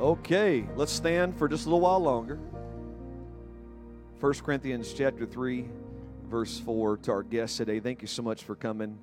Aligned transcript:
Okay, 0.00 0.66
let's 0.74 0.90
stand 0.90 1.38
for 1.38 1.48
just 1.48 1.66
a 1.66 1.68
little 1.68 1.80
while 1.80 2.00
longer. 2.00 2.40
1 4.18 4.32
Corinthians 4.44 4.92
chapter 4.92 5.24
3, 5.24 5.68
verse 6.28 6.58
4 6.58 6.96
to 6.96 7.12
our 7.12 7.22
guests 7.22 7.58
today. 7.58 7.78
Thank 7.78 8.02
you 8.02 8.08
so 8.08 8.20
much 8.20 8.42
for 8.42 8.56
coming. 8.56 8.98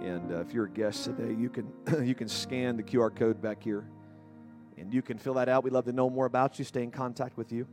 And 0.00 0.30
uh, 0.30 0.38
if 0.38 0.54
you're 0.54 0.66
a 0.66 0.70
guest 0.70 1.02
today, 1.02 1.34
you 1.34 1.50
can 1.50 1.72
you 2.06 2.14
can 2.14 2.28
scan 2.28 2.76
the 2.76 2.82
QR 2.84 3.14
code 3.14 3.42
back 3.42 3.60
here 3.60 3.88
and 4.76 4.94
you 4.94 5.02
can 5.02 5.18
fill 5.18 5.34
that 5.34 5.48
out. 5.48 5.64
We'd 5.64 5.72
love 5.72 5.86
to 5.86 5.92
know 5.92 6.08
more 6.08 6.26
about 6.26 6.60
you, 6.60 6.64
stay 6.64 6.84
in 6.84 6.92
contact 6.92 7.36
with 7.36 7.50
you. 7.50 7.66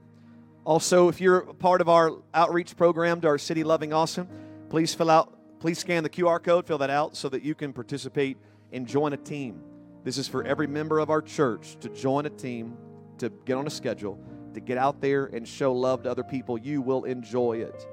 Also, 0.64 1.10
if 1.10 1.22
you're 1.22 1.38
a 1.38 1.54
part 1.54 1.80
of 1.80 1.90
our 1.90 2.12
outreach 2.34 2.76
program 2.76 3.22
to 3.22 3.28
our 3.28 3.38
city 3.38 3.64
loving 3.64 3.94
awesome, 3.94 4.28
please 4.70 4.96
fill 4.96 5.12
out 5.12 5.38
please 5.60 5.78
scan 5.78 6.02
the 6.02 6.10
QR 6.10 6.42
code, 6.42 6.66
fill 6.66 6.80
that 6.80 6.90
out 6.90 7.16
so 7.16 7.30
that 7.30 7.44
you 7.44 7.54
can 7.54 7.72
participate 7.72 8.38
and 8.72 8.88
join 8.88 9.14
a 9.14 9.18
team. 9.18 9.62
This 10.06 10.20
is 10.20 10.28
for 10.28 10.44
every 10.44 10.68
member 10.68 11.00
of 11.00 11.10
our 11.10 11.22
church 11.22 11.78
to 11.80 11.90
join 11.90 12.28
a 12.28 12.30
team, 12.30 12.78
to 13.18 13.30
get 13.44 13.58
on 13.58 13.66
a 13.66 13.72
schedule, 13.72 14.20
to 14.54 14.60
get 14.60 14.78
out 14.78 15.02
there 15.02 15.26
and 15.26 15.48
show 15.48 15.74
love 15.74 16.04
to 16.04 16.12
other 16.12 16.24
people. 16.24 16.60
You 16.60 16.84
will 16.84 17.06
enjoy 17.06 17.54
it. 17.54 17.88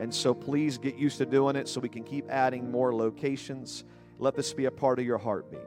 And 0.00 0.12
so 0.12 0.32
please 0.32 0.78
get 0.78 0.96
used 0.96 1.18
to 1.18 1.26
doing 1.26 1.56
it 1.56 1.68
so 1.68 1.78
we 1.78 1.90
can 1.90 2.04
keep 2.04 2.30
adding 2.30 2.70
more 2.70 2.94
locations. 2.94 3.84
Let 4.18 4.34
this 4.34 4.54
be 4.54 4.64
a 4.64 4.70
part 4.70 4.98
of 4.98 5.04
your 5.04 5.18
heartbeat. 5.18 5.60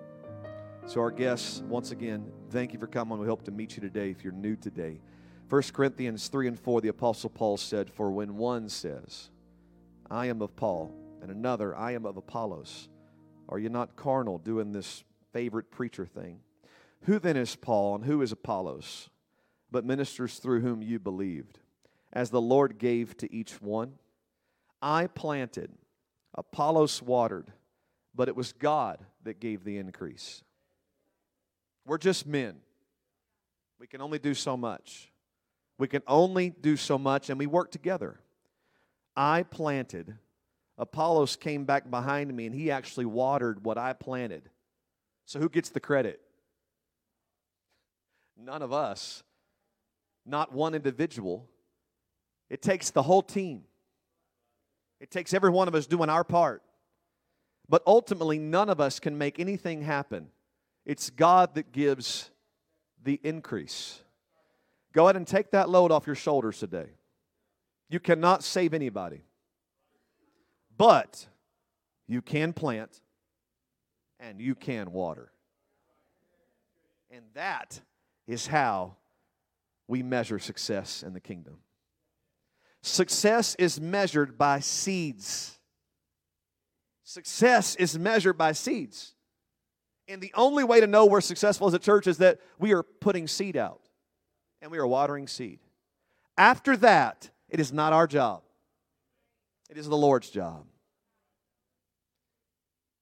So, 0.87 0.99
our 1.01 1.11
guests, 1.11 1.61
once 1.67 1.91
again, 1.91 2.31
thank 2.49 2.73
you 2.73 2.79
for 2.79 2.87
coming. 2.87 3.19
We 3.19 3.27
hope 3.27 3.43
to 3.43 3.51
meet 3.51 3.75
you 3.75 3.81
today 3.81 4.09
if 4.09 4.23
you're 4.23 4.33
new 4.33 4.55
today. 4.55 4.99
1 5.49 5.61
Corinthians 5.71 6.27
3 6.29 6.47
and 6.47 6.59
4, 6.59 6.81
the 6.81 6.87
Apostle 6.87 7.29
Paul 7.29 7.57
said, 7.57 7.91
For 7.91 8.09
when 8.09 8.37
one 8.37 8.67
says, 8.67 9.29
I 10.09 10.25
am 10.25 10.41
of 10.41 10.55
Paul, 10.55 10.91
and 11.21 11.29
another, 11.29 11.75
I 11.75 11.91
am 11.91 12.07
of 12.07 12.17
Apollos, 12.17 12.89
are 13.47 13.59
you 13.59 13.69
not 13.69 13.95
carnal 13.95 14.39
doing 14.39 14.71
this 14.71 15.03
favorite 15.33 15.71
preacher 15.71 16.05
thing. 16.05 16.39
Who 17.03 17.19
then 17.19 17.37
is 17.37 17.55
Paul 17.55 17.95
and 17.95 18.05
who 18.05 18.21
is 18.21 18.31
Apollos, 18.31 19.09
but 19.71 19.85
ministers 19.85 20.37
through 20.37 20.61
whom 20.61 20.81
you 20.81 20.99
believed, 20.99 21.59
as 22.13 22.29
the 22.29 22.41
Lord 22.41 22.77
gave 22.77 23.17
to 23.17 23.33
each 23.33 23.61
one? 23.61 23.93
I 24.81 25.07
planted, 25.07 25.71
Apollos 26.35 27.01
watered, 27.01 27.51
but 28.13 28.27
it 28.27 28.35
was 28.35 28.51
God 28.51 28.99
that 29.23 29.39
gave 29.39 29.63
the 29.63 29.77
increase. 29.77 30.43
We're 31.85 31.97
just 31.97 32.27
men. 32.27 32.57
We 33.79 33.87
can 33.87 34.01
only 34.01 34.19
do 34.19 34.33
so 34.33 34.55
much. 34.55 35.11
We 35.77 35.87
can 35.87 36.03
only 36.07 36.51
do 36.51 36.77
so 36.77 36.97
much, 36.99 37.29
and 37.29 37.39
we 37.39 37.47
work 37.47 37.71
together. 37.71 38.19
I 39.15 39.43
planted. 39.43 40.15
Apollos 40.77 41.35
came 41.35 41.65
back 41.65 41.89
behind 41.89 42.35
me, 42.35 42.45
and 42.45 42.53
he 42.53 42.69
actually 42.69 43.05
watered 43.05 43.65
what 43.65 43.77
I 43.77 43.93
planted. 43.93 44.49
So 45.25 45.39
who 45.39 45.49
gets 45.49 45.69
the 45.69 45.79
credit? 45.79 46.19
None 48.37 48.61
of 48.61 48.73
us. 48.73 49.23
Not 50.25 50.53
one 50.53 50.75
individual. 50.75 51.47
It 52.49 52.61
takes 52.61 52.91
the 52.91 53.03
whole 53.03 53.21
team. 53.21 53.63
It 54.99 55.09
takes 55.09 55.33
every 55.33 55.49
one 55.49 55.67
of 55.67 55.75
us 55.75 55.87
doing 55.87 56.09
our 56.09 56.23
part. 56.23 56.61
But 57.67 57.81
ultimately, 57.87 58.37
none 58.37 58.69
of 58.69 58.79
us 58.79 58.99
can 58.99 59.17
make 59.17 59.39
anything 59.39 59.81
happen. 59.81 60.27
It's 60.85 61.09
God 61.09 61.55
that 61.55 61.71
gives 61.71 62.29
the 63.03 63.19
increase. 63.23 64.01
Go 64.93 65.05
ahead 65.05 65.15
and 65.15 65.25
take 65.25 65.51
that 65.51 65.69
load 65.69 65.91
off 65.91 66.05
your 66.05 66.15
shoulders 66.15 66.59
today. 66.59 66.87
You 67.89 67.99
cannot 67.99 68.43
save 68.43 68.73
anybody. 68.73 69.21
But 70.77 71.27
you 72.07 72.21
can 72.21 72.53
plant, 72.53 73.00
and 74.21 74.39
you 74.39 74.55
can 74.55 74.91
water. 74.91 75.31
And 77.09 77.25
that 77.33 77.81
is 78.27 78.47
how 78.47 78.95
we 79.87 80.03
measure 80.03 80.39
success 80.39 81.03
in 81.03 81.13
the 81.13 81.19
kingdom. 81.19 81.57
Success 82.81 83.55
is 83.55 83.81
measured 83.81 84.37
by 84.37 84.59
seeds. 84.59 85.59
Success 87.03 87.75
is 87.75 87.99
measured 87.99 88.37
by 88.37 88.53
seeds. 88.53 89.15
And 90.07 90.21
the 90.21 90.31
only 90.35 90.63
way 90.63 90.79
to 90.79 90.87
know 90.87 91.05
we're 91.05 91.21
successful 91.21 91.67
as 91.67 91.73
a 91.73 91.79
church 91.79 92.07
is 92.07 92.19
that 92.19 92.39
we 92.57 92.73
are 92.73 92.83
putting 92.83 93.27
seed 93.27 93.57
out 93.57 93.81
and 94.61 94.71
we 94.71 94.77
are 94.77 94.87
watering 94.87 95.27
seed. 95.27 95.59
After 96.37 96.77
that, 96.77 97.29
it 97.49 97.59
is 97.59 97.73
not 97.73 97.91
our 97.91 98.07
job, 98.07 98.43
it 99.69 99.77
is 99.77 99.87
the 99.87 99.97
Lord's 99.97 100.29
job. 100.29 100.65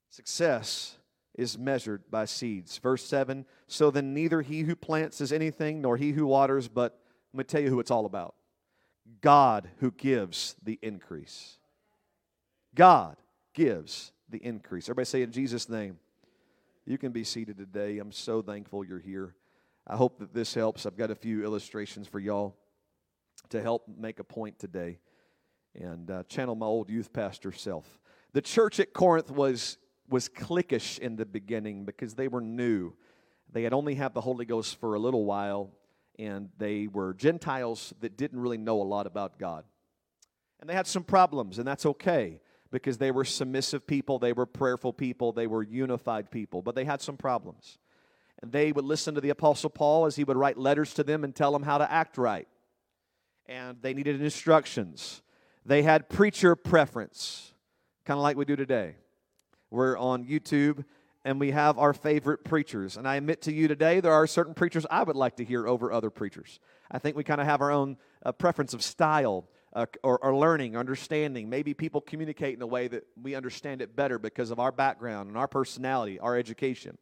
Success 0.09 0.98
is 1.39 1.57
measured 1.57 2.03
by 2.11 2.25
seeds. 2.25 2.77
Verse 2.77 3.03
7 3.05 3.45
So 3.67 3.89
then, 3.89 4.13
neither 4.13 4.41
he 4.41 4.61
who 4.61 4.75
plants 4.75 5.21
is 5.21 5.31
anything, 5.31 5.81
nor 5.81 5.97
he 5.97 6.11
who 6.11 6.25
waters, 6.25 6.67
but 6.67 6.99
let 7.33 7.37
me 7.37 7.43
tell 7.45 7.61
you 7.61 7.69
who 7.69 7.79
it's 7.79 7.91
all 7.91 8.05
about 8.05 8.35
God 9.21 9.69
who 9.79 9.91
gives 9.91 10.55
the 10.61 10.77
increase. 10.81 11.57
God 12.75 13.17
gives 13.53 14.11
the 14.29 14.37
increase. 14.37 14.85
Everybody 14.85 15.05
say 15.05 15.21
in 15.21 15.31
Jesus' 15.31 15.69
name. 15.69 15.97
You 16.85 16.97
can 16.97 17.11
be 17.11 17.23
seated 17.23 17.57
today. 17.57 17.99
I'm 17.99 18.11
so 18.11 18.41
thankful 18.41 18.83
you're 18.83 18.99
here. 18.99 19.35
I 19.85 19.95
hope 19.95 20.19
that 20.19 20.33
this 20.33 20.53
helps. 20.53 20.85
I've 20.85 20.97
got 20.97 21.11
a 21.11 21.15
few 21.15 21.43
illustrations 21.43 22.07
for 22.07 22.19
y'all 22.19 22.55
to 23.49 23.61
help 23.61 23.87
make 23.87 24.19
a 24.19 24.23
point 24.23 24.59
today 24.59 24.99
and 25.75 26.09
uh, 26.09 26.23
channel 26.23 26.55
my 26.55 26.65
old 26.65 26.89
youth 26.89 27.13
pastor 27.13 27.51
self. 27.51 27.99
The 28.33 28.41
church 28.41 28.79
at 28.79 28.93
Corinth 28.93 29.31
was 29.31 29.77
was 30.09 30.29
cliquish 30.29 30.99
in 30.99 31.15
the 31.15 31.25
beginning 31.25 31.85
because 31.85 32.15
they 32.15 32.27
were 32.27 32.41
new. 32.41 32.93
They 33.51 33.63
had 33.63 33.73
only 33.73 33.95
had 33.95 34.13
the 34.13 34.21
Holy 34.21 34.45
Ghost 34.45 34.79
for 34.79 34.93
a 34.93 34.99
little 34.99 35.25
while, 35.25 35.71
and 36.17 36.49
they 36.57 36.87
were 36.87 37.13
Gentiles 37.13 37.93
that 38.01 38.17
didn't 38.17 38.39
really 38.39 38.57
know 38.57 38.81
a 38.81 38.83
lot 38.83 39.07
about 39.07 39.39
God. 39.39 39.63
And 40.59 40.69
they 40.69 40.73
had 40.73 40.87
some 40.87 41.03
problems, 41.03 41.57
and 41.57 41.67
that's 41.67 41.85
okay 41.85 42.41
because 42.71 42.97
they 42.97 43.11
were 43.11 43.25
submissive 43.25 43.87
people, 43.87 44.19
they 44.19 44.33
were 44.33 44.45
prayerful 44.45 44.93
people, 44.93 45.31
they 45.31 45.47
were 45.47 45.63
unified 45.63 46.29
people, 46.29 46.61
but 46.61 46.75
they 46.75 46.85
had 46.85 47.01
some 47.01 47.17
problems. 47.17 47.79
And 48.41 48.51
they 48.51 48.71
would 48.71 48.85
listen 48.85 49.15
to 49.15 49.21
the 49.21 49.29
Apostle 49.29 49.69
Paul 49.69 50.05
as 50.05 50.15
he 50.15 50.23
would 50.23 50.37
write 50.37 50.57
letters 50.57 50.93
to 50.95 51.03
them 51.03 51.23
and 51.23 51.35
tell 51.35 51.51
them 51.51 51.63
how 51.63 51.77
to 51.77 51.91
act 51.91 52.17
right. 52.17 52.47
And 53.47 53.81
they 53.81 53.93
needed 53.93 54.21
instructions. 54.21 55.21
They 55.65 55.81
had 55.81 56.09
preacher 56.09 56.55
preference, 56.55 57.53
kind 58.05 58.17
of 58.17 58.23
like 58.23 58.37
we 58.37 58.45
do 58.45 58.55
today. 58.55 58.95
We're 59.71 59.97
on 59.97 60.25
YouTube 60.25 60.83
and 61.25 61.39
we 61.39 61.51
have 61.51 61.77
our 61.77 61.93
favorite 61.93 62.43
preachers. 62.43 62.97
And 62.97 63.07
I 63.07 63.15
admit 63.15 63.41
to 63.43 63.53
you 63.53 63.67
today, 63.67 63.99
there 63.99 64.13
are 64.13 64.25
certain 64.25 64.53
preachers 64.53 64.85
I 64.89 65.03
would 65.03 65.15
like 65.15 65.35
to 65.37 65.43
hear 65.43 65.67
over 65.67 65.91
other 65.91 66.09
preachers. 66.09 66.59
I 66.89 66.99
think 66.99 67.15
we 67.15 67.23
kind 67.23 67.41
of 67.41 67.47
have 67.47 67.61
our 67.61 67.71
own 67.71 67.97
uh, 68.25 68.31
preference 68.31 68.73
of 68.73 68.81
style 68.81 69.47
uh, 69.73 69.85
or, 70.01 70.17
or, 70.23 70.35
learning, 70.35 70.75
understanding. 70.75 71.47
Maybe 71.49 71.75
people 71.75 72.01
communicate 72.01 72.55
in 72.55 72.61
a 72.61 72.67
way 72.67 72.87
that 72.87 73.05
we 73.21 73.35
understand 73.35 73.81
it 73.81 73.95
better 73.95 74.17
because 74.17 74.49
of 74.49 74.59
our 74.59 74.71
background 74.71 75.29
and 75.29 75.37
our 75.37 75.47
personality, 75.47 76.19
our 76.19 76.35
education. 76.35 76.97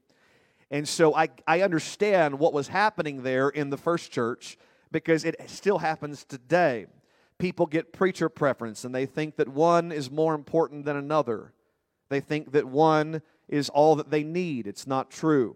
And 0.69 0.85
so 0.85 1.15
I, 1.15 1.29
I 1.47 1.61
understand 1.61 2.37
what 2.39 2.51
was 2.51 2.67
happening 2.67 3.23
there 3.23 3.47
in 3.47 3.69
the 3.69 3.77
first 3.77 4.11
church 4.11 4.57
because 4.91 5.23
it 5.23 5.35
still 5.47 5.77
happens 5.77 6.25
today. 6.25 6.87
People 7.37 7.67
get 7.67 7.93
preacher 7.93 8.27
preference 8.27 8.83
and 8.83 8.93
they 8.93 9.05
think 9.05 9.37
that 9.37 9.47
one 9.47 9.93
is 9.93 10.11
more 10.11 10.35
important 10.35 10.83
than 10.83 10.97
another. 10.97 11.53
They 12.09 12.19
think 12.19 12.51
that 12.51 12.65
one 12.65 13.21
is 13.47 13.69
all 13.69 13.95
that 13.95 14.11
they 14.11 14.23
need. 14.23 14.67
It's 14.67 14.87
not 14.87 15.09
true. 15.09 15.55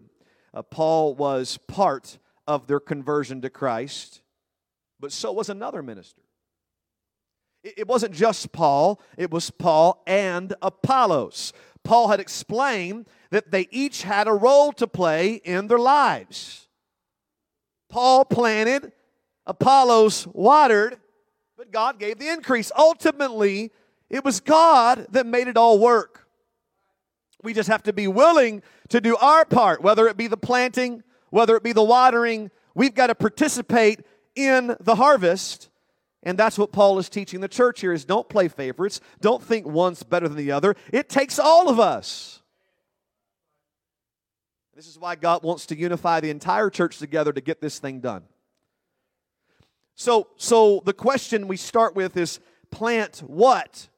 Uh, 0.54 0.62
Paul 0.62 1.14
was 1.14 1.58
part 1.66 2.18
of 2.46 2.66
their 2.66 2.80
conversion 2.80 3.40
to 3.42 3.50
Christ, 3.50 4.22
but 5.00 5.12
so 5.12 5.32
was 5.32 5.48
another 5.48 5.82
minister. 5.82 6.22
It, 7.62 7.74
it 7.78 7.88
wasn't 7.88 8.14
just 8.14 8.52
Paul, 8.52 9.00
it 9.16 9.30
was 9.30 9.50
Paul 9.50 10.02
and 10.06 10.54
Apollos. 10.60 11.52
Paul 11.84 12.08
had 12.08 12.20
explained 12.20 13.06
that 13.30 13.50
they 13.50 13.66
each 13.70 14.02
had 14.02 14.28
a 14.28 14.32
role 14.32 14.72
to 14.72 14.86
play 14.86 15.34
in 15.34 15.66
their 15.66 15.78
lives. 15.78 16.68
Paul 17.88 18.24
planted, 18.24 18.92
Apollos 19.46 20.26
watered, 20.28 20.98
but 21.56 21.70
God 21.70 21.98
gave 21.98 22.18
the 22.18 22.28
increase. 22.28 22.70
Ultimately, 22.76 23.72
it 24.08 24.24
was 24.24 24.40
God 24.40 25.06
that 25.10 25.26
made 25.26 25.48
it 25.48 25.56
all 25.56 25.78
work. 25.78 26.21
We 27.42 27.52
just 27.52 27.68
have 27.68 27.82
to 27.84 27.92
be 27.92 28.06
willing 28.06 28.62
to 28.88 29.00
do 29.00 29.16
our 29.16 29.44
part, 29.44 29.82
whether 29.82 30.06
it 30.06 30.16
be 30.16 30.28
the 30.28 30.36
planting, 30.36 31.02
whether 31.30 31.56
it 31.56 31.62
be 31.62 31.72
the 31.72 31.82
watering. 31.82 32.50
We've 32.74 32.94
got 32.94 33.08
to 33.08 33.14
participate 33.14 34.00
in 34.34 34.76
the 34.80 34.94
harvest. 34.94 35.68
And 36.22 36.38
that's 36.38 36.56
what 36.56 36.70
Paul 36.70 36.98
is 36.98 37.08
teaching 37.08 37.40
the 37.40 37.48
church 37.48 37.80
here 37.80 37.92
is 37.92 38.04
don't 38.04 38.28
play 38.28 38.46
favorites. 38.48 39.00
Don't 39.20 39.42
think 39.42 39.66
one's 39.66 40.02
better 40.02 40.28
than 40.28 40.36
the 40.36 40.52
other. 40.52 40.76
It 40.92 41.08
takes 41.08 41.38
all 41.38 41.68
of 41.68 41.80
us. 41.80 42.40
This 44.74 44.86
is 44.86 44.98
why 44.98 45.16
God 45.16 45.42
wants 45.42 45.66
to 45.66 45.76
unify 45.76 46.20
the 46.20 46.30
entire 46.30 46.70
church 46.70 46.98
together 46.98 47.32
to 47.32 47.40
get 47.40 47.60
this 47.60 47.78
thing 47.78 48.00
done. 48.00 48.22
So, 49.94 50.28
so 50.36 50.82
the 50.84 50.94
question 50.94 51.48
we 51.48 51.56
start 51.56 51.94
with 51.94 52.16
is 52.16 52.40
plant 52.70 53.18
what? 53.26 53.88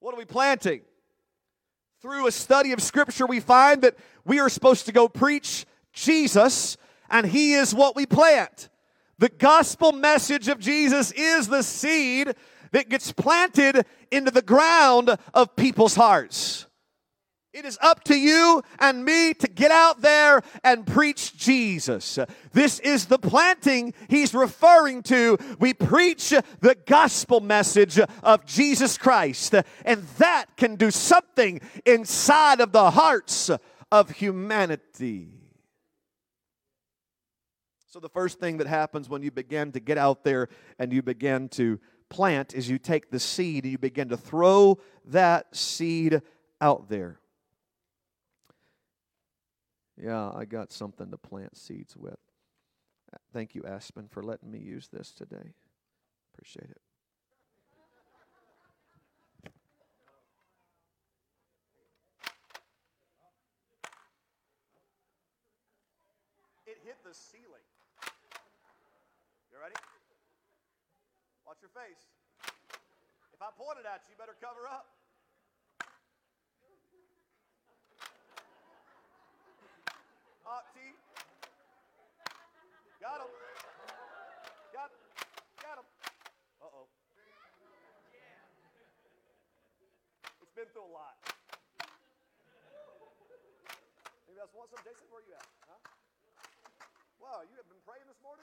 What 0.00 0.14
are 0.14 0.18
we 0.18 0.26
planting? 0.26 0.82
Through 2.04 2.26
a 2.26 2.32
study 2.32 2.72
of 2.72 2.82
Scripture, 2.82 3.24
we 3.24 3.40
find 3.40 3.80
that 3.80 3.96
we 4.26 4.38
are 4.38 4.50
supposed 4.50 4.84
to 4.84 4.92
go 4.92 5.08
preach 5.08 5.64
Jesus 5.94 6.76
and 7.08 7.24
He 7.24 7.54
is 7.54 7.74
what 7.74 7.96
we 7.96 8.04
plant. 8.04 8.68
The 9.16 9.30
gospel 9.30 9.90
message 9.90 10.48
of 10.48 10.58
Jesus 10.58 11.12
is 11.12 11.48
the 11.48 11.62
seed 11.62 12.34
that 12.72 12.90
gets 12.90 13.10
planted 13.10 13.86
into 14.10 14.30
the 14.30 14.42
ground 14.42 15.16
of 15.32 15.56
people's 15.56 15.94
hearts. 15.94 16.63
It 17.54 17.64
is 17.64 17.78
up 17.80 18.02
to 18.04 18.18
you 18.18 18.62
and 18.80 19.04
me 19.04 19.32
to 19.34 19.46
get 19.46 19.70
out 19.70 20.00
there 20.00 20.42
and 20.64 20.84
preach 20.84 21.36
Jesus. 21.36 22.18
This 22.52 22.80
is 22.80 23.06
the 23.06 23.16
planting 23.16 23.94
he's 24.08 24.34
referring 24.34 25.04
to. 25.04 25.38
We 25.60 25.72
preach 25.72 26.30
the 26.30 26.76
gospel 26.84 27.38
message 27.38 28.00
of 28.24 28.44
Jesus 28.44 28.98
Christ, 28.98 29.54
and 29.84 30.02
that 30.18 30.46
can 30.56 30.74
do 30.74 30.90
something 30.90 31.60
inside 31.86 32.60
of 32.60 32.72
the 32.72 32.90
hearts 32.90 33.52
of 33.92 34.10
humanity. 34.10 35.28
So, 37.86 38.00
the 38.00 38.08
first 38.08 38.40
thing 38.40 38.56
that 38.56 38.66
happens 38.66 39.08
when 39.08 39.22
you 39.22 39.30
begin 39.30 39.70
to 39.72 39.80
get 39.80 39.96
out 39.96 40.24
there 40.24 40.48
and 40.80 40.92
you 40.92 41.02
begin 41.02 41.48
to 41.50 41.78
plant 42.10 42.52
is 42.52 42.68
you 42.68 42.80
take 42.80 43.12
the 43.12 43.20
seed 43.20 43.62
and 43.62 43.70
you 43.70 43.78
begin 43.78 44.08
to 44.08 44.16
throw 44.16 44.80
that 45.04 45.54
seed 45.54 46.20
out 46.60 46.88
there. 46.88 47.20
Yeah, 49.96 50.30
I 50.34 50.44
got 50.44 50.72
something 50.72 51.10
to 51.10 51.16
plant 51.16 51.56
seeds 51.56 51.96
with. 51.96 52.18
Thank 53.32 53.54
you, 53.54 53.62
Aspen, 53.64 54.08
for 54.08 54.22
letting 54.22 54.50
me 54.50 54.58
use 54.58 54.88
this 54.88 55.12
today. 55.12 55.54
Appreciate 56.32 56.70
it. 56.70 56.80
It 66.66 66.78
hit 66.84 66.96
the 67.04 67.14
ceiling. 67.14 67.62
You 69.52 69.60
ready? 69.62 69.74
Watch 71.46 71.58
your 71.62 71.70
face. 71.70 72.02
If 73.32 73.42
I 73.42 73.50
point 73.54 73.78
it 73.78 73.86
at 73.86 74.02
you, 74.08 74.14
you 74.14 74.18
better 74.18 74.34
cover 74.40 74.66
up. 74.66 74.86
Hot 80.44 80.70
tea. 80.70 80.94
Got 83.02 83.26
him. 83.26 83.32
Got, 84.70 84.90
got 85.60 85.76
him. 85.82 85.88
Uh 86.62 86.70
oh. 86.70 86.86
It's 90.40 90.54
been 90.54 90.62
through 90.74 90.82
a 90.82 90.90
lot. 90.90 91.14
Anybody 94.26 94.42
else 94.42 94.50
want 94.58 94.70
some? 94.74 94.82
Jason, 94.82 95.06
where 95.08 95.22
are 95.22 95.26
you 95.30 95.34
at? 95.38 95.46
Huh? 95.70 95.78
Wow, 97.22 97.46
you 97.48 97.54
have 97.54 97.68
been 97.70 97.78
praying 97.86 98.02
this 98.10 98.18
morning? 98.18 98.42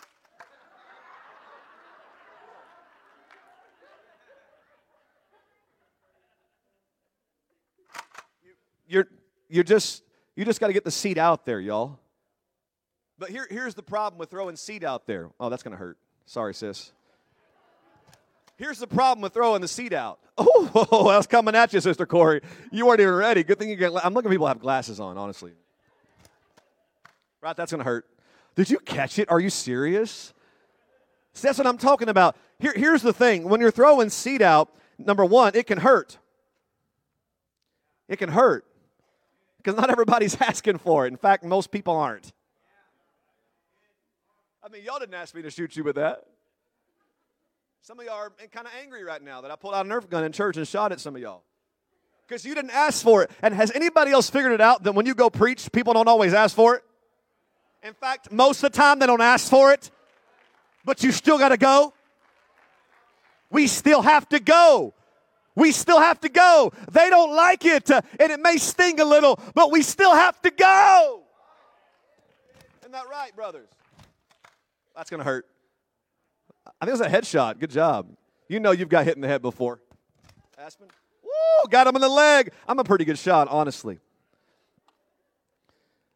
You, 8.42 8.54
you're, 8.88 9.07
you're 9.50 9.63
just 9.66 10.04
you 10.38 10.45
just 10.45 10.62
got 10.62 10.68
to 10.68 10.74
get 10.74 10.86
the 10.86 10.92
seed 10.92 11.18
out 11.18 11.45
there, 11.45 11.60
y'all. 11.60 12.00
But 13.19 13.30
here, 13.30 13.45
here's 13.50 13.75
the 13.75 13.84
problem 13.84 14.18
with 14.18 14.30
throwing 14.30 14.56
seed 14.56 14.86
out 14.86 15.06
there. 15.06 15.30
Oh, 15.38 15.50
that's 15.50 15.63
going 15.63 15.74
to 15.74 15.77
hurt. 15.77 15.98
Sorry, 16.25 16.54
sis. 16.54 16.94
Here's 18.62 18.78
the 18.78 18.86
problem 18.86 19.24
with 19.24 19.34
throwing 19.34 19.60
the 19.60 19.68
seed 19.68 19.92
out. 19.92 20.19
Oh, 20.74 21.10
that's 21.10 21.28
coming 21.28 21.56
at 21.56 21.74
you, 21.74 21.81
Sister 21.81 22.06
Corey. 22.06 22.42
You 22.72 22.86
weren't 22.86 23.02
even 23.02 23.16
ready. 23.16 23.44
Good 23.44 23.58
thing 23.58 23.69
you 23.69 23.75
get. 23.75 23.92
I'm 24.06 24.13
looking 24.13 24.30
at 24.30 24.31
people 24.31 24.48
have 24.48 24.60
glasses 24.60 25.00
on, 25.00 25.18
honestly. 25.18 25.52
Right, 27.42 27.58
that's 27.58 27.72
to 27.72 27.84
hurt. 27.84 28.06
Did 28.56 28.69
you 28.69 28.78
catch 28.78 29.18
it? 29.18 29.30
Are 29.31 29.40
you 29.40 29.50
serious? 29.50 30.34
See, 31.34 31.48
that's 31.48 31.58
what 31.58 31.66
I'm 31.66 31.80
talking 31.80 32.08
about. 32.08 32.38
Here, 32.60 32.74
here's 32.75 33.02
the 33.02 33.12
thing 33.12 33.50
when 33.50 33.60
you're 33.60 33.72
throwing 33.72 34.10
seed 34.10 34.42
out, 34.42 34.69
number 35.00 35.25
one, 35.25 35.54
it 35.56 35.66
can 35.66 35.80
hurt. 35.80 36.19
It 38.08 38.18
can 38.18 38.30
hurt 38.30 38.63
because 39.58 39.75
not 39.75 39.90
everybody's 39.90 40.40
asking 40.42 40.78
for 40.78 41.06
it. 41.06 41.10
In 41.10 41.18
fact, 41.18 41.44
most 41.44 41.72
people 41.72 41.96
aren't. 41.96 42.31
I 44.63 44.69
mean, 44.69 44.84
y'all 44.84 45.00
didn't 45.00 45.16
ask 45.16 45.34
me 45.34 45.42
to 45.42 45.50
shoot 45.50 45.75
you 45.75 45.84
with 45.84 45.96
that. 45.96 46.25
Some 47.83 48.00
of 48.00 48.06
y'all 48.06 48.13
are 48.13 48.31
kind 48.51 48.68
of 48.68 48.74
angry 48.80 49.04
right 49.04 49.24
now 49.24 49.42
that 49.42 49.50
I 49.50 49.56
pulled 49.56 49.74
out 49.74 49.88
a 49.88 49.89
Nerf 49.89 50.07
gun 50.07 50.24
in 50.24 50.31
church 50.31 50.56
and 50.56 50.68
shot 50.68 50.92
at 50.92 51.00
some 51.00 51.16
of 51.16 51.22
y'all. 51.22 51.42
Because 52.28 52.45
you 52.45 52.54
didn't 52.54 52.72
ask 52.72 53.04
for 53.04 53.24
it. 53.24 53.31
And 53.42 53.56
has 53.56 53.72
anybody 53.72 54.12
else 54.12 54.30
figured 54.30 54.51
it 54.51 54.62
out 54.62 54.83
that 54.83 54.94
when 54.94 55.07
you 55.07 55.16
go 55.16 55.31
preach, 55.31 55.72
people 55.72 55.94
don't 55.94 56.07
always 56.07 56.31
ask 56.33 56.56
for 56.56 56.75
it? 56.75 56.83
In 57.81 57.94
fact, 57.95 58.31
most 58.31 58.63
of 58.63 58.72
the 58.72 58.78
time 58.78 59.00
they 59.00 59.07
don't 59.07 59.22
ask 59.22 59.50
for 59.50 59.74
it, 59.74 59.89
but 60.86 61.04
you 61.04 61.12
still 61.12 61.39
got 61.39 61.50
to 61.50 61.57
go. 61.57 61.94
We 63.50 63.66
still 63.66 64.04
have 64.04 64.30
to 64.30 64.39
go. 64.39 64.94
We 65.56 65.72
still 65.72 66.00
have 66.00 66.22
to 66.22 66.30
go. 66.30 66.72
They 66.92 67.10
don't 67.10 67.36
like 67.36 67.66
it, 67.66 67.89
uh, 67.89 68.01
and 68.19 68.31
it 68.31 68.39
may 68.39 68.57
sting 68.57 69.00
a 69.00 69.06
little, 69.06 69.39
but 69.56 69.72
we 69.72 69.81
still 69.81 70.13
have 70.13 70.39
to 70.44 70.51
go. 70.51 71.24
Isn't 72.81 72.92
that 72.92 73.10
right, 73.10 73.36
brothers? 73.36 73.68
That's 74.95 75.10
going 75.10 75.18
to 75.18 75.25
hurt. 75.25 75.50
I 76.81 76.86
think 76.86 76.98
it 76.98 77.04
was 77.04 77.13
a 77.13 77.16
headshot. 77.16 77.60
Good 77.60 77.69
job. 77.69 78.10
You 78.50 78.60
know 78.60 78.72
you've 78.72 78.89
got 78.89 79.06
hit 79.06 79.16
in 79.16 79.22
the 79.22 79.28
head 79.28 79.44
before. 79.44 79.80
Aspen? 80.57 80.88
Woo, 81.24 81.69
got 81.69 81.86
him 81.86 81.95
in 81.95 82.01
the 82.01 82.10
leg. 82.10 82.51
I'm 82.68 82.80
a 82.80 82.83
pretty 82.83 83.06
good 83.06 83.19
shot, 83.19 83.48
honestly. 83.50 84.00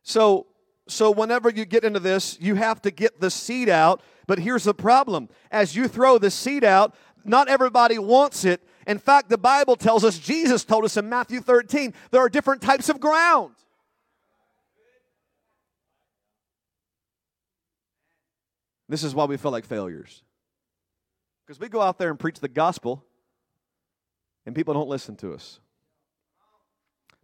So, 0.01 0.47
so 0.87 1.11
whenever 1.11 1.51
you 1.51 1.65
get 1.65 1.83
into 1.83 1.99
this, 1.99 2.37
you 2.41 2.55
have 2.55 2.81
to 2.81 2.91
get 2.91 3.21
the 3.21 3.29
seed 3.29 3.69
out. 3.69 4.01
But 4.25 4.39
here's 4.39 4.63
the 4.63 4.73
problem. 4.73 5.29
As 5.51 5.75
you 5.75 5.87
throw 5.87 6.17
the 6.17 6.31
seed 6.31 6.63
out, 6.63 6.95
not 7.23 7.47
everybody 7.47 7.99
wants 7.99 8.43
it. 8.43 8.67
In 8.87 8.97
fact, 8.97 9.29
the 9.29 9.37
Bible 9.37 9.75
tells 9.75 10.03
us, 10.03 10.17
Jesus 10.17 10.63
told 10.63 10.83
us 10.83 10.97
in 10.97 11.07
Matthew 11.07 11.41
13, 11.41 11.93
there 12.09 12.21
are 12.21 12.29
different 12.29 12.63
types 12.63 12.89
of 12.89 12.99
ground. 12.99 13.53
This 18.89 19.03
is 19.03 19.13
why 19.13 19.25
we 19.25 19.37
feel 19.37 19.51
like 19.51 19.65
failures. 19.65 20.23
Because 21.45 21.59
we 21.59 21.69
go 21.69 21.81
out 21.81 21.99
there 21.99 22.09
and 22.09 22.19
preach 22.19 22.39
the 22.39 22.47
gospel, 22.47 23.05
and 24.45 24.55
people 24.55 24.73
don't 24.73 24.89
listen 24.89 25.15
to 25.17 25.33
us. 25.33 25.59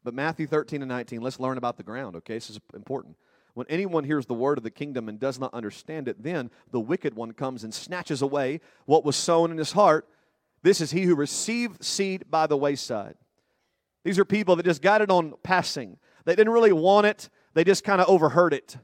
But 0.04 0.14
Matthew 0.14 0.48
13 0.48 0.82
and 0.82 0.90
19, 0.90 1.22
let's 1.22 1.40
learn 1.40 1.58
about 1.58 1.78
the 1.78 1.84
ground, 1.84 2.16
okay? 2.18 2.36
This 2.36 2.50
is 2.50 2.60
important. 2.74 3.16
When 3.54 3.68
anyone 3.70 4.04
hears 4.04 4.26
the 4.26 4.34
word 4.34 4.58
of 4.58 4.64
the 4.64 4.72
kingdom 4.72 5.10
and 5.10 5.20
does 5.20 5.38
not 5.38 5.54
understand 5.54 6.08
it, 6.08 6.24
then 6.24 6.50
the 6.72 6.80
wicked 6.80 7.16
one 7.16 7.34
comes 7.34 7.64
and 7.64 7.74
snatches 7.74 8.22
away 8.22 8.62
what 8.86 9.04
was 9.04 9.16
sown 9.16 9.52
in 9.52 9.58
his 9.58 9.74
heart. 9.74 10.08
This 10.64 10.82
is 10.82 10.92
he 10.92 11.04
who 11.04 11.16
received 11.16 11.84
seed 11.84 12.26
by 12.30 12.48
the 12.48 12.58
wayside. 12.58 13.16
These 14.04 14.18
are 14.18 14.26
people 14.26 14.56
that 14.56 14.66
just 14.66 14.82
got 14.82 15.02
it 15.02 15.12
on 15.12 15.34
passing. 15.44 15.98
They 16.26 16.36
didn't 16.36 16.54
really 16.54 16.72
want 16.72 17.08
it, 17.08 17.30
they 17.54 17.64
just 17.64 17.84
kind 17.84 18.02
of 18.02 18.08
overheard 18.08 18.54
it. 18.54 18.78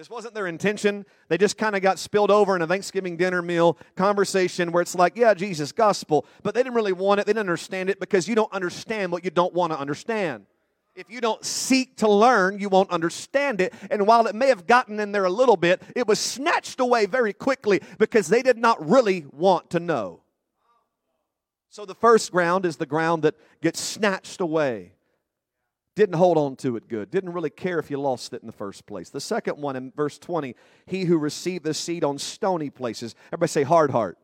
This 0.00 0.08
wasn't 0.08 0.32
their 0.32 0.46
intention. 0.46 1.04
They 1.28 1.36
just 1.36 1.58
kind 1.58 1.76
of 1.76 1.82
got 1.82 1.98
spilled 1.98 2.30
over 2.30 2.56
in 2.56 2.62
a 2.62 2.66
Thanksgiving 2.66 3.18
dinner 3.18 3.42
meal 3.42 3.76
conversation 3.96 4.72
where 4.72 4.80
it's 4.80 4.94
like, 4.94 5.14
yeah, 5.14 5.34
Jesus, 5.34 5.72
gospel. 5.72 6.24
But 6.42 6.54
they 6.54 6.62
didn't 6.62 6.74
really 6.74 6.94
want 6.94 7.20
it. 7.20 7.26
They 7.26 7.34
didn't 7.34 7.40
understand 7.40 7.90
it 7.90 8.00
because 8.00 8.26
you 8.26 8.34
don't 8.34 8.50
understand 8.50 9.12
what 9.12 9.26
you 9.26 9.30
don't 9.30 9.52
want 9.52 9.74
to 9.74 9.78
understand. 9.78 10.46
If 10.94 11.10
you 11.10 11.20
don't 11.20 11.44
seek 11.44 11.98
to 11.98 12.08
learn, 12.08 12.58
you 12.58 12.70
won't 12.70 12.88
understand 12.88 13.60
it. 13.60 13.74
And 13.90 14.06
while 14.06 14.26
it 14.26 14.34
may 14.34 14.46
have 14.46 14.66
gotten 14.66 14.98
in 15.00 15.12
there 15.12 15.26
a 15.26 15.30
little 15.30 15.58
bit, 15.58 15.82
it 15.94 16.06
was 16.06 16.18
snatched 16.18 16.80
away 16.80 17.04
very 17.04 17.34
quickly 17.34 17.82
because 17.98 18.28
they 18.28 18.40
did 18.40 18.56
not 18.56 18.88
really 18.88 19.26
want 19.32 19.68
to 19.68 19.80
know. 19.80 20.22
So 21.68 21.84
the 21.84 21.94
first 21.94 22.32
ground 22.32 22.64
is 22.64 22.78
the 22.78 22.86
ground 22.86 23.24
that 23.24 23.34
gets 23.60 23.78
snatched 23.82 24.40
away. 24.40 24.94
Didn't 26.00 26.16
hold 26.16 26.38
on 26.38 26.56
to 26.56 26.76
it 26.76 26.88
good. 26.88 27.10
Didn't 27.10 27.34
really 27.34 27.50
care 27.50 27.78
if 27.78 27.90
you 27.90 28.00
lost 28.00 28.32
it 28.32 28.40
in 28.40 28.46
the 28.46 28.54
first 28.54 28.86
place. 28.86 29.10
The 29.10 29.20
second 29.20 29.58
one 29.58 29.76
in 29.76 29.92
verse 29.94 30.18
20, 30.18 30.56
he 30.86 31.04
who 31.04 31.18
received 31.18 31.62
the 31.62 31.74
seed 31.74 32.04
on 32.04 32.16
stony 32.16 32.70
places. 32.70 33.14
Everybody 33.26 33.50
say 33.50 33.62
hard 33.64 33.90
heart. 33.90 34.16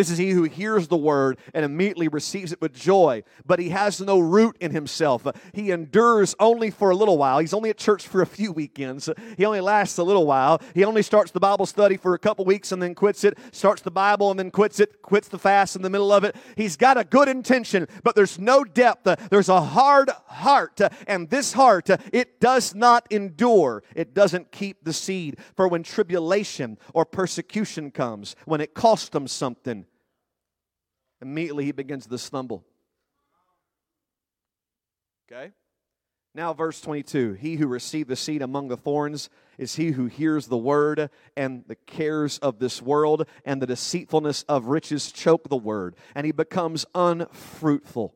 This 0.00 0.08
is 0.08 0.16
he 0.16 0.30
who 0.30 0.44
hears 0.44 0.88
the 0.88 0.96
word 0.96 1.36
and 1.52 1.62
immediately 1.62 2.08
receives 2.08 2.52
it 2.52 2.60
with 2.62 2.72
joy, 2.72 3.22
but 3.44 3.58
he 3.58 3.68
has 3.68 4.00
no 4.00 4.18
root 4.18 4.56
in 4.58 4.70
himself. 4.70 5.26
He 5.52 5.70
endures 5.70 6.34
only 6.40 6.70
for 6.70 6.88
a 6.88 6.96
little 6.96 7.18
while. 7.18 7.38
He's 7.38 7.52
only 7.52 7.68
at 7.68 7.76
church 7.76 8.08
for 8.08 8.22
a 8.22 8.26
few 8.26 8.50
weekends. 8.50 9.10
He 9.36 9.44
only 9.44 9.60
lasts 9.60 9.98
a 9.98 10.02
little 10.02 10.26
while. 10.26 10.62
He 10.74 10.86
only 10.86 11.02
starts 11.02 11.32
the 11.32 11.38
Bible 11.38 11.66
study 11.66 11.98
for 11.98 12.14
a 12.14 12.18
couple 12.18 12.46
weeks 12.46 12.72
and 12.72 12.82
then 12.82 12.94
quits 12.94 13.24
it, 13.24 13.36
starts 13.52 13.82
the 13.82 13.90
Bible 13.90 14.30
and 14.30 14.38
then 14.38 14.50
quits 14.50 14.80
it, 14.80 15.02
quits 15.02 15.28
the 15.28 15.38
fast 15.38 15.76
in 15.76 15.82
the 15.82 15.90
middle 15.90 16.14
of 16.14 16.24
it. 16.24 16.34
He's 16.56 16.78
got 16.78 16.96
a 16.96 17.04
good 17.04 17.28
intention, 17.28 17.86
but 18.02 18.14
there's 18.14 18.38
no 18.38 18.64
depth. 18.64 19.28
There's 19.28 19.50
a 19.50 19.60
hard 19.60 20.08
heart, 20.28 20.80
and 21.08 21.28
this 21.28 21.52
heart, 21.52 21.90
it 22.10 22.40
does 22.40 22.74
not 22.74 23.06
endure. 23.10 23.82
It 23.94 24.14
doesn't 24.14 24.50
keep 24.50 24.82
the 24.82 24.94
seed. 24.94 25.36
For 25.56 25.68
when 25.68 25.82
tribulation 25.82 26.78
or 26.94 27.04
persecution 27.04 27.90
comes, 27.90 28.34
when 28.46 28.62
it 28.62 28.72
costs 28.72 29.10
them 29.10 29.28
something, 29.28 29.84
immediately 31.20 31.64
he 31.64 31.72
begins 31.72 32.06
to 32.06 32.18
stumble. 32.18 32.64
Okay? 35.30 35.52
Now, 36.34 36.52
verse 36.52 36.80
22 36.80 37.34
He 37.34 37.56
who 37.56 37.66
received 37.66 38.08
the 38.08 38.16
seed 38.16 38.42
among 38.42 38.68
the 38.68 38.76
thorns 38.76 39.30
is 39.58 39.76
he 39.76 39.90
who 39.90 40.06
hears 40.06 40.46
the 40.46 40.56
word, 40.56 41.10
and 41.36 41.64
the 41.66 41.74
cares 41.74 42.38
of 42.38 42.58
this 42.58 42.80
world 42.80 43.26
and 43.44 43.60
the 43.60 43.66
deceitfulness 43.66 44.44
of 44.44 44.66
riches 44.66 45.12
choke 45.12 45.48
the 45.48 45.56
word, 45.56 45.96
and 46.14 46.24
he 46.24 46.32
becomes 46.32 46.86
unfruitful. 46.94 48.14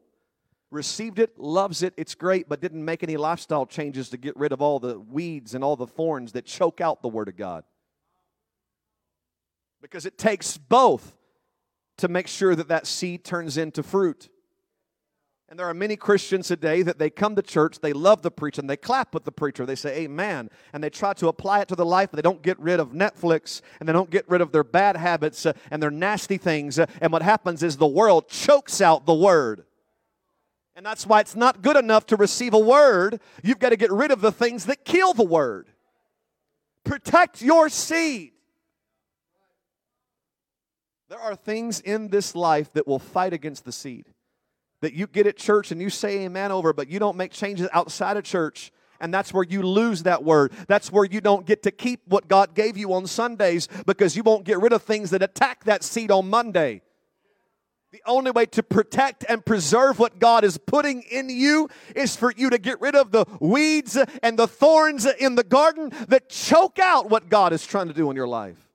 Received 0.70 1.18
it, 1.18 1.38
loves 1.38 1.82
it, 1.82 1.94
it's 1.96 2.14
great, 2.14 2.48
but 2.48 2.60
didn't 2.60 2.84
make 2.84 3.02
any 3.02 3.16
lifestyle 3.16 3.66
changes 3.66 4.08
to 4.08 4.16
get 4.16 4.36
rid 4.36 4.52
of 4.52 4.60
all 4.60 4.80
the 4.80 4.98
weeds 4.98 5.54
and 5.54 5.62
all 5.62 5.76
the 5.76 5.86
thorns 5.86 6.32
that 6.32 6.46
choke 6.46 6.80
out 6.80 7.02
the 7.02 7.08
word 7.08 7.28
of 7.28 7.36
God. 7.36 7.64
Because 9.80 10.06
it 10.06 10.18
takes 10.18 10.56
both 10.56 11.16
to 11.98 12.08
make 12.08 12.26
sure 12.26 12.54
that 12.54 12.68
that 12.68 12.86
seed 12.86 13.24
turns 13.24 13.56
into 13.56 13.82
fruit. 13.82 14.28
And 15.48 15.58
there 15.58 15.68
are 15.68 15.74
many 15.74 15.94
Christians 15.94 16.48
today 16.48 16.82
that 16.82 16.98
they 16.98 17.10
come 17.10 17.36
to 17.36 17.42
church, 17.42 17.78
they 17.78 17.92
love 17.92 18.22
the 18.22 18.30
preacher, 18.30 18.60
and 18.60 18.68
they 18.68 18.76
clap 18.76 19.14
with 19.14 19.24
the 19.24 19.30
preacher. 19.30 19.64
They 19.64 19.76
say, 19.76 20.00
Amen. 20.00 20.50
And 20.72 20.82
they 20.82 20.90
try 20.90 21.12
to 21.14 21.28
apply 21.28 21.60
it 21.60 21.68
to 21.68 21.76
their 21.76 21.86
life, 21.86 22.10
but 22.10 22.16
they 22.16 22.22
don't 22.22 22.42
get 22.42 22.58
rid 22.58 22.80
of 22.80 22.90
Netflix, 22.90 23.60
and 23.78 23.88
they 23.88 23.92
don't 23.92 24.10
get 24.10 24.28
rid 24.28 24.40
of 24.40 24.52
their 24.52 24.64
bad 24.64 24.96
habits 24.96 25.46
uh, 25.46 25.52
and 25.70 25.82
their 25.82 25.92
nasty 25.92 26.38
things. 26.38 26.78
Uh, 26.78 26.86
and 27.00 27.12
what 27.12 27.22
happens 27.22 27.62
is 27.62 27.76
the 27.76 27.86
world 27.86 28.28
chokes 28.28 28.80
out 28.80 29.06
the 29.06 29.14
word. 29.14 29.64
And 30.76 30.84
that's 30.84 31.06
why 31.06 31.20
it's 31.20 31.36
not 31.36 31.62
good 31.62 31.76
enough 31.76 32.06
to 32.06 32.16
receive 32.16 32.52
a 32.52 32.58
word. 32.58 33.20
You've 33.44 33.60
got 33.60 33.68
to 33.68 33.76
get 33.76 33.92
rid 33.92 34.10
of 34.10 34.20
the 34.20 34.32
things 34.32 34.66
that 34.66 34.84
kill 34.84 35.12
the 35.14 35.22
word. 35.22 35.68
Protect 36.82 37.42
your 37.42 37.68
seed. 37.68 38.32
There 41.08 41.18
are 41.18 41.36
things 41.36 41.80
in 41.80 42.08
this 42.08 42.34
life 42.34 42.72
that 42.72 42.86
will 42.86 42.98
fight 42.98 43.32
against 43.32 43.64
the 43.64 43.72
seed. 43.72 44.06
That 44.80 44.94
you 44.94 45.06
get 45.06 45.26
at 45.26 45.36
church 45.36 45.70
and 45.70 45.80
you 45.80 45.90
say 45.90 46.24
amen 46.24 46.52
over, 46.52 46.72
but 46.72 46.88
you 46.88 46.98
don't 46.98 47.16
make 47.16 47.32
changes 47.32 47.68
outside 47.72 48.16
of 48.16 48.24
church. 48.24 48.72
And 49.00 49.12
that's 49.12 49.32
where 49.34 49.44
you 49.44 49.62
lose 49.62 50.04
that 50.04 50.24
word. 50.24 50.52
That's 50.66 50.90
where 50.90 51.04
you 51.04 51.20
don't 51.20 51.46
get 51.46 51.62
to 51.64 51.70
keep 51.70 52.00
what 52.06 52.28
God 52.28 52.54
gave 52.54 52.76
you 52.76 52.92
on 52.94 53.06
Sundays 53.06 53.68
because 53.86 54.16
you 54.16 54.22
won't 54.22 54.44
get 54.44 54.60
rid 54.60 54.72
of 54.72 54.82
things 54.82 55.10
that 55.10 55.22
attack 55.22 55.64
that 55.64 55.82
seed 55.82 56.10
on 56.10 56.30
Monday. 56.30 56.80
The 57.92 58.02
only 58.06 58.32
way 58.32 58.46
to 58.46 58.62
protect 58.62 59.24
and 59.28 59.44
preserve 59.44 59.98
what 59.98 60.18
God 60.18 60.42
is 60.42 60.58
putting 60.58 61.02
in 61.02 61.28
you 61.28 61.68
is 61.94 62.16
for 62.16 62.32
you 62.36 62.50
to 62.50 62.58
get 62.58 62.80
rid 62.80 62.96
of 62.96 63.12
the 63.12 63.24
weeds 63.40 63.96
and 64.22 64.36
the 64.36 64.48
thorns 64.48 65.06
in 65.06 65.36
the 65.36 65.44
garden 65.44 65.92
that 66.08 66.28
choke 66.28 66.80
out 66.80 67.08
what 67.08 67.28
God 67.28 67.52
is 67.52 67.64
trying 67.64 67.86
to 67.86 67.94
do 67.94 68.10
in 68.10 68.16
your 68.16 68.26
life. 68.26 68.68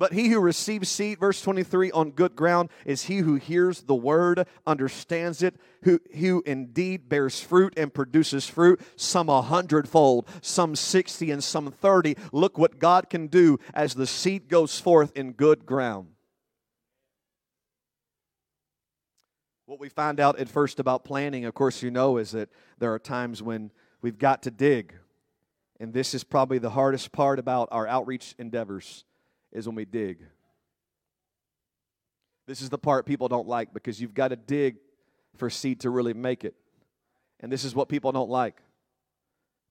But 0.00 0.14
he 0.14 0.28
who 0.28 0.40
receives 0.40 0.88
seed, 0.88 1.20
verse 1.20 1.42
23, 1.42 1.90
on 1.90 2.12
good 2.12 2.34
ground 2.34 2.70
is 2.86 3.02
he 3.02 3.18
who 3.18 3.34
hears 3.34 3.82
the 3.82 3.94
word, 3.94 4.46
understands 4.66 5.42
it, 5.42 5.56
who, 5.82 6.00
who 6.18 6.42
indeed 6.46 7.10
bears 7.10 7.38
fruit 7.42 7.74
and 7.76 7.92
produces 7.92 8.46
fruit, 8.46 8.80
some 8.96 9.28
a 9.28 9.42
hundredfold, 9.42 10.26
some 10.40 10.74
60, 10.74 11.30
and 11.30 11.44
some 11.44 11.70
30. 11.70 12.16
Look 12.32 12.56
what 12.56 12.78
God 12.78 13.10
can 13.10 13.26
do 13.26 13.58
as 13.74 13.92
the 13.92 14.06
seed 14.06 14.48
goes 14.48 14.80
forth 14.80 15.12
in 15.14 15.32
good 15.32 15.66
ground. 15.66 16.08
What 19.66 19.80
we 19.80 19.90
find 19.90 20.18
out 20.18 20.38
at 20.38 20.48
first 20.48 20.80
about 20.80 21.04
planting, 21.04 21.44
of 21.44 21.52
course, 21.52 21.82
you 21.82 21.90
know, 21.90 22.16
is 22.16 22.30
that 22.30 22.48
there 22.78 22.94
are 22.94 22.98
times 22.98 23.42
when 23.42 23.70
we've 24.00 24.18
got 24.18 24.44
to 24.44 24.50
dig. 24.50 24.94
And 25.78 25.92
this 25.92 26.14
is 26.14 26.24
probably 26.24 26.56
the 26.56 26.70
hardest 26.70 27.12
part 27.12 27.38
about 27.38 27.68
our 27.70 27.86
outreach 27.86 28.34
endeavors 28.38 29.04
is 29.52 29.66
when 29.66 29.74
we 29.74 29.84
dig. 29.84 30.18
This 32.46 32.62
is 32.62 32.68
the 32.68 32.78
part 32.78 33.06
people 33.06 33.28
don't 33.28 33.46
like 33.46 33.72
because 33.72 34.00
you've 34.00 34.14
got 34.14 34.28
to 34.28 34.36
dig 34.36 34.76
for 35.36 35.48
seed 35.50 35.80
to 35.80 35.90
really 35.90 36.14
make 36.14 36.44
it. 36.44 36.54
And 37.40 37.50
this 37.50 37.64
is 37.64 37.74
what 37.74 37.88
people 37.88 38.12
don't 38.12 38.30
like. 38.30 38.60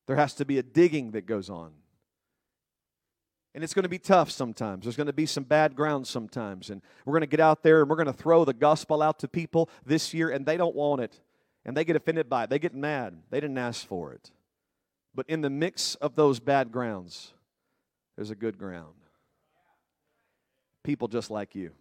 There 0.08 0.16
has 0.16 0.34
to 0.36 0.46
be 0.46 0.58
a 0.58 0.64
digging 0.64 1.12
that 1.12 1.26
goes 1.26 1.50
on. 1.50 1.72
And 3.54 3.64
it's 3.64 3.74
going 3.74 3.84
to 3.84 3.90
be 3.90 4.00
tough 4.00 4.32
sometimes. 4.32 4.86
There's 4.86 4.96
going 4.96 5.08
to 5.08 5.14
be 5.14 5.26
some 5.26 5.44
bad 5.44 5.76
ground 5.76 6.08
sometimes. 6.08 6.70
And 6.70 6.82
we're 7.04 7.14
going 7.14 7.22
to 7.22 7.28
get 7.28 7.40
out 7.40 7.64
there 7.64 7.82
and 7.82 7.90
we're 7.90 7.96
going 7.96 8.08
to 8.08 8.14
throw 8.14 8.46
the 8.46 8.54
gospel 8.54 9.02
out 9.02 9.20
to 9.20 9.28
people 9.28 9.70
this 9.86 10.14
year, 10.14 10.30
and 10.30 10.46
they 10.46 10.56
don't 10.56 10.76
want 10.76 11.02
it. 11.02 11.20
And 11.66 11.76
they 11.76 11.84
get 11.84 11.96
offended 11.96 12.30
by 12.30 12.46
it. 12.46 12.50
They 12.50 12.60
get 12.60 12.74
mad. 12.74 13.22
They 13.30 13.40
didn't 13.40 13.58
ask 13.58 13.86
for 13.86 14.14
it. 14.14 14.32
But 15.14 15.28
in 15.28 15.42
the 15.42 15.50
mix 15.50 15.96
of 15.96 16.16
those 16.16 16.40
bad 16.40 16.72
grounds, 16.72 17.34
there's 18.16 18.30
a 18.30 18.36
good 18.36 18.58
ground 18.58 18.94
people 20.84 21.08
just 21.08 21.30
like 21.32 21.56
you. 21.56 21.72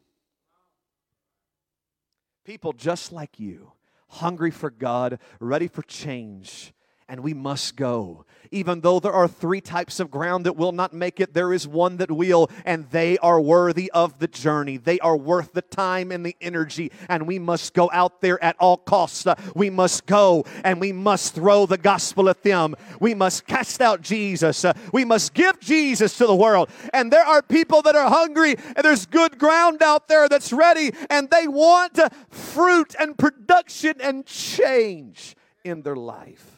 People 2.44 2.72
just 2.72 3.12
like 3.12 3.38
you, 3.38 3.72
hungry 4.08 4.50
for 4.50 4.70
God, 4.70 5.18
ready 5.38 5.68
for 5.68 5.82
change, 5.82 6.72
and 7.08 7.20
we 7.20 7.34
must 7.34 7.76
go. 7.76 8.24
Even 8.50 8.80
though 8.80 9.00
there 9.00 9.12
are 9.12 9.28
three 9.28 9.60
types 9.60 10.00
of 10.00 10.10
ground 10.10 10.46
that 10.46 10.56
will 10.56 10.72
not 10.72 10.92
make 10.92 11.20
it, 11.20 11.34
there 11.34 11.52
is 11.52 11.66
one 11.66 11.98
that 11.98 12.10
will, 12.10 12.50
and 12.64 12.88
they 12.90 13.18
are 13.18 13.40
worthy 13.40 13.90
of 13.92 14.18
the 14.18 14.26
journey. 14.26 14.76
They 14.76 14.98
are 15.00 15.16
worth 15.16 15.52
the 15.52 15.62
time 15.62 16.12
and 16.12 16.24
the 16.24 16.36
energy, 16.40 16.90
and 17.08 17.26
we 17.26 17.38
must 17.38 17.74
go 17.74 17.90
out 17.92 18.20
there 18.20 18.42
at 18.42 18.56
all 18.58 18.76
costs. 18.76 19.26
Uh, 19.26 19.34
we 19.54 19.70
must 19.70 20.06
go 20.06 20.44
and 20.64 20.80
we 20.80 20.92
must 20.92 21.34
throw 21.34 21.66
the 21.66 21.78
gospel 21.78 22.28
at 22.28 22.42
them. 22.42 22.74
We 23.00 23.14
must 23.14 23.46
cast 23.46 23.80
out 23.80 24.00
Jesus. 24.00 24.64
Uh, 24.64 24.72
we 24.92 25.04
must 25.04 25.34
give 25.34 25.60
Jesus 25.60 26.16
to 26.18 26.26
the 26.26 26.36
world. 26.36 26.70
And 26.92 27.12
there 27.12 27.24
are 27.24 27.42
people 27.42 27.82
that 27.82 27.96
are 27.96 28.08
hungry, 28.08 28.56
and 28.76 28.84
there's 28.84 29.06
good 29.06 29.38
ground 29.38 29.82
out 29.82 30.08
there 30.08 30.28
that's 30.28 30.52
ready, 30.52 30.92
and 31.10 31.28
they 31.30 31.48
want 31.48 31.98
fruit 32.30 32.94
and 32.98 33.16
production 33.18 33.94
and 34.00 34.24
change 34.24 35.36
in 35.64 35.82
their 35.82 35.96
life 35.96 36.57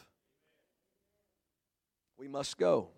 we 2.21 2.27
must 2.27 2.59
go. 2.59 2.89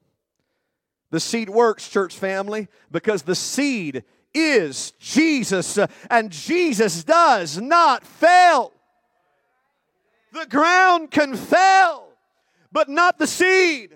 The 1.10 1.20
seed 1.22 1.50
works, 1.50 1.88
church 1.88 2.18
family, 2.18 2.68
because 2.92 3.22
the 3.22 3.36
seed 3.36 4.03
is 4.34 4.92
Jesus, 5.00 5.80
and 6.10 6.30
Jesus 6.30 7.06
does 7.06 7.58
not 7.58 8.06
fail. 8.06 8.74
The 10.34 10.46
ground 10.48 11.10
can 11.10 11.38
fail, 11.38 12.10
but 12.70 12.89
not 12.89 13.18
the 13.18 13.25
seed. 13.25 13.92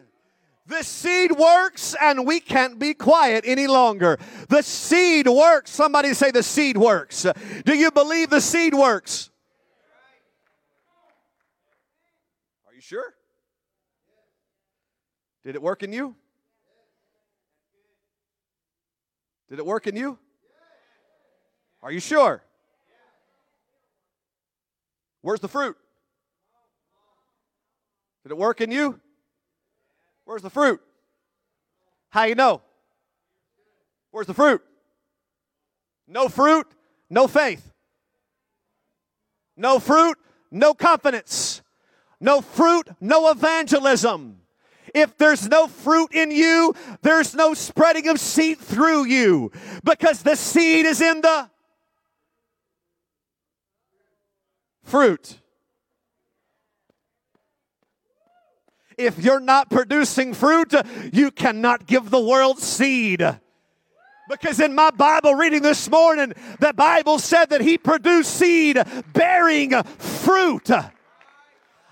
The 0.65 0.84
seed 0.84 1.34
works, 1.34 1.93
and 2.01 2.25
we 2.25 2.39
can't 2.39 2.79
be 2.79 2.93
quiet 2.93 3.43
any 3.46 3.67
longer. 3.67 4.17
The 4.48 4.62
seed 4.62 5.27
works. 5.27 5.72
Somebody 5.72 6.13
say, 6.13 6.31
The 6.31 6.41
seed 6.41 6.77
works. 6.77 7.25
Do 7.65 7.75
you 7.75 7.91
believe 7.91 8.29
the 8.29 8.39
seed 8.39 8.74
works? 8.74 9.29
Are 12.65 12.74
you 12.74 12.81
sure? 12.81 13.16
Did 15.48 15.56
it 15.56 15.62
work 15.62 15.82
in 15.82 15.94
you? 15.94 16.13
Did 19.50 19.60
it 19.60 19.66
work 19.66 19.88
in 19.88 19.96
you? 19.96 20.20
Are 21.82 21.89
you 21.89 22.01
sure? 22.01 22.44
Where's 25.22 25.39
the 25.39 25.48
fruit? 25.48 25.77
Did 28.24 28.34
it 28.34 28.38
work 28.38 28.60
in 28.60 28.72
you? 28.72 29.00
Where's 30.25 30.42
the 30.42 30.50
fruit? 30.50 30.82
How 32.10 32.24
you 32.25 32.36
know? 32.36 32.62
Where's 34.12 34.27
the 34.27 34.34
fruit? 34.34 34.62
No 36.10 36.27
fruit, 36.27 36.68
no 37.10 37.25
faith. 37.25 37.72
No 39.56 39.80
fruit, 39.80 40.18
no 40.51 40.74
confidence. 40.74 41.62
No 42.20 42.42
fruit, 42.42 42.89
no 43.00 43.32
evangelism. 43.32 44.42
If 44.98 45.16
there's 45.18 45.48
no 45.48 45.68
fruit 45.68 46.12
in 46.13 46.32
you, 46.32 46.74
there's 47.04 47.36
no 47.36 47.54
spreading 47.54 48.08
of 48.08 48.20
seed 48.20 48.58
through 48.58 49.06
you 49.06 49.51
because 49.84 50.24
the 50.24 50.36
seed 50.36 50.86
is 50.88 51.01
in 51.01 51.22
the 51.22 51.50
fruit. 54.84 55.39
If 58.98 59.20
you're 59.20 59.39
not 59.39 59.70
producing 59.70 60.34
fruit, 60.34 60.74
you 61.13 61.30
cannot 61.30 61.86
give 61.86 62.10
the 62.10 62.20
world 62.20 62.58
seed. 62.58 63.24
Because 64.27 64.60
in 64.60 64.74
my 64.74 64.89
Bible 64.89 65.36
reading 65.36 65.62
this 65.62 65.89
morning, 65.89 66.34
the 66.60 66.74
Bible 66.74 67.20
said 67.20 67.51
that 67.51 67.62
He 67.62 67.77
produced 67.77 68.36
seed 68.36 68.82
bearing 69.13 69.72
fruit. 69.84 70.70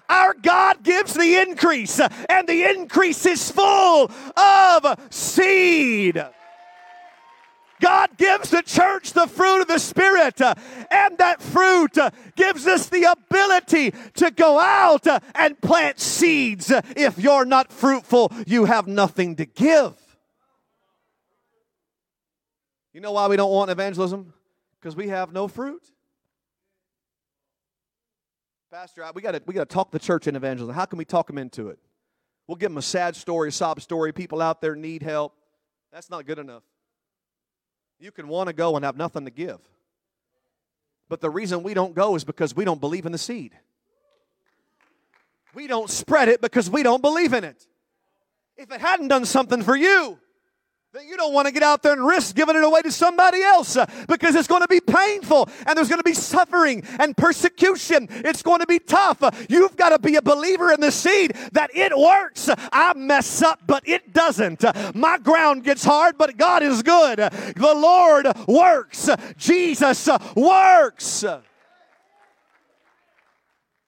Our 0.09 0.33
God 0.33 0.83
gives 0.83 1.13
the 1.13 1.35
increase, 1.35 1.99
and 1.99 2.47
the 2.47 2.63
increase 2.63 3.25
is 3.25 3.51
full 3.51 4.11
of 4.37 4.99
seed. 5.09 6.23
God 7.81 8.17
gives 8.17 8.51
the 8.51 8.61
church 8.61 9.11
the 9.13 9.27
fruit 9.27 9.61
of 9.61 9.67
the 9.67 9.79
Spirit, 9.79 10.39
and 10.41 11.17
that 11.17 11.41
fruit 11.41 11.97
gives 12.35 12.65
us 12.65 12.87
the 12.87 13.03
ability 13.03 13.91
to 14.15 14.31
go 14.31 14.59
out 14.59 15.05
and 15.35 15.59
plant 15.59 15.99
seeds. 15.99 16.71
If 16.95 17.19
you're 17.19 17.45
not 17.45 17.71
fruitful, 17.71 18.31
you 18.47 18.65
have 18.65 18.87
nothing 18.87 19.35
to 19.35 19.45
give. 19.45 19.93
You 22.93 23.01
know 23.01 23.11
why 23.11 23.27
we 23.27 23.35
don't 23.35 23.51
want 23.51 23.69
evangelism? 23.71 24.33
Because 24.79 24.95
we 24.95 25.09
have 25.09 25.33
no 25.33 25.49
fruit. 25.49 25.83
Pastor, 28.75 29.09
we 29.15 29.21
got 29.21 29.41
we 29.47 29.53
to 29.53 29.65
talk 29.65 29.91
the 29.91 29.99
church 29.99 30.27
in 30.27 30.35
evangelism. 30.35 30.75
How 30.75 30.83
can 30.83 30.97
we 30.97 31.05
talk 31.05 31.27
them 31.27 31.37
into 31.37 31.69
it? 31.69 31.79
We'll 32.45 32.57
give 32.57 32.71
them 32.71 32.77
a 32.77 32.81
sad 32.81 33.15
story, 33.15 33.47
a 33.47 33.51
sob 33.53 33.79
story. 33.79 34.11
People 34.11 34.41
out 34.41 34.59
there 34.59 34.75
need 34.75 35.01
help. 35.01 35.33
That's 35.93 36.09
not 36.09 36.25
good 36.25 36.39
enough. 36.39 36.63
You 38.01 38.11
can 38.11 38.27
want 38.27 38.47
to 38.47 38.53
go 38.53 38.75
and 38.75 38.83
have 38.83 38.97
nothing 38.97 39.23
to 39.23 39.31
give. 39.31 39.59
But 41.07 41.21
the 41.21 41.29
reason 41.29 41.63
we 41.63 41.73
don't 41.73 41.95
go 41.95 42.17
is 42.17 42.25
because 42.25 42.53
we 42.53 42.65
don't 42.65 42.81
believe 42.81 43.05
in 43.05 43.13
the 43.13 43.17
seed. 43.17 43.53
We 45.53 45.67
don't 45.67 45.89
spread 45.89 46.27
it 46.27 46.41
because 46.41 46.69
we 46.69 46.83
don't 46.83 47.01
believe 47.01 47.31
in 47.31 47.45
it. 47.45 47.65
If 48.57 48.73
it 48.73 48.81
hadn't 48.81 49.07
done 49.07 49.23
something 49.23 49.63
for 49.63 49.77
you, 49.77 50.19
then 50.95 51.09
you 51.09 51.17
don't 51.17 51.33
want 51.33 51.45
to 51.45 51.51
get 51.51 51.61
out 51.61 51.83
there 51.83 51.91
and 51.91 52.05
risk 52.05 52.35
giving 52.37 52.55
it 52.55 52.63
away 52.63 52.81
to 52.81 52.89
somebody 52.89 53.41
else 53.41 53.75
uh, 53.75 53.85
because 54.07 54.33
it's 54.33 54.47
going 54.47 54.61
to 54.61 54.67
be 54.67 54.79
painful 54.79 55.49
and 55.67 55.77
there's 55.77 55.89
going 55.89 55.99
to 55.99 56.05
be 56.05 56.13
suffering 56.13 56.81
and 56.99 57.17
persecution. 57.17 58.07
It's 58.09 58.41
going 58.41 58.61
to 58.61 58.65
be 58.65 58.79
tough. 58.79 59.21
Uh, 59.21 59.31
you've 59.49 59.75
got 59.75 59.89
to 59.89 59.99
be 59.99 60.15
a 60.15 60.21
believer 60.21 60.71
in 60.71 60.79
the 60.79 60.91
seed 60.91 61.33
that 61.51 61.69
it 61.75 61.91
works. 61.97 62.49
I 62.71 62.93
mess 62.95 63.41
up, 63.41 63.59
but 63.67 63.85
it 63.85 64.13
doesn't. 64.13 64.63
Uh, 64.63 64.93
my 64.95 65.17
ground 65.17 65.65
gets 65.65 65.83
hard, 65.83 66.17
but 66.17 66.37
God 66.37 66.63
is 66.63 66.81
good. 66.81 67.17
The 67.17 67.73
Lord 67.75 68.27
works. 68.47 69.09
Jesus 69.37 70.07
works. 70.33 71.25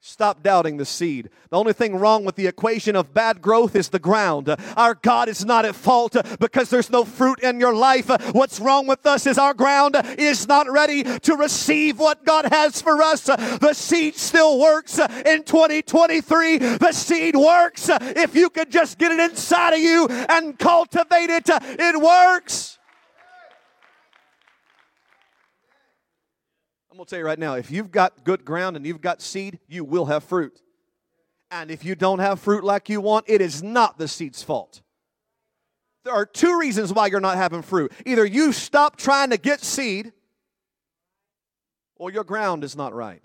Stop 0.09 0.41
doubting 0.41 0.77
the 0.77 0.85
seed. 0.85 1.29
The 1.49 1.57
only 1.57 1.73
thing 1.73 1.97
wrong 1.97 2.23
with 2.23 2.37
the 2.37 2.47
equation 2.47 2.95
of 2.95 3.13
bad 3.13 3.41
growth 3.41 3.75
is 3.75 3.89
the 3.89 3.99
ground. 3.99 4.55
Our 4.77 4.95
God 4.95 5.27
is 5.27 5.43
not 5.43 5.65
at 5.65 5.75
fault 5.75 6.15
because 6.39 6.69
there's 6.69 6.89
no 6.89 7.03
fruit 7.03 7.41
in 7.41 7.59
your 7.59 7.75
life. 7.75 8.09
What's 8.33 8.61
wrong 8.61 8.87
with 8.87 9.05
us 9.05 9.27
is 9.27 9.37
our 9.37 9.53
ground 9.53 9.97
is 10.17 10.47
not 10.47 10.71
ready 10.71 11.03
to 11.03 11.35
receive 11.35 11.99
what 11.99 12.23
God 12.23 12.45
has 12.53 12.81
for 12.81 13.01
us. 13.01 13.25
The 13.25 13.73
seed 13.73 14.15
still 14.15 14.57
works 14.57 14.97
in 14.97 15.43
2023. 15.43 16.57
The 16.57 16.93
seed 16.93 17.35
works. 17.35 17.89
If 17.91 18.33
you 18.33 18.49
could 18.49 18.71
just 18.71 18.97
get 18.97 19.11
it 19.11 19.19
inside 19.19 19.73
of 19.73 19.79
you 19.79 20.07
and 20.07 20.57
cultivate 20.57 21.29
it, 21.29 21.49
it 21.49 22.01
works. 22.01 22.76
I'm 26.97 27.01
going 27.01 27.05
to 27.05 27.09
tell 27.11 27.19
you 27.19 27.25
right 27.27 27.37
now 27.37 27.53
if 27.53 27.69
you've 27.69 27.91
got 27.91 28.23
good 28.23 28.43
ground 28.43 28.75
and 28.75 28.83
you've 28.83 29.01
got 29.01 29.21
seed, 29.21 29.59
you 29.67 29.83
will 29.83 30.07
have 30.07 30.23
fruit. 30.23 30.63
And 31.51 31.69
if 31.69 31.85
you 31.85 31.93
don't 31.93 32.17
have 32.17 32.39
fruit 32.39 32.63
like 32.63 32.89
you 32.89 33.01
want, 33.01 33.25
it 33.27 33.39
is 33.39 33.61
not 33.61 33.99
the 33.99 34.07
seed's 34.07 34.41
fault. 34.41 34.81
There 36.05 36.13
are 36.15 36.25
two 36.25 36.57
reasons 36.57 36.91
why 36.91 37.05
you're 37.05 37.19
not 37.19 37.37
having 37.37 37.61
fruit. 37.61 37.91
Either 38.07 38.25
you 38.25 38.51
stop 38.51 38.95
trying 38.95 39.29
to 39.29 39.37
get 39.37 39.61
seed, 39.61 40.11
or 41.97 42.09
your 42.09 42.23
ground 42.23 42.63
is 42.63 42.75
not 42.75 42.95
right. 42.95 43.21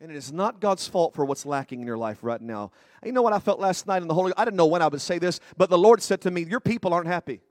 And 0.00 0.10
it 0.10 0.16
is 0.16 0.32
not 0.32 0.58
God's 0.58 0.88
fault 0.88 1.12
for 1.12 1.26
what's 1.26 1.44
lacking 1.44 1.82
in 1.82 1.86
your 1.86 1.98
life 1.98 2.20
right 2.22 2.40
now. 2.40 2.70
You 3.04 3.12
know 3.12 3.20
what 3.20 3.34
I 3.34 3.40
felt 3.40 3.60
last 3.60 3.86
night 3.86 4.00
in 4.00 4.08
the 4.08 4.14
Holy 4.14 4.32
I 4.38 4.46
didn't 4.46 4.56
know 4.56 4.64
when 4.64 4.80
I 4.80 4.88
would 4.88 5.02
say 5.02 5.18
this, 5.18 5.38
but 5.58 5.68
the 5.68 5.76
Lord 5.76 6.00
said 6.00 6.22
to 6.22 6.30
me, 6.30 6.44
Your 6.44 6.60
people 6.60 6.94
aren't 6.94 7.08
happy. 7.08 7.42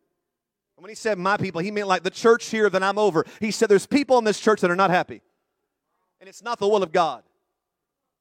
When 0.79 0.89
he 0.89 0.95
said 0.95 1.17
my 1.17 1.35
people, 1.35 1.59
he 1.59 1.71
meant 1.71 1.87
like 1.87 2.03
the 2.03 2.09
church 2.09 2.45
here 2.45 2.69
that 2.69 2.81
I'm 2.81 2.97
over. 2.97 3.25
He 3.41 3.51
said 3.51 3.67
there's 3.67 3.85
people 3.85 4.17
in 4.17 4.23
this 4.23 4.39
church 4.39 4.61
that 4.61 4.71
are 4.71 4.77
not 4.77 4.89
happy. 4.89 5.21
And 6.21 6.29
it's 6.29 6.41
not 6.41 6.57
the 6.57 6.67
will 6.67 6.83
of 6.83 6.93
God. 6.93 7.23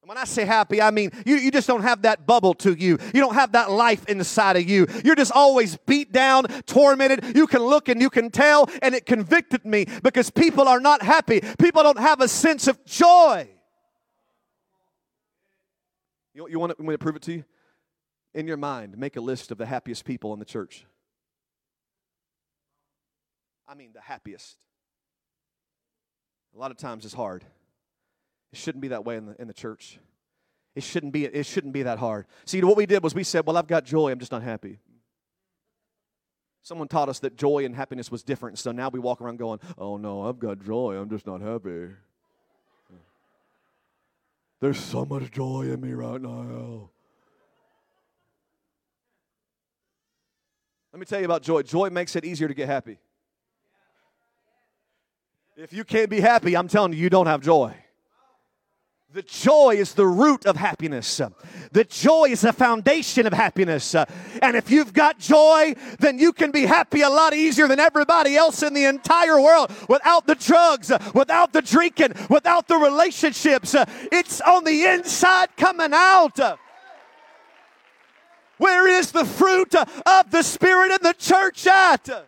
And 0.01 0.09
when 0.09 0.17
I 0.17 0.25
say 0.25 0.43
happy, 0.43 0.81
I 0.81 0.91
mean 0.91 1.11
you, 1.25 1.37
you 1.37 1.51
just 1.51 1.67
don't 1.67 1.83
have 1.83 2.01
that 2.01 2.27
bubble 2.27 2.53
to 2.55 2.73
you. 2.73 2.97
You 3.13 3.21
don't 3.21 3.33
have 3.33 3.53
that 3.53 3.71
life 3.71 4.05
inside 4.07 4.57
of 4.57 4.69
you. 4.69 4.87
You're 5.05 5.15
just 5.15 5.31
always 5.31 5.77
beat 5.77 6.11
down, 6.11 6.43
tormented. 6.65 7.35
You 7.35 7.47
can 7.47 7.61
look 7.61 7.87
and 7.87 8.01
you 8.01 8.09
can 8.09 8.29
tell, 8.29 8.69
and 8.81 8.93
it 8.93 9.05
convicted 9.05 9.63
me 9.65 9.85
because 10.03 10.29
people 10.29 10.67
are 10.67 10.81
not 10.81 11.01
happy. 11.01 11.41
People 11.59 11.83
don't 11.83 11.99
have 11.99 12.19
a 12.19 12.27
sense 12.27 12.67
of 12.67 12.83
joy. 12.85 13.47
You, 16.33 16.47
you 16.49 16.59
want, 16.59 16.71
to, 16.71 16.75
want 16.81 16.89
me 16.89 16.93
to 16.93 16.97
prove 16.97 17.15
it 17.15 17.21
to 17.23 17.33
you? 17.33 17.45
In 18.33 18.47
your 18.47 18.57
mind, 18.57 18.97
make 18.97 19.15
a 19.15 19.21
list 19.21 19.49
of 19.49 19.57
the 19.57 19.65
happiest 19.65 20.03
people 20.03 20.33
in 20.33 20.39
the 20.39 20.45
church. 20.45 20.85
I 23.69 23.75
mean 23.75 23.91
the 23.93 24.01
happiest. 24.01 24.57
A 26.55 26.57
lot 26.57 26.71
of 26.71 26.77
times 26.77 27.05
it's 27.05 27.13
hard. 27.13 27.45
It 28.51 28.57
shouldn't 28.57 28.81
be 28.81 28.87
that 28.87 29.05
way 29.05 29.15
in 29.15 29.27
the, 29.27 29.39
in 29.39 29.47
the 29.47 29.53
church. 29.53 29.99
It 30.75 30.81
shouldn't 30.81 31.13
be 31.13 31.25
it 31.25 31.45
shouldn't 31.45 31.73
be 31.73 31.83
that 31.83 31.99
hard. 31.99 32.25
See, 32.45 32.61
what 32.63 32.77
we 32.77 32.87
did 32.87 33.03
was 33.03 33.13
we 33.13 33.23
said, 33.23 33.45
"Well, 33.45 33.57
I've 33.57 33.67
got 33.67 33.85
joy, 33.85 34.11
I'm 34.11 34.17
just 34.17 34.31
not 34.31 34.41
happy." 34.41 34.79
Someone 36.63 36.87
taught 36.87 37.09
us 37.09 37.19
that 37.19 37.35
joy 37.35 37.65
and 37.65 37.75
happiness 37.75 38.11
was 38.11 38.23
different, 38.23 38.57
so 38.57 38.71
now 38.71 38.89
we 38.89 38.99
walk 38.99 39.21
around 39.21 39.37
going, 39.37 39.59
"Oh 39.77 39.97
no, 39.97 40.27
I've 40.27 40.39
got 40.39 40.59
joy, 40.59 40.95
I'm 40.95 41.09
just 41.09 41.27
not 41.27 41.41
happy." 41.41 41.89
There's 44.59 44.79
so 44.79 45.05
much 45.05 45.31
joy 45.31 45.71
in 45.71 45.79
me 45.79 45.93
right 45.93 46.19
now. 46.19 46.89
Let 50.91 50.99
me 50.99 51.05
tell 51.05 51.19
you 51.19 51.25
about 51.25 51.43
joy. 51.43 51.61
Joy 51.61 51.89
makes 51.91 52.15
it 52.15 52.25
easier 52.25 52.47
to 52.47 52.53
get 52.53 52.67
happy. 52.67 52.99
If 55.61 55.73
you 55.73 55.83
can't 55.83 56.09
be 56.09 56.21
happy, 56.21 56.55
I'm 56.55 56.69
telling 56.69 56.93
you, 56.93 56.99
you 56.99 57.09
don't 57.09 57.27
have 57.27 57.41
joy. 57.41 57.75
The 59.11 59.23
joy 59.23 59.75
is 59.75 59.93
the 59.93 60.05
root 60.07 60.45
of 60.45 60.55
happiness. 60.55 61.19
The 61.73 61.83
joy 61.83 62.29
is 62.29 62.39
the 62.41 62.53
foundation 62.53 63.27
of 63.27 63.33
happiness. 63.33 63.93
And 63.93 64.55
if 64.55 64.71
you've 64.71 64.93
got 64.93 65.19
joy, 65.19 65.75
then 65.99 66.17
you 66.17 66.31
can 66.31 66.51
be 66.51 66.65
happy 66.65 67.01
a 67.01 67.09
lot 67.09 67.33
easier 67.33 67.67
than 67.67 67.77
everybody 67.77 68.37
else 68.37 68.63
in 68.63 68.73
the 68.73 68.85
entire 68.85 69.41
world 69.41 69.69
without 69.89 70.27
the 70.27 70.35
drugs, 70.35 70.93
without 71.13 71.51
the 71.51 71.61
drinking, 71.61 72.13
without 72.29 72.69
the 72.69 72.77
relationships. 72.77 73.75
It's 74.13 74.39
on 74.39 74.63
the 74.63 74.85
inside 74.85 75.57
coming 75.57 75.91
out. 75.91 76.39
Where 78.59 78.87
is 78.87 79.11
the 79.11 79.25
fruit 79.25 79.75
of 79.75 80.31
the 80.31 80.43
Spirit 80.43 80.91
in 80.91 80.99
the 81.01 81.15
church 81.17 81.67
at? 81.67 82.27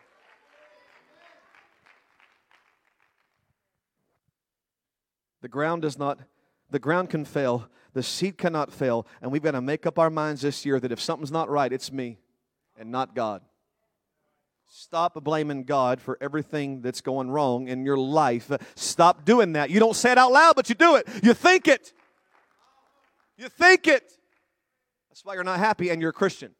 The 5.41 5.47
ground 5.47 5.81
does 5.81 5.97
not, 5.97 6.19
the 6.69 6.79
ground 6.79 7.09
can 7.09 7.25
fail, 7.25 7.67
the 7.93 8.03
seed 8.03 8.37
cannot 8.37 8.71
fail, 8.71 9.07
and 9.21 9.31
we've 9.31 9.41
got 9.41 9.51
to 9.51 9.61
make 9.61 9.85
up 9.85 9.99
our 9.99 10.09
minds 10.09 10.41
this 10.41 10.65
year 10.65 10.79
that 10.79 10.91
if 10.91 11.01
something's 11.01 11.31
not 11.31 11.49
right, 11.49 11.71
it's 11.73 11.91
me 11.91 12.19
and 12.77 12.91
not 12.91 13.15
God. 13.15 13.41
Stop 14.73 15.21
blaming 15.21 15.65
God 15.65 15.99
for 15.99 16.17
everything 16.21 16.81
that's 16.81 17.01
going 17.01 17.29
wrong 17.29 17.67
in 17.67 17.83
your 17.83 17.97
life. 17.97 18.49
Stop 18.75 19.25
doing 19.25 19.53
that. 19.53 19.69
You 19.69 19.81
don't 19.81 19.95
say 19.95 20.13
it 20.13 20.17
out 20.17 20.31
loud, 20.31 20.55
but 20.55 20.69
you 20.69 20.75
do 20.75 20.95
it. 20.95 21.07
You 21.21 21.33
think 21.33 21.67
it. 21.67 21.91
You 23.35 23.49
think 23.49 23.87
it. 23.87 24.13
That's 25.09 25.25
why 25.25 25.33
you're 25.33 25.43
not 25.43 25.59
happy 25.59 25.89
and 25.89 25.99
you're 25.99 26.11
a 26.11 26.13
Christian. 26.13 26.53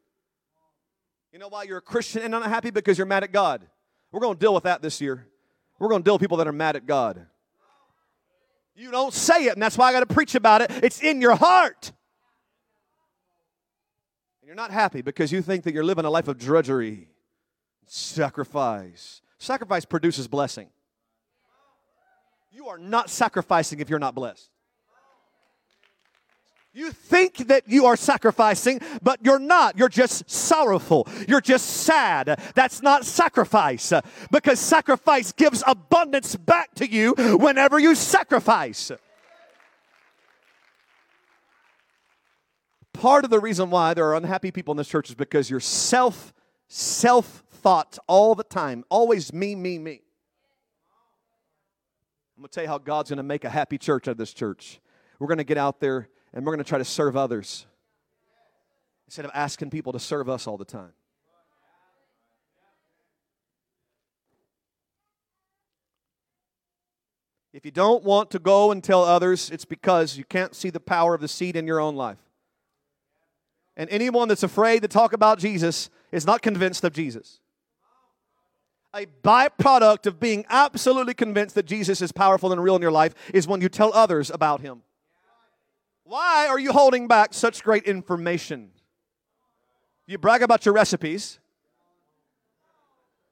You 1.32 1.38
know 1.38 1.48
why 1.48 1.62
you're 1.62 1.78
a 1.78 1.82
Christian 1.82 2.20
and 2.20 2.30
not 2.32 2.46
happy? 2.46 2.70
Because 2.70 2.98
you're 2.98 3.06
mad 3.06 3.24
at 3.24 3.32
God. 3.32 3.66
We're 4.10 4.20
going 4.20 4.34
to 4.34 4.40
deal 4.40 4.52
with 4.52 4.64
that 4.64 4.82
this 4.82 5.00
year. 5.00 5.26
We're 5.78 5.88
going 5.88 6.02
to 6.02 6.04
deal 6.04 6.14
with 6.14 6.20
people 6.20 6.36
that 6.36 6.46
are 6.46 6.52
mad 6.52 6.76
at 6.76 6.84
God. 6.84 7.26
You 8.74 8.90
don't 8.90 9.12
say 9.12 9.44
it, 9.46 9.52
and 9.52 9.62
that's 9.62 9.76
why 9.76 9.88
I 9.88 9.92
got 9.92 10.00
to 10.00 10.14
preach 10.14 10.34
about 10.34 10.62
it. 10.62 10.70
It's 10.82 11.02
in 11.02 11.20
your 11.20 11.34
heart. 11.34 11.92
And 14.40 14.46
you're 14.46 14.56
not 14.56 14.70
happy 14.70 15.02
because 15.02 15.30
you 15.30 15.42
think 15.42 15.64
that 15.64 15.74
you're 15.74 15.84
living 15.84 16.04
a 16.04 16.10
life 16.10 16.28
of 16.28 16.38
drudgery, 16.38 17.08
sacrifice. 17.86 19.20
Sacrifice 19.38 19.84
produces 19.84 20.28
blessing. 20.28 20.68
You 22.50 22.68
are 22.68 22.78
not 22.78 23.10
sacrificing 23.10 23.80
if 23.80 23.90
you're 23.90 23.98
not 23.98 24.14
blessed. 24.14 24.51
You 26.74 26.90
think 26.90 27.48
that 27.48 27.68
you 27.68 27.84
are 27.84 27.96
sacrificing, 27.96 28.80
but 29.02 29.20
you're 29.22 29.38
not. 29.38 29.76
You're 29.76 29.90
just 29.90 30.30
sorrowful. 30.30 31.06
You're 31.28 31.42
just 31.42 31.66
sad. 31.66 32.40
That's 32.54 32.80
not 32.80 33.04
sacrifice 33.04 33.92
because 34.30 34.58
sacrifice 34.58 35.32
gives 35.32 35.62
abundance 35.66 36.34
back 36.34 36.74
to 36.76 36.88
you 36.88 37.14
whenever 37.38 37.78
you 37.78 37.94
sacrifice. 37.94 38.90
Part 42.94 43.24
of 43.24 43.30
the 43.30 43.40
reason 43.40 43.68
why 43.68 43.92
there 43.92 44.06
are 44.06 44.14
unhappy 44.14 44.50
people 44.50 44.72
in 44.72 44.78
this 44.78 44.88
church 44.88 45.10
is 45.10 45.14
because 45.14 45.50
you're 45.50 45.60
self 45.60 46.32
self 46.68 47.42
thought 47.50 47.98
all 48.06 48.34
the 48.34 48.44
time, 48.44 48.82
always 48.88 49.32
me, 49.32 49.54
me, 49.54 49.78
me. 49.78 50.00
I'm 52.36 52.42
going 52.42 52.48
to 52.48 52.54
tell 52.54 52.64
you 52.64 52.68
how 52.68 52.78
God's 52.78 53.10
going 53.10 53.18
to 53.18 53.22
make 53.22 53.44
a 53.44 53.50
happy 53.50 53.76
church 53.76 54.08
out 54.08 54.12
of 54.12 54.16
this 54.16 54.32
church. 54.32 54.80
We're 55.18 55.28
going 55.28 55.38
to 55.38 55.44
get 55.44 55.58
out 55.58 55.78
there 55.78 56.08
and 56.32 56.44
we're 56.44 56.52
going 56.52 56.64
to 56.64 56.68
try 56.68 56.78
to 56.78 56.84
serve 56.84 57.16
others 57.16 57.66
instead 59.06 59.24
of 59.24 59.30
asking 59.34 59.70
people 59.70 59.92
to 59.92 60.00
serve 60.00 60.28
us 60.28 60.46
all 60.46 60.56
the 60.56 60.64
time. 60.64 60.92
If 67.52 67.66
you 67.66 67.70
don't 67.70 68.02
want 68.02 68.30
to 68.30 68.38
go 68.38 68.72
and 68.72 68.82
tell 68.82 69.04
others, 69.04 69.50
it's 69.50 69.66
because 69.66 70.16
you 70.16 70.24
can't 70.24 70.54
see 70.54 70.70
the 70.70 70.80
power 70.80 71.14
of 71.14 71.20
the 71.20 71.28
seed 71.28 71.54
in 71.54 71.66
your 71.66 71.80
own 71.80 71.96
life. 71.96 72.18
And 73.76 73.90
anyone 73.90 74.28
that's 74.28 74.42
afraid 74.42 74.80
to 74.82 74.88
talk 74.88 75.12
about 75.12 75.38
Jesus 75.38 75.90
is 76.10 76.26
not 76.26 76.40
convinced 76.40 76.82
of 76.84 76.94
Jesus. 76.94 77.40
A 78.94 79.06
byproduct 79.22 80.06
of 80.06 80.18
being 80.18 80.44
absolutely 80.48 81.14
convinced 81.14 81.54
that 81.54 81.66
Jesus 81.66 82.00
is 82.00 82.12
powerful 82.12 82.52
and 82.52 82.62
real 82.62 82.76
in 82.76 82.82
your 82.82 82.90
life 82.90 83.14
is 83.34 83.46
when 83.46 83.60
you 83.60 83.68
tell 83.68 83.92
others 83.92 84.30
about 84.30 84.60
him. 84.60 84.82
Why 86.12 86.46
are 86.46 86.58
you 86.58 86.72
holding 86.72 87.08
back 87.08 87.32
such 87.32 87.64
great 87.64 87.84
information? 87.84 88.72
You 90.06 90.18
brag 90.18 90.42
about 90.42 90.66
your 90.66 90.74
recipes. 90.74 91.38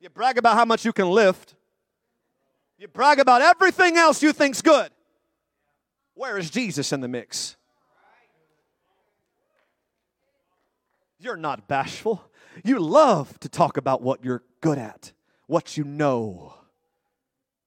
You 0.01 0.09
brag 0.09 0.39
about 0.39 0.55
how 0.57 0.65
much 0.65 0.87
you 0.87 0.93
can 0.95 1.11
lift. 1.11 1.57
You 2.79 2.89
brag 2.89 3.19
about 3.19 3.43
everything 3.43 3.99
else 3.99 4.23
you 4.23 4.33
think's 4.33 4.63
good. 4.63 4.89
Where 6.15 6.39
is 6.39 6.49
Jesus 6.49 6.91
in 6.91 7.03
the 7.03 7.09
mix? 7.09 7.59
You're 11.19 11.37
not 11.37 11.69
bashful. 11.69 12.25
You 12.65 12.79
love 12.79 13.39
to 13.41 13.51
talk 13.51 13.77
about 13.77 14.01
what 14.01 14.25
you're 14.25 14.43
good 14.63 14.79
at, 14.79 15.13
what 15.49 15.77
you 15.77 15.85
know. 15.85 16.55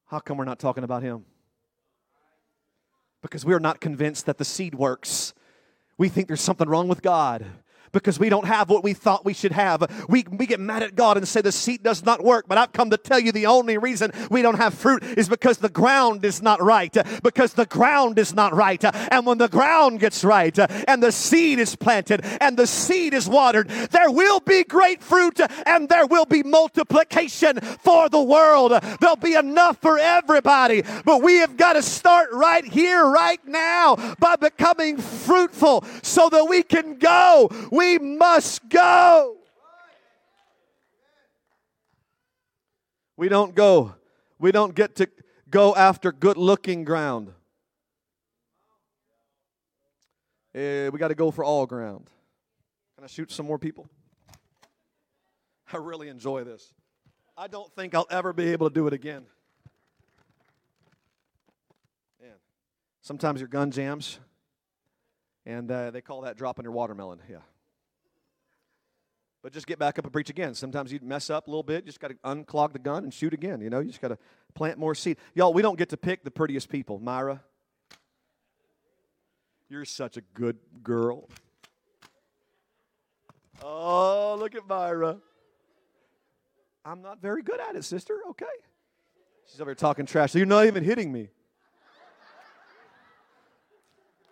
How 0.08 0.18
come 0.18 0.38
we're 0.38 0.46
not 0.46 0.58
talking 0.58 0.84
about 0.84 1.04
Him? 1.04 1.26
Because 3.24 3.44
we're 3.44 3.58
not 3.58 3.80
convinced 3.80 4.28
that 4.28 4.38
the 4.38 4.46
seed 4.46 4.76
works. 4.76 5.34
We 5.98 6.10
think 6.10 6.28
there's 6.28 6.42
something 6.42 6.70
wrong 6.70 6.88
with 6.88 7.02
God 7.02 7.46
because 7.94 8.20
we 8.20 8.28
don't 8.28 8.46
have 8.46 8.70
what 8.70 8.84
we 8.84 8.94
thought 8.94 9.24
we 9.24 9.34
should 9.34 9.54
have. 9.54 10.06
We, 10.10 10.26
we 10.30 10.46
get 10.46 10.60
mad 10.60 10.84
at 10.84 10.96
God 10.96 11.16
and 11.16 11.28
say 11.28 11.42
the 11.42 11.52
seed 11.52 11.84
does 11.84 12.04
not 12.04 12.24
work. 12.24 12.46
But 12.48 12.58
I've 12.58 12.74
come 12.74 12.90
to 12.90 12.98
tell 12.98 13.20
you 13.20 13.32
the 13.32 13.46
only 13.46 13.78
reason 13.78 14.12
we 14.30 14.42
don't 14.42 14.58
have 14.58 14.74
fruit 14.74 15.04
is 15.04 15.30
because 15.30 15.60
the 15.60 15.70
ground 15.70 16.26
is 16.26 16.42
not 16.42 16.62
right. 16.62 16.96
Because 17.24 17.54
the 17.54 17.66
ground 17.66 18.20
is 18.20 18.34
not 18.34 18.54
right. 18.54 18.84
And 18.84 19.26
when 19.26 19.38
the 19.38 19.48
ground 19.48 20.00
gets 20.00 20.24
right 20.24 20.58
and 20.90 21.02
the 21.02 21.12
seed 21.12 21.60
is 21.60 21.76
planted 21.76 22.26
and 22.42 22.58
the 22.58 22.68
seed 22.68 23.14
is 23.14 23.30
watered, 23.30 23.70
there 23.70 24.12
will 24.12 24.40
be 24.40 24.64
great 24.64 25.02
fruit 25.04 25.40
and 25.66 25.88
there 25.88 26.08
will 26.08 26.26
be 26.26 26.44
multiplication 26.44 27.60
for 27.62 28.10
the 28.10 28.22
world. 28.22 28.72
There'll 29.00 29.16
be 29.16 29.36
enough 29.36 29.78
for 29.82 30.00
everybody. 30.00 30.84
But 31.06 31.22
we 31.22 31.38
have 31.38 31.58
got 31.58 31.74
to 31.74 31.84
start 31.84 32.30
right 32.32 32.66
here, 32.66 33.06
right 33.06 33.46
now, 33.46 34.16
by 34.20 34.36
becoming 34.36 34.98
fruitful 34.98 35.86
so 36.02 36.30
that 36.30 36.46
we 36.46 36.64
can 36.64 36.98
go. 36.98 37.50
We 37.72 37.83
we 37.84 38.00
must 38.00 38.68
go. 38.70 39.38
We 43.16 43.30
don't 43.30 43.54
go. 43.54 43.96
We 44.40 44.52
don't 44.52 44.74
get 44.74 44.96
to 44.98 45.08
go 45.50 45.76
after 45.76 46.12
good 46.12 46.38
looking 46.38 46.84
ground. 46.84 47.30
Uh, 50.56 50.90
we 50.92 51.00
got 51.00 51.10
to 51.10 51.16
go 51.16 51.32
for 51.32 51.44
all 51.44 51.66
ground. 51.66 52.10
Can 52.96 53.04
I 53.04 53.08
shoot 53.08 53.32
some 53.32 53.46
more 53.46 53.60
people? 53.60 53.88
I 55.72 55.78
really 55.78 56.10
enjoy 56.10 56.44
this. 56.44 56.74
I 57.36 57.48
don't 57.48 57.72
think 57.74 57.96
I'll 57.96 58.08
ever 58.12 58.34
be 58.34 58.52
able 58.52 58.70
to 58.70 58.74
do 58.74 58.86
it 58.86 58.94
again. 58.94 59.24
Man, 62.22 62.32
sometimes 63.02 63.40
your 63.40 63.48
gun 63.48 63.72
jams, 63.72 64.20
and 65.46 65.72
uh, 65.72 65.90
they 65.90 66.02
call 66.02 66.22
that 66.22 66.38
dropping 66.38 66.64
your 66.64 66.74
watermelon. 66.74 67.20
Yeah. 67.28 67.38
But 69.44 69.52
just 69.52 69.68
get 69.68 69.78
back 69.78 70.00
up 70.00 70.06
and 70.06 70.14
preach 70.14 70.30
again. 70.30 70.56
Sometimes 70.56 70.94
you 70.94 71.00
mess 71.04 71.30
up 71.30 71.48
a 71.48 71.50
little 71.50 71.64
bit. 71.64 71.84
You 71.84 71.88
just 71.88 72.00
got 72.00 72.08
to 72.08 72.16
unclog 72.24 72.72
the 72.72 72.80
gun 72.80 73.04
and 73.04 73.14
shoot 73.14 73.34
again. 73.34 73.60
You 73.60 73.70
know, 73.70 73.82
you 73.82 73.90
just 73.90 74.02
got 74.02 74.08
to 74.08 74.18
plant 74.54 74.80
more 74.80 74.96
seed. 74.96 75.18
Y'all, 75.36 75.54
we 75.54 75.62
don't 75.62 75.78
get 75.78 75.90
to 75.90 75.98
pick 75.98 76.24
the 76.24 76.32
prettiest 76.32 76.70
people. 76.70 76.98
Myra, 76.98 77.42
you're 79.70 79.84
such 79.84 80.16
a 80.16 80.22
good 80.34 80.58
girl. 80.82 81.28
Oh, 83.62 84.38
look 84.40 84.56
at 84.56 84.66
Myra. 84.66 85.18
I'm 86.86 87.02
not 87.02 87.22
very 87.22 87.44
good 87.44 87.60
at 87.60 87.76
it, 87.76 87.84
sister. 87.84 88.22
Okay. 88.30 88.46
She's 89.52 89.60
over 89.60 89.72
here 89.72 89.76
talking 89.76 90.06
trash. 90.06 90.32
So 90.32 90.38
You're 90.38 90.48
not 90.48 90.68
even 90.68 90.86
hitting 90.86 91.12
me. 91.12 91.30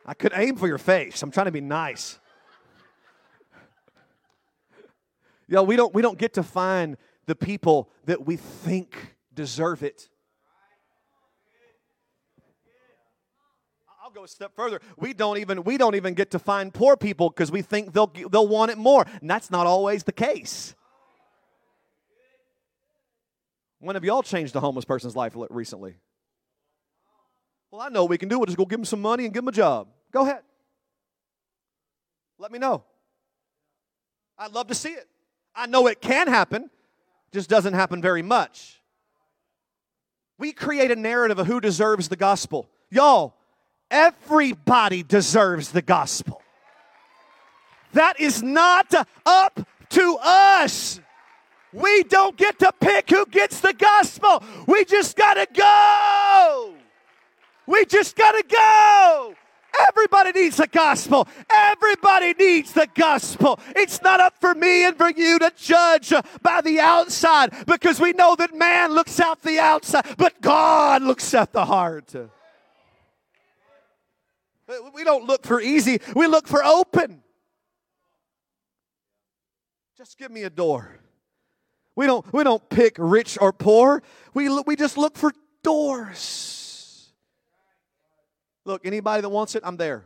I 0.06 0.13
could 0.13 0.32
aim 0.36 0.56
for 0.56 0.67
your 0.67 0.78
face. 0.78 1.21
I'm 1.21 1.32
trying 1.32 1.45
to 1.45 1.52
be 1.52 1.62
nice. 1.62 2.17
You 5.52 5.62
we 5.64 5.76
don't, 5.76 5.94
we 5.94 6.02
don't 6.02 6.18
get 6.18 6.36
to 6.36 6.44
find 6.44 6.96
the 7.26 7.36
people 7.36 7.90
that 8.06 8.26
we 8.26 8.38
think 8.38 9.18
deserve 9.34 9.84
it. 9.84 10.08
I'll 14.02 14.12
go 14.12 14.24
a 14.24 14.28
step 14.30 14.56
further. 14.56 14.80
We 14.98 15.14
don't 15.14 15.40
even 15.40 15.66
we 15.66 15.78
don't 15.78 15.96
even 15.96 16.14
get 16.14 16.32
to 16.32 16.40
find 16.40 16.74
poor 16.74 16.96
people 16.96 17.30
because 17.30 17.52
we 17.52 17.62
think 17.62 17.92
they'll 17.92 18.12
they'll 18.32 18.48
want 18.48 18.72
it 18.72 18.78
more, 18.78 19.06
and 19.20 19.30
that's 19.30 19.52
not 19.52 19.68
always 19.68 20.06
the 20.06 20.14
case. 20.14 20.74
When 23.80 23.98
have 23.98 24.06
y'all 24.06 24.24
changed 24.24 24.56
a 24.56 24.62
homeless 24.62 24.86
person's 24.86 25.18
life 25.18 25.34
recently? 25.50 25.96
Well, 27.72 27.82
I 27.82 27.90
know 27.90 28.06
we 28.06 28.18
can 28.18 28.30
do 28.30 28.42
it. 28.42 28.46
Just 28.46 28.58
go 28.58 28.66
give 28.66 28.80
them 28.80 28.86
some 28.86 29.02
money 29.02 29.26
and 29.26 29.34
give 29.34 29.44
them 29.44 29.50
a 29.50 29.52
job. 29.52 29.90
Go 30.14 30.22
ahead. 30.22 30.44
Let 32.38 32.54
me 32.54 32.60
know. 32.60 32.86
I'd 34.38 34.54
love 34.54 34.68
to 34.68 34.76
see 34.76 34.92
it. 34.92 35.08
I 35.56 35.68
know 35.68 35.88
it 35.88 36.02
can 36.02 36.28
happen, 36.28 36.70
just 37.32 37.50
doesn't 37.50 37.74
happen 37.74 38.02
very 38.02 38.22
much. 38.22 38.82
We 40.38 40.54
create 40.54 40.92
a 40.92 40.96
narrative 40.96 41.40
of 41.40 41.48
who 41.48 41.60
deserves 41.60 42.08
the 42.08 42.16
gospel. 42.16 42.70
Y'all, 42.90 43.36
everybody 43.90 45.04
deserves 45.04 45.72
the 45.72 45.82
gospel. 45.82 46.42
That 47.94 48.20
is 48.20 48.42
not 48.42 48.94
up 49.26 49.60
to 49.90 50.18
us. 50.22 51.00
We 51.74 52.04
don't 52.04 52.36
get 52.38 52.60
to 52.60 52.72
pick 52.80 53.10
who 53.10 53.26
gets 53.26 53.62
the 53.62 53.74
gospel. 53.74 54.44
We 54.68 54.84
just 54.86 55.16
got 55.16 55.36
to 55.36 55.48
go. 55.54 56.74
We 57.68 57.86
just 57.86 58.16
got 58.16 58.32
to 58.32 58.44
go. 58.50 59.36
Everybody 59.88 60.31
needs 60.31 60.57
the 60.57 60.67
gospel. 60.67 61.27
Everybody 61.49 62.34
needs 62.34 62.73
the 62.73 62.88
gospel. 62.93 63.60
It's 63.75 64.01
not 64.01 64.19
up 64.19 64.36
for 64.39 64.53
me 64.53 64.86
and 64.86 64.97
for 64.97 65.10
you 65.10 65.39
to 65.39 65.51
judge 65.55 66.13
by 66.41 66.62
the 66.62 66.79
outside 66.79 67.53
because 67.65 67.99
we 67.99 68.12
know 68.13 68.36
that 68.36 68.55
man 68.55 68.93
looks 68.93 69.19
out 69.19 69.41
the 69.41 69.60
outside, 69.60 70.05
but 70.17 70.41
God 70.41 71.01
looks 71.01 71.34
at 71.34 71.53
the 71.53 71.65
heart. 71.65 72.13
We 74.93 75.03
don't 75.03 75.25
look 75.25 75.45
for 75.45 75.60
easy, 75.60 75.99
we 76.15 76.27
look 76.27 76.47
for 76.47 76.63
open. 76.63 77.23
Just 79.97 80.17
give 80.17 80.31
me 80.31 80.43
a 80.43 80.49
door. 80.49 80.99
We 81.95 82.07
don't, 82.07 82.25
we 82.34 82.43
don't 82.43 82.67
pick 82.69 82.95
rich 82.97 83.38
or 83.39 83.53
poor. 83.53 84.01
We, 84.34 84.49
we 84.62 84.75
just 84.75 84.97
look 84.97 85.17
for 85.17 85.34
doors. 85.62 86.61
Look, 88.65 88.86
anybody 88.86 89.21
that 89.21 89.30
wants 89.30 89.56
it, 89.56 89.63
I'm 89.65 89.78
there. 89.78 90.06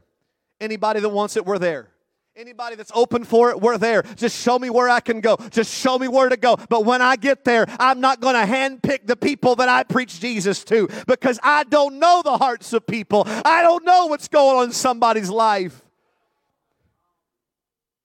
Anybody 0.59 0.99
that 1.01 1.09
wants 1.09 1.35
it, 1.35 1.45
we're 1.45 1.59
there. 1.59 1.89
Anybody 2.35 2.75
that's 2.75 2.91
open 2.93 3.23
for 3.23 3.49
it, 3.49 3.61
we're 3.61 3.77
there. 3.77 4.01
Just 4.01 4.37
show 4.41 4.59
me 4.59 4.69
where 4.69 4.89
I 4.89 4.99
can 4.99 5.21
go. 5.21 5.37
Just 5.51 5.73
show 5.73 5.97
me 5.97 6.09
where 6.09 6.27
to 6.27 6.35
go. 6.35 6.57
But 6.69 6.83
when 6.83 7.01
I 7.01 7.15
get 7.15 7.45
there, 7.45 7.65
I'm 7.79 8.01
not 8.01 8.19
going 8.19 8.35
to 8.35 8.51
handpick 8.51 9.07
the 9.07 9.15
people 9.15 9.55
that 9.55 9.69
I 9.69 9.83
preach 9.83 10.19
Jesus 10.19 10.65
to 10.65 10.89
because 11.07 11.39
I 11.43 11.63
don't 11.63 11.97
know 11.97 12.21
the 12.23 12.37
hearts 12.37 12.73
of 12.73 12.85
people. 12.85 13.23
I 13.25 13.61
don't 13.61 13.85
know 13.85 14.07
what's 14.07 14.27
going 14.27 14.57
on 14.57 14.65
in 14.65 14.71
somebody's 14.73 15.29
life. 15.29 15.81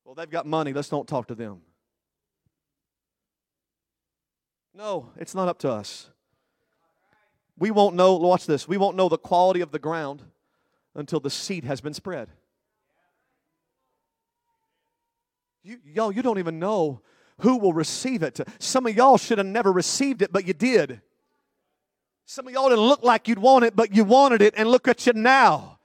Well, 0.04 0.14
they've 0.14 0.30
got 0.30 0.46
money. 0.46 0.72
Let's 0.72 0.88
don't 0.88 1.08
talk 1.08 1.26
to 1.28 1.34
them. 1.34 1.62
No, 4.74 5.10
it's 5.16 5.34
not 5.34 5.48
up 5.48 5.58
to 5.60 5.70
us. 5.72 6.08
We 7.58 7.72
won't 7.72 7.96
know, 7.96 8.14
watch 8.14 8.46
this, 8.46 8.66
we 8.66 8.76
won't 8.76 8.96
know 8.96 9.08
the 9.08 9.18
quality 9.18 9.60
of 9.60 9.72
the 9.72 9.78
ground 9.78 10.22
until 10.94 11.20
the 11.20 11.30
seed 11.30 11.64
has 11.64 11.80
been 11.80 11.94
spread. 11.94 12.28
You, 15.62 15.78
y'all, 15.84 16.12
you 16.12 16.22
don't 16.22 16.38
even 16.38 16.58
know 16.58 17.02
who 17.40 17.58
will 17.58 17.72
receive 17.72 18.22
it. 18.22 18.40
Some 18.58 18.86
of 18.86 18.96
y'all 18.96 19.18
should 19.18 19.38
have 19.38 19.46
never 19.46 19.72
received 19.72 20.22
it, 20.22 20.32
but 20.32 20.46
you 20.46 20.54
did. 20.54 21.00
Some 22.24 22.46
of 22.46 22.52
y'all 22.52 22.68
didn't 22.68 22.84
look 22.84 23.02
like 23.02 23.28
you'd 23.28 23.38
want 23.38 23.64
it, 23.64 23.74
but 23.74 23.94
you 23.94 24.04
wanted 24.04 24.40
it, 24.40 24.54
and 24.56 24.68
look 24.68 24.88
at 24.88 25.06
you 25.06 25.12
now. 25.12 25.78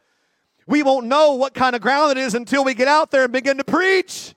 We 0.68 0.84
won't 0.84 1.08
know 1.08 1.34
what 1.34 1.54
kind 1.54 1.76
of 1.76 1.82
ground 1.82 2.12
it 2.12 2.18
is 2.18 2.34
until 2.34 2.64
we 2.64 2.74
get 2.74 2.88
out 2.88 3.12
there 3.12 3.24
and 3.24 3.34
begin 3.34 3.58
to 3.58 3.64
preach. 3.64 4.34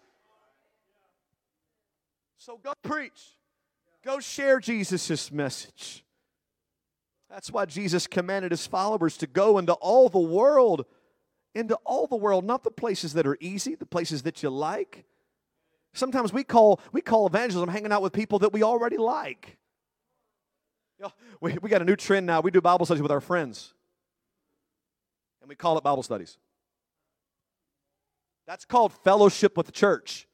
So 2.37 2.59
go 2.63 2.73
preach. 2.83 3.37
Go 4.05 4.21
share 4.21 4.59
Jesus' 4.61 5.31
message. 5.31 6.05
That's 7.31 7.51
why 7.51 7.67
Jesus 7.67 8.07
commanded 8.07 8.53
his 8.53 8.67
followers 8.67 9.17
to 9.19 9.27
go 9.27 9.59
into 9.59 9.75
all 9.75 10.09
the 10.09 10.19
world, 10.19 10.87
into 11.55 11.75
all 11.85 12.07
the 12.07 12.17
world, 12.17 12.45
not 12.45 12.65
the 12.65 12.71
places 12.71 13.13
that 13.15 13.27
are 13.27 13.37
easy, 13.41 13.75
the 13.75 13.87
places 13.87 14.23
that 14.23 14.43
you 14.43 14.51
like. 14.51 15.05
Sometimes 15.93 16.33
we 16.33 16.45
call 16.45 16.81
we 16.93 17.01
call 17.01 17.27
evangelism 17.27 17.69
hanging 17.69 17.93
out 17.93 18.03
with 18.03 18.13
people 18.13 18.39
that 18.41 18.53
we 18.53 18.63
already 18.63 18.97
like. 18.97 19.59
You 20.99 21.05
know, 21.05 21.13
we, 21.41 21.57
we 21.63 21.71
got 21.71 21.83
a 21.83 21.85
new 21.85 21.97
trend 21.97 22.27
now. 22.27 22.41
We 22.41 22.51
do 22.51 22.61
Bible 22.61 22.85
studies 22.85 23.03
with 23.03 23.13
our 23.13 23.21
friends. 23.21 23.75
And 25.41 25.49
we 25.49 25.55
call 25.55 25.79
it 25.79 25.85
Bible 25.85 26.03
studies. 26.03 26.39
That's 28.47 28.65
called 28.65 28.93
fellowship 29.05 29.57
with 29.57 29.67
the 29.67 29.73
church. 29.73 30.27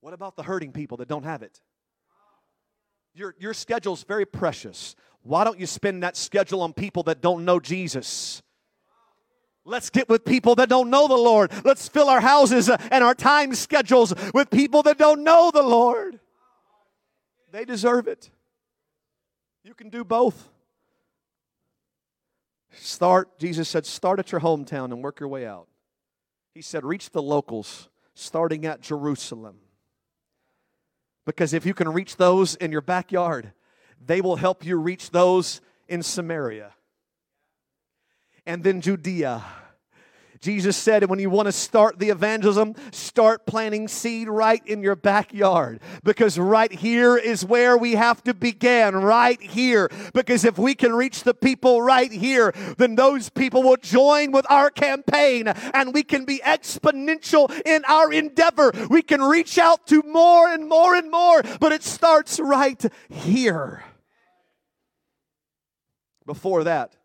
What 0.00 0.14
about 0.14 0.36
the 0.36 0.42
hurting 0.42 0.72
people 0.72 0.96
that 0.96 1.08
don't 1.08 1.24
have 1.24 1.42
it? 1.42 1.60
Your, 3.14 3.34
your 3.38 3.54
schedule's 3.54 4.04
very 4.04 4.24
precious. 4.24 4.96
Why 5.22 5.44
don't 5.44 5.58
you 5.58 5.66
spend 5.66 6.02
that 6.02 6.16
schedule 6.16 6.62
on 6.62 6.72
people 6.72 7.02
that 7.04 7.20
don't 7.20 7.44
know 7.44 7.60
Jesus? 7.60 8.42
Let's 9.64 9.90
get 9.90 10.08
with 10.08 10.24
people 10.24 10.56
that 10.56 10.68
don't 10.68 10.90
know 10.90 11.06
the 11.06 11.14
Lord. 11.14 11.52
Let's 11.64 11.88
fill 11.88 12.08
our 12.08 12.20
houses 12.20 12.68
and 12.68 13.04
our 13.04 13.14
time 13.14 13.54
schedules 13.54 14.12
with 14.34 14.50
people 14.50 14.82
that 14.84 14.98
don't 14.98 15.22
know 15.22 15.50
the 15.52 15.62
Lord. 15.62 16.18
They 17.52 17.64
deserve 17.64 18.08
it. 18.08 18.30
You 19.62 19.74
can 19.74 19.88
do 19.88 20.02
both. 20.02 20.48
Start, 22.72 23.38
Jesus 23.38 23.68
said, 23.68 23.86
start 23.86 24.18
at 24.18 24.32
your 24.32 24.40
hometown 24.40 24.86
and 24.86 25.04
work 25.04 25.20
your 25.20 25.28
way 25.28 25.46
out. 25.46 25.68
He 26.54 26.62
said, 26.62 26.84
reach 26.84 27.10
the 27.10 27.22
locals, 27.22 27.88
starting 28.14 28.66
at 28.66 28.80
Jerusalem. 28.80 29.56
Because 31.24 31.52
if 31.52 31.64
you 31.64 31.74
can 31.74 31.88
reach 31.88 32.16
those 32.16 32.54
in 32.56 32.72
your 32.72 32.80
backyard, 32.80 33.52
they 34.04 34.20
will 34.20 34.36
help 34.36 34.64
you 34.64 34.76
reach 34.76 35.10
those 35.10 35.60
in 35.88 36.02
Samaria. 36.02 36.72
And 38.44 38.64
then 38.64 38.80
Judea 38.80 39.44
Jesus 40.42 40.76
said, 40.76 41.08
when 41.08 41.20
you 41.20 41.30
want 41.30 41.46
to 41.46 41.52
start 41.52 42.00
the 42.00 42.10
evangelism, 42.10 42.74
start 42.90 43.46
planting 43.46 43.86
seed 43.86 44.28
right 44.28 44.60
in 44.66 44.82
your 44.82 44.96
backyard. 44.96 45.80
Because 46.02 46.36
right 46.36 46.72
here 46.72 47.16
is 47.16 47.44
where 47.44 47.78
we 47.78 47.94
have 47.94 48.24
to 48.24 48.34
begin, 48.34 48.96
right 48.96 49.40
here. 49.40 49.88
Because 50.12 50.44
if 50.44 50.58
we 50.58 50.74
can 50.74 50.92
reach 50.92 51.22
the 51.22 51.32
people 51.32 51.80
right 51.80 52.10
here, 52.10 52.52
then 52.76 52.96
those 52.96 53.28
people 53.28 53.62
will 53.62 53.76
join 53.76 54.32
with 54.32 54.44
our 54.50 54.68
campaign 54.68 55.46
and 55.46 55.94
we 55.94 56.02
can 56.02 56.24
be 56.24 56.40
exponential 56.44 57.48
in 57.64 57.84
our 57.84 58.12
endeavor. 58.12 58.72
We 58.90 59.02
can 59.02 59.22
reach 59.22 59.58
out 59.58 59.86
to 59.86 60.02
more 60.02 60.48
and 60.48 60.68
more 60.68 60.96
and 60.96 61.08
more, 61.08 61.42
but 61.60 61.70
it 61.70 61.84
starts 61.84 62.40
right 62.40 62.84
here. 63.08 63.84
Before 66.26 66.64
that, 66.64 66.96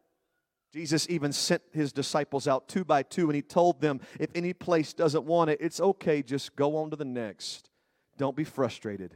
Jesus 0.78 1.08
even 1.10 1.34
sent 1.34 1.64
his 1.74 1.92
disciples 1.92 2.48
out 2.48 2.68
two 2.68 2.86
by 2.86 3.02
two, 3.02 3.26
and 3.26 3.36
he 3.36 3.42
told 3.42 3.82
them, 3.82 4.00
if 4.20 4.30
any 4.36 4.54
place 4.54 4.94
doesn't 4.94 5.24
want 5.26 5.50
it, 5.50 5.58
it's 5.60 5.82
okay, 5.82 6.22
just 6.22 6.56
go 6.56 6.78
on 6.78 6.92
to 6.92 6.96
the 6.96 7.04
next. 7.04 7.72
Don't 8.16 8.36
be 8.36 8.44
frustrated. 8.44 9.16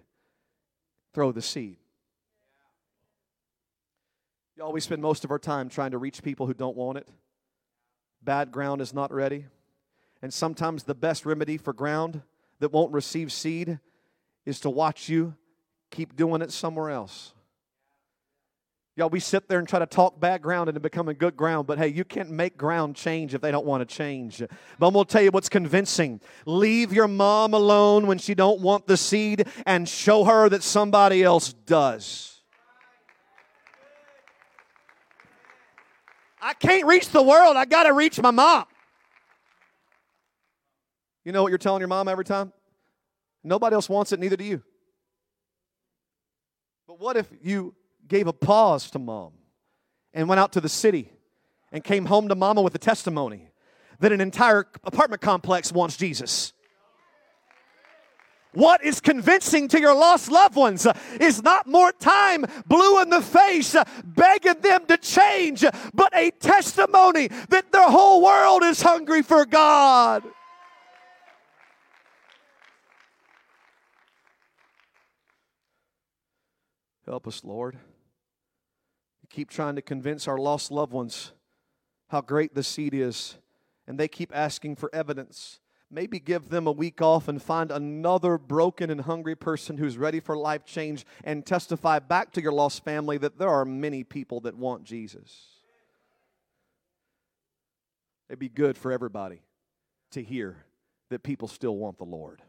Throw 1.13 1.31
the 1.31 1.41
seed. 1.43 1.77
Y'all, 4.57 4.73
we 4.73 4.81
spend 4.81 5.03
most 5.03 5.23
of 5.23 5.29
our 5.29 5.37
time 5.37 5.69
trying 5.69 5.91
to 5.91 5.99
reach 5.99 6.23
people 6.23 6.47
who 6.47 6.55
don't 6.55 6.75
want 6.75 6.97
it. 6.97 7.07
Bad 8.23 8.51
ground 8.51 8.81
is 8.81 8.91
not 8.91 9.13
ready. 9.13 9.45
And 10.23 10.33
sometimes 10.33 10.81
the 10.81 10.95
best 10.95 11.27
remedy 11.27 11.57
for 11.57 11.73
ground 11.73 12.23
that 12.57 12.71
won't 12.71 12.91
receive 12.91 13.31
seed 13.31 13.77
is 14.47 14.59
to 14.61 14.69
watch 14.71 15.09
you 15.09 15.35
keep 15.91 16.15
doing 16.15 16.41
it 16.41 16.51
somewhere 16.51 16.89
else. 16.89 17.35
Y'all, 18.97 19.09
we 19.09 19.21
sit 19.21 19.47
there 19.47 19.57
and 19.57 19.67
try 19.67 19.79
to 19.79 19.85
talk 19.85 20.19
bad 20.19 20.41
ground 20.41 20.67
into 20.67 20.81
becoming 20.81 21.15
good 21.17 21.37
ground, 21.37 21.65
but 21.65 21.77
hey, 21.77 21.87
you 21.87 22.03
can't 22.03 22.29
make 22.29 22.57
ground 22.57 22.93
change 22.93 23.33
if 23.33 23.39
they 23.39 23.49
don't 23.49 23.65
want 23.65 23.87
to 23.87 23.95
change. 23.95 24.43
But 24.79 24.87
I'm 24.87 24.93
going 24.93 25.05
to 25.05 25.11
tell 25.11 25.21
you 25.21 25.31
what's 25.31 25.47
convincing. 25.47 26.19
Leave 26.45 26.91
your 26.91 27.07
mom 27.07 27.53
alone 27.53 28.05
when 28.05 28.17
she 28.17 28.35
don't 28.35 28.59
want 28.59 28.87
the 28.87 28.97
seed 28.97 29.47
and 29.65 29.87
show 29.87 30.25
her 30.25 30.49
that 30.49 30.61
somebody 30.61 31.23
else 31.23 31.53
does. 31.53 32.41
I 36.41 36.53
can't 36.53 36.85
reach 36.85 37.09
the 37.09 37.21
world. 37.21 37.55
I 37.55 37.63
got 37.65 37.83
to 37.83 37.93
reach 37.93 38.19
my 38.19 38.31
mom. 38.31 38.65
You 41.23 41.31
know 41.31 41.43
what 41.43 41.49
you're 41.49 41.59
telling 41.59 41.79
your 41.79 41.87
mom 41.87 42.09
every 42.09 42.25
time? 42.25 42.51
Nobody 43.41 43.73
else 43.73 43.87
wants 43.87 44.11
it, 44.11 44.19
neither 44.19 44.35
do 44.35 44.43
you. 44.43 44.63
But 46.87 46.99
what 46.99 47.15
if 47.15 47.27
you 47.41 47.73
gave 48.07 48.27
a 48.27 48.33
pause 48.33 48.91
to 48.91 48.99
mom 48.99 49.33
and 50.13 50.27
went 50.27 50.39
out 50.39 50.53
to 50.53 50.61
the 50.61 50.69
city 50.69 51.11
and 51.71 51.83
came 51.83 52.05
home 52.05 52.27
to 52.27 52.35
mama 52.35 52.61
with 52.61 52.75
a 52.75 52.79
testimony 52.79 53.49
that 53.99 54.11
an 54.11 54.19
entire 54.19 54.65
apartment 54.83 55.21
complex 55.21 55.71
wants 55.71 55.95
Jesus. 55.95 56.53
What 58.53 58.83
is 58.83 58.99
convincing 58.99 59.69
to 59.69 59.79
your 59.79 59.95
lost 59.95 60.29
loved 60.29 60.55
ones 60.55 60.85
is 61.21 61.41
not 61.41 61.67
more 61.67 61.93
time 61.93 62.45
blue 62.67 63.01
in 63.01 63.09
the 63.09 63.21
face 63.21 63.75
begging 64.03 64.59
them 64.59 64.85
to 64.87 64.97
change, 64.97 65.63
but 65.93 66.13
a 66.13 66.31
testimony 66.31 67.29
that 67.47 67.71
the 67.71 67.83
whole 67.83 68.21
world 68.21 68.63
is 68.63 68.81
hungry 68.81 69.21
for 69.21 69.45
God. 69.45 70.23
Help 77.05 77.27
us, 77.27 77.43
Lord 77.45 77.77
keep 79.31 79.49
trying 79.49 79.75
to 79.75 79.81
convince 79.81 80.27
our 80.27 80.37
lost 80.37 80.71
loved 80.71 80.93
ones 80.93 81.31
how 82.09 82.21
great 82.21 82.53
the 82.53 82.63
seed 82.63 82.93
is, 82.93 83.37
and 83.87 83.97
they 83.97 84.07
keep 84.07 84.35
asking 84.35 84.75
for 84.75 84.89
evidence. 84.93 85.59
Maybe 85.89 86.19
give 86.19 86.49
them 86.49 86.67
a 86.67 86.71
week 86.71 87.01
off 87.01 87.27
and 87.27 87.41
find 87.41 87.71
another 87.71 88.37
broken 88.37 88.89
and 88.89 89.01
hungry 89.01 89.35
person 89.35 89.77
who's 89.77 89.97
ready 89.97 90.19
for 90.19 90.37
life 90.37 90.65
change 90.65 91.05
and 91.23 91.45
testify 91.45 91.99
back 91.99 92.31
to 92.33 92.41
your 92.41 92.51
lost 92.51 92.83
family 92.83 93.17
that 93.17 93.37
there 93.37 93.49
are 93.49 93.65
many 93.65 94.03
people 94.03 94.41
that 94.41 94.55
want 94.55 94.83
Jesus. 94.83 95.47
It'd 98.29 98.39
be 98.39 98.49
good 98.49 98.77
for 98.77 98.91
everybody 98.91 99.41
to 100.11 100.23
hear 100.23 100.57
that 101.09 101.23
people 101.23 101.47
still 101.47 101.75
want 101.75 101.97
the 101.97 102.05
Lord. 102.05 102.41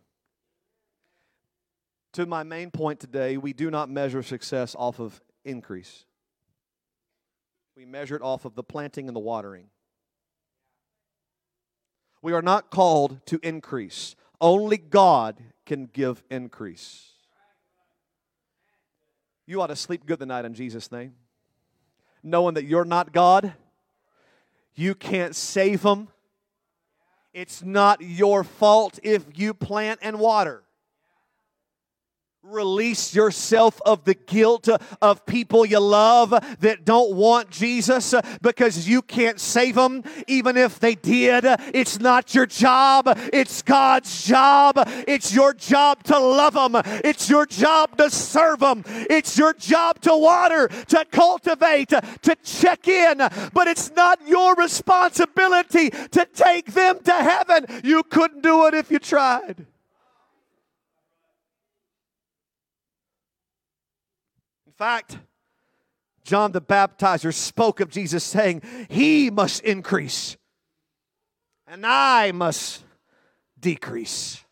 To 2.13 2.27
my 2.27 2.43
main 2.43 2.71
point 2.71 3.01
today, 3.01 3.37
we 3.37 3.53
do 3.53 3.71
not 3.71 3.91
measure 3.91 4.23
success 4.23 4.77
off 4.79 5.01
of 5.01 5.21
increase. 5.45 6.05
We 7.77 7.85
measure 7.85 8.17
it 8.17 8.23
off 8.23 8.45
of 8.45 8.55
the 8.55 8.63
planting 8.63 9.09
and 9.09 9.17
the 9.17 9.21
watering. 9.21 9.67
We 12.21 12.33
are 12.33 12.43
not 12.43 12.71
called 12.71 13.25
to 13.27 13.41
increase. 13.43 14.15
Only 14.41 14.77
God 14.77 15.43
can 15.67 15.87
give 15.87 16.23
increase. 16.31 17.11
You 19.47 19.61
ought 19.61 19.69
to 19.69 19.77
sleep 19.77 20.07
good 20.07 20.21
tonight 20.21 20.45
in 20.45 20.55
Jesus' 20.55 20.93
name. 20.93 21.15
Knowing 22.23 22.55
that 22.55 22.65
you're 22.65 22.85
not 22.85 23.13
God, 23.13 23.55
you 24.75 24.95
can't 24.95 25.35
save 25.35 25.83
them. 25.83 26.09
It's 27.35 27.63
not 27.63 28.01
your 28.03 28.45
fault 28.45 28.99
if 29.03 29.25
you 29.35 29.55
plant 29.55 29.99
and 30.03 30.19
water. 30.19 30.63
Release 32.45 33.15
yourself 33.15 33.81
of 33.87 34.03
the 34.03 34.15
guilt 34.15 34.69
of 35.01 35.25
people 35.27 35.65
you 35.65 35.79
love 35.79 36.31
that 36.59 36.85
don't 36.85 37.15
want 37.15 37.51
Jesus 37.51 38.15
because 38.41 38.89
you 38.89 39.01
can't 39.01 39.39
save 39.39 39.77
them, 39.77 40.03
even 40.27 40.57
if 40.57 40.81
they 40.81 40.97
did. 40.97 41.45
It's 41.73 42.01
not 42.01 42.35
your 42.35 42.47
job, 42.47 43.05
it's 43.33 43.63
God's 43.63 44.25
job. 44.25 44.75
It's 45.07 45.33
your 45.33 45.55
job 45.55 46.03
to 46.05 46.19
love 46.19 46.55
them, 46.55 46.83
it's 47.05 47.31
your 47.31 47.47
job 47.47 47.97
to 47.99 48.11
serve 48.11 48.59
them, 48.59 48.83
it's 48.87 49.39
your 49.39 49.55
job 49.55 50.01
to 50.01 50.17
water, 50.17 50.67
to 50.67 51.05
cultivate, 51.13 51.91
to 51.91 52.37
check 52.43 52.89
in. 52.89 53.19
But 53.53 53.69
it's 53.69 53.93
not 53.93 54.21
your 54.27 54.57
responsibility 54.57 55.91
to 55.91 56.27
take 56.35 56.73
them 56.73 56.99
to 57.05 57.13
heaven. 57.13 57.67
You 57.85 58.03
couldn't 58.03 58.43
do 58.43 58.67
it 58.67 58.75
if 58.75 58.91
you 58.91 58.99
tried. 58.99 59.67
Fact, 64.73 65.19
John 66.25 66.53
the 66.53 66.61
Baptizer 66.61 67.33
spoke 67.33 67.81
of 67.81 67.91
Jesus 67.91 68.25
saying, 68.25 68.63
He 68.89 69.31
must 69.31 69.63
increase, 69.63 70.37
and 71.67 71.85
I 71.87 72.33
must 72.33 72.85
decrease. 73.59 74.45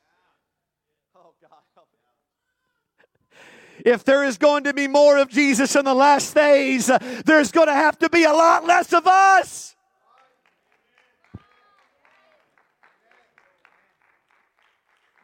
If 3.85 4.05
there 4.05 4.25
is 4.25 4.37
going 4.37 4.65
to 4.65 4.75
be 4.75 4.89
more 4.89 5.17
of 5.17 5.29
Jesus 5.29 5.75
in 5.75 5.85
the 5.85 5.95
last 5.95 6.35
days, 6.35 6.91
there's 7.25 7.51
going 7.51 7.69
to 7.69 7.75
have 7.75 7.99
to 8.01 8.11
be 8.11 8.25
a 8.25 8.33
lot 8.33 8.67
less 8.67 8.93
of 8.93 9.07
us. 9.07 9.75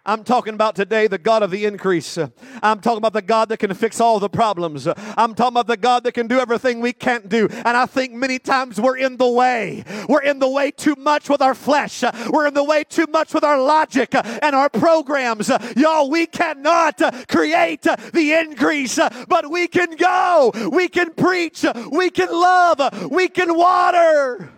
I'm 0.07 0.23
talking 0.23 0.55
about 0.55 0.77
today 0.77 1.09
the 1.09 1.19
God 1.19 1.43
of 1.43 1.51
the 1.51 1.65
increase. 1.65 2.17
I'm 2.63 2.81
talking 2.81 2.99
about 2.99 3.13
the 3.13 3.23
God 3.23 3.49
that 3.49 3.59
can 3.59 3.75
fix 3.75 4.01
all 4.01 4.21
the 4.21 4.29
problems. 4.29 4.87
I'm 4.87 5.35
talking 5.35 5.55
about 5.55 5.67
the 5.67 5.77
God 5.77 6.05
that 6.05 6.13
can 6.13 6.29
do 6.29 6.39
everything 6.39 6.81
we 6.81 6.93
can't 6.93 7.29
do. 7.29 7.49
And 7.51 7.77
I 7.77 7.87
think 7.87 8.13
many 8.13 8.39
times 8.39 8.81
we're 8.81 8.99
in 8.99 9.17
the 9.17 9.29
way. 9.29 9.83
We're 10.09 10.23
in 10.23 10.39
the 10.39 10.49
way 10.49 10.71
too 10.71 10.95
much 10.97 11.29
with 11.29 11.43
our 11.43 11.57
flesh. 11.57 12.05
We're 12.31 12.47
in 12.47 12.55
the 12.55 12.63
way 12.63 12.85
too 12.85 13.07
much 13.09 13.35
with 13.35 13.43
our 13.43 13.61
logic 13.61 14.15
and 14.15 14.55
our 14.55 14.69
programs. 14.69 15.51
Y'all, 15.77 16.09
we 16.09 16.27
cannot 16.27 17.03
create 17.29 17.83
the 17.83 18.33
increase, 18.33 19.01
but 19.27 19.51
we 19.51 19.67
can 19.67 19.97
go. 19.97 20.53
We 20.71 20.87
can 20.89 21.15
preach. 21.15 21.65
We 21.91 22.11
can 22.11 22.31
love. 22.31 23.11
We 23.11 23.27
can 23.29 23.57
water. 23.57 24.53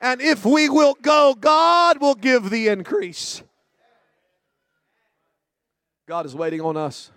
And 0.00 0.20
if 0.20 0.44
we 0.44 0.68
will 0.68 0.94
go, 1.00 1.34
God 1.38 2.00
will 2.00 2.14
give 2.14 2.50
the 2.50 2.68
increase. 2.68 3.42
God 6.06 6.26
is 6.26 6.34
waiting 6.34 6.60
on 6.60 6.76
us. 6.76 7.10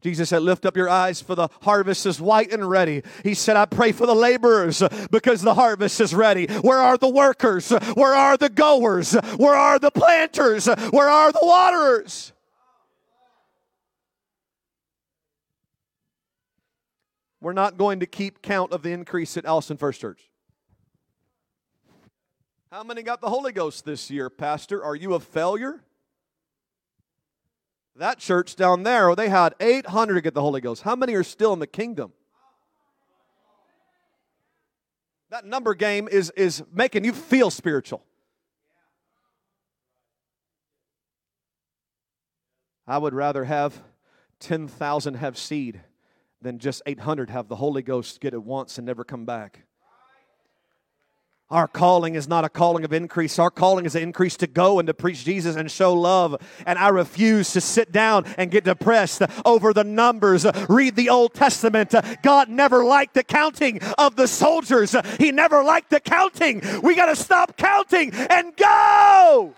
Jesus 0.00 0.28
said, 0.28 0.42
Lift 0.42 0.64
up 0.64 0.76
your 0.76 0.88
eyes, 0.88 1.20
for 1.20 1.34
the 1.34 1.48
harvest 1.62 2.06
is 2.06 2.20
white 2.20 2.52
and 2.52 2.68
ready. 2.68 3.02
He 3.24 3.34
said, 3.34 3.56
I 3.56 3.64
pray 3.66 3.92
for 3.92 4.06
the 4.06 4.14
laborers 4.14 4.82
because 5.10 5.42
the 5.42 5.54
harvest 5.54 6.00
is 6.00 6.14
ready. 6.14 6.46
Where 6.46 6.78
are 6.78 6.96
the 6.96 7.08
workers? 7.08 7.70
Where 7.70 8.14
are 8.14 8.36
the 8.36 8.48
goers? 8.48 9.14
Where 9.36 9.54
are 9.54 9.78
the 9.78 9.90
planters? 9.90 10.66
Where 10.66 11.08
are 11.08 11.32
the 11.32 11.40
waterers? 11.42 12.32
We're 17.40 17.52
not 17.52 17.76
going 17.76 18.00
to 18.00 18.06
keep 18.06 18.42
count 18.42 18.72
of 18.72 18.82
the 18.82 18.90
increase 18.90 19.36
at 19.36 19.44
Allison 19.44 19.76
First 19.76 20.00
Church. 20.00 20.28
How 22.70 22.82
many 22.82 23.02
got 23.02 23.22
the 23.22 23.30
Holy 23.30 23.52
Ghost 23.52 23.86
this 23.86 24.10
year, 24.10 24.28
Pastor? 24.28 24.84
Are 24.84 24.94
you 24.94 25.14
a 25.14 25.20
failure? 25.20 25.80
That 27.96 28.18
church 28.18 28.56
down 28.56 28.82
there, 28.82 29.14
they 29.14 29.30
had 29.30 29.54
800 29.58 30.14
to 30.14 30.20
get 30.20 30.34
the 30.34 30.42
Holy 30.42 30.60
Ghost. 30.60 30.82
How 30.82 30.94
many 30.94 31.14
are 31.14 31.24
still 31.24 31.54
in 31.54 31.60
the 31.60 31.66
kingdom? 31.66 32.12
That 35.30 35.46
number 35.46 35.74
game 35.74 36.08
is, 36.08 36.30
is 36.36 36.62
making 36.70 37.04
you 37.04 37.14
feel 37.14 37.50
spiritual. 37.50 38.04
I 42.86 42.98
would 42.98 43.14
rather 43.14 43.44
have 43.44 43.82
10,000 44.40 45.14
have 45.14 45.38
seed 45.38 45.80
than 46.42 46.58
just 46.58 46.82
800 46.84 47.30
have 47.30 47.48
the 47.48 47.56
Holy 47.56 47.82
Ghost 47.82 48.20
get 48.20 48.34
it 48.34 48.42
once 48.42 48.76
and 48.76 48.86
never 48.86 49.04
come 49.04 49.24
back. 49.24 49.64
Our 51.50 51.66
calling 51.66 52.14
is 52.14 52.28
not 52.28 52.44
a 52.44 52.50
calling 52.50 52.84
of 52.84 52.92
increase. 52.92 53.38
Our 53.38 53.50
calling 53.50 53.86
is 53.86 53.94
an 53.94 54.02
increase 54.02 54.36
to 54.38 54.46
go 54.46 54.78
and 54.78 54.86
to 54.86 54.92
preach 54.92 55.24
Jesus 55.24 55.56
and 55.56 55.70
show 55.70 55.94
love. 55.94 56.36
And 56.66 56.78
I 56.78 56.88
refuse 56.88 57.54
to 57.54 57.62
sit 57.62 57.90
down 57.90 58.26
and 58.36 58.50
get 58.50 58.64
depressed 58.64 59.22
over 59.46 59.72
the 59.72 59.84
numbers. 59.84 60.44
Read 60.68 60.94
the 60.94 61.08
Old 61.08 61.32
Testament. 61.32 61.94
God 62.22 62.50
never 62.50 62.84
liked 62.84 63.14
the 63.14 63.24
counting 63.24 63.80
of 63.96 64.16
the 64.16 64.28
soldiers, 64.28 64.94
He 65.18 65.32
never 65.32 65.64
liked 65.64 65.88
the 65.88 66.00
counting. 66.00 66.62
We 66.82 66.94
got 66.94 67.06
to 67.06 67.16
stop 67.16 67.56
counting 67.56 68.12
and 68.12 68.54
go. 68.54 69.54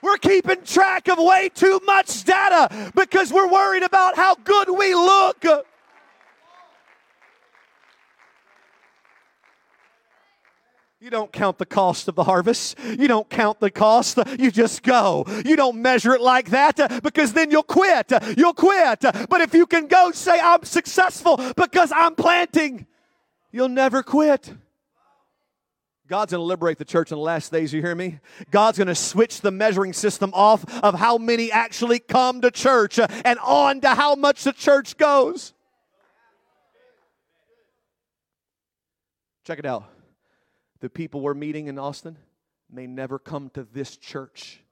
We're 0.00 0.16
keeping 0.16 0.62
track 0.62 1.08
of 1.08 1.18
way 1.18 1.50
too 1.52 1.80
much 1.84 2.24
data 2.24 2.92
because 2.94 3.32
we're 3.32 3.50
worried 3.50 3.82
about 3.82 4.16
how 4.16 4.36
good 4.36 4.70
we 4.70 4.94
look. 4.94 5.44
You 10.98 11.10
don't 11.10 11.30
count 11.30 11.58
the 11.58 11.66
cost 11.66 12.08
of 12.08 12.14
the 12.14 12.24
harvest. 12.24 12.78
You 12.82 13.06
don't 13.06 13.28
count 13.28 13.60
the 13.60 13.70
cost. 13.70 14.18
You 14.38 14.50
just 14.50 14.82
go. 14.82 15.26
You 15.44 15.54
don't 15.54 15.82
measure 15.82 16.14
it 16.14 16.22
like 16.22 16.50
that 16.50 16.80
uh, 16.80 17.00
because 17.02 17.34
then 17.34 17.50
you'll 17.50 17.62
quit. 17.62 18.12
Uh, 18.12 18.20
you'll 18.36 18.54
quit. 18.54 19.04
Uh, 19.04 19.26
but 19.28 19.42
if 19.42 19.52
you 19.52 19.66
can 19.66 19.88
go 19.88 20.10
say, 20.12 20.40
I'm 20.40 20.64
successful 20.64 21.36
because 21.54 21.92
I'm 21.94 22.14
planting, 22.14 22.86
you'll 23.52 23.68
never 23.68 24.02
quit. 24.02 24.54
God's 26.08 26.30
going 26.30 26.40
to 26.40 26.46
liberate 26.46 26.78
the 26.78 26.84
church 26.84 27.12
in 27.12 27.18
the 27.18 27.22
last 27.22 27.52
days, 27.52 27.74
you 27.74 27.82
hear 27.82 27.94
me? 27.94 28.20
God's 28.50 28.78
going 28.78 28.88
to 28.88 28.94
switch 28.94 29.42
the 29.42 29.50
measuring 29.50 29.92
system 29.92 30.30
off 30.32 30.64
of 30.82 30.94
how 30.94 31.18
many 31.18 31.52
actually 31.52 31.98
come 31.98 32.40
to 32.40 32.50
church 32.50 32.98
and 32.98 33.38
on 33.40 33.82
to 33.82 33.94
how 33.94 34.14
much 34.14 34.44
the 34.44 34.52
church 34.52 34.96
goes. 34.96 35.52
Check 39.44 39.58
it 39.58 39.66
out 39.66 39.95
the 40.80 40.90
people 40.90 41.20
we're 41.20 41.34
meeting 41.34 41.68
in 41.68 41.78
Austin 41.78 42.18
may 42.70 42.86
never 42.86 43.18
come 43.18 43.50
to 43.50 43.64
this 43.64 43.96
church, 43.96 44.62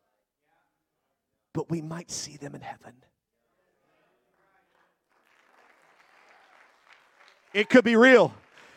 but 1.52 1.70
we 1.70 1.80
might 1.80 2.10
see 2.10 2.36
them 2.36 2.54
in 2.54 2.60
heaven. 2.60 2.94
It 7.52 7.68
could 7.68 7.84
be 7.84 7.96
real. 7.96 8.34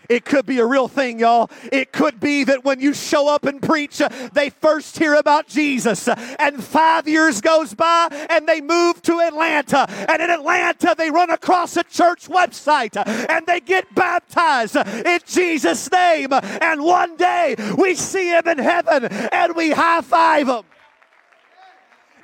It 0.10 0.26
could 0.26 0.46
be 0.46 0.60
a 0.60 0.66
real 0.66 0.88
thing, 0.88 1.20
y'all. 1.20 1.50
It 1.72 1.92
could 1.92 2.20
be 2.20 2.44
that 2.46 2.64
when 2.64 2.80
you 2.80 2.94
show 2.94 3.28
up 3.28 3.46
and 3.46 3.62
preach, 3.62 4.02
uh, 4.02 4.10
they 4.34 4.50
first 4.50 4.98
hear 4.98 5.16
about 5.16 5.48
Jesus, 5.48 6.08
and 6.08 6.64
five 6.64 7.08
years 7.08 7.42
goes 7.42 7.74
by, 7.74 8.08
and 8.30 8.48
they 8.48 8.62
move 8.62 9.02
to 9.04 9.20
Atlanta, 9.20 9.86
and 10.10 10.22
in 10.22 10.30
Atlanta 10.30 10.96
they 10.98 11.12
run 11.12 11.30
across 11.30 11.78
a 11.78 11.84
church 11.84 12.28
website, 12.28 12.96
and 13.30 13.46
they 13.46 13.60
get 13.60 13.94
baptized 13.96 14.76
in 14.76 15.20
Jesus' 15.26 15.92
name, 15.92 16.30
and 16.32 16.84
one 16.84 17.16
day 17.18 17.56
we 17.78 17.96
see 17.96 18.30
him 18.30 18.48
in 18.48 18.58
heaven, 18.58 19.06
and 19.06 19.56
we 19.56 19.72
high 19.72 20.02
five 20.02 20.48
him 20.48 20.64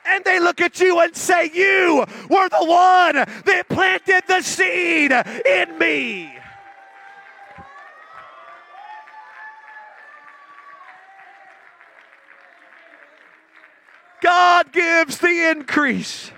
and 0.06 0.24
they 0.26 0.40
look 0.40 0.60
at 0.60 0.80
you 0.82 1.00
and 1.00 1.16
say, 1.16 1.50
You 1.54 2.06
were 2.30 2.50
the 2.50 2.66
one 2.66 3.16
that 3.16 3.64
planted 3.70 4.24
the 4.28 4.42
seed 4.42 5.12
in 5.12 5.78
me. 5.78 6.43
God 14.24 14.72
gives 14.72 15.18
the 15.18 15.52
increase. 15.52 16.32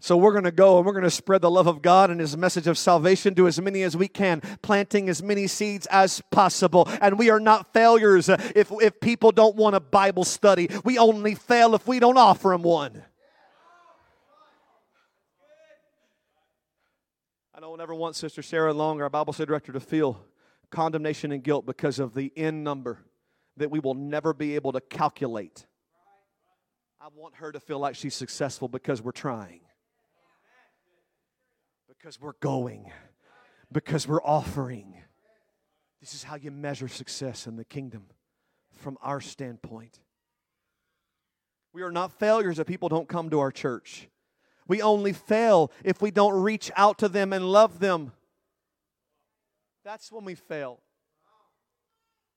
So 0.00 0.16
we're 0.16 0.30
going 0.30 0.44
to 0.44 0.52
go 0.52 0.76
and 0.76 0.86
we're 0.86 0.92
going 0.92 1.02
to 1.02 1.10
spread 1.10 1.42
the 1.42 1.50
love 1.50 1.66
of 1.66 1.82
God 1.82 2.10
and 2.10 2.20
His 2.20 2.36
message 2.36 2.68
of 2.68 2.78
salvation 2.78 3.34
to 3.34 3.48
as 3.48 3.60
many 3.60 3.82
as 3.82 3.96
we 3.96 4.06
can, 4.06 4.40
planting 4.62 5.08
as 5.08 5.20
many 5.20 5.48
seeds 5.48 5.86
as 5.90 6.22
possible. 6.30 6.88
And 7.00 7.18
we 7.18 7.28
are 7.28 7.40
not 7.40 7.72
failures 7.72 8.28
if, 8.28 8.70
if 8.80 9.00
people 9.00 9.32
don't 9.32 9.56
want 9.56 9.74
a 9.74 9.80
Bible 9.80 10.22
study. 10.22 10.70
We 10.84 10.96
only 10.96 11.34
fail 11.34 11.74
if 11.74 11.88
we 11.88 11.98
don't 11.98 12.18
offer 12.18 12.50
them 12.50 12.62
one. 12.62 13.02
Don't 17.76 17.82
ever 17.82 17.94
want 17.94 18.16
Sister 18.16 18.40
Sarah 18.40 18.72
Long, 18.72 19.02
our 19.02 19.10
Bible 19.10 19.34
study 19.34 19.48
director, 19.48 19.70
to 19.70 19.80
feel 19.80 20.24
condemnation 20.70 21.30
and 21.30 21.44
guilt 21.44 21.66
because 21.66 21.98
of 21.98 22.14
the 22.14 22.32
end 22.34 22.64
number 22.64 23.04
that 23.58 23.70
we 23.70 23.80
will 23.80 23.92
never 23.92 24.32
be 24.32 24.54
able 24.54 24.72
to 24.72 24.80
calculate. 24.80 25.66
I 26.98 27.08
want 27.14 27.34
her 27.34 27.52
to 27.52 27.60
feel 27.60 27.78
like 27.78 27.94
she's 27.94 28.14
successful 28.14 28.66
because 28.66 29.02
we're 29.02 29.12
trying, 29.12 29.60
because 31.86 32.18
we're 32.18 32.32
going, 32.40 32.90
because 33.70 34.08
we're 34.08 34.24
offering. 34.24 35.02
This 36.00 36.14
is 36.14 36.22
how 36.22 36.36
you 36.36 36.50
measure 36.50 36.88
success 36.88 37.46
in 37.46 37.56
the 37.56 37.64
kingdom 37.66 38.06
from 38.72 38.96
our 39.02 39.20
standpoint. 39.20 40.00
We 41.74 41.82
are 41.82 41.92
not 41.92 42.18
failures 42.18 42.58
if 42.58 42.66
people 42.66 42.88
don't 42.88 43.06
come 43.06 43.28
to 43.28 43.40
our 43.40 43.52
church. 43.52 44.08
We 44.68 44.82
only 44.82 45.12
fail 45.12 45.70
if 45.84 46.02
we 46.02 46.10
don't 46.10 46.42
reach 46.42 46.70
out 46.76 46.98
to 46.98 47.08
them 47.08 47.32
and 47.32 47.44
love 47.50 47.78
them. 47.78 48.12
That's 49.84 50.10
when 50.10 50.24
we 50.24 50.34
fail. 50.34 50.80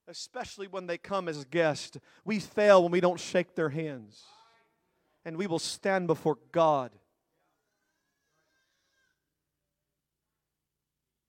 Especially 0.06 0.68
when 0.68 0.86
they 0.86 0.98
come 0.98 1.28
as 1.28 1.44
guests. 1.44 1.98
We 2.24 2.38
fail 2.38 2.82
when 2.82 2.92
we 2.92 3.00
don't 3.00 3.18
shake 3.18 3.54
their 3.54 3.70
hands. 3.70 4.22
And 5.24 5.36
we 5.36 5.46
will 5.46 5.58
stand 5.58 6.06
before 6.06 6.38
God. 6.52 6.92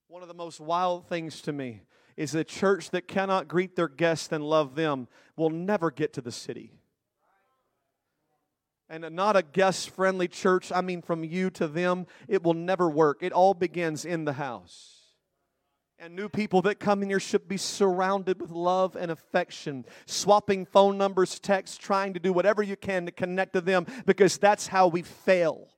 One 0.08 0.22
of 0.22 0.28
the 0.28 0.34
most 0.34 0.60
wild 0.60 1.08
things 1.08 1.42
to 1.44 1.54
me 1.54 1.84
is 2.18 2.36
a 2.36 2.44
church 2.44 2.90
that 2.92 3.08
cannot 3.08 3.48
greet 3.48 3.76
their 3.76 3.88
guests 3.88 4.32
and 4.32 4.44
love 4.44 4.76
them 4.76 5.08
will 5.36 5.50
never 5.50 5.90
get 5.90 6.14
to 6.14 6.22
the 6.22 6.32
city 6.32 6.81
and 8.92 9.10
not 9.16 9.38
a 9.38 9.42
guest 9.42 9.90
friendly 9.90 10.28
church, 10.28 10.70
I 10.70 10.82
mean 10.82 11.02
from 11.02 11.24
you 11.24 11.50
to 11.52 11.68
them, 11.68 12.08
it 12.28 12.44
will 12.44 12.54
never 12.54 12.90
work. 12.90 13.20
It 13.22 13.32
all 13.32 13.54
begins 13.54 14.04
in 14.04 14.26
the 14.26 14.34
house. 14.34 14.98
And 15.98 16.14
new 16.14 16.28
people 16.28 16.62
that 16.64 16.80
come 16.80 17.02
in 17.02 17.10
here 17.10 17.20
should 17.20 17.48
be 17.48 17.56
surrounded 17.56 18.42
with 18.42 18.52
love 18.52 18.98
and 18.98 19.10
affection, 19.10 19.86
swapping 20.08 20.66
phone 20.66 20.98
numbers, 20.98 21.40
texts, 21.40 21.78
trying 21.78 22.14
to 22.16 22.20
do 22.20 22.34
whatever 22.34 22.62
you 22.62 22.76
can 22.76 23.06
to 23.06 23.14
connect 23.14 23.54
to 23.54 23.62
them 23.62 23.86
because 24.06 24.38
that's 24.38 24.68
how 24.68 24.88
we 24.88 25.04
fail. 25.04 25.70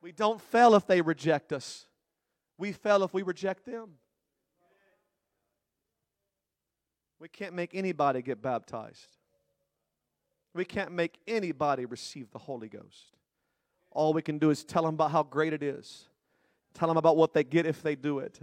We 0.00 0.12
don't 0.12 0.40
fail 0.40 0.76
if 0.76 0.86
they 0.86 1.00
reject 1.00 1.52
us, 1.52 1.86
we 2.56 2.70
fail 2.70 3.02
if 3.02 3.12
we 3.12 3.22
reject 3.22 3.66
them. 3.66 3.94
We 7.18 7.28
can't 7.28 7.54
make 7.54 7.74
anybody 7.74 8.22
get 8.22 8.40
baptized. 8.40 9.16
We 10.56 10.64
can't 10.64 10.92
make 10.92 11.18
anybody 11.28 11.84
receive 11.84 12.30
the 12.30 12.38
Holy 12.38 12.68
Ghost. 12.68 13.16
All 13.90 14.14
we 14.14 14.22
can 14.22 14.38
do 14.38 14.50
is 14.50 14.64
tell 14.64 14.84
them 14.84 14.94
about 14.94 15.10
how 15.10 15.22
great 15.22 15.52
it 15.52 15.62
is, 15.62 16.08
tell 16.74 16.88
them 16.88 16.96
about 16.96 17.16
what 17.16 17.34
they 17.34 17.44
get 17.44 17.66
if 17.66 17.82
they 17.82 17.94
do 17.94 18.18
it. 18.18 18.40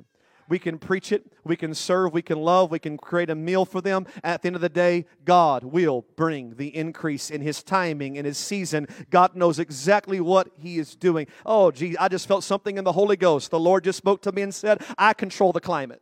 We 0.50 0.60
can 0.60 0.78
preach 0.78 1.12
it, 1.12 1.32
we 1.44 1.56
can 1.56 1.74
serve, 1.74 2.14
we 2.14 2.22
can 2.22 2.38
love, 2.40 2.70
we 2.70 2.78
can 2.78 2.98
create 2.98 3.30
a 3.30 3.36
meal 3.36 3.66
for 3.66 3.82
them. 3.82 4.06
At 4.24 4.42
the 4.42 4.48
end 4.48 4.56
of 4.56 4.62
the 4.62 4.70
day, 4.70 5.06
God 5.24 5.64
will 5.64 6.06
bring 6.16 6.56
the 6.56 6.76
increase 6.76 7.30
in 7.30 7.42
His 7.42 7.64
timing, 7.64 8.18
in 8.18 8.26
His 8.26 8.38
season. 8.38 8.88
God 9.10 9.36
knows 9.36 9.58
exactly 9.58 10.20
what 10.20 10.50
He 10.60 10.80
is 10.80 10.96
doing. 10.96 11.28
Oh, 11.46 11.72
gee, 11.72 11.98
I 11.98 12.10
just 12.10 12.28
felt 12.28 12.44
something 12.44 12.78
in 12.78 12.84
the 12.84 12.92
Holy 12.92 13.16
Ghost. 13.16 13.52
The 13.52 13.60
Lord 13.60 13.86
just 13.86 13.98
spoke 13.98 14.22
to 14.24 14.32
me 14.32 14.42
and 14.42 14.54
said, 14.54 14.84
I 14.98 15.14
control 15.14 15.54
the 15.54 15.62
climate. 15.62 16.02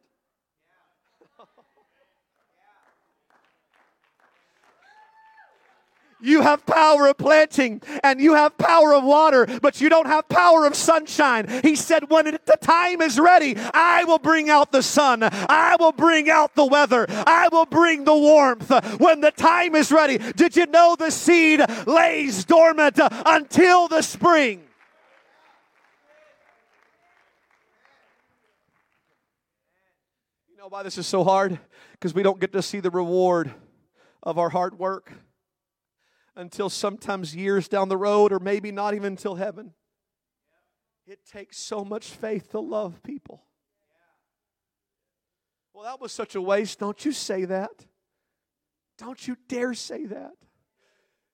You 6.21 6.41
have 6.41 6.65
power 6.65 7.07
of 7.07 7.17
planting 7.17 7.81
and 8.03 8.21
you 8.21 8.35
have 8.35 8.57
power 8.57 8.93
of 8.93 9.03
water, 9.03 9.47
but 9.61 9.81
you 9.81 9.89
don't 9.89 10.05
have 10.05 10.29
power 10.29 10.65
of 10.65 10.75
sunshine. 10.75 11.61
He 11.63 11.75
said, 11.75 12.09
When 12.09 12.25
the 12.25 12.57
time 12.61 13.01
is 13.01 13.19
ready, 13.19 13.55
I 13.57 14.03
will 14.03 14.19
bring 14.19 14.49
out 14.49 14.71
the 14.71 14.83
sun. 14.83 15.23
I 15.23 15.75
will 15.79 15.91
bring 15.91 16.29
out 16.29 16.55
the 16.55 16.65
weather. 16.65 17.05
I 17.09 17.49
will 17.51 17.65
bring 17.65 18.03
the 18.03 18.15
warmth. 18.15 18.71
When 18.99 19.21
the 19.21 19.31
time 19.31 19.75
is 19.75 19.91
ready, 19.91 20.17
did 20.17 20.55
you 20.55 20.67
know 20.67 20.95
the 20.97 21.09
seed 21.09 21.61
lays 21.87 22.45
dormant 22.45 22.99
until 22.99 23.87
the 23.87 24.03
spring? 24.03 24.61
You 30.49 30.57
know 30.57 30.67
why 30.67 30.83
this 30.83 30.99
is 30.99 31.07
so 31.07 31.23
hard? 31.23 31.59
Because 31.93 32.13
we 32.13 32.21
don't 32.21 32.39
get 32.39 32.53
to 32.53 32.61
see 32.61 32.79
the 32.79 32.91
reward 32.91 33.51
of 34.21 34.37
our 34.37 34.49
hard 34.49 34.77
work 34.77 35.11
until 36.41 36.69
sometimes 36.69 37.35
years 37.35 37.67
down 37.67 37.87
the 37.87 37.97
road, 37.97 38.33
or 38.33 38.39
maybe 38.39 38.71
not 38.71 38.93
even 38.93 39.13
until 39.13 39.35
heaven. 39.35 39.73
It 41.07 41.19
takes 41.25 41.57
so 41.57 41.85
much 41.85 42.09
faith 42.09 42.51
to 42.51 42.59
love 42.59 43.01
people. 43.03 43.43
Well, 45.73 45.83
that 45.83 46.01
was 46.01 46.11
such 46.11 46.35
a 46.35 46.41
waste. 46.41 46.79
Don't 46.79 47.05
you 47.05 47.11
say 47.11 47.45
that. 47.45 47.85
Don't 48.97 49.27
you 49.27 49.37
dare 49.47 49.73
say 49.73 50.05
that. 50.05 50.33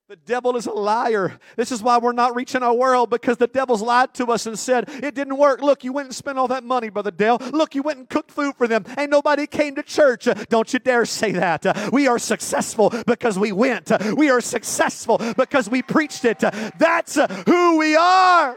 The 0.07 0.15
devil 0.15 0.55
is 0.55 0.67
a 0.67 0.71
liar. 0.71 1.37
This 1.57 1.69
is 1.69 1.83
why 1.83 1.97
we're 1.97 2.13
not 2.13 2.33
reaching 2.33 2.63
our 2.63 2.73
world 2.73 3.09
because 3.09 3.35
the 3.35 3.47
devil's 3.47 3.81
lied 3.81 4.13
to 4.13 4.27
us 4.27 4.45
and 4.45 4.57
said, 4.57 4.87
It 4.87 5.15
didn't 5.15 5.35
work. 5.37 5.61
Look, 5.61 5.83
you 5.83 5.91
went 5.91 6.05
and 6.05 6.15
spent 6.15 6.37
all 6.37 6.47
that 6.47 6.63
money, 6.63 6.87
Brother 6.87 7.11
Dale. 7.11 7.37
Look, 7.51 7.75
you 7.75 7.83
went 7.83 7.99
and 7.99 8.09
cooked 8.09 8.31
food 8.31 8.55
for 8.55 8.69
them. 8.69 8.85
Ain't 8.97 9.11
nobody 9.11 9.45
came 9.47 9.75
to 9.75 9.83
church. 9.83 10.29
Don't 10.47 10.71
you 10.71 10.79
dare 10.79 11.05
say 11.05 11.33
that. 11.33 11.91
We 11.91 12.07
are 12.07 12.19
successful 12.19 12.93
because 13.05 13.37
we 13.37 13.51
went. 13.51 13.91
We 14.15 14.29
are 14.29 14.39
successful 14.39 15.17
because 15.35 15.69
we 15.69 15.81
preached 15.81 16.23
it. 16.23 16.39
That's 16.39 17.15
who 17.45 17.77
we 17.77 17.97
are. 17.97 18.55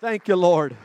Thank 0.00 0.26
you, 0.26 0.34
Lord. 0.34 0.76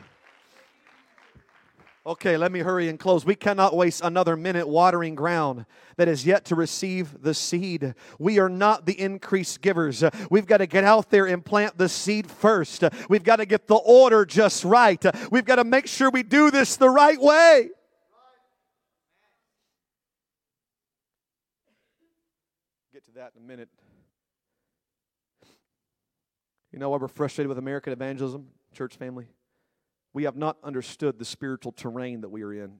Okay, 2.04 2.36
let 2.36 2.50
me 2.50 2.58
hurry 2.58 2.88
and 2.88 2.98
close. 2.98 3.24
We 3.24 3.36
cannot 3.36 3.76
waste 3.76 4.00
another 4.02 4.36
minute 4.36 4.66
watering 4.66 5.14
ground 5.14 5.66
that 5.96 6.08
is 6.08 6.26
yet 6.26 6.44
to 6.46 6.56
receive 6.56 7.22
the 7.22 7.32
seed. 7.32 7.94
We 8.18 8.40
are 8.40 8.48
not 8.48 8.86
the 8.86 9.00
increased 9.00 9.60
givers. 9.60 10.02
We've 10.28 10.46
got 10.46 10.56
to 10.58 10.66
get 10.66 10.82
out 10.82 11.10
there 11.10 11.26
and 11.26 11.44
plant 11.44 11.78
the 11.78 11.88
seed 11.88 12.28
first. 12.28 12.82
We've 13.08 13.22
got 13.22 13.36
to 13.36 13.46
get 13.46 13.68
the 13.68 13.76
order 13.76 14.24
just 14.24 14.64
right. 14.64 15.04
We've 15.30 15.44
got 15.44 15.56
to 15.56 15.64
make 15.64 15.86
sure 15.86 16.10
we 16.10 16.24
do 16.24 16.50
this 16.50 16.74
the 16.74 16.90
right 16.90 17.20
way. 17.20 17.70
Get 22.92 23.04
to 23.04 23.12
that 23.12 23.30
in 23.36 23.44
a 23.44 23.46
minute. 23.46 23.68
You 26.72 26.80
know 26.80 26.90
why 26.90 26.96
we're 26.96 27.06
frustrated 27.06 27.48
with 27.48 27.58
American 27.58 27.92
evangelism, 27.92 28.48
church 28.74 28.96
family? 28.96 29.28
We 30.12 30.24
have 30.24 30.36
not 30.36 30.56
understood 30.62 31.18
the 31.18 31.24
spiritual 31.24 31.72
terrain 31.72 32.20
that 32.20 32.28
we 32.28 32.42
are 32.42 32.52
in. 32.52 32.78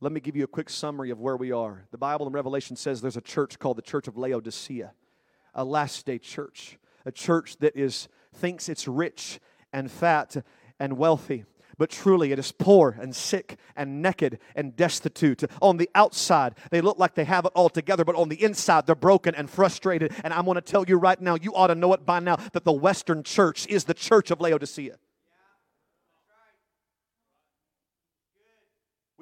Let 0.00 0.12
me 0.12 0.20
give 0.20 0.36
you 0.36 0.44
a 0.44 0.48
quick 0.48 0.68
summary 0.68 1.10
of 1.10 1.20
where 1.20 1.36
we 1.36 1.52
are. 1.52 1.86
The 1.90 1.98
Bible 1.98 2.26
in 2.26 2.32
Revelation 2.32 2.76
says 2.76 3.00
there's 3.00 3.16
a 3.16 3.22
church 3.22 3.58
called 3.58 3.78
the 3.78 3.82
Church 3.82 4.08
of 4.08 4.16
Laodicea, 4.16 4.92
a 5.54 5.64
last 5.64 6.04
day 6.04 6.18
church, 6.18 6.78
a 7.04 7.12
church 7.12 7.56
that 7.58 7.76
is 7.76 8.08
thinks 8.34 8.68
it's 8.68 8.86
rich 8.86 9.40
and 9.72 9.90
fat 9.90 10.36
and 10.78 10.98
wealthy. 10.98 11.44
But 11.78 11.90
truly, 11.90 12.32
it 12.32 12.38
is 12.38 12.52
poor 12.52 12.96
and 12.98 13.14
sick 13.14 13.58
and 13.74 14.00
naked 14.00 14.38
and 14.54 14.74
destitute. 14.74 15.44
On 15.60 15.76
the 15.76 15.90
outside, 15.94 16.54
they 16.70 16.80
look 16.80 16.98
like 16.98 17.14
they 17.14 17.24
have 17.24 17.44
it 17.44 17.52
all 17.54 17.68
together, 17.68 18.04
but 18.04 18.16
on 18.16 18.30
the 18.30 18.42
inside, 18.42 18.86
they're 18.86 18.94
broken 18.94 19.34
and 19.34 19.50
frustrated. 19.50 20.14
And 20.24 20.32
I'm 20.32 20.46
going 20.46 20.54
to 20.54 20.62
tell 20.62 20.84
you 20.86 20.96
right 20.96 21.20
now, 21.20 21.34
you 21.34 21.54
ought 21.54 21.66
to 21.66 21.74
know 21.74 21.92
it 21.92 22.06
by 22.06 22.20
now, 22.20 22.36
that 22.52 22.64
the 22.64 22.72
Western 22.72 23.22
church 23.22 23.66
is 23.66 23.84
the 23.84 23.94
church 23.94 24.30
of 24.30 24.40
Laodicea. 24.40 24.96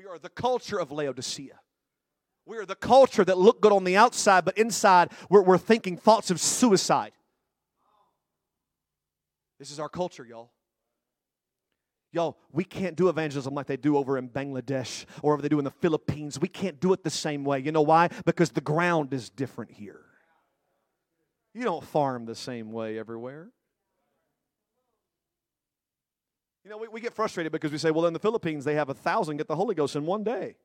We 0.05 0.11
are 0.11 0.19
the 0.19 0.29
culture 0.29 0.79
of 0.79 0.93
Laodicea. 0.93 1.59
We 2.45 2.59
are 2.59 2.67
the 2.67 2.75
culture 2.75 3.25
that 3.25 3.39
look 3.39 3.63
good 3.63 3.73
on 3.73 3.85
the 3.85 3.97
outside, 3.97 4.45
but 4.45 4.59
inside 4.59 5.11
we're, 5.31 5.41
we're 5.41 5.57
thinking 5.57 5.97
thoughts 5.97 6.31
of 6.31 6.39
suicide. 6.41 7.13
This 9.59 9.71
is 9.71 9.81
our 9.81 9.89
culture, 9.89 10.27
y'all. 10.27 10.51
Y'all, 12.13 12.37
we 12.53 12.65
can't 12.65 12.97
do 12.97 13.09
evangelism 13.09 13.55
like 13.55 13.67
they 13.67 13.79
do 13.79 13.97
over 13.97 14.19
in 14.19 14.29
Bangladesh 14.29 15.07
or 15.23 15.33
over 15.33 15.41
they 15.41 15.49
do 15.49 15.59
in 15.59 15.65
the 15.65 15.71
Philippines. 15.71 16.39
We 16.39 16.49
can't 16.49 16.79
do 16.79 16.93
it 16.93 17.03
the 17.03 17.09
same 17.09 17.43
way. 17.43 17.61
You 17.61 17.73
know 17.73 17.81
why? 17.81 18.11
Because 18.27 18.51
the 18.51 18.61
ground 18.61 19.15
is 19.15 19.31
different 19.31 19.71
here. 19.71 20.05
You 21.55 21.65
don't 21.65 21.83
farm 21.83 22.27
the 22.27 22.35
same 22.35 22.73
way 22.73 22.99
everywhere. 22.99 23.49
You 26.65 26.71
know, 26.71 26.79
we, 26.79 26.89
we 26.89 27.01
get 27.03 27.13
frustrated 27.13 27.53
because 27.53 27.71
we 27.71 27.79
say, 27.79 27.91
well, 27.91 28.07
in 28.07 28.15
the 28.15 28.19
Philippines, 28.19 28.65
they 28.65 28.75
have 28.75 28.89
a 28.89 28.95
thousand 28.95 29.37
get 29.37 29.49
the 29.49 29.57
Holy 29.57 29.75
Ghost 29.75 29.97
in 29.97 30.07
one 30.07 30.25
day. 30.25 30.57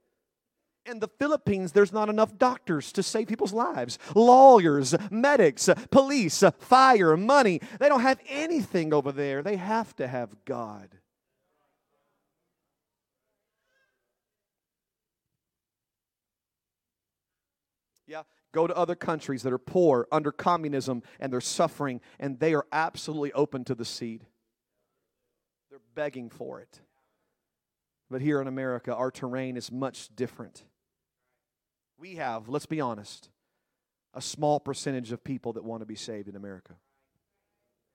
In 0.85 0.99
the 0.99 1.09
Philippines, 1.09 1.73
there's 1.73 1.91
not 1.91 2.07
enough 2.07 2.37
doctors 2.37 2.93
to 2.93 3.03
save 3.03 3.27
people's 3.27 3.51
lives. 3.51 3.99
Lawyers, 4.15 4.95
medics, 5.11 5.69
police, 5.91 6.41
fire, 6.59 7.17
money. 7.17 7.59
They 7.79 7.89
don't 7.89 7.99
have 7.99 8.19
anything 8.29 8.93
over 8.93 9.11
there. 9.11 9.43
They 9.43 9.57
have 9.57 9.93
to 9.97 10.07
have 10.07 10.33
God. 10.45 10.95
Yeah, 18.07 18.23
go 18.53 18.65
to 18.65 18.75
other 18.75 18.95
countries 18.95 19.43
that 19.43 19.51
are 19.51 19.59
poor 19.59 20.07
under 20.13 20.31
communism 20.31 21.03
and 21.19 21.31
they're 21.31 21.41
suffering, 21.41 21.99
and 22.19 22.39
they 22.39 22.53
are 22.53 22.65
absolutely 22.71 23.33
open 23.33 23.65
to 23.65 23.75
the 23.75 23.85
seed 23.85 24.25
begging 25.95 26.29
for 26.29 26.59
it. 26.61 26.79
But 28.09 28.21
here 28.21 28.41
in 28.41 28.47
America, 28.47 28.93
our 28.95 29.11
terrain 29.11 29.57
is 29.57 29.71
much 29.71 30.09
different. 30.15 30.63
We 31.97 32.15
have, 32.15 32.49
let's 32.49 32.65
be 32.65 32.81
honest, 32.81 33.29
a 34.13 34.21
small 34.21 34.59
percentage 34.59 35.11
of 35.11 35.23
people 35.23 35.53
that 35.53 35.63
want 35.63 35.81
to 35.81 35.85
be 35.85 35.95
saved 35.95 36.27
in 36.27 36.35
America. 36.35 36.73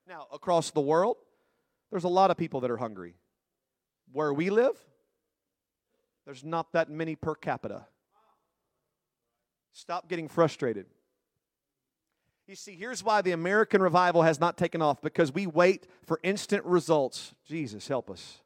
Now, 0.07 0.27
across 0.33 0.71
the 0.71 0.81
world, 0.81 1.17
there's 1.91 2.05
a 2.05 2.09
lot 2.09 2.31
of 2.31 2.37
people 2.37 2.61
that 2.61 2.71
are 2.71 2.77
hungry. 2.77 3.15
Where 4.13 4.33
we 4.33 4.51
live, 4.51 4.77
there's 6.25 6.45
not 6.45 6.73
that 6.73 6.91
many 6.91 7.17
per 7.17 7.35
capita. 7.35 7.87
Stop 9.73 10.09
getting 10.09 10.29
frustrated. 10.29 10.87
You 12.47 12.57
see, 12.57 12.75
here's 12.75 13.03
why 13.03 13.23
the 13.23 13.33
American 13.33 13.81
revival 13.81 14.23
has 14.23 14.39
not 14.39 14.59
taken 14.59 14.83
off 14.83 15.01
because 15.01 15.33
we 15.33 15.47
wait 15.47 15.87
for 16.07 16.21
instant 16.23 16.65
results. 16.65 17.33
Jesus, 17.47 17.89
help 17.89 18.11
us. 18.11 18.41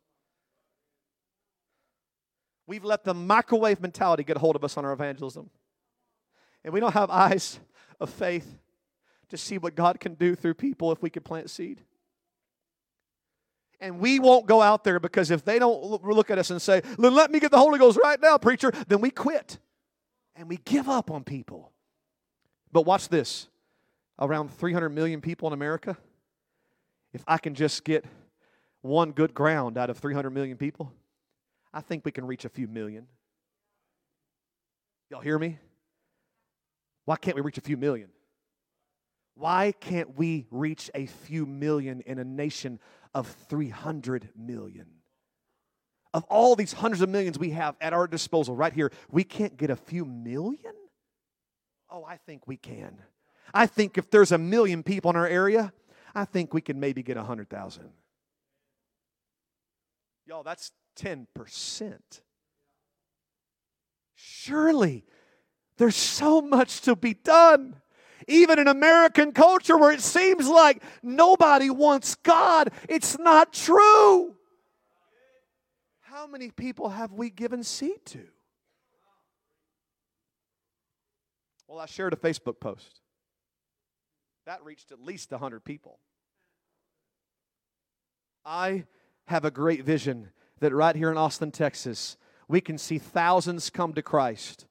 We've 2.66 2.84
let 2.84 3.02
the 3.02 3.14
microwave 3.14 3.80
mentality 3.80 4.22
get 4.22 4.36
a 4.36 4.40
hold 4.40 4.54
of 4.54 4.62
us 4.62 4.76
on 4.76 4.84
our 4.84 4.92
evangelism. 4.92 5.50
And 6.64 6.72
we 6.72 6.80
don't 6.80 6.92
have 6.92 7.10
eyes 7.10 7.58
of 7.98 8.10
faith 8.10 8.58
to 9.30 9.36
see 9.36 9.58
what 9.58 9.74
God 9.74 9.98
can 9.98 10.14
do 10.14 10.34
through 10.34 10.54
people 10.54 10.92
if 10.92 11.02
we 11.02 11.10
can 11.10 11.22
plant 11.22 11.50
seed. 11.50 11.80
And 13.80 13.98
we 13.98 14.20
won't 14.20 14.46
go 14.46 14.60
out 14.60 14.84
there 14.84 15.00
because 15.00 15.30
if 15.30 15.44
they 15.44 15.58
don't 15.58 15.82
look 16.04 16.30
at 16.30 16.38
us 16.38 16.50
and 16.50 16.60
say, 16.60 16.82
let 16.98 17.30
me 17.30 17.40
get 17.40 17.50
the 17.50 17.58
Holy 17.58 17.78
Ghost 17.78 17.98
right 18.02 18.20
now, 18.20 18.38
preacher, 18.38 18.72
then 18.86 19.00
we 19.00 19.10
quit 19.10 19.58
and 20.36 20.48
we 20.48 20.58
give 20.58 20.88
up 20.88 21.10
on 21.10 21.24
people. 21.24 21.72
But 22.70 22.82
watch 22.82 23.08
this 23.08 23.48
around 24.18 24.52
300 24.52 24.88
million 24.90 25.20
people 25.20 25.48
in 25.48 25.54
America, 25.54 25.96
if 27.12 27.22
I 27.26 27.38
can 27.38 27.54
just 27.54 27.84
get 27.84 28.04
one 28.82 29.12
good 29.12 29.34
ground 29.34 29.78
out 29.78 29.90
of 29.90 29.98
300 29.98 30.30
million 30.30 30.56
people, 30.56 30.92
I 31.72 31.80
think 31.80 32.04
we 32.04 32.12
can 32.12 32.26
reach 32.26 32.44
a 32.44 32.48
few 32.48 32.68
million. 32.68 33.06
Y'all 35.10 35.20
hear 35.20 35.38
me? 35.38 35.58
Why 37.04 37.16
can't 37.16 37.34
we 37.34 37.40
reach 37.40 37.58
a 37.58 37.62
few 37.62 37.76
million? 37.76 38.10
Why 39.34 39.72
can't 39.80 40.16
we 40.16 40.46
reach 40.50 40.90
a 40.94 41.06
few 41.06 41.46
million 41.46 42.00
in 42.02 42.18
a 42.18 42.24
nation 42.24 42.80
of 43.14 43.28
300 43.48 44.30
million? 44.36 44.86
Of 46.12 46.24
all 46.24 46.56
these 46.56 46.72
hundreds 46.72 47.02
of 47.02 47.08
millions 47.08 47.38
we 47.38 47.50
have 47.50 47.76
at 47.80 47.92
our 47.92 48.06
disposal 48.06 48.56
right 48.56 48.72
here, 48.72 48.90
we 49.10 49.24
can't 49.24 49.56
get 49.56 49.70
a 49.70 49.76
few 49.76 50.04
million? 50.04 50.74
Oh, 51.90 52.04
I 52.04 52.16
think 52.16 52.46
we 52.46 52.56
can. 52.56 52.98
I 53.54 53.66
think 53.66 53.98
if 53.98 54.10
there's 54.10 54.32
a 54.32 54.38
million 54.38 54.82
people 54.82 55.10
in 55.10 55.16
our 55.16 55.26
area, 55.26 55.72
I 56.14 56.24
think 56.24 56.52
we 56.52 56.60
can 56.60 56.78
maybe 56.80 57.02
get 57.02 57.16
a 57.16 57.20
100,000. 57.20 57.90
Y'all, 60.26 60.42
that's 60.42 60.72
10%. 60.96 61.26
Surely 64.14 65.04
there's 65.76 65.96
so 65.96 66.40
much 66.40 66.82
to 66.82 66.96
be 66.96 67.14
done. 67.14 67.76
Even 68.26 68.58
in 68.58 68.68
American 68.68 69.32
culture 69.32 69.78
where 69.78 69.92
it 69.92 70.02
seems 70.02 70.46
like 70.48 70.82
nobody 71.02 71.70
wants 71.70 72.14
God, 72.16 72.70
it's 72.88 73.18
not 73.18 73.54
true. 73.54 74.34
How 76.00 76.26
many 76.26 76.50
people 76.50 76.90
have 76.90 77.12
we 77.12 77.30
given 77.30 77.62
seed 77.62 78.04
to? 78.06 78.26
Well, 81.68 81.78
I 81.78 81.86
shared 81.86 82.12
a 82.12 82.16
Facebook 82.16 82.60
post. 82.60 83.00
That 84.48 84.64
reached 84.64 84.92
at 84.92 85.02
least 85.02 85.30
100 85.30 85.62
people. 85.62 85.98
I 88.46 88.86
have 89.26 89.44
a 89.44 89.50
great 89.50 89.84
vision 89.84 90.30
that 90.60 90.72
right 90.72 90.96
here 90.96 91.10
in 91.10 91.18
Austin, 91.18 91.50
Texas, 91.50 92.16
we 92.48 92.62
can 92.62 92.78
see 92.78 92.96
thousands 92.96 93.68
come 93.68 93.92
to 93.92 94.00
Christ 94.00 94.64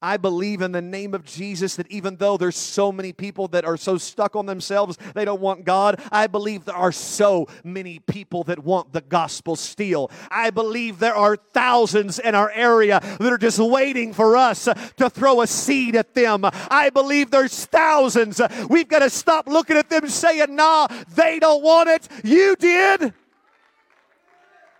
I 0.00 0.16
believe 0.16 0.62
in 0.62 0.70
the 0.70 0.80
name 0.80 1.12
of 1.12 1.24
Jesus 1.24 1.74
that 1.74 1.90
even 1.90 2.16
though 2.16 2.36
there's 2.36 2.56
so 2.56 2.92
many 2.92 3.12
people 3.12 3.48
that 3.48 3.64
are 3.64 3.76
so 3.76 3.98
stuck 3.98 4.36
on 4.36 4.46
themselves, 4.46 4.96
they 5.14 5.24
don't 5.24 5.40
want 5.40 5.64
God, 5.64 6.00
I 6.12 6.28
believe 6.28 6.64
there 6.64 6.76
are 6.76 6.92
so 6.92 7.48
many 7.64 7.98
people 7.98 8.44
that 8.44 8.60
want 8.60 8.92
the 8.92 9.00
gospel 9.00 9.56
still. 9.56 10.10
I 10.30 10.50
believe 10.50 11.00
there 11.00 11.16
are 11.16 11.36
thousands 11.36 12.20
in 12.20 12.36
our 12.36 12.50
area 12.52 13.00
that 13.00 13.32
are 13.32 13.38
just 13.38 13.58
waiting 13.58 14.12
for 14.12 14.36
us 14.36 14.68
to 14.98 15.10
throw 15.10 15.40
a 15.40 15.48
seed 15.48 15.96
at 15.96 16.14
them. 16.14 16.42
I 16.44 16.90
believe 16.90 17.32
there's 17.32 17.64
thousands. 17.66 18.40
We've 18.70 18.88
got 18.88 19.00
to 19.00 19.10
stop 19.10 19.48
looking 19.48 19.76
at 19.76 19.90
them 19.90 20.08
saying, 20.08 20.54
nah, 20.54 20.86
they 21.16 21.40
don't 21.40 21.62
want 21.62 21.88
it. 21.88 22.08
You 22.22 22.54
did. 22.54 23.12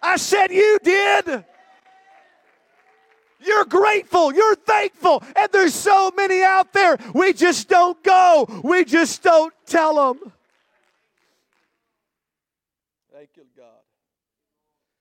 I 0.01 0.17
said, 0.17 0.53
you 0.53 0.79
did. 0.85 1.45
You're 3.41 3.65
grateful. 3.65 4.33
You're 4.35 4.57
thankful. 4.57 5.23
And 5.37 5.51
there's 5.53 5.75
so 5.75 6.11
many 6.17 6.43
out 6.43 6.73
there. 6.73 6.99
We 7.15 7.33
just 7.33 7.69
don't 7.69 8.03
go. 8.03 8.47
We 8.65 8.85
just 8.85 9.23
don't 9.23 9.55
tell 9.67 9.95
them. 10.15 10.33
Thank 13.13 13.31
you, 13.37 13.45
God. 13.57 13.67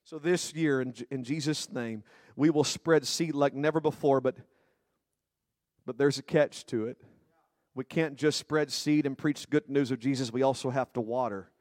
So 0.03 0.19
this 0.19 0.53
year, 0.53 0.81
in, 0.81 0.93
in 1.11 1.23
Jesus' 1.23 1.71
name, 1.71 2.03
we 2.35 2.49
will 2.49 2.63
spread 2.63 3.05
seed 3.05 3.35
like 3.35 3.53
never 3.53 3.81
before, 3.81 4.21
but, 4.21 4.37
but 5.85 5.97
there's 5.97 6.17
a 6.17 6.23
catch 6.23 6.65
to 6.67 6.85
it. 6.85 6.97
We 7.75 7.83
can't 7.83 8.15
just 8.15 8.39
spread 8.39 8.71
seed 8.71 9.05
and 9.05 9.17
preach 9.17 9.49
good 9.49 9.69
news 9.69 9.91
of 9.91 9.99
Jesus, 9.99 10.31
we 10.31 10.43
also 10.43 10.69
have 10.69 10.93
to 10.93 11.01
water. 11.01 11.51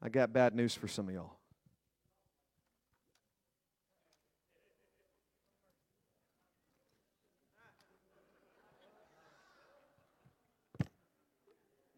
I 0.00 0.08
got 0.08 0.32
bad 0.32 0.54
news 0.54 0.74
for 0.74 0.88
some 0.88 1.08
of 1.08 1.14
y'all. 1.14 1.36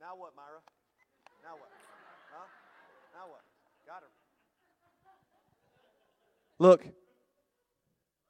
Now 0.01 0.17
what, 0.17 0.35
Myra? 0.35 0.59
Now 1.45 1.55
what? 1.61 1.71
Huh? 2.33 2.47
Now 3.15 3.31
what? 3.31 3.43
Got 3.87 4.03
her. 4.03 4.09
Look, 6.63 6.87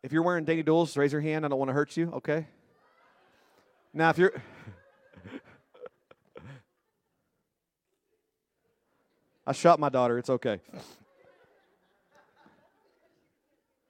if 0.02 0.10
you're 0.10 0.22
wearing 0.22 0.46
Danny 0.46 0.62
Duels, 0.62 0.96
raise 0.96 1.12
your 1.12 1.20
hand. 1.20 1.44
I 1.44 1.48
don't 1.48 1.58
want 1.58 1.68
to 1.68 1.74
hurt 1.74 1.98
you, 1.98 2.10
okay? 2.14 2.46
Now, 3.92 4.08
if 4.08 4.16
you're. 4.16 4.32
I 9.46 9.52
shot 9.52 9.78
my 9.78 9.90
daughter. 9.90 10.16
It's 10.16 10.30
okay. 10.30 10.60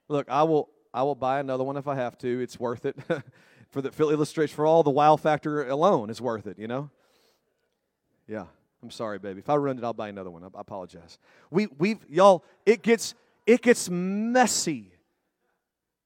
Look, 0.08 0.28
I 0.28 0.42
will 0.42 0.70
I 0.92 1.04
will 1.04 1.14
buy 1.14 1.38
another 1.38 1.62
one 1.62 1.76
if 1.76 1.86
I 1.86 1.94
have 1.94 2.18
to. 2.18 2.42
It's 2.42 2.58
worth 2.58 2.84
it. 2.84 2.96
for 3.70 3.80
the 3.80 3.92
fill 3.92 4.10
illustration 4.10 4.56
for 4.56 4.66
all 4.66 4.82
the 4.82 4.90
wow 4.90 5.14
factor 5.14 5.68
alone 5.68 6.10
is 6.10 6.20
worth 6.20 6.48
it, 6.48 6.58
you 6.58 6.66
know? 6.66 6.90
Yeah. 8.26 8.46
I'm 8.82 8.90
sorry, 8.90 9.20
baby. 9.20 9.38
If 9.38 9.48
I 9.48 9.54
ruined 9.54 9.78
it, 9.78 9.84
I'll 9.84 9.92
buy 9.92 10.08
another 10.08 10.30
one. 10.30 10.42
I, 10.42 10.46
I 10.48 10.60
apologize. 10.60 11.18
We 11.52 11.68
we've 11.78 12.04
y'all, 12.08 12.44
it 12.66 12.82
gets 12.82 13.14
it 13.46 13.62
gets 13.62 13.88
messy. 13.90 14.92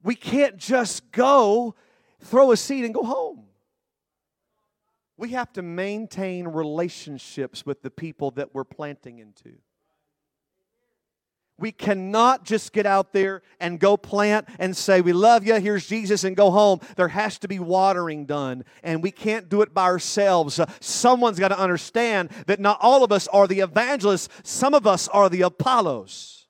We 0.03 0.14
can't 0.14 0.57
just 0.57 1.11
go 1.12 1.74
throw 2.20 2.53
a 2.53 2.57
seed 2.57 2.84
and 2.84 2.95
go 2.95 3.03
home. 3.03 3.45
We 5.18 5.30
have 5.30 5.53
to 5.55 5.62
maintain 5.62 6.47
relationships 6.47 7.64
with 7.64 7.82
the 7.82 7.91
people 7.91 8.32
that 8.32 8.55
we're 8.55 8.64
planting 8.64 9.18
into. 9.18 9.57
We 11.59 11.72
cannot 11.72 12.45
just 12.45 12.74
get 12.74 12.84
out 12.84 13.14
there 13.14 13.41
and 13.59 13.80
go 13.80 13.97
plant 13.97 14.47
and 14.59 14.76
say, 14.76 15.01
We 15.01 15.14
love 15.14 15.47
you, 15.47 15.55
here's 15.55 15.87
Jesus, 15.87 16.22
and 16.22 16.37
go 16.37 16.51
home. 16.51 16.80
There 16.97 17.09
has 17.09 17.39
to 17.39 17.49
be 17.49 17.59
watering 17.59 18.26
done, 18.26 18.64
and 18.82 19.03
we 19.03 19.11
can't 19.11 19.49
do 19.49 19.62
it 19.62 19.72
by 19.72 19.84
ourselves. 19.84 20.61
Someone's 20.80 21.39
got 21.39 21.49
to 21.49 21.59
understand 21.59 22.30
that 22.47 22.61
not 22.61 22.78
all 22.82 23.03
of 23.03 23.11
us 23.11 23.26
are 23.28 23.47
the 23.47 23.61
evangelists, 23.61 24.28
some 24.43 24.74
of 24.74 24.87
us 24.87 25.09
are 25.09 25.30
the 25.30 25.43
Apollos. 25.43 26.46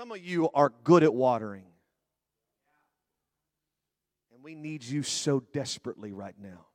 Some 0.00 0.12
of 0.12 0.24
you 0.24 0.48
are 0.54 0.72
good 0.82 1.02
at 1.02 1.12
watering, 1.12 1.66
and 4.32 4.42
we 4.42 4.54
need 4.54 4.82
you 4.82 5.02
so 5.02 5.40
desperately 5.52 6.10
right 6.10 6.34
now. 6.40 6.68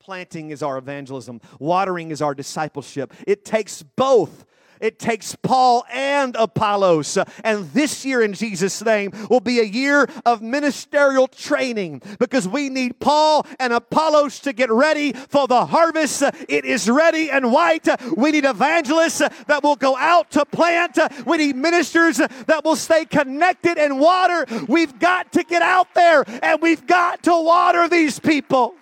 Planting 0.00 0.48
is 0.48 0.62
our 0.62 0.78
evangelism, 0.78 1.42
watering 1.58 2.10
is 2.10 2.22
our 2.22 2.34
discipleship. 2.34 3.12
It 3.26 3.44
takes 3.44 3.82
both 3.82 4.46
it 4.82 4.98
takes 4.98 5.34
Paul 5.36 5.84
and 5.90 6.36
Apollos. 6.36 7.16
And 7.42 7.70
this 7.72 8.04
year, 8.04 8.20
in 8.20 8.34
Jesus' 8.34 8.84
name, 8.84 9.12
will 9.30 9.40
be 9.40 9.60
a 9.60 9.64
year 9.64 10.08
of 10.26 10.42
ministerial 10.42 11.28
training 11.28 12.02
because 12.18 12.46
we 12.46 12.68
need 12.68 12.98
Paul 13.00 13.46
and 13.58 13.72
Apollos 13.72 14.40
to 14.40 14.52
get 14.52 14.70
ready 14.70 15.12
for 15.12 15.46
the 15.46 15.66
harvest. 15.66 16.22
It 16.48 16.64
is 16.64 16.90
ready 16.90 17.30
and 17.30 17.52
white. 17.52 17.88
We 18.16 18.32
need 18.32 18.44
evangelists 18.44 19.18
that 19.18 19.62
will 19.62 19.76
go 19.76 19.96
out 19.96 20.30
to 20.32 20.44
plant. 20.44 20.98
We 21.24 21.38
need 21.38 21.56
ministers 21.56 22.16
that 22.16 22.62
will 22.64 22.76
stay 22.76 23.04
connected 23.04 23.78
and 23.78 24.00
water. 24.00 24.46
We've 24.68 24.98
got 24.98 25.32
to 25.32 25.44
get 25.44 25.62
out 25.62 25.94
there 25.94 26.24
and 26.42 26.60
we've 26.60 26.86
got 26.86 27.22
to 27.22 27.30
water 27.30 27.88
these 27.88 28.18
people. 28.18 28.74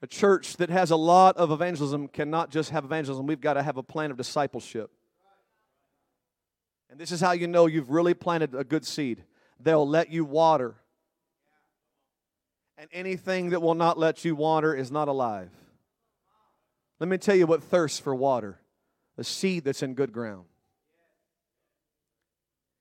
A 0.00 0.06
church 0.06 0.56
that 0.58 0.70
has 0.70 0.90
a 0.90 0.96
lot 0.96 1.36
of 1.36 1.50
evangelism 1.50 2.08
cannot 2.08 2.50
just 2.50 2.70
have 2.70 2.84
evangelism, 2.84 3.26
we've 3.26 3.40
got 3.40 3.54
to 3.54 3.62
have 3.62 3.76
a 3.76 3.82
plan 3.82 4.10
of 4.10 4.16
discipleship. 4.16 4.90
And 6.90 6.98
this 6.98 7.12
is 7.12 7.20
how 7.20 7.32
you 7.32 7.46
know 7.46 7.66
you've 7.66 7.90
really 7.90 8.14
planted 8.14 8.54
a 8.54 8.64
good 8.64 8.86
seed. 8.86 9.24
They'll 9.60 9.88
let 9.88 10.10
you 10.10 10.24
water. 10.24 10.76
And 12.78 12.88
anything 12.92 13.50
that 13.50 13.60
will 13.60 13.74
not 13.74 13.98
let 13.98 14.24
you 14.24 14.36
water 14.36 14.74
is 14.74 14.90
not 14.90 15.08
alive. 15.08 15.50
Let 17.00 17.08
me 17.08 17.18
tell 17.18 17.34
you 17.34 17.46
what 17.46 17.62
thirsts 17.62 17.98
for 17.98 18.14
water 18.14 18.60
a 19.16 19.24
seed 19.24 19.64
that's 19.64 19.82
in 19.82 19.94
good 19.94 20.12
ground. 20.12 20.44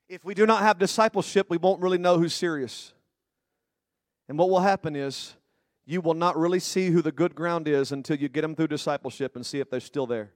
If 0.08 0.24
we 0.24 0.36
do 0.36 0.46
not 0.46 0.62
have 0.62 0.78
discipleship, 0.78 1.48
we 1.50 1.58
won't 1.58 1.82
really 1.82 1.98
know 1.98 2.20
who's 2.20 2.34
serious. 2.34 2.94
And 4.30 4.38
what 4.38 4.50
will 4.50 4.60
happen 4.60 4.96
is 4.96 5.36
you 5.90 6.02
will 6.02 6.14
not 6.14 6.38
really 6.38 6.60
see 6.60 6.90
who 6.90 7.02
the 7.02 7.14
good 7.14 7.34
ground 7.34 7.66
is 7.66 7.94
until 7.94 8.18
you 8.18 8.28
get 8.28 8.42
them 8.42 8.56
through 8.56 8.68
discipleship 8.68 9.38
and 9.38 9.46
see 9.46 9.62
if 9.62 9.70
they're 9.70 9.80
still 9.80 10.06
there. 10.06 10.34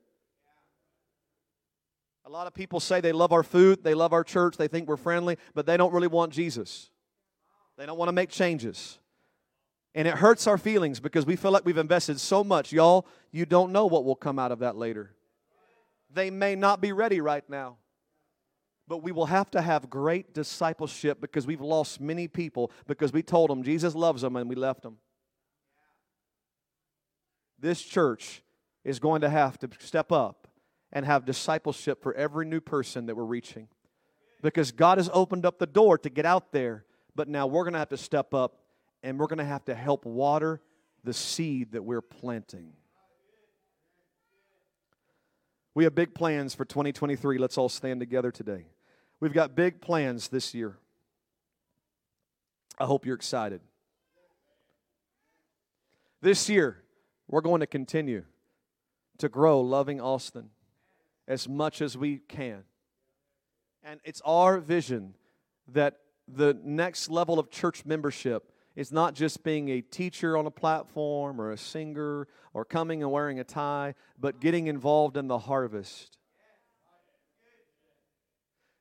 A 2.26 2.30
lot 2.30 2.48
of 2.48 2.54
people 2.54 2.80
say 2.80 3.02
they 3.02 3.12
love 3.12 3.34
our 3.34 3.44
food, 3.44 3.84
they 3.84 3.94
love 3.94 4.14
our 4.14 4.24
church, 4.24 4.56
they 4.56 4.70
think 4.70 4.88
we're 4.88 4.96
friendly, 4.96 5.38
but 5.54 5.66
they 5.66 5.76
don't 5.76 5.92
really 5.92 6.08
want 6.08 6.32
Jesus. 6.32 6.90
They 7.78 7.86
don't 7.86 7.98
want 7.98 8.08
to 8.08 8.14
make 8.14 8.30
changes. 8.30 8.98
And 9.94 10.08
it 10.08 10.14
hurts 10.14 10.48
our 10.48 10.58
feelings 10.58 11.02
because 11.02 11.26
we 11.26 11.36
feel 11.36 11.52
like 11.52 11.66
we've 11.66 11.78
invested 11.78 12.18
so 12.22 12.46
much. 12.46 12.72
Y'all, 12.72 13.06
you 13.34 13.46
don't 13.46 13.74
know 13.74 13.88
what 13.88 14.06
will 14.06 14.16
come 14.16 14.40
out 14.40 14.54
of 14.54 14.60
that 14.60 14.78
later. 14.78 15.12
They 16.14 16.30
may 16.30 16.56
not 16.56 16.80
be 16.80 16.94
ready 16.94 17.20
right 17.20 17.48
now. 17.50 17.76
But 18.88 19.04
we 19.04 19.12
will 19.12 19.26
have 19.26 19.52
to 19.52 19.62
have 19.62 19.90
great 19.90 20.34
discipleship 20.34 21.20
because 21.20 21.46
we've 21.46 21.62
lost 21.62 22.00
many 22.00 22.30
people 22.30 22.72
because 22.88 23.12
we 23.12 23.22
told 23.22 23.50
them 23.50 23.64
Jesus 23.64 23.96
loves 23.96 24.22
them 24.22 24.38
and 24.38 24.50
we 24.50 24.56
left 24.56 24.84
them 24.84 24.98
this 27.62 27.82
church 27.82 28.44
is 28.84 29.00
going 29.00 29.22
to 29.22 29.30
have 29.30 29.58
to 29.60 29.70
step 29.80 30.12
up 30.12 30.48
and 30.92 31.06
have 31.06 31.26
discipleship 31.26 32.02
for 32.02 32.14
every 32.16 32.46
new 32.46 32.60
person 32.60 33.06
that 33.06 33.16
we're 33.16 33.24
reaching. 33.24 33.68
Because 34.42 34.72
God 34.72 34.98
has 34.98 35.10
opened 35.14 35.46
up 35.46 35.60
the 35.60 35.68
door 35.68 35.98
to 36.00 36.10
get 36.10 36.26
out 36.26 36.52
there, 36.52 36.86
but 37.16 37.28
now 37.28 37.48
we're 37.48 37.64
going 37.64 37.74
to 37.74 37.80
have 37.80 37.90
to 37.90 37.98
step 37.98 38.34
up 38.34 38.58
and 39.04 39.20
we're 39.20 39.28
going 39.28 39.40
to 39.40 39.46
have 39.46 39.66
to 39.66 39.76
help 39.76 40.06
water 40.06 40.62
the 41.04 41.14
seed 41.14 41.72
that 41.72 41.84
we're 41.84 42.02
planting. 42.02 42.74
We 45.74 45.86
have 45.86 45.96
big 45.96 46.14
plans 46.14 46.54
for 46.54 46.66
2023. 46.66 47.38
Let's 47.38 47.58
all 47.58 47.70
stand 47.70 48.00
together 48.00 48.32
today. 48.32 48.66
We've 49.20 49.34
got 49.34 49.56
big 49.56 49.80
plans 49.80 50.28
this 50.28 50.54
year. 50.54 50.78
I 52.80 52.86
hope 52.86 53.06
you're 53.06 53.16
excited. 53.16 53.62
This 56.22 56.50
year, 56.50 56.84
we're 57.32 57.42
going 57.42 57.62
to 57.62 57.68
continue 57.68 58.26
to 59.18 59.30
grow 59.30 59.62
loving 59.62 60.02
Austin 60.02 60.50
as 61.28 61.48
much 61.48 61.82
as 61.82 61.98
we 61.98 62.18
can. 62.18 62.64
And 63.84 64.00
it's 64.04 64.22
our 64.26 64.60
vision 64.60 65.16
that 65.70 66.00
the 66.28 66.58
next 66.64 67.10
level 67.10 67.40
of 67.40 67.50
church 67.50 67.86
membership 67.86 68.52
is 68.76 68.92
not 68.92 69.16
just 69.16 69.44
being 69.44 69.70
a 69.70 69.82
teacher 69.82 70.38
on 70.38 70.46
a 70.46 70.52
platform 70.52 71.40
or 71.40 71.52
a 71.52 71.58
singer 71.58 72.28
or 72.54 72.66
coming 72.66 73.02
and 73.02 73.12
wearing 73.12 73.40
a 73.40 73.44
tie, 73.44 73.96
but 74.20 74.42
getting 74.42 74.68
involved 74.68 75.18
in 75.18 75.28
the 75.28 75.40
harvest. 75.40 76.18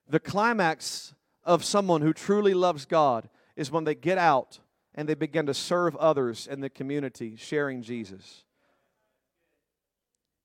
The 0.08 0.20
climax 0.20 1.14
of 1.44 1.64
someone 1.64 2.02
who 2.02 2.12
truly 2.12 2.54
loves 2.54 2.84
God 2.84 3.28
is 3.54 3.70
when 3.70 3.84
they 3.84 3.94
get 3.94 4.18
out 4.18 4.58
and 4.94 5.08
they 5.08 5.14
begin 5.14 5.46
to 5.46 5.54
serve 5.54 5.96
others 5.96 6.46
in 6.46 6.60
the 6.60 6.70
community, 6.70 7.36
sharing 7.36 7.82
Jesus. 7.82 8.44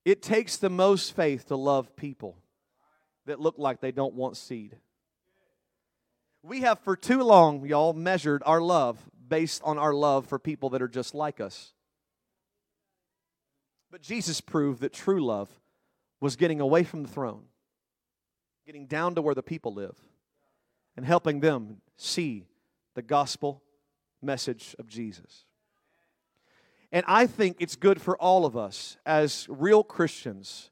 It 0.03 0.21
takes 0.21 0.57
the 0.57 0.69
most 0.69 1.15
faith 1.15 1.47
to 1.47 1.55
love 1.55 1.95
people 1.95 2.37
that 3.25 3.39
look 3.39 3.55
like 3.57 3.81
they 3.81 3.91
don't 3.91 4.13
want 4.13 4.37
seed. 4.37 4.77
We 6.43 6.61
have 6.61 6.79
for 6.79 6.95
too 6.95 7.23
long, 7.23 7.65
y'all, 7.65 7.93
measured 7.93 8.43
our 8.45 8.61
love 8.61 8.99
based 9.27 9.63
on 9.63 9.79
our 9.79 9.93
love 9.93 10.27
for 10.27 10.37
people 10.37 10.69
that 10.71 10.81
are 10.81 10.87
just 10.87 11.15
like 11.15 11.41
us. 11.41 11.73
But 13.89 14.01
Jesus 14.01 14.41
proved 14.41 14.81
that 14.81 14.93
true 14.93 15.23
love 15.25 15.49
was 16.21 16.35
getting 16.35 16.61
away 16.61 16.83
from 16.83 17.01
the 17.01 17.09
throne, 17.09 17.45
getting 18.65 18.85
down 18.85 19.15
to 19.15 19.21
where 19.23 19.33
the 19.33 19.41
people 19.41 19.73
live, 19.73 19.95
and 20.95 21.03
helping 21.03 21.39
them 21.39 21.77
see 21.97 22.45
the 22.93 23.01
gospel 23.01 23.63
message 24.25 24.75
of 24.79 24.87
Jesus. 24.87 25.45
And 26.91 27.03
I 27.07 27.27
think 27.27 27.57
it's 27.59 27.75
good 27.75 28.01
for 28.01 28.17
all 28.17 28.45
of 28.45 28.55
us 28.55 28.97
as 29.05 29.47
real 29.49 29.83
Christians 29.83 30.69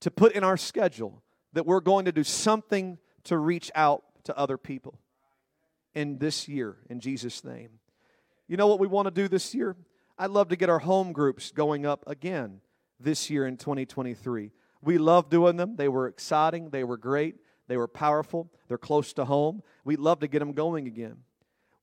to 0.00 0.10
put 0.10 0.32
in 0.32 0.44
our 0.44 0.56
schedule 0.56 1.22
that 1.52 1.64
we're 1.64 1.80
going 1.80 2.04
to 2.04 2.12
do 2.12 2.24
something 2.24 2.98
to 3.24 3.38
reach 3.38 3.70
out 3.74 4.04
to 4.24 4.36
other 4.36 4.58
people 4.58 4.98
in 5.94 6.18
this 6.18 6.48
year, 6.48 6.76
in 6.90 7.00
Jesus' 7.00 7.44
name. 7.44 7.70
You 8.48 8.56
know 8.56 8.66
what 8.66 8.80
we 8.80 8.86
want 8.86 9.06
to 9.06 9.10
do 9.10 9.28
this 9.28 9.54
year? 9.54 9.76
I'd 10.18 10.30
love 10.30 10.48
to 10.48 10.56
get 10.56 10.68
our 10.68 10.80
home 10.80 11.12
groups 11.12 11.52
going 11.52 11.86
up 11.86 12.04
again 12.06 12.60
this 13.00 13.30
year 13.30 13.46
in 13.46 13.56
2023. 13.56 14.50
We 14.82 14.98
love 14.98 15.30
doing 15.30 15.56
them. 15.56 15.76
They 15.76 15.88
were 15.88 16.08
exciting, 16.08 16.70
they 16.70 16.84
were 16.84 16.96
great, 16.96 17.36
they 17.68 17.76
were 17.76 17.88
powerful, 17.88 18.50
they're 18.68 18.76
close 18.76 19.12
to 19.14 19.24
home. 19.24 19.62
We'd 19.84 19.98
love 19.98 20.20
to 20.20 20.28
get 20.28 20.40
them 20.40 20.52
going 20.52 20.86
again. 20.86 21.16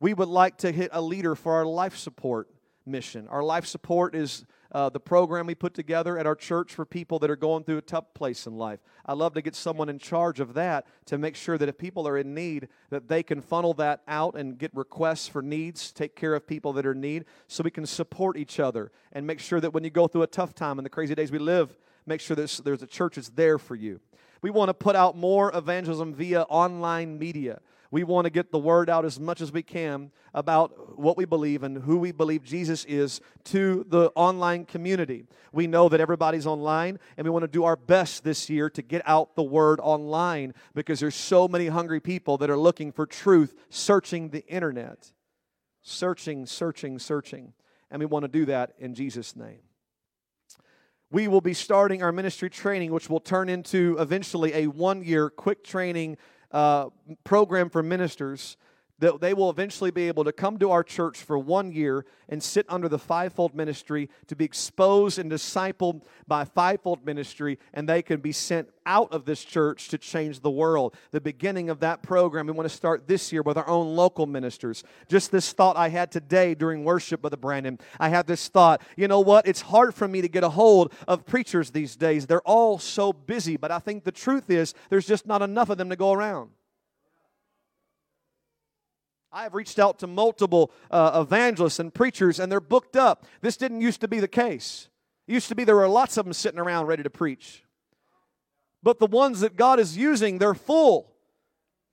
We 0.02 0.16
would 0.16 0.30
like 0.30 0.58
to 0.58 0.72
hit 0.72 0.90
a 0.94 1.00
leader 1.00 1.36
for 1.36 1.54
our 1.54 1.66
life 1.66 1.96
support 1.96 2.50
mission. 2.88 3.28
Our 3.28 3.44
life 3.44 3.68
support 3.68 4.16
is 4.16 4.46
uh, 4.72 4.90
the 4.90 5.00
program 5.00 5.46
we 5.46 5.54
put 5.54 5.76
together 5.76 6.18
at 6.18 6.26
our 6.26 6.34
church 6.34 6.74
for 6.74 6.86
people 6.86 7.20
that 7.20 7.30
are 7.30 7.36
going 7.36 7.64
through 7.66 7.78
a 7.78 7.84
tough 7.84 8.16
place 8.16 8.48
in 8.48 8.58
life. 8.58 8.80
I 9.06 9.14
love 9.14 9.36
to 9.36 9.44
get 9.44 9.54
someone 9.54 9.90
in 9.90 10.00
charge 10.00 10.40
of 10.40 10.56
that 10.56 10.88
to 11.06 11.20
make 11.20 11.36
sure 11.36 11.56
that 11.56 11.70
if 11.70 11.78
people 11.78 12.08
are 12.08 12.18
in 12.18 12.34
need, 12.34 12.68
that 12.90 13.10
they 13.10 13.22
can 13.22 13.42
funnel 13.42 13.76
that 13.76 14.02
out 14.08 14.34
and 14.34 14.58
get 14.58 14.76
requests 14.76 15.28
for 15.28 15.44
needs, 15.44 15.92
take 15.92 16.16
care 16.16 16.34
of 16.34 16.48
people 16.48 16.74
that 16.74 16.86
are 16.88 16.94
in 16.94 17.02
need, 17.02 17.26
so 17.48 17.62
we 17.64 17.70
can 17.70 17.86
support 17.86 18.38
each 18.38 18.60
other 18.60 18.92
and 19.12 19.28
make 19.28 19.40
sure 19.40 19.60
that 19.60 19.72
when 19.72 19.84
you 19.84 19.92
go 19.92 20.08
through 20.08 20.24
a 20.24 20.28
tough 20.28 20.56
time 20.56 20.80
in 20.80 20.84
the 20.84 20.90
crazy 20.90 21.14
days 21.14 21.32
we 21.32 21.38
live, 21.38 21.78
make 22.08 22.22
sure 22.22 22.36
there's, 22.36 22.58
there's 22.58 22.82
a 22.82 22.88
church 22.88 23.18
that's 23.18 23.30
there 23.30 23.60
for 23.60 23.76
you. 23.76 24.00
We 24.42 24.50
want 24.50 24.70
to 24.70 24.74
put 24.74 24.96
out 24.96 25.16
more 25.16 25.56
evangelism 25.56 26.16
via 26.16 26.42
online 26.50 27.20
media. 27.20 27.60
We 27.92 28.06
want 28.06 28.24
to 28.24 28.32
get 28.32 28.52
the 28.52 28.58
word 28.58 28.90
out 28.90 29.04
as 29.04 29.20
much 29.20 29.42
as 29.42 29.52
we 29.52 29.62
can 29.62 30.12
about 30.34 30.98
what 30.98 31.18
we 31.18 31.26
believe 31.26 31.62
and 31.62 31.84
who 31.84 31.98
we 31.98 32.14
believe 32.14 32.42
Jesus 32.42 32.86
is 32.86 33.20
to 33.46 33.86
the 33.90 34.12
online 34.16 34.64
community. 34.64 35.26
We 35.52 35.68
know 35.68 35.90
that 35.90 36.00
everybody's 36.00 36.48
online, 36.48 37.00
and 37.18 37.26
we 37.26 37.32
want 37.32 37.44
to 37.44 37.50
do 37.50 37.66
our 37.66 37.76
best 37.76 38.24
this 38.24 38.50
year 38.50 38.70
to 38.70 38.82
get 38.82 39.02
out 39.06 39.36
the 39.36 39.44
word 39.44 39.82
online 39.82 40.54
because 40.74 41.02
there's 41.02 41.16
so 41.16 41.50
many 41.50 41.68
hungry 41.68 42.00
people 42.00 42.38
that 42.38 42.50
are 42.50 42.58
looking 42.58 42.94
for 42.94 43.06
truth, 43.06 43.54
searching 43.70 44.30
the 44.30 44.46
internet. 44.48 45.12
Searching, 45.82 46.46
searching, 46.46 46.98
searching. 46.98 47.52
And 47.90 48.00
we 48.00 48.06
want 48.06 48.24
to 48.24 48.30
do 48.30 48.46
that 48.46 48.74
in 48.80 48.96
Jesus' 48.96 49.36
name 49.36 49.60
we 51.12 51.28
will 51.28 51.42
be 51.42 51.54
starting 51.54 52.02
our 52.02 52.12
ministry 52.14 52.50
training, 52.50 52.92
which 52.94 53.10
will 53.10 53.20
turn 53.20 53.50
into 53.50 53.98
eventually 54.00 54.54
a 54.54 54.68
one 54.68 55.04
year 55.04 55.30
quick 55.30 55.62
training 55.62 56.18
uh, 56.54 56.90
program 57.24 57.70
for 57.70 57.82
ministers 57.84 58.58
that 59.02 59.20
they 59.20 59.34
will 59.34 59.50
eventually 59.50 59.92
be 59.92 60.08
able 60.08 60.24
to 60.24 60.32
come 60.32 60.58
to 60.60 60.72
our 60.72 60.84
church 60.84 61.18
for 61.18 61.38
one 61.38 61.72
year 61.72 62.06
and 62.30 62.42
sit 62.42 62.66
under 62.70 62.88
the 62.88 63.00
fivefold 63.00 63.54
ministry 63.54 64.10
to 64.28 64.36
be 64.36 64.46
exposed 64.46 65.20
and 65.20 65.30
discipled 65.30 66.04
by 66.28 66.46
fivefold 66.46 67.06
ministry, 67.06 67.60
and 67.74 67.90
they 67.90 68.02
can 68.02 68.22
be 68.22 68.32
sent 68.32 68.70
out 68.86 69.12
of 69.12 69.26
this 69.26 69.44
church 69.44 69.90
to 69.90 69.98
change 69.98 70.40
the 70.40 70.52
world. 70.52 70.96
The 71.10 71.20
beginning 71.20 71.70
of 71.70 71.80
that 71.80 72.04
program, 72.04 72.46
we 72.46 72.54
want 72.54 72.70
to 72.70 72.76
start 72.76 73.08
this 73.08 73.34
year 73.34 73.42
with 73.42 73.58
our 73.58 73.68
own 73.68 73.96
local 73.96 74.28
ministers. 74.28 74.84
Just 75.10 75.32
this 75.32 75.52
thought 75.52 75.78
I 75.78 75.90
had 75.90 76.12
today 76.12 76.54
during 76.54 76.84
worship, 76.84 77.22
Brother 77.22 77.38
Brandon. 77.38 77.80
I 78.00 78.10
had 78.10 78.28
this 78.28 78.48
thought, 78.50 78.82
you 78.96 79.08
know 79.08 79.20
what? 79.20 79.48
It's 79.48 79.62
hard 79.62 79.96
for 79.96 80.08
me 80.08 80.22
to 80.22 80.30
get 80.30 80.44
a 80.44 80.50
hold 80.50 80.94
of 81.08 81.26
preachers 81.26 81.72
these 81.72 81.96
days. 81.96 82.28
They're 82.28 82.42
all 82.42 82.78
so 82.78 83.12
busy, 83.12 83.58
but 83.58 83.72
I 83.72 83.80
think 83.80 84.04
the 84.04 84.12
truth 84.12 84.52
is 84.52 84.76
there's 84.90 85.08
just 85.08 85.26
not 85.26 85.42
enough 85.42 85.70
of 85.70 85.80
them 85.80 85.90
to 85.90 85.96
go 85.96 86.12
around. 86.12 86.52
I 89.32 89.44
have 89.44 89.54
reached 89.54 89.80
out 89.80 90.00
to 90.00 90.08
multiple 90.08 90.72
uh, 90.90 91.24
evangelists 91.26 91.80
and 91.80 91.94
preachers, 91.94 92.40
and 92.40 92.52
they're 92.52 92.60
booked 92.60 92.98
up. 92.98 93.26
This 93.42 93.56
didn't 93.56 93.82
used 93.82 94.02
to 94.02 94.08
be 94.08 94.20
the 94.20 94.28
case. 94.28 94.90
It 95.28 95.34
used 95.34 95.48
to 95.50 95.56
be 95.56 95.64
there 95.64 95.78
were 95.78 95.88
lots 95.88 96.18
of 96.18 96.26
them 96.26 96.34
sitting 96.34 96.60
around 96.60 96.88
ready 96.88 97.04
to 97.04 97.10
preach. 97.10 97.64
But 98.84 99.00
the 99.00 99.08
ones 99.08 99.40
that 99.40 99.56
God 99.56 99.80
is 99.80 99.96
using, 99.96 100.38
they're 100.38 100.54
full. 100.54 101.14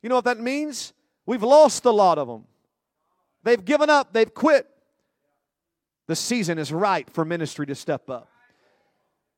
You 0.02 0.08
know 0.08 0.16
what 0.16 0.24
that 0.24 0.40
means? 0.40 0.92
We've 1.26 1.42
lost 1.42 1.84
a 1.84 1.90
lot 1.90 2.18
of 2.18 2.26
them. 2.26 2.44
They've 3.44 3.64
given 3.64 3.88
up, 3.90 4.12
they've 4.12 4.32
quit. 4.32 4.66
The 6.06 6.16
season 6.16 6.58
is 6.58 6.72
right 6.72 7.08
for 7.10 7.24
ministry 7.24 7.66
to 7.66 7.74
step 7.74 8.08
up. 8.10 8.28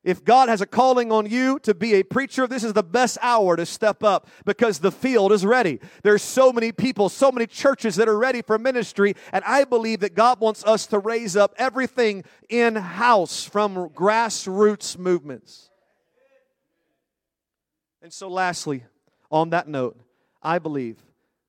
If 0.03 0.25
God 0.25 0.49
has 0.49 0.63
a 0.63 0.67
calling 0.67 1.13
on 1.13 1.29
you 1.29 1.59
to 1.61 1.75
be 1.75 1.95
a 1.95 2.03
preacher, 2.03 2.47
this 2.47 2.65
is 2.65 2.73
the 2.73 2.83
best 2.83 3.19
hour 3.21 3.55
to 3.57 3.67
step 3.67 4.03
up 4.03 4.29
because 4.47 4.79
the 4.79 4.91
field 4.91 5.31
is 5.31 5.45
ready. 5.45 5.79
There's 6.03 6.23
so 6.23 6.53
many 6.53 6.73
people, 6.73 7.11
so 7.11 7.31
many 7.31 7.47
churches 7.47 7.97
that 7.97 8.09
are 8.09 8.17
ready 8.17 8.41
for 8.41 8.59
ministry, 8.59 9.15
and 9.31 9.45
I 9.45 9.65
believe 9.65 10.01
that 10.01 10.15
God 10.15 10.41
wants 10.41 10.65
us 10.65 10.87
to 10.87 10.99
raise 10.99 11.37
up 11.37 11.55
everything 11.59 12.25
in 12.49 12.77
house 12.77 13.45
from 13.45 13.91
grassroots 13.91 14.97
movements. 14.97 15.69
And 18.01 18.11
so, 18.11 18.29
lastly, 18.29 18.85
on 19.31 19.51
that 19.51 19.69
note, 19.69 20.01
I 20.43 20.59
believe 20.59 20.97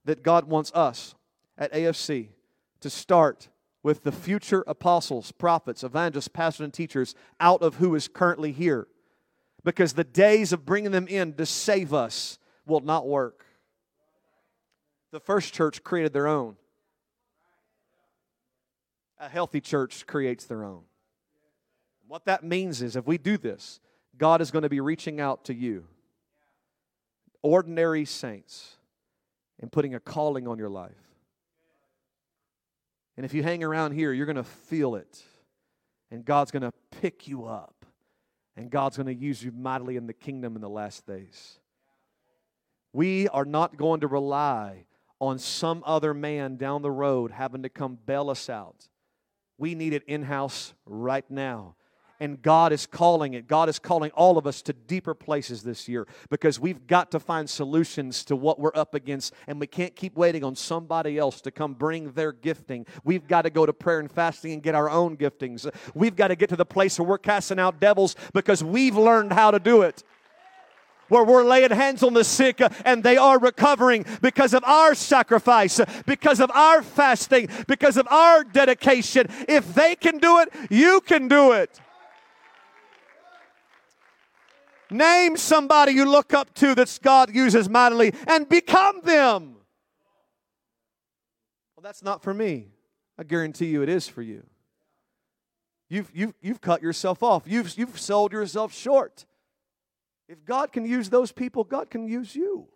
that 0.03 0.23
God 0.23 0.45
wants 0.45 0.73
us 0.75 1.15
at 1.57 1.71
AFC 1.71 2.29
to 2.81 2.89
start 2.89 3.47
with 3.83 4.03
the 4.03 4.11
future 4.11 4.63
apostles, 4.67 5.31
prophets, 5.31 5.83
evangelists, 5.83 6.27
pastors, 6.27 6.63
and 6.65 6.73
teachers 6.73 7.15
out 7.39 7.61
of 7.61 7.75
who 7.75 7.95
is 7.95 8.07
currently 8.07 8.51
here. 8.51 8.87
Because 9.63 9.93
the 9.93 10.03
days 10.03 10.53
of 10.53 10.65
bringing 10.65 10.91
them 10.91 11.07
in 11.07 11.33
to 11.33 11.45
save 11.45 11.93
us 11.93 12.37
will 12.65 12.81
not 12.81 13.07
work. 13.07 13.45
The 15.11 15.19
first 15.19 15.53
church 15.53 15.83
created 15.83 16.13
their 16.13 16.27
own. 16.27 16.55
A 19.19 19.29
healthy 19.29 19.61
church 19.61 20.07
creates 20.07 20.45
their 20.45 20.63
own. 20.63 20.81
What 22.07 22.25
that 22.25 22.43
means 22.43 22.81
is 22.81 22.95
if 22.95 23.05
we 23.05 23.17
do 23.17 23.37
this, 23.37 23.79
God 24.17 24.41
is 24.41 24.51
going 24.51 24.63
to 24.63 24.69
be 24.69 24.79
reaching 24.79 25.19
out 25.19 25.45
to 25.45 25.53
you, 25.53 25.85
ordinary 27.41 28.05
saints, 28.05 28.77
and 29.59 29.71
putting 29.71 29.95
a 29.95 29.99
calling 29.99 30.47
on 30.47 30.57
your 30.57 30.69
life. 30.69 31.10
And 33.17 33.25
if 33.25 33.33
you 33.33 33.43
hang 33.43 33.63
around 33.63 33.93
here, 33.93 34.13
you're 34.13 34.25
going 34.25 34.35
to 34.35 34.43
feel 34.43 34.95
it. 34.95 35.23
And 36.09 36.25
God's 36.25 36.51
going 36.51 36.63
to 36.63 36.73
pick 37.01 37.27
you 37.27 37.45
up. 37.45 37.85
And 38.55 38.69
God's 38.69 38.97
going 38.97 39.07
to 39.07 39.13
use 39.13 39.43
you 39.43 39.51
mightily 39.51 39.95
in 39.95 40.07
the 40.07 40.13
kingdom 40.13 40.55
in 40.55 40.61
the 40.61 40.69
last 40.69 41.05
days. 41.05 41.59
We 42.93 43.27
are 43.29 43.45
not 43.45 43.77
going 43.77 44.01
to 44.01 44.07
rely 44.07 44.85
on 45.19 45.39
some 45.39 45.83
other 45.85 46.13
man 46.13 46.57
down 46.57 46.81
the 46.81 46.91
road 46.91 47.31
having 47.31 47.63
to 47.63 47.69
come 47.69 47.97
bail 48.05 48.29
us 48.29 48.49
out. 48.49 48.87
We 49.57 49.75
need 49.75 49.93
it 49.93 50.03
in 50.07 50.23
house 50.23 50.73
right 50.85 51.29
now. 51.29 51.75
And 52.21 52.39
God 52.39 52.71
is 52.71 52.85
calling 52.85 53.33
it. 53.33 53.47
God 53.47 53.67
is 53.67 53.79
calling 53.79 54.11
all 54.11 54.37
of 54.37 54.45
us 54.45 54.61
to 54.61 54.73
deeper 54.73 55.15
places 55.15 55.63
this 55.63 55.89
year 55.89 56.05
because 56.29 56.59
we've 56.59 56.85
got 56.85 57.09
to 57.11 57.19
find 57.19 57.49
solutions 57.49 58.23
to 58.25 58.35
what 58.35 58.59
we're 58.59 58.75
up 58.75 58.93
against. 58.93 59.33
And 59.47 59.59
we 59.59 59.65
can't 59.65 59.95
keep 59.95 60.15
waiting 60.15 60.43
on 60.43 60.55
somebody 60.55 61.17
else 61.17 61.41
to 61.41 61.49
come 61.49 61.73
bring 61.73 62.11
their 62.11 62.31
gifting. 62.31 62.85
We've 63.03 63.27
got 63.27 63.41
to 63.41 63.49
go 63.49 63.65
to 63.65 63.73
prayer 63.73 63.99
and 63.99 64.11
fasting 64.11 64.53
and 64.53 64.61
get 64.61 64.75
our 64.75 64.87
own 64.87 65.17
giftings. 65.17 65.67
We've 65.95 66.15
got 66.15 66.27
to 66.27 66.35
get 66.35 66.49
to 66.49 66.55
the 66.55 66.63
place 66.63 66.99
where 66.99 67.07
we're 67.07 67.17
casting 67.17 67.57
out 67.57 67.79
devils 67.79 68.15
because 68.33 68.63
we've 68.63 68.95
learned 68.95 69.33
how 69.33 69.49
to 69.49 69.59
do 69.59 69.81
it 69.81 70.03
where 71.07 71.25
we're 71.25 71.43
laying 71.43 71.71
hands 71.71 72.03
on 72.03 72.13
the 72.13 72.23
sick 72.23 72.61
uh, 72.61 72.69
and 72.85 73.03
they 73.03 73.17
are 73.17 73.37
recovering 73.37 74.05
because 74.21 74.53
of 74.53 74.63
our 74.63 74.95
sacrifice, 74.95 75.81
because 76.05 76.39
of 76.39 76.49
our 76.51 76.81
fasting, 76.81 77.49
because 77.67 77.97
of 77.97 78.07
our 78.07 78.45
dedication. 78.45 79.27
If 79.49 79.75
they 79.75 79.95
can 79.95 80.19
do 80.19 80.39
it, 80.39 80.53
you 80.69 81.01
can 81.01 81.27
do 81.27 81.51
it. 81.51 81.81
Name 84.91 85.37
somebody 85.37 85.93
you 85.93 86.03
look 86.03 86.33
up 86.33 86.53
to 86.55 86.75
that 86.75 86.99
God 87.01 87.33
uses 87.33 87.69
mightily 87.69 88.13
and 88.27 88.47
become 88.47 88.99
them. 89.03 89.55
Well, 91.75 91.81
that's 91.81 92.03
not 92.03 92.21
for 92.21 92.33
me. 92.33 92.67
I 93.17 93.23
guarantee 93.23 93.67
you 93.67 93.81
it 93.81 93.89
is 93.89 94.07
for 94.07 94.21
you. 94.21 94.43
You've, 95.89 96.11
you've, 96.13 96.33
you've 96.41 96.61
cut 96.61 96.81
yourself 96.81 97.23
off, 97.23 97.43
you've, 97.45 97.77
you've 97.77 97.99
sold 97.99 98.33
yourself 98.33 98.73
short. 98.73 99.25
If 100.27 100.45
God 100.45 100.71
can 100.71 100.85
use 100.85 101.09
those 101.09 101.31
people, 101.31 101.63
God 101.63 101.89
can 101.89 102.07
use 102.07 102.35
you. 102.35 102.67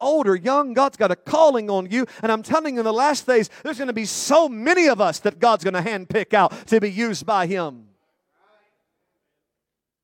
old 0.00 0.28
or 0.28 0.36
young, 0.36 0.74
God's 0.74 0.96
got 0.96 1.10
a 1.10 1.16
calling 1.16 1.70
on 1.70 1.90
you. 1.90 2.06
And 2.22 2.30
I'm 2.30 2.42
telling 2.42 2.74
you, 2.74 2.80
in 2.80 2.84
the 2.84 2.92
last 2.92 3.26
days, 3.26 3.50
there's 3.62 3.78
going 3.78 3.88
to 3.88 3.94
be 3.94 4.04
so 4.04 4.48
many 4.48 4.86
of 4.88 5.00
us 5.00 5.20
that 5.20 5.38
God's 5.38 5.64
going 5.64 5.74
to 5.74 5.88
handpick 5.90 6.34
out 6.34 6.66
to 6.68 6.80
be 6.80 6.90
used 6.90 7.26
by 7.26 7.46
Him. 7.46 7.88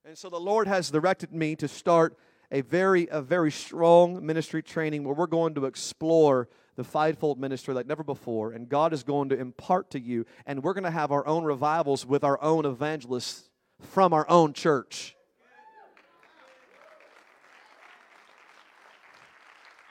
And 0.04 0.18
so 0.18 0.28
the 0.28 0.40
Lord 0.40 0.66
has 0.66 0.90
directed 0.90 1.32
me 1.32 1.54
to 1.54 1.68
start 1.68 2.18
a 2.50 2.62
very, 2.62 3.06
a 3.08 3.22
very 3.22 3.52
strong 3.52 4.26
ministry 4.26 4.60
training 4.60 5.04
where 5.04 5.14
we're 5.14 5.28
going 5.28 5.54
to 5.54 5.64
explore 5.64 6.48
the 6.74 6.82
fivefold 6.82 7.38
ministry 7.38 7.72
like 7.72 7.86
never 7.86 8.02
before. 8.02 8.50
And 8.50 8.68
God 8.68 8.92
is 8.92 9.04
going 9.04 9.28
to 9.28 9.38
impart 9.38 9.92
to 9.92 10.00
you, 10.00 10.26
and 10.44 10.64
we're 10.64 10.72
going 10.72 10.82
to 10.82 10.90
have 10.90 11.12
our 11.12 11.24
own 11.24 11.44
revivals 11.44 12.04
with 12.04 12.24
our 12.24 12.42
own 12.42 12.66
evangelists 12.66 13.48
from 13.78 14.12
our 14.12 14.28
own 14.28 14.54
church. 14.54 15.14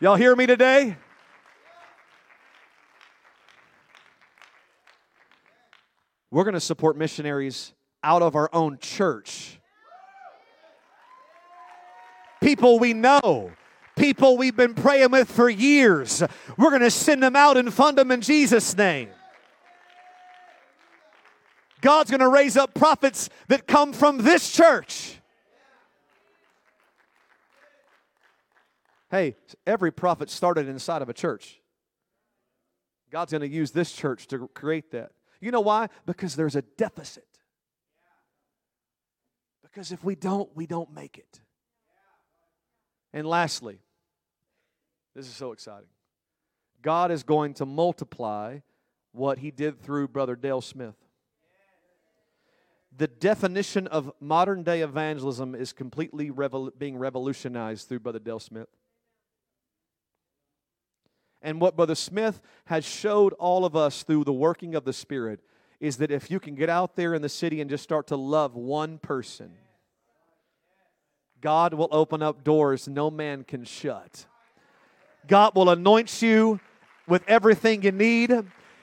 Y'all 0.02 0.18
hear 0.18 0.36
me 0.36 0.46
today? 0.46 0.98
We're 6.30 6.44
going 6.44 6.54
to 6.54 6.60
support 6.60 6.98
missionaries 6.98 7.72
out 8.04 8.22
of 8.22 8.36
our 8.36 8.50
own 8.52 8.78
church. 8.78 9.61
People 12.42 12.80
we 12.80 12.94
know, 12.94 13.52
people 13.96 14.38
we've 14.38 14.56
been 14.56 14.74
praying 14.74 15.12
with 15.12 15.30
for 15.30 15.50
years. 15.50 16.24
We're 16.58 16.70
going 16.70 16.82
to 16.82 16.92
send 16.92 17.22
them 17.22 17.36
out 17.36 17.56
and 17.56 17.72
fund 17.74 17.98
them 17.98 18.12
in 18.12 18.22
Jesus' 18.22 18.76
name. 18.76 19.10
God's 21.82 22.10
going 22.12 22.22
to 22.22 22.30
raise 22.30 22.58
up 22.58 22.74
prophets 22.74 23.30
that 23.48 23.68
come 23.68 23.94
from 23.94 24.20
this 24.20 24.52
church. 24.52 25.18
Hey, 29.10 29.36
every 29.68 29.92
prophet 29.92 30.30
started 30.30 30.68
inside 30.68 31.02
of 31.02 31.10
a 31.10 31.14
church. 31.14 31.60
God's 33.12 33.32
going 33.32 33.42
to 33.42 33.48
use 33.48 33.72
this 33.72 33.92
church 33.92 34.28
to 34.28 34.48
create 34.54 34.92
that. 34.92 35.12
You 35.42 35.52
know 35.52 35.60
why? 35.60 35.90
Because 36.06 36.36
there's 36.36 36.56
a 36.56 36.62
deficit. 36.62 37.26
Because 39.64 39.92
if 39.92 40.04
we 40.04 40.16
don't, 40.16 40.50
we 40.56 40.66
don't 40.66 40.94
make 40.94 41.18
it. 41.18 41.42
And 43.14 43.28
lastly, 43.28 43.80
this 45.16 45.28
is 45.28 45.34
so 45.34 45.52
exciting. 45.52 45.90
God 46.82 47.12
is 47.12 47.24
going 47.24 47.54
to 47.56 47.66
multiply 47.66 48.60
what 49.12 49.40
he 49.40 49.52
did 49.52 49.82
through 49.82 50.08
Brother 50.08 50.36
Dale 50.36 50.62
Smith. 50.62 50.96
The 52.98 53.08
definition 53.08 53.88
of 53.88 54.12
modern 54.20 54.64
day 54.64 54.82
evangelism 54.82 55.56
is 55.56 55.74
completely 55.74 56.30
revol- 56.30 56.78
being 56.78 56.98
revolutionized 56.98 57.88
through 57.88 58.00
Brother 58.00 58.20
Dale 58.20 58.40
Smith. 58.40 58.68
And 61.42 61.60
what 61.60 61.76
Brother 61.76 61.96
Smith 61.96 62.42
has 62.66 62.86
showed 62.86 63.34
all 63.34 63.66
of 63.66 63.76
us 63.76 64.04
through 64.04 64.26
the 64.26 64.34
working 64.34 64.76
of 64.76 64.86
the 64.86 64.94
Spirit 64.94 65.40
is 65.80 65.98
that 65.98 66.12
if 66.12 66.30
you 66.30 66.40
can 66.40 66.54
get 66.54 66.70
out 66.70 66.96
there 66.96 67.16
in 67.16 67.22
the 67.22 67.30
city 67.30 67.62
and 67.62 67.70
just 67.70 67.84
start 67.84 68.08
to 68.08 68.16
love 68.16 68.56
one 68.56 69.00
person, 69.00 69.52
God 71.42 71.74
will 71.74 71.90
open 71.92 72.22
up 72.22 72.44
doors 72.44 72.88
no 72.88 73.10
man 73.10 73.44
can 73.44 73.64
shut. 73.64 74.26
God 75.28 75.56
will 75.56 75.70
anoint 75.70 76.22
you 76.22 76.60
with 77.08 77.24
everything 77.28 77.84
you 77.84 77.92
need. 77.92 78.32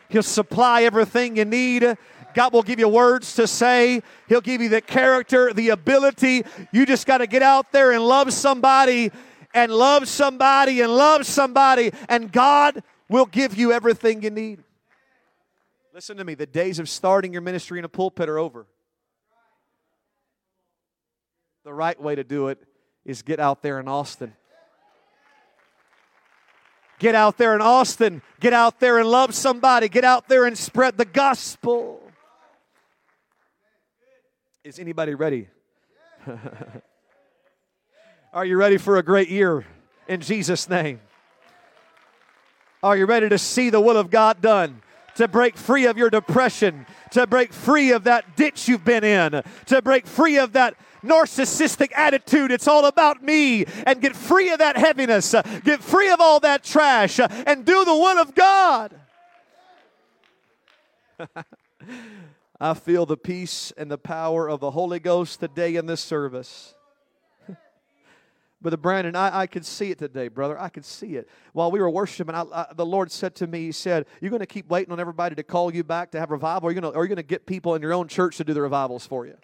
He'll 0.09 0.23
supply 0.23 0.83
everything 0.83 1.37
you 1.37 1.45
need. 1.45 1.97
God 2.35 2.53
will 2.53 2.63
give 2.63 2.79
you 2.79 2.89
words 2.89 3.35
to 3.37 3.47
say. 3.47 4.03
He'll 4.29 4.41
give 4.41 4.61
you 4.61 4.69
the 4.69 4.81
character, 4.81 5.53
the 5.53 5.71
ability. 5.71 6.45
You 6.73 6.85
just 6.85 7.07
got 7.07 7.19
to 7.19 7.27
get 7.27 7.43
out 7.43 7.73
there 7.73 7.93
and 7.93 8.05
love 8.05 8.33
somebody 8.33 9.11
and 9.55 9.73
love 9.73 10.09
somebody 10.09 10.81
and 10.81 10.95
love 10.95 11.27
somebody, 11.27 11.93
and 12.09 12.31
God 12.31 12.83
will 13.09 13.27
give 13.27 13.57
you 13.57 13.73
everything 13.73 14.23
you 14.23 14.31
need. 14.31 14.63
Listen 15.95 16.17
to 16.19 16.25
me 16.25 16.35
the 16.35 16.47
days 16.47 16.79
of 16.79 16.89
starting 16.89 17.33
your 17.33 17.43
ministry 17.43 17.79
in 17.79 17.85
a 17.85 17.89
pulpit 17.89 18.29
are 18.29 18.39
over. 18.39 18.67
The 21.69 21.75
right 21.75 22.01
way 22.01 22.15
to 22.15 22.25
do 22.25 22.49
it 22.49 22.59
is 23.05 23.21
get 23.21 23.39
out 23.39 23.61
there 23.61 23.79
in 23.79 23.89
Austin. 23.89 24.33
Get 26.99 27.15
out 27.15 27.37
there 27.37 27.55
in 27.55 27.61
Austin. 27.61 28.23
Get 28.41 28.55
out 28.55 28.81
there 28.81 28.99
and 28.99 29.07
love 29.07 29.35
somebody. 29.35 29.91
Get 29.91 30.03
out 30.03 30.29
there 30.29 30.47
and 30.47 30.57
spread 30.57 30.97
the 30.97 31.05
gospel. 31.05 32.01
Is 34.65 34.79
anybody 34.79 35.13
ready? 35.13 35.49
Are 38.33 38.47
you 38.47 38.57
ready 38.57 38.79
for 38.79 38.97
a 38.97 39.03
great 39.03 39.29
year 39.29 39.67
in 40.09 40.23
Jesus' 40.23 40.71
name? 40.71 41.03
Are 42.83 42.97
you 42.97 43.05
ready 43.05 43.29
to 43.29 43.37
see 43.37 43.69
the 43.69 43.81
will 43.83 43.99
of 43.99 44.09
God 44.09 44.41
done? 44.41 44.81
To 45.19 45.27
break 45.27 45.57
free 45.57 45.87
of 45.87 45.99
your 45.99 46.11
depression, 46.11 46.87
to 47.11 47.27
break 47.27 47.53
free 47.53 47.91
of 47.91 48.05
that 48.05 48.37
ditch 48.37 48.69
you've 48.69 48.85
been 48.85 49.03
in, 49.03 49.43
to 49.67 49.83
break 49.83 50.07
free 50.07 50.39
of 50.39 50.53
that 50.53 50.77
narcissistic 51.03 51.91
attitude. 51.97 52.53
It's 52.53 52.69
all 52.69 52.87
about 52.87 53.21
me. 53.21 53.65
And 53.85 54.01
get 54.01 54.15
free 54.15 54.51
of 54.51 54.61
that 54.61 54.77
heaviness, 54.77 55.35
get 55.65 55.83
free 55.83 56.09
of 56.11 56.21
all 56.21 56.39
that 56.41 56.63
trash, 56.63 57.19
and 57.19 57.65
do 57.65 57.85
the 57.85 57.95
will 57.95 58.19
of 58.19 58.37
God. 58.37 58.95
I 62.61 62.75
feel 62.75 63.05
the 63.05 63.17
peace 63.17 63.73
and 63.77 63.91
the 63.91 63.99
power 63.99 64.49
of 64.49 64.61
the 64.61 64.71
Holy 64.71 65.01
Ghost 65.01 65.41
today 65.41 65.75
in 65.75 65.87
this 65.87 66.01
service. 66.01 66.77
Brother 68.61 68.77
Brandon, 68.77 69.15
I, 69.15 69.41
I 69.41 69.47
could 69.47 69.65
see 69.65 69.93
it 69.93 69.99
today, 69.99 70.27
brother. 70.27 70.61
I 70.61 70.69
could 70.69 70.85
see 70.85 71.15
it. 71.15 71.29
While 71.53 71.71
we 71.71 71.79
were 71.79 71.91
worshiping, 71.91 72.35
I, 72.35 72.43
I, 72.43 72.67
the 72.75 72.85
Lord 72.85 73.13
said 73.13 73.37
to 73.37 73.47
me, 73.47 73.67
He 73.67 73.73
said, 73.73 74.07
You're 74.21 74.31
going 74.31 74.41
to 74.41 74.47
keep 74.47 74.69
waiting 74.69 74.93
on 74.93 74.99
everybody 74.99 75.37
to 75.37 75.45
call 75.45 75.73
you 75.73 75.85
back 75.85 76.11
to 76.13 76.21
have 76.21 76.31
revival, 76.33 76.69
or 76.69 76.73
are 76.73 76.75
you 76.75 77.09
going 77.09 77.17
to 77.17 77.23
get 77.23 77.47
people 77.47 77.77
in 77.77 77.83
your 77.83 77.93
own 77.93 78.09
church 78.09 78.37
to 78.39 78.45
do 78.45 78.53
the 78.53 78.63
revivals 78.63 79.07
for 79.07 79.27
you? 79.27 79.37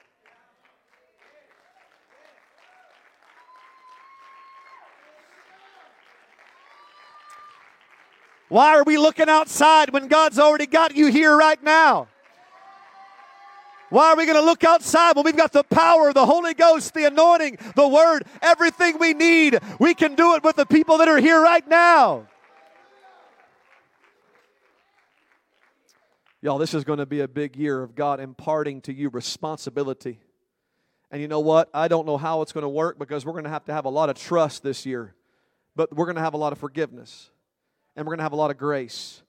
Why 8.49 8.77
are 8.77 8.85
we 8.85 8.99
looking 8.99 9.29
outside 9.29 9.93
when 9.93 10.09
God's 10.09 10.39
already 10.39 10.67
got 10.67 10.95
you 10.95 11.07
here 11.07 11.37
right 11.37 11.61
now? 11.63 12.09
Why 13.91 14.11
are 14.11 14.17
we 14.17 14.27
going 14.27 14.39
to 14.39 14.45
look 14.45 14.65
outside 14.65 15.15
when 15.17 15.25
we've 15.25 15.37
got 15.37 15.53
the 15.53 15.63
power 15.63 16.13
the 16.13 16.27
Holy 16.27 16.55
Ghost, 16.55 16.95
the 16.95 17.05
anointing, 17.05 17.59
the 17.77 17.87
Word, 17.87 18.25
everything 18.43 18.99
we 18.99 19.15
need? 19.15 19.59
We 19.79 19.95
can 19.95 20.15
do 20.15 20.35
it 20.35 20.43
with 20.43 20.57
the 20.57 20.67
people 20.67 20.99
that 20.99 21.09
are 21.09 21.19
here 21.19 21.41
right 21.41 21.67
now. 21.69 22.27
Y'all, 26.41 26.59
this 26.59 26.75
is 26.75 26.85
going 26.85 26.99
to 26.99 27.07
be 27.07 27.21
a 27.21 27.29
big 27.29 27.57
year 27.57 27.83
of 27.83 27.95
God 27.95 28.21
imparting 28.21 28.83
to 28.83 28.93
you 28.93 29.09
responsibility. 29.09 30.21
And 31.11 31.23
you 31.23 31.29
know 31.29 31.41
what? 31.41 31.71
I 31.73 31.89
don't 31.89 32.07
know 32.07 32.19
how 32.19 32.43
it's 32.43 32.53
going 32.53 32.63
to 32.63 32.69
work 32.69 32.99
because 32.99 33.25
we're 33.25 33.33
going 33.33 33.45
to 33.45 33.51
have 33.51 33.65
to 33.65 33.73
have 33.73 33.87
a 33.87 33.91
lot 33.91 34.11
of 34.11 34.19
trust 34.19 34.63
this 34.63 34.85
year, 34.85 35.15
but 35.75 35.95
we're 35.95 36.07
going 36.07 36.17
to 36.17 36.23
have 36.23 36.35
a 36.35 36.39
lot 36.39 36.53
of 36.53 36.59
forgiveness 36.59 37.31
and 37.97 38.05
we're 38.05 38.11
going 38.11 38.19
to 38.19 38.25
have 38.25 38.33
a 38.33 38.37
lot 38.37 38.51
of 38.51 38.59
grace. 38.59 39.23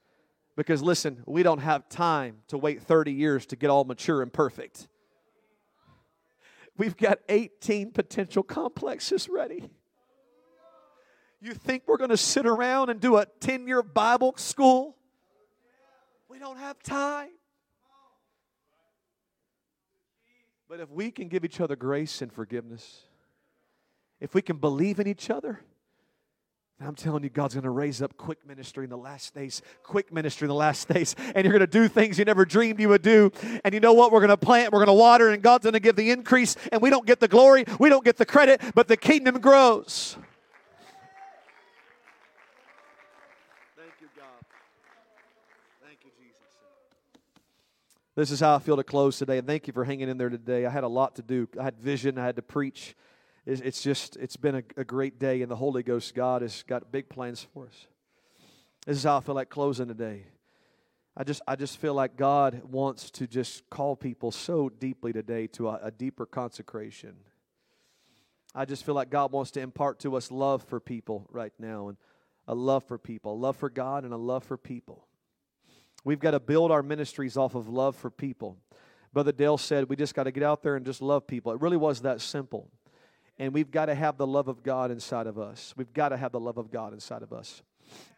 Because 0.55 0.81
listen, 0.81 1.21
we 1.25 1.43
don't 1.43 1.59
have 1.59 1.89
time 1.89 2.37
to 2.47 2.57
wait 2.57 2.81
30 2.81 3.11
years 3.11 3.45
to 3.47 3.55
get 3.55 3.69
all 3.69 3.83
mature 3.83 4.21
and 4.21 4.31
perfect. 4.31 4.87
We've 6.77 6.95
got 6.95 7.19
18 7.29 7.91
potential 7.91 8.43
complexes 8.43 9.29
ready. 9.29 9.69
You 11.41 11.53
think 11.53 11.83
we're 11.87 11.97
going 11.97 12.09
to 12.09 12.17
sit 12.17 12.45
around 12.45 12.89
and 12.89 12.99
do 12.99 13.17
a 13.17 13.25
10 13.39 13.67
year 13.67 13.83
Bible 13.83 14.33
school? 14.37 14.95
We 16.29 16.39
don't 16.39 16.57
have 16.57 16.81
time. 16.81 17.29
But 20.67 20.79
if 20.79 20.89
we 20.89 21.11
can 21.11 21.27
give 21.27 21.45
each 21.45 21.61
other 21.61 21.75
grace 21.75 22.21
and 22.21 22.33
forgiveness, 22.33 23.03
if 24.19 24.33
we 24.33 24.41
can 24.41 24.57
believe 24.57 24.99
in 24.99 25.07
each 25.07 25.29
other, 25.29 25.61
I'm 26.81 26.93
telling 26.93 27.23
you, 27.23 27.29
God's 27.29 27.53
going 27.53 27.63
to 27.63 27.69
raise 27.69 28.01
up 28.01 28.17
quick 28.17 28.45
ministry 28.45 28.83
in 28.83 28.89
the 28.89 28.97
last 28.97 29.33
days, 29.33 29.61
quick 29.81 30.11
ministry 30.11 30.45
in 30.45 30.49
the 30.49 30.55
last 30.55 30.89
days, 30.89 31.15
and 31.33 31.45
you're 31.45 31.53
going 31.53 31.61
to 31.61 31.67
do 31.67 31.87
things 31.87 32.19
you 32.19 32.25
never 32.25 32.43
dreamed 32.43 32.81
you 32.81 32.89
would 32.89 33.01
do. 33.01 33.31
And 33.63 33.73
you 33.73 33.79
know 33.79 33.93
what? 33.93 34.11
We're 34.11 34.19
going 34.19 34.29
to 34.29 34.37
plant, 34.37 34.73
we're 34.73 34.79
going 34.79 34.87
to 34.87 34.93
water, 34.93 35.29
and 35.29 35.41
God's 35.41 35.63
going 35.63 35.73
to 35.73 35.79
give 35.79 35.95
the 35.95 36.11
increase, 36.11 36.57
and 36.73 36.81
we 36.81 36.89
don't 36.89 37.05
get 37.05 37.21
the 37.21 37.29
glory, 37.29 37.63
we 37.79 37.87
don't 37.87 38.03
get 38.03 38.17
the 38.17 38.25
credit, 38.25 38.61
but 38.75 38.89
the 38.89 38.97
kingdom 38.97 39.39
grows. 39.39 40.17
Thank 43.77 43.93
you, 44.01 44.07
God. 44.17 44.25
Thank 45.81 45.99
you, 46.03 46.11
Jesus. 46.21 46.41
This 48.15 48.31
is 48.31 48.41
how 48.41 48.55
I 48.55 48.59
feel 48.59 48.75
to 48.75 48.83
close 48.83 49.17
today, 49.17 49.37
and 49.37 49.47
thank 49.47 49.67
you 49.67 49.71
for 49.71 49.85
hanging 49.85 50.09
in 50.09 50.17
there 50.17 50.29
today. 50.29 50.65
I 50.65 50.69
had 50.69 50.83
a 50.83 50.89
lot 50.89 51.15
to 51.15 51.21
do, 51.21 51.47
I 51.57 51.63
had 51.63 51.79
vision, 51.79 52.17
I 52.17 52.25
had 52.25 52.35
to 52.35 52.41
preach 52.41 52.95
it's 53.45 53.81
just, 53.81 54.15
it's 54.17 54.37
been 54.37 54.55
a, 54.55 54.63
a 54.77 54.83
great 54.83 55.19
day, 55.19 55.41
and 55.41 55.51
the 55.51 55.55
Holy 55.55 55.83
Ghost, 55.83 56.15
God, 56.15 56.41
has 56.41 56.63
got 56.63 56.91
big 56.91 57.09
plans 57.09 57.45
for 57.53 57.67
us. 57.67 57.87
This 58.85 58.97
is 58.97 59.03
how 59.03 59.17
I 59.17 59.19
feel 59.19 59.35
like 59.35 59.49
closing 59.49 59.87
today. 59.87 60.25
I 61.17 61.23
just, 61.23 61.41
I 61.47 61.55
just 61.55 61.77
feel 61.77 61.93
like 61.93 62.17
God 62.17 62.61
wants 62.63 63.09
to 63.11 63.27
just 63.27 63.69
call 63.69 63.95
people 63.95 64.31
so 64.31 64.69
deeply 64.69 65.13
today 65.13 65.47
to 65.47 65.69
a, 65.69 65.79
a 65.83 65.91
deeper 65.91 66.25
consecration. 66.25 67.15
I 68.53 68.65
just 68.65 68.85
feel 68.85 68.95
like 68.95 69.09
God 69.09 69.31
wants 69.31 69.51
to 69.51 69.61
impart 69.61 69.99
to 69.99 70.15
us 70.15 70.31
love 70.31 70.63
for 70.63 70.79
people 70.79 71.27
right 71.31 71.53
now. 71.59 71.89
And 71.89 71.97
a 72.47 72.55
love 72.55 72.83
for 72.83 72.97
people, 72.97 73.33
a 73.33 73.35
love 73.35 73.55
for 73.55 73.69
God, 73.69 74.03
and 74.03 74.13
a 74.13 74.17
love 74.17 74.43
for 74.43 74.57
people. 74.57 75.07
We've 76.03 76.19
got 76.19 76.31
to 76.31 76.39
build 76.39 76.71
our 76.71 76.83
ministries 76.83 77.37
off 77.37 77.55
of 77.55 77.67
love 77.67 77.95
for 77.95 78.11
people. 78.11 78.57
Brother 79.13 79.31
Dale 79.31 79.57
said 79.57 79.89
we 79.89 79.95
just 79.95 80.13
got 80.13 80.23
to 80.23 80.31
get 80.31 80.43
out 80.43 80.61
there 80.61 80.75
and 80.75 80.85
just 80.85 81.01
love 81.01 81.25
people. 81.25 81.51
It 81.53 81.61
really 81.61 81.77
was 81.77 82.01
that 82.01 82.21
simple. 82.21 82.69
And 83.37 83.53
we've 83.53 83.71
got 83.71 83.87
to 83.87 83.95
have 83.95 84.17
the 84.17 84.27
love 84.27 84.47
of 84.47 84.63
God 84.63 84.91
inside 84.91 85.27
of 85.27 85.37
us. 85.37 85.73
We've 85.75 85.93
got 85.93 86.09
to 86.09 86.17
have 86.17 86.31
the 86.31 86.39
love 86.39 86.57
of 86.57 86.71
God 86.71 86.93
inside 86.93 87.21
of 87.21 87.33
us. 87.33 87.61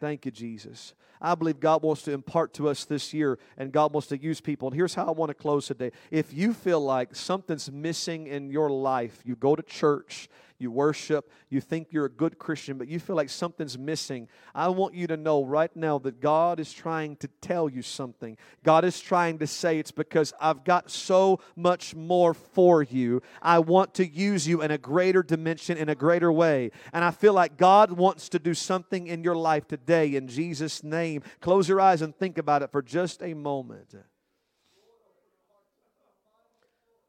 Thank 0.00 0.24
you, 0.24 0.30
Jesus. 0.30 0.94
I 1.20 1.34
believe 1.34 1.60
God 1.60 1.82
wants 1.82 2.02
to 2.02 2.12
impart 2.12 2.54
to 2.54 2.68
us 2.68 2.84
this 2.84 3.12
year 3.12 3.38
and 3.56 3.72
God 3.72 3.92
wants 3.92 4.08
to 4.08 4.18
use 4.18 4.40
people. 4.40 4.68
And 4.68 4.76
here's 4.76 4.94
how 4.94 5.06
I 5.06 5.10
want 5.10 5.30
to 5.30 5.34
close 5.34 5.66
today. 5.66 5.92
If 6.10 6.32
you 6.32 6.54
feel 6.54 6.80
like 6.80 7.14
something's 7.14 7.70
missing 7.70 8.26
in 8.26 8.50
your 8.50 8.70
life, 8.70 9.20
you 9.24 9.36
go 9.36 9.56
to 9.56 9.62
church, 9.62 10.28
you 10.58 10.70
worship, 10.70 11.30
you 11.50 11.60
think 11.60 11.88
you're 11.90 12.06
a 12.06 12.10
good 12.10 12.38
Christian, 12.38 12.78
but 12.78 12.88
you 12.88 12.98
feel 12.98 13.16
like 13.16 13.30
something's 13.30 13.78
missing, 13.78 14.28
I 14.54 14.68
want 14.68 14.94
you 14.94 15.06
to 15.06 15.16
know 15.16 15.44
right 15.44 15.74
now 15.76 15.98
that 16.00 16.20
God 16.20 16.58
is 16.58 16.72
trying 16.72 17.16
to 17.16 17.28
tell 17.40 17.68
you 17.68 17.80
something. 17.80 18.36
God 18.64 18.84
is 18.84 19.00
trying 19.00 19.38
to 19.38 19.46
say 19.46 19.78
it's 19.78 19.92
because 19.92 20.32
I've 20.40 20.64
got 20.64 20.90
so 20.90 21.40
much 21.54 21.94
more 21.94 22.34
for 22.34 22.82
you. 22.82 23.22
I 23.40 23.60
want 23.60 23.94
to 23.94 24.06
use 24.06 24.48
you 24.48 24.62
in 24.62 24.70
a 24.70 24.78
greater 24.78 25.22
dimension, 25.22 25.78
in 25.78 25.88
a 25.88 25.94
greater 25.94 26.32
way. 26.32 26.72
And 26.92 27.04
I 27.04 27.12
feel 27.12 27.34
like 27.34 27.56
God 27.56 27.92
wants 27.92 28.28
to 28.30 28.38
do 28.38 28.52
something 28.52 29.06
in 29.06 29.22
your 29.22 29.36
life 29.36 29.68
today 29.68 30.16
in 30.16 30.26
Jesus' 30.26 30.82
name. 30.82 31.07
Close 31.40 31.68
your 31.68 31.80
eyes 31.80 32.02
and 32.02 32.14
think 32.14 32.38
about 32.38 32.62
it 32.62 32.70
for 32.70 32.82
just 32.82 33.22
a 33.22 33.34
moment. 33.34 33.94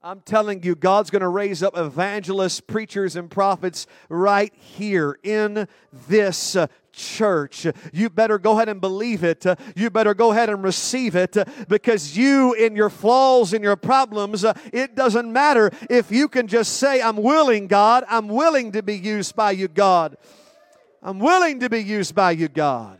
I'm 0.01 0.21
telling 0.21 0.63
you, 0.63 0.75
God's 0.75 1.09
going 1.09 1.23
to 1.23 1.27
raise 1.27 1.61
up 1.61 1.77
evangelists, 1.77 2.61
preachers, 2.61 3.17
and 3.17 3.29
prophets 3.29 3.85
right 4.07 4.53
here 4.55 5.19
in 5.23 5.67
this 6.07 6.55
uh, 6.55 6.67
church. 6.93 7.67
You 7.91 8.09
better 8.09 8.39
go 8.39 8.53
ahead 8.53 8.69
and 8.69 8.79
believe 8.79 9.25
it. 9.25 9.45
You 9.75 9.89
better 9.89 10.13
go 10.13 10.31
ahead 10.31 10.49
and 10.49 10.63
receive 10.63 11.17
it 11.17 11.35
because 11.67 12.15
you, 12.15 12.53
in 12.53 12.77
your 12.77 12.89
flaws 12.89 13.51
and 13.51 13.61
your 13.61 13.75
problems, 13.75 14.45
uh, 14.45 14.53
it 14.71 14.95
doesn't 14.95 15.33
matter 15.33 15.69
if 15.89 16.13
you 16.13 16.29
can 16.29 16.47
just 16.47 16.77
say, 16.77 17.01
I'm 17.01 17.17
willing, 17.17 17.67
God. 17.67 18.05
I'm 18.07 18.29
willing 18.29 18.71
to 18.71 18.81
be 18.81 18.97
used 18.97 19.35
by 19.35 19.51
you, 19.51 19.67
God. 19.67 20.15
I'm 21.03 21.19
willing 21.19 21.59
to 21.59 21.69
be 21.69 21.83
used 21.83 22.15
by 22.15 22.31
you, 22.31 22.47
God. 22.47 22.99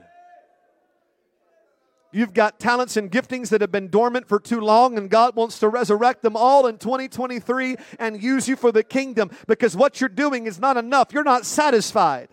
You've 2.12 2.34
got 2.34 2.60
talents 2.60 2.98
and 2.98 3.12
giftings 3.12 3.50
that 3.50 3.62
have 3.62 3.72
been 3.72 3.90
dormant 3.90 4.28
for 4.28 4.40
too 4.40 4.60
long, 4.60 4.98
and 4.98 5.10
God 5.10 5.36
wants 5.36 5.60
to 5.60 5.70
resurrect 5.70 6.24
them 6.24 6.36
all 6.36 6.66
in 6.66 6.78
2023 6.78 7.76
and 8.00 8.22
use 8.22 8.48
you 8.48 8.56
for 8.56 8.72
the 8.72 8.84
kingdom 8.84 9.30
because 9.48 9.76
what 9.76 10.02
you're 10.02 10.10
doing 10.10 10.48
is 10.48 10.60
not 10.60 10.76
enough. 10.76 11.14
You're 11.14 11.24
not 11.24 11.46
satisfied. 11.46 12.30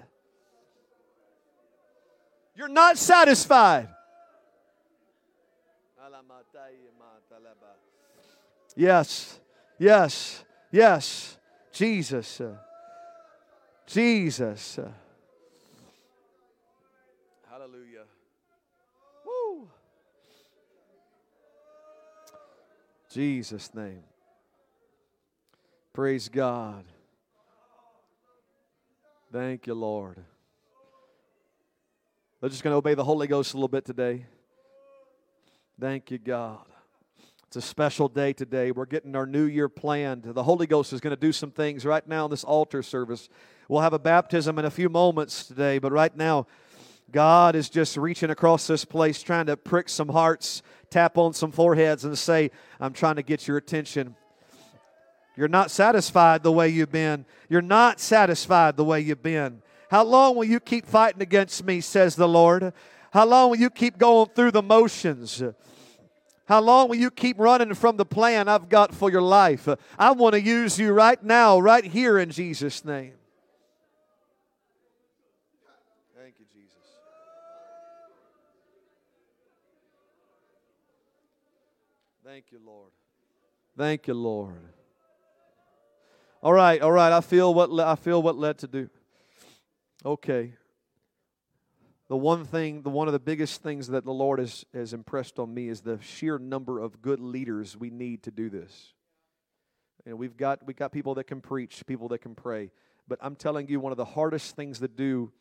You're 2.54 2.68
not 2.68 2.96
satisfied. 2.96 3.88
Yes, 8.74 9.40
yes, 9.78 10.44
yes. 10.70 11.36
Jesus. 11.76 12.40
Jesus. 13.86 14.78
Jesus' 23.16 23.74
name. 23.74 24.02
Praise 25.94 26.28
God. 26.28 26.84
Thank 29.32 29.66
you, 29.66 29.72
Lord. 29.72 30.22
We're 32.42 32.50
just 32.50 32.62
going 32.62 32.72
to 32.72 32.76
obey 32.76 32.92
the 32.92 33.04
Holy 33.04 33.26
Ghost 33.26 33.54
a 33.54 33.56
little 33.56 33.68
bit 33.68 33.86
today. 33.86 34.26
Thank 35.80 36.10
you, 36.10 36.18
God. 36.18 36.66
It's 37.46 37.56
a 37.56 37.62
special 37.62 38.10
day 38.10 38.34
today. 38.34 38.70
We're 38.70 38.84
getting 38.84 39.16
our 39.16 39.24
new 39.24 39.44
year 39.44 39.70
planned. 39.70 40.24
The 40.24 40.42
Holy 40.42 40.66
Ghost 40.66 40.92
is 40.92 41.00
going 41.00 41.16
to 41.16 41.20
do 41.20 41.32
some 41.32 41.50
things 41.50 41.86
right 41.86 42.06
now 42.06 42.26
in 42.26 42.30
this 42.30 42.44
altar 42.44 42.82
service. 42.82 43.30
We'll 43.66 43.80
have 43.80 43.94
a 43.94 43.98
baptism 43.98 44.58
in 44.58 44.66
a 44.66 44.70
few 44.70 44.90
moments 44.90 45.46
today, 45.46 45.78
but 45.78 45.90
right 45.90 46.14
now, 46.14 46.46
God 47.10 47.54
is 47.54 47.70
just 47.70 47.96
reaching 47.96 48.30
across 48.30 48.66
this 48.66 48.84
place, 48.84 49.22
trying 49.22 49.46
to 49.46 49.56
prick 49.56 49.88
some 49.88 50.08
hearts, 50.08 50.62
tap 50.90 51.18
on 51.18 51.32
some 51.32 51.52
foreheads, 51.52 52.04
and 52.04 52.16
say, 52.16 52.50
I'm 52.80 52.92
trying 52.92 53.16
to 53.16 53.22
get 53.22 53.46
your 53.46 53.56
attention. 53.56 54.16
You're 55.36 55.48
not 55.48 55.70
satisfied 55.70 56.42
the 56.42 56.52
way 56.52 56.68
you've 56.68 56.92
been. 56.92 57.26
You're 57.48 57.60
not 57.62 58.00
satisfied 58.00 58.76
the 58.76 58.84
way 58.84 59.00
you've 59.00 59.22
been. 59.22 59.62
How 59.90 60.02
long 60.02 60.36
will 60.36 60.44
you 60.44 60.60
keep 60.60 60.86
fighting 60.86 61.22
against 61.22 61.64
me, 61.64 61.80
says 61.80 62.16
the 62.16 62.28
Lord? 62.28 62.72
How 63.12 63.26
long 63.26 63.50
will 63.50 63.58
you 63.58 63.70
keep 63.70 63.98
going 63.98 64.30
through 64.34 64.52
the 64.52 64.62
motions? 64.62 65.42
How 66.46 66.60
long 66.60 66.88
will 66.88 66.96
you 66.96 67.10
keep 67.10 67.38
running 67.38 67.74
from 67.74 67.96
the 67.96 68.06
plan 68.06 68.48
I've 68.48 68.68
got 68.68 68.94
for 68.94 69.10
your 69.10 69.22
life? 69.22 69.68
I 69.98 70.12
want 70.12 70.34
to 70.34 70.40
use 70.40 70.78
you 70.78 70.92
right 70.92 71.22
now, 71.22 71.58
right 71.58 71.84
here 71.84 72.18
in 72.18 72.30
Jesus' 72.30 72.84
name. 72.84 73.14
Thank 82.36 82.52
you, 82.52 82.60
Lord. 82.66 82.90
Thank 83.78 84.06
you, 84.06 84.12
Lord. 84.12 84.60
All 86.42 86.52
right, 86.52 86.82
all 86.82 86.92
right. 86.92 87.10
I 87.10 87.22
feel 87.22 87.54
what 87.54 87.70
le- 87.70 87.90
I 87.90 87.94
feel 87.94 88.22
what 88.22 88.36
led 88.36 88.58
to 88.58 88.66
do. 88.66 88.90
Okay. 90.04 90.52
The 92.08 92.16
one 92.18 92.44
thing, 92.44 92.82
the 92.82 92.90
one 92.90 93.08
of 93.08 93.14
the 93.14 93.18
biggest 93.18 93.62
things 93.62 93.86
that 93.86 94.04
the 94.04 94.12
Lord 94.12 94.38
has, 94.38 94.66
has 94.74 94.92
impressed 94.92 95.38
on 95.38 95.54
me 95.54 95.70
is 95.70 95.80
the 95.80 95.98
sheer 96.02 96.38
number 96.38 96.78
of 96.78 97.00
good 97.00 97.20
leaders 97.20 97.74
we 97.74 97.88
need 97.88 98.22
to 98.24 98.30
do 98.30 98.50
this. 98.50 98.92
And 100.04 100.18
we've 100.18 100.36
got 100.36 100.58
we've 100.66 100.76
got 100.76 100.92
people 100.92 101.14
that 101.14 101.24
can 101.24 101.40
preach, 101.40 101.86
people 101.86 102.08
that 102.08 102.18
can 102.18 102.34
pray. 102.34 102.70
But 103.08 103.18
I'm 103.22 103.36
telling 103.36 103.66
you, 103.68 103.80
one 103.80 103.92
of 103.92 103.96
the 103.96 104.04
hardest 104.04 104.54
things 104.56 104.80
to 104.80 104.88
do, 104.88 105.32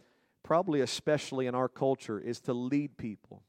probably 0.44 0.80
especially 0.80 1.48
in 1.48 1.56
our 1.56 1.68
culture, 1.68 2.22
is 2.22 2.40
to 2.44 2.54
lead 2.54 2.96
people. 2.96 3.44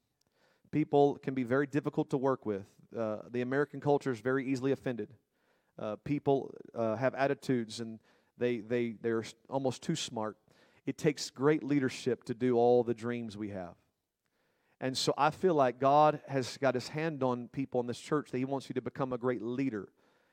People 0.73 1.15
can 1.19 1.35
be 1.35 1.45
very 1.45 1.69
difficult 1.69 2.11
to 2.11 2.17
work 2.17 2.45
with. 2.45 2.65
Uh, 2.97 3.19
the 3.31 3.41
American 3.41 3.81
culture 3.81 4.11
is 4.11 4.21
very 4.21 4.47
easily 4.47 4.73
offended. 4.73 5.09
Uh, 5.79 5.97
people 6.05 6.55
uh, 6.75 6.97
have 6.97 7.15
attitudes 7.15 7.81
and 7.81 7.99
they, 8.39 8.59
they, 8.59 8.97
they're 9.01 9.25
almost 9.49 9.83
too 9.83 9.97
smart. 9.97 10.37
It 10.87 10.99
takes 10.99 11.31
great 11.31 11.63
leadership 11.63 12.25
to 12.25 12.35
do 12.35 12.57
all 12.57 12.85
the 12.85 12.95
dreams 12.95 13.37
we 13.37 13.51
have. 13.51 13.75
And 14.81 14.97
so 14.97 15.15
I 15.17 15.31
feel 15.31 15.55
like 15.55 15.81
God 15.81 16.21
has 16.29 16.59
got 16.59 16.75
his 16.75 16.89
hand 16.89 17.23
on 17.23 17.49
people 17.49 17.81
in 17.81 17.87
this 17.87 17.99
church 17.99 18.31
that 18.31 18.39
he 18.39 18.45
wants 18.45 18.69
you 18.69 18.75
to 18.75 18.83
become 18.83 19.13
a 19.13 19.19
great 19.19 19.43
leader. 19.43 19.89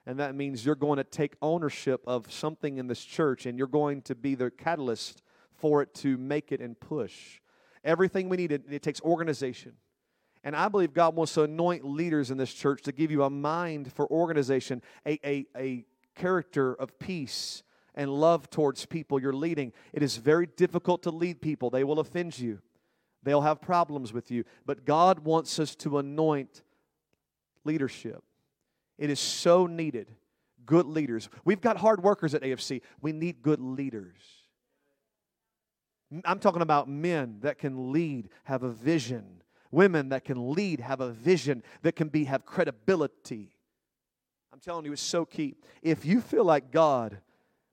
And 0.06 0.20
that 0.20 0.36
means 0.36 0.66
you're 0.66 0.76
going 0.76 0.98
to 0.98 1.06
take 1.06 1.36
ownership 1.42 2.02
of 2.06 2.32
something 2.32 2.78
in 2.78 2.88
this 2.88 3.04
church 3.04 3.46
and 3.46 3.58
you're 3.58 3.68
going 3.68 4.02
to 4.04 4.16
be 4.16 4.36
the 4.36 4.52
catalyst 4.52 5.24
for 5.54 5.82
it 5.82 5.94
to 5.96 6.18
make 6.18 6.52
it 6.52 6.60
and 6.60 6.78
push. 6.78 7.40
Everything 7.86 8.28
we 8.28 8.38
need, 8.38 8.52
it, 8.52 8.64
it 8.70 8.82
takes 8.82 9.02
organization. 9.02 9.74
And 10.44 10.56
I 10.56 10.68
believe 10.68 10.94
God 10.94 11.16
wants 11.16 11.34
to 11.36 11.44
anoint 11.44 11.86
leaders 11.86 12.30
in 12.30 12.38
this 12.38 12.54
church 12.54 12.82
to 12.84 12.92
give 12.92 13.12
you 13.12 13.24
a 13.24 13.30
mind 13.30 13.92
for 13.94 14.06
organization, 14.10 14.82
a, 15.06 15.20
a, 15.26 15.46
a 15.56 15.86
character 16.16 16.74
of 16.74 17.00
peace 17.00 17.64
and 17.96 18.10
love 18.10 18.50
towards 18.50 18.86
people 18.86 19.22
you're 19.22 19.34
leading. 19.34 19.72
It 19.94 20.04
is 20.04 20.18
very 20.18 20.48
difficult 20.48 21.04
to 21.04 21.12
lead 21.12 21.42
people, 21.42 21.70
they 21.70 21.84
will 21.84 22.00
offend 22.00 22.38
you, 22.38 22.60
they'll 23.24 23.42
have 23.42 23.62
problems 23.62 24.12
with 24.12 24.32
you. 24.32 24.44
But 24.66 24.86
God 24.86 25.20
wants 25.20 25.60
us 25.60 25.76
to 25.78 25.98
anoint 26.00 26.62
leadership. 27.64 28.24
It 28.98 29.10
is 29.10 29.20
so 29.20 29.66
needed. 29.66 30.12
Good 30.66 30.86
leaders. 30.86 31.30
We've 31.44 31.60
got 31.60 31.78
hard 31.78 32.04
workers 32.04 32.34
at 32.34 32.42
AFC. 32.42 32.82
We 33.02 33.12
need 33.12 33.42
good 33.42 33.60
leaders. 33.60 34.16
I'm 36.24 36.40
talking 36.40 36.62
about 36.62 36.88
men 36.88 37.40
that 37.42 37.58
can 37.58 37.92
lead, 37.92 38.30
have 38.44 38.64
a 38.64 38.70
vision, 38.70 39.42
women 39.74 40.10
that 40.10 40.24
can 40.24 40.54
lead, 40.54 40.80
have 40.80 41.02
a 41.02 41.10
vision, 41.10 41.64
that 41.82 41.96
can 41.96 42.08
be 42.08 42.26
have 42.26 42.46
credibility. 42.46 43.58
I'm 44.54 44.60
telling 44.60 44.86
you, 44.86 44.94
it's 44.94 45.02
so 45.02 45.26
key. 45.26 45.56
If 45.82 46.06
you 46.06 46.22
feel 46.22 46.46
like 46.46 46.72
God 46.72 47.18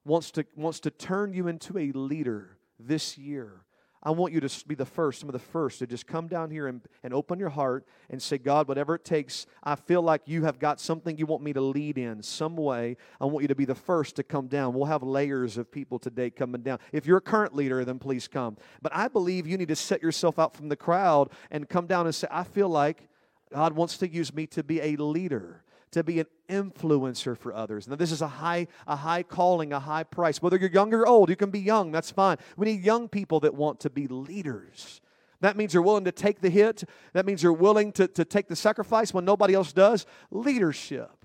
wants 0.05 0.31
to 0.33 0.45
wants 0.57 0.81
to 0.81 0.91
turn 0.91 1.35
you 1.35 1.47
into 1.47 1.79
a 1.79 1.93
leader 1.93 2.57
this 2.79 3.19
year, 3.19 3.65
I 4.03 4.11
want 4.13 4.33
you 4.33 4.41
to 4.41 4.67
be 4.67 4.75
the 4.75 4.87
first, 4.87 5.21
some 5.21 5.29
of 5.29 5.35
the 5.35 5.39
first, 5.39 5.81
to 5.81 5.87
just 5.87 6.07
come 6.07 6.27
down 6.27 6.51
here 6.51 6.67
and, 6.67 6.81
and 7.03 7.13
open 7.13 7.39
your 7.39 7.51
heart 7.51 7.87
and 8.09 8.21
say, 8.21 8.39
God, 8.39 8.67
whatever 8.67 8.95
it 8.95 9.05
takes, 9.05 9.47
I 9.63 9.75
feel 9.75 10.01
like 10.01 10.23
you 10.25 10.45
have 10.45 10.59
got 10.59 10.81
something 10.81 11.19
you 11.19 11.27
want 11.27 11.43
me 11.43 11.53
to 11.53 11.61
lead 11.61 11.99
in 11.99 12.23
some 12.23 12.57
way. 12.57 12.97
I 13.21 13.27
want 13.27 13.43
you 13.43 13.49
to 13.49 13.55
be 13.55 13.67
the 13.67 13.75
first 13.75 14.17
to 14.17 14.23
come 14.23 14.47
down. 14.47 14.73
We'll 14.73 14.87
have 14.87 15.03
layers 15.03 15.59
of 15.59 15.71
people 15.71 15.99
today 15.99 16.31
coming 16.31 16.63
down. 16.63 16.79
If 16.93 17.05
you're 17.05 17.19
a 17.19 17.23
current 17.23 17.55
leader, 17.55 17.85
then 17.85 17.99
please 17.99 18.27
come. 18.27 18.57
But 18.81 18.95
I 18.95 19.09
believe 19.09 19.47
you 19.47 19.59
need 19.59 19.69
to 19.69 19.77
set 19.77 20.03
yourself 20.03 20.39
out 20.39 20.57
from 20.57 20.71
the 20.71 20.77
crowd 20.77 21.31
and 21.51 21.69
come 21.69 21.87
down 21.87 22.07
and 22.07 22.15
say, 22.15 22.27
I 22.31 22.45
feel 22.45 22.71
like 22.71 23.09
God 23.53 23.75
wants 23.75 23.99
to 23.99 24.09
use 24.09 24.33
me 24.33 24.47
to 24.49 24.63
be 24.63 24.81
a 24.81 24.97
leader 24.97 25.63
to 25.93 26.05
be 26.05 26.21
an 26.21 26.27
influencer 26.49 27.37
for 27.37 27.53
others. 27.53 27.89
Now, 27.89 27.97
this 27.97 28.13
is 28.13 28.23
a 28.23 28.29
high, 28.29 28.69
a 28.87 28.97
high 28.97 29.23
calling, 29.23 29.73
a 29.73 29.81
high 29.81 30.05
price. 30.05 30.41
Whether 30.41 30.57
you're 30.57 30.71
young 30.71 30.93
or 30.95 31.07
old, 31.07 31.29
you 31.29 31.37
can 31.37 31.51
be 31.51 31.61
young, 31.61 31.93
that's 31.93 32.11
fine. 32.11 32.39
We 32.57 32.67
need 32.67 32.85
young 32.85 33.09
people 33.09 33.41
that 33.41 33.55
want 33.55 33.81
to 33.81 33.91
be 33.91 34.07
leaders. 34.07 35.01
That 35.41 35.57
means 35.57 35.73
you're 35.73 35.83
willing 35.83 36.05
to 36.05 36.13
take 36.13 36.41
the 36.41 36.51
hit. 36.51 36.85
That 37.15 37.27
means 37.27 37.43
you're 37.43 37.53
willing 37.53 37.93
to, 37.93 38.07
to 38.09 38.25
take 38.25 38.49
the 38.49 38.57
sacrifice 38.57 39.15
when 39.15 39.25
nobody 39.25 39.55
else 39.55 39.73
does. 39.73 40.07
Leadership. 40.31 41.25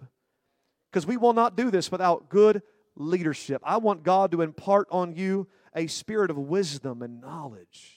Because 0.92 1.06
we 1.06 1.18
will 1.18 1.34
not 1.34 1.58
do 1.58 1.70
this 1.70 1.92
without 1.92 2.30
good 2.30 2.64
leadership. 2.96 3.62
I 3.66 3.78
want 3.78 4.04
God 4.04 4.32
to 4.32 4.42
impart 4.42 4.88
on 4.90 5.14
you 5.14 5.48
a 5.76 5.88
spirit 5.88 6.32
of 6.32 6.38
wisdom 6.38 7.02
and 7.02 7.20
knowledge 7.20 7.95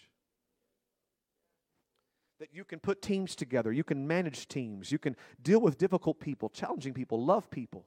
that 2.39 2.55
you 2.55 2.65
can 2.65 2.79
put 2.79 3.03
teams 3.03 3.35
together, 3.35 3.73
you 3.73 3.85
can 3.85 4.07
manage 4.07 4.49
teams, 4.49 4.93
you 4.93 4.99
can 4.99 5.17
deal 5.43 5.61
with 5.61 5.77
difficult 5.79 6.21
people, 6.21 6.49
challenging 6.49 6.95
people, 6.95 7.25
love 7.25 7.51
people. 7.51 7.87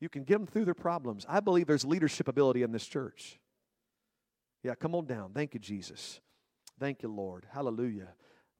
You 0.00 0.08
can 0.08 0.24
get 0.24 0.38
them 0.38 0.46
through 0.46 0.66
their 0.66 0.74
problems. 0.74 1.24
I 1.28 1.40
believe 1.40 1.66
there's 1.66 1.84
leadership 1.84 2.28
ability 2.28 2.62
in 2.62 2.72
this 2.72 2.86
church. 2.86 3.40
Yeah, 4.62 4.74
come 4.74 4.94
on 4.94 5.06
down. 5.06 5.32
Thank 5.32 5.54
you, 5.54 5.60
Jesus. 5.60 6.20
Thank 6.78 7.02
you, 7.02 7.08
Lord. 7.08 7.46
Hallelujah. 7.50 8.08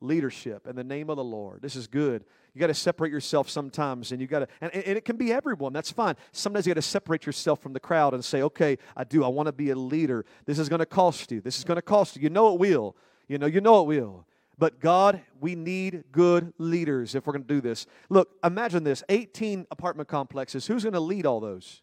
Leadership 0.00 0.66
in 0.66 0.76
the 0.76 0.84
name 0.84 1.10
of 1.10 1.16
the 1.16 1.24
Lord. 1.24 1.60
This 1.60 1.76
is 1.76 1.86
good. 1.86 2.24
You 2.54 2.60
got 2.60 2.68
to 2.68 2.74
separate 2.74 3.12
yourself 3.12 3.50
sometimes, 3.50 4.12
and 4.12 4.20
you 4.20 4.26
got 4.26 4.40
to, 4.40 4.48
and, 4.60 4.72
and 4.72 4.96
it 4.96 5.04
can 5.04 5.16
be 5.16 5.32
everyone. 5.32 5.72
That's 5.72 5.90
fine. 5.90 6.14
Sometimes 6.32 6.66
you 6.66 6.70
got 6.70 6.80
to 6.80 6.82
separate 6.82 7.26
yourself 7.26 7.60
from 7.60 7.72
the 7.72 7.80
crowd 7.80 8.14
and 8.14 8.24
say, 8.24 8.42
okay, 8.42 8.78
I 8.96 9.04
do. 9.04 9.24
I 9.24 9.28
want 9.28 9.46
to 9.46 9.52
be 9.52 9.70
a 9.70 9.76
leader. 9.76 10.24
This 10.46 10.58
is 10.58 10.68
going 10.68 10.78
to 10.78 10.86
cost 10.86 11.32
you. 11.32 11.40
This 11.40 11.58
is 11.58 11.64
going 11.64 11.76
to 11.76 11.82
cost 11.82 12.16
you. 12.16 12.22
You 12.22 12.30
know 12.30 12.54
it 12.54 12.60
will. 12.60 12.96
You 13.28 13.36
know, 13.38 13.46
you 13.46 13.60
know 13.60 13.82
it 13.82 13.86
will. 13.86 14.26
But 14.58 14.80
God, 14.80 15.20
we 15.40 15.54
need 15.54 16.04
good 16.10 16.52
leaders 16.58 17.14
if 17.14 17.26
we're 17.26 17.34
going 17.34 17.44
to 17.44 17.54
do 17.54 17.60
this. 17.60 17.86
Look, 18.08 18.30
imagine 18.42 18.84
this 18.84 19.04
18 19.08 19.66
apartment 19.70 20.08
complexes. 20.08 20.66
Who's 20.66 20.82
going 20.82 20.94
to 20.94 21.00
lead 21.00 21.26
all 21.26 21.40
those? 21.40 21.82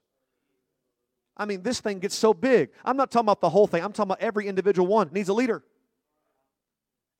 I 1.38 1.45
mean, 1.45 1.61
this 1.61 1.80
thing 1.82 1.99
gets 1.99 2.15
so 2.15 2.34
big. 2.34 2.69
I'm 2.84 2.97
not 2.97 3.11
talking 3.11 3.26
about 3.26 3.41
the 3.41 3.49
whole 3.49 3.67
thing, 3.67 3.84
I'm 3.84 3.91
talking 3.91 4.11
about 4.11 4.21
every 4.21 4.47
individual 4.47 4.88
one 4.88 5.09
needs 5.11 5.30
a 5.30 5.34
leader. 5.34 5.63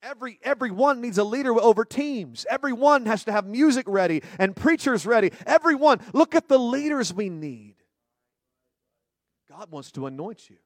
Every, 0.02 0.38
every 0.44 0.70
one 0.70 1.00
needs 1.00 1.18
a 1.18 1.24
leader 1.24 1.54
over 1.54 1.86
teams. 1.86 2.46
Everyone 2.50 3.06
has 3.06 3.24
to 3.24 3.32
have 3.32 3.46
music 3.46 3.86
ready 3.88 4.22
and 4.38 4.54
preachers 4.54 5.06
ready. 5.06 5.32
Everyone, 5.46 6.02
look 6.12 6.36
at 6.36 6.50
the 6.50 6.60
leaders 6.60 7.14
we 7.14 7.30
need. 7.30 7.76
God 9.50 9.72
wants 9.72 9.92
to 9.94 10.06
anoint 10.08 10.50
you. 10.50 10.58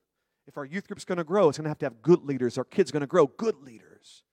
If 0.47 0.57
our 0.57 0.65
youth 0.65 0.87
group's 0.87 1.05
going 1.05 1.19
to 1.19 1.23
grow, 1.23 1.49
it's 1.49 1.57
going 1.57 1.65
to 1.65 1.69
have 1.69 1.77
to 1.79 1.85
have 1.85 2.01
good 2.01 2.23
leaders. 2.23 2.57
Our 2.57 2.63
kids 2.63 2.89
going 2.89 3.01
to 3.01 3.07
grow 3.07 3.27
good 3.27 3.61
leaders. 3.61 4.23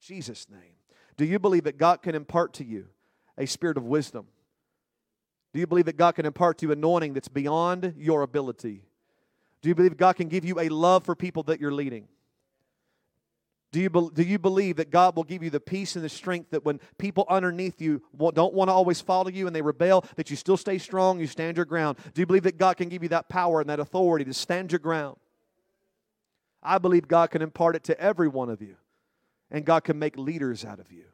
Jesus' 0.00 0.46
name. 0.50 0.74
Do 1.16 1.24
you 1.24 1.38
believe 1.38 1.64
that 1.64 1.78
God 1.78 2.02
can 2.02 2.14
impart 2.14 2.54
to 2.54 2.64
you 2.64 2.86
a 3.36 3.46
spirit 3.46 3.76
of 3.76 3.84
wisdom? 3.84 4.26
Do 5.52 5.60
you 5.60 5.66
believe 5.66 5.86
that 5.86 5.96
God 5.96 6.12
can 6.12 6.26
impart 6.26 6.58
to 6.58 6.66
you 6.66 6.72
anointing 6.72 7.14
that's 7.14 7.28
beyond 7.28 7.94
your 7.96 8.22
ability? 8.22 8.82
Do 9.62 9.68
you 9.68 9.74
believe 9.74 9.96
God 9.96 10.14
can 10.14 10.28
give 10.28 10.44
you 10.44 10.58
a 10.60 10.68
love 10.68 11.04
for 11.04 11.14
people 11.14 11.42
that 11.44 11.60
you're 11.60 11.72
leading? 11.72 12.08
Do 13.72 13.80
you, 13.80 14.10
do 14.12 14.22
you 14.22 14.38
believe 14.38 14.76
that 14.76 14.90
God 14.90 15.14
will 15.14 15.22
give 15.22 15.44
you 15.44 15.50
the 15.50 15.60
peace 15.60 15.94
and 15.94 16.04
the 16.04 16.08
strength 16.08 16.50
that 16.50 16.64
when 16.64 16.80
people 16.98 17.24
underneath 17.28 17.80
you 17.80 18.02
don't 18.18 18.54
want 18.54 18.68
to 18.68 18.72
always 18.72 19.00
follow 19.00 19.28
you 19.30 19.46
and 19.46 19.54
they 19.54 19.62
rebel, 19.62 20.04
that 20.16 20.28
you 20.28 20.36
still 20.36 20.56
stay 20.56 20.78
strong, 20.78 21.20
you 21.20 21.28
stand 21.28 21.56
your 21.56 21.66
ground? 21.66 21.98
Do 22.14 22.20
you 22.20 22.26
believe 22.26 22.42
that 22.44 22.58
God 22.58 22.76
can 22.76 22.88
give 22.88 23.02
you 23.02 23.10
that 23.10 23.28
power 23.28 23.60
and 23.60 23.70
that 23.70 23.78
authority 23.78 24.24
to 24.24 24.34
stand 24.34 24.72
your 24.72 24.80
ground? 24.80 25.18
I 26.62 26.78
believe 26.78 27.06
God 27.06 27.30
can 27.30 27.42
impart 27.42 27.76
it 27.76 27.84
to 27.84 28.00
every 28.00 28.28
one 28.28 28.50
of 28.50 28.60
you 28.60 28.76
and 29.50 29.64
God 29.64 29.84
can 29.84 29.98
make 29.98 30.16
leaders 30.16 30.64
out 30.64 30.78
of 30.78 30.92
you. 30.92 31.04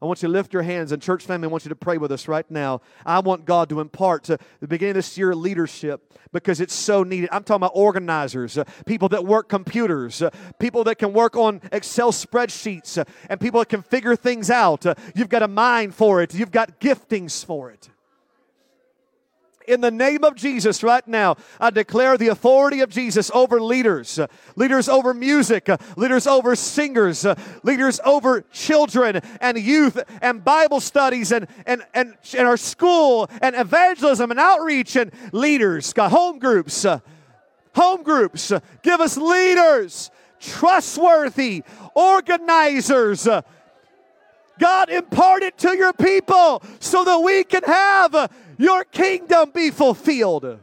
I 0.00 0.06
want 0.06 0.22
you 0.22 0.28
to 0.28 0.32
lift 0.32 0.52
your 0.52 0.62
hands, 0.62 0.92
and 0.92 1.02
church 1.02 1.24
family, 1.24 1.46
I 1.46 1.50
want 1.50 1.64
you 1.64 1.70
to 1.70 1.76
pray 1.76 1.98
with 1.98 2.12
us 2.12 2.28
right 2.28 2.48
now. 2.48 2.82
I 3.04 3.18
want 3.18 3.44
God 3.44 3.68
to 3.70 3.80
impart 3.80 4.24
to 4.24 4.38
the 4.60 4.68
beginning 4.68 4.90
of 4.90 4.96
this 4.96 5.18
year 5.18 5.34
leadership 5.34 6.14
because 6.32 6.60
it's 6.60 6.74
so 6.74 7.02
needed. 7.02 7.30
I'm 7.32 7.42
talking 7.42 7.56
about 7.56 7.72
organizers, 7.74 8.56
uh, 8.56 8.64
people 8.86 9.08
that 9.08 9.24
work 9.24 9.48
computers, 9.48 10.22
uh, 10.22 10.30
people 10.60 10.84
that 10.84 10.98
can 10.98 11.12
work 11.12 11.36
on 11.36 11.60
Excel 11.72 12.12
spreadsheets, 12.12 12.96
uh, 12.96 13.04
and 13.28 13.40
people 13.40 13.58
that 13.58 13.68
can 13.70 13.82
figure 13.82 14.14
things 14.14 14.50
out. 14.50 14.86
Uh, 14.86 14.94
you've 15.16 15.28
got 15.28 15.42
a 15.42 15.48
mind 15.48 15.96
for 15.96 16.22
it, 16.22 16.32
you've 16.32 16.52
got 16.52 16.78
giftings 16.78 17.44
for 17.44 17.70
it 17.70 17.88
in 19.68 19.82
the 19.82 19.90
name 19.90 20.24
of 20.24 20.34
Jesus 20.34 20.82
right 20.82 21.06
now, 21.06 21.36
I 21.60 21.70
declare 21.70 22.16
the 22.16 22.28
authority 22.28 22.80
of 22.80 22.88
Jesus 22.88 23.30
over 23.34 23.60
leaders, 23.60 24.18
leaders 24.56 24.88
over 24.88 25.12
music, 25.12 25.68
leaders 25.96 26.26
over 26.26 26.56
singers, 26.56 27.26
leaders 27.62 28.00
over 28.04 28.40
children 28.50 29.20
and 29.40 29.58
youth 29.58 30.02
and 30.22 30.42
Bible 30.42 30.80
studies 30.80 31.32
and, 31.32 31.46
and, 31.66 31.84
and, 31.94 32.14
and 32.36 32.48
our 32.48 32.56
school 32.56 33.28
and 33.42 33.54
evangelism 33.54 34.30
and 34.30 34.40
outreach 34.40 34.96
and 34.96 35.12
leaders, 35.32 35.92
God, 35.92 36.10
home 36.10 36.38
groups, 36.38 36.86
home 37.74 38.02
groups. 38.02 38.52
Give 38.82 39.00
us 39.00 39.16
leaders, 39.16 40.10
trustworthy 40.40 41.62
organizers. 41.94 43.28
God, 44.58 44.90
impart 44.90 45.42
it 45.42 45.56
to 45.58 45.76
your 45.76 45.92
people 45.92 46.62
so 46.80 47.04
that 47.04 47.18
we 47.18 47.44
can 47.44 47.62
have 47.62 48.30
your 48.58 48.84
kingdom 48.84 49.50
be 49.54 49.70
fulfilled. 49.70 50.58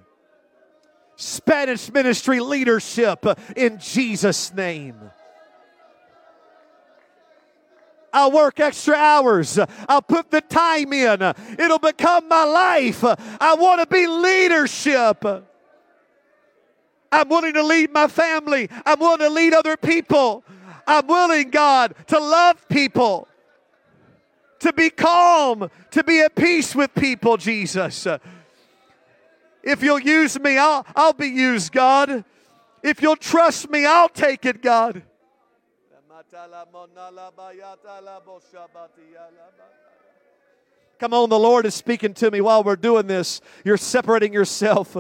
Spanish 1.16 1.92
ministry 1.92 2.40
leadership 2.42 3.26
in 3.56 3.80
Jesus' 3.80 4.54
name. 4.54 4.96
I'll 8.12 8.32
work 8.32 8.60
extra 8.60 8.96
hours. 8.96 9.60
I'll 9.90 10.02
put 10.02 10.32
the 10.32 10.42
time 10.42 10.94
in. 10.94 11.22
It'll 11.60 11.80
become 11.80 12.28
my 12.28 12.44
life. 12.46 13.04
I 13.04 13.56
want 13.56 13.82
to 13.82 13.88
be 13.88 14.08
leadership. 14.08 15.26
I'm 17.12 17.30
willing 17.30 17.54
to 17.54 17.64
lead 17.64 17.92
my 17.92 18.08
family. 18.08 18.70
I'm 18.86 19.00
willing 19.00 19.20
to 19.20 19.30
lead 19.30 19.54
other 19.54 19.76
people. 19.78 20.44
I'm 20.88 21.08
willing, 21.08 21.50
God, 21.50 21.96
to 22.08 22.20
love 22.20 22.68
people 22.70 23.28
to 24.66 24.74
be 24.74 24.90
calm, 24.90 25.70
to 25.92 26.04
be 26.04 26.22
at 26.22 26.36
peace 26.36 26.74
with 26.74 26.92
people, 26.96 27.38
Jesus. 27.38 28.08
If 29.62 29.84
you'll 29.84 30.00
use 30.00 30.40
me, 30.40 30.58
I'll, 30.58 30.84
I'll 30.96 31.14
be 31.14 31.28
used, 31.28 31.72
God. 31.72 32.26
If 32.82 33.00
you'll 33.00 33.16
trust 33.16 33.70
me, 33.70 33.86
I'll 33.86 34.10
take 34.10 34.44
it, 34.44 34.64
God. 34.64 35.04
Come 40.98 41.14
on, 41.14 41.30
the 41.30 41.38
Lord 41.38 41.68
is 41.68 41.76
speaking 41.76 42.16
to 42.16 42.32
me 42.32 42.42
while 42.42 42.64
we're 42.64 42.76
doing 42.76 43.06
this. 43.06 43.42
You're 43.64 43.78
separating 43.78 44.34
yourself. 44.34 44.98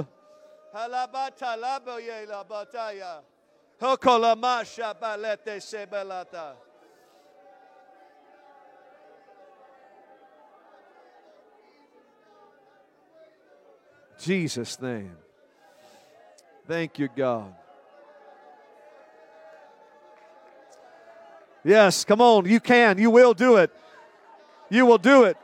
Jesus' 14.26 14.82
name. 14.82 15.16
Thank 16.68 16.98
you, 16.98 17.10
God. 17.16 17.54
Yes, 21.64 22.04
come 22.04 22.22
on. 22.22 22.46
You 22.46 22.60
can. 22.60 22.98
You 22.98 23.12
will 23.12 23.36
do 23.36 23.58
it. 23.58 23.72
You 24.70 24.88
will 24.88 24.98
do 24.98 25.26
it. 25.26 25.38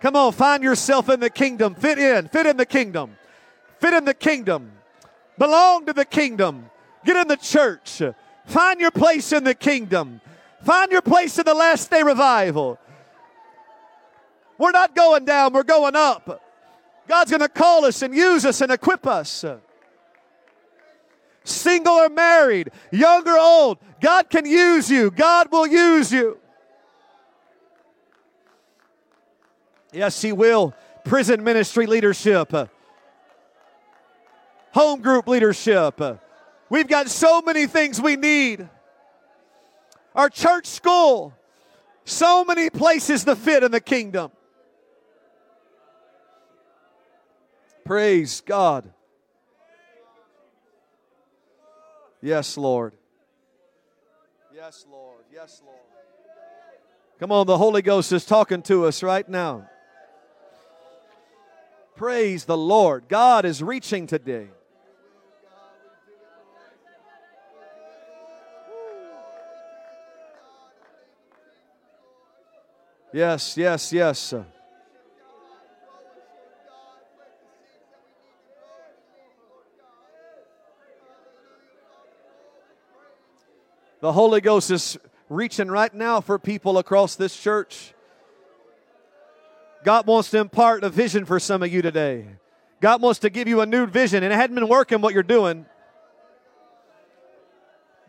Come 0.00 0.16
on, 0.16 0.32
find 0.32 0.62
yourself 0.62 1.10
in 1.10 1.20
the 1.20 1.28
kingdom. 1.28 1.74
Fit 1.74 1.98
in. 1.98 2.28
Fit 2.28 2.46
in 2.46 2.56
the 2.56 2.64
kingdom. 2.64 3.16
Fit 3.78 3.92
in 3.92 4.06
the 4.06 4.14
kingdom. 4.14 4.72
Belong 5.36 5.84
to 5.86 5.92
the 5.92 6.04
kingdom. 6.04 6.70
Get 7.04 7.16
in 7.16 7.28
the 7.28 7.36
church. 7.36 8.00
Find 8.46 8.80
your 8.80 8.90
place 8.90 9.32
in 9.32 9.44
the 9.44 9.54
kingdom. 9.54 10.22
Find 10.62 10.90
your 10.90 11.02
place 11.02 11.38
in 11.38 11.44
the 11.44 11.54
last 11.54 11.90
day 11.90 12.02
revival. 12.02 12.78
We're 14.56 14.70
not 14.70 14.94
going 14.94 15.26
down, 15.26 15.52
we're 15.52 15.62
going 15.62 15.94
up. 15.94 16.47
God's 17.08 17.30
going 17.30 17.40
to 17.40 17.48
call 17.48 17.86
us 17.86 18.02
and 18.02 18.14
use 18.14 18.44
us 18.44 18.60
and 18.60 18.70
equip 18.70 19.06
us. 19.06 19.44
Single 21.42 21.94
or 21.94 22.08
married, 22.10 22.70
young 22.92 23.26
or 23.26 23.38
old, 23.38 23.78
God 24.00 24.28
can 24.28 24.44
use 24.44 24.90
you. 24.90 25.10
God 25.10 25.50
will 25.50 25.66
use 25.66 26.12
you. 26.12 26.38
Yes, 29.92 30.20
He 30.20 30.32
will. 30.32 30.74
Prison 31.04 31.42
ministry 31.42 31.86
leadership, 31.86 32.52
home 34.72 35.00
group 35.00 35.26
leadership. 35.26 35.98
We've 36.68 36.86
got 36.86 37.08
so 37.08 37.40
many 37.40 37.66
things 37.66 37.98
we 37.98 38.16
need. 38.16 38.68
Our 40.14 40.28
church 40.28 40.66
school, 40.66 41.32
so 42.04 42.44
many 42.44 42.68
places 42.68 43.24
to 43.24 43.36
fit 43.36 43.62
in 43.62 43.70
the 43.70 43.80
kingdom. 43.80 44.32
Praise 47.88 48.42
God. 48.42 48.92
Yes, 52.20 52.58
Lord. 52.58 52.92
Yes, 54.54 54.84
Lord. 54.90 55.24
Yes, 55.32 55.62
Lord. 55.64 55.78
Come 57.18 57.32
on, 57.32 57.46
the 57.46 57.56
Holy 57.56 57.80
Ghost 57.80 58.12
is 58.12 58.26
talking 58.26 58.60
to 58.64 58.84
us 58.84 59.02
right 59.02 59.26
now. 59.26 59.70
Praise 61.96 62.44
the 62.44 62.58
Lord. 62.58 63.08
God 63.08 63.46
is 63.46 63.62
reaching 63.62 64.06
today. 64.06 64.48
Yes, 73.14 73.56
yes, 73.56 73.94
yes. 73.94 74.34
The 84.00 84.12
Holy 84.12 84.40
Ghost 84.40 84.70
is 84.70 84.96
reaching 85.28 85.68
right 85.68 85.92
now 85.92 86.20
for 86.20 86.38
people 86.38 86.78
across 86.78 87.16
this 87.16 87.36
church. 87.36 87.94
God 89.84 90.06
wants 90.06 90.30
to 90.30 90.38
impart 90.38 90.84
a 90.84 90.90
vision 90.90 91.24
for 91.24 91.40
some 91.40 91.62
of 91.62 91.72
you 91.72 91.82
today. 91.82 92.26
God 92.80 93.02
wants 93.02 93.20
to 93.20 93.30
give 93.30 93.48
you 93.48 93.60
a 93.60 93.66
new 93.66 93.86
vision, 93.86 94.22
and 94.22 94.32
it 94.32 94.36
hadn't 94.36 94.54
been 94.54 94.68
working 94.68 95.00
what 95.00 95.14
you're 95.14 95.22
doing. 95.22 95.66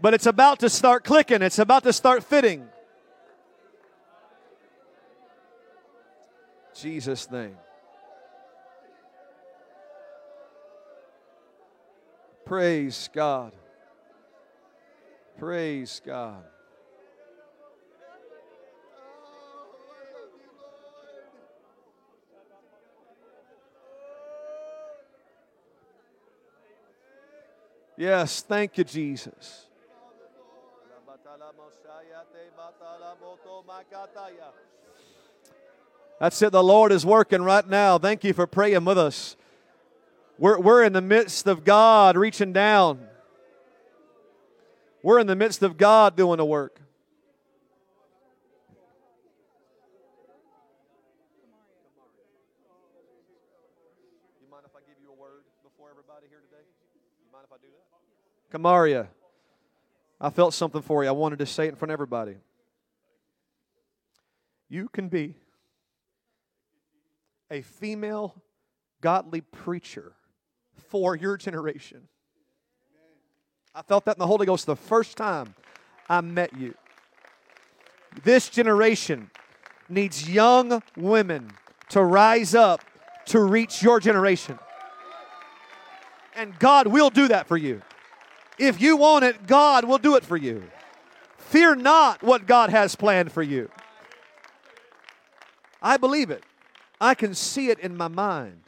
But 0.02 0.14
it's 0.14 0.28
about 0.28 0.60
to 0.60 0.70
start 0.70 1.04
clicking, 1.04 1.42
it's 1.42 1.60
about 1.60 1.84
to 1.84 1.94
start 1.94 2.24
fitting. 2.24 2.68
Jesus' 6.76 7.30
name. 7.30 7.58
Praise 12.46 13.10
God. 13.14 13.52
Praise 15.40 16.02
God. 16.06 16.44
Yes, 27.96 28.42
thank 28.42 28.78
you, 28.78 28.84
Jesus. 28.84 29.68
That's 36.20 36.42
it. 36.42 36.52
The 36.52 36.64
Lord 36.64 36.92
is 36.92 37.06
working 37.06 37.42
right 37.42 37.68
now. 37.68 37.98
Thank 37.98 38.26
you 38.26 38.34
for 38.34 38.46
praying 38.46 38.84
with 38.84 38.98
us. 38.98 39.38
We're, 40.38 40.60
we're 40.60 40.84
in 40.84 40.92
the 40.92 41.02
midst 41.02 41.48
of 41.48 41.64
God 41.64 42.18
reaching 42.18 42.52
down. 42.52 43.09
We're 45.02 45.20
in 45.20 45.28
the 45.28 45.36
midst 45.36 45.64
of 45.64 45.78
God 45.78 46.18
doing 46.18 46.38
the 46.38 46.46
work. 46.46 46.82
You 54.42 54.50
mind 54.52 54.66
if 54.66 54.76
I 54.76 54.80
give 54.80 54.98
you 55.02 55.10
a 55.10 55.16
word 55.16 55.44
before 55.64 55.90
everybody 55.90 56.28
here 56.30 56.42
today? 56.42 56.64
You 57.24 57.32
mind 57.32 57.46
if 57.48 57.54
I 57.54 57.58
do 57.62 57.68
that? 57.72 58.58
Kamaria, 58.58 59.08
I 60.20 60.30
felt 60.32 60.54
something 60.54 60.82
for 60.82 61.04
you. 61.04 61.10
I 61.10 61.14
wanted 61.14 61.40
to 61.40 61.46
say 61.46 61.68
it 61.68 61.70
in 61.70 61.76
front 61.76 61.92
of 61.92 61.94
everybody. 61.94 62.36
You 64.68 64.90
can 64.90 65.08
be 65.08 65.36
a 67.50 67.62
female 67.62 68.36
godly 69.00 69.42
preacher 69.42 70.12
for 70.90 71.16
your 71.16 71.38
generation. 71.38 72.10
I 73.74 73.82
felt 73.82 74.06
that 74.06 74.16
in 74.16 74.20
the 74.20 74.28
Holy 74.28 74.46
Ghost 74.46 74.66
the 74.66 74.76
first 74.76 75.18
time 75.18 75.54
I 76.10 76.22
met 76.22 76.58
you. 76.58 76.74
This 78.24 78.50
generation 78.50 79.30
needs 79.88 80.30
young 80.30 80.82
women 80.96 81.52
to 81.90 82.04
rise 82.04 82.56
up 82.56 82.84
to 83.26 83.40
reach 83.40 83.84
your 83.84 84.00
generation. 84.00 84.58
And 86.36 86.58
God 86.58 86.88
will 86.88 87.10
do 87.10 87.28
that 87.28 87.48
for 87.48 87.58
you. 87.58 87.82
If 88.58 88.82
you 88.82 88.98
want 88.98 89.24
it, 89.26 89.46
God 89.46 89.86
will 89.86 89.98
do 89.98 90.16
it 90.16 90.26
for 90.26 90.38
you. 90.38 90.64
Fear 91.38 91.76
not 91.76 92.24
what 92.24 92.46
God 92.46 92.70
has 92.70 92.96
planned 92.96 93.32
for 93.32 93.44
you. 93.44 93.70
I 95.82 95.98
believe 95.98 96.30
it. 96.30 96.44
I 97.00 97.14
can 97.14 97.34
see 97.34 97.70
it 97.70 97.80
in 97.80 97.96
my 97.96 98.08
mind. 98.08 98.62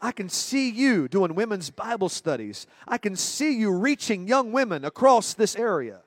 I 0.00 0.12
can 0.12 0.28
see 0.28 0.70
you 0.70 1.08
doing 1.08 1.34
women's 1.34 1.70
Bible 1.70 2.08
studies. 2.08 2.66
I 2.86 2.98
can 2.98 3.16
see 3.16 3.56
you 3.56 3.72
reaching 3.72 4.28
young 4.28 4.52
women 4.52 4.84
across 4.84 5.34
this 5.34 5.56
area. 5.56 6.00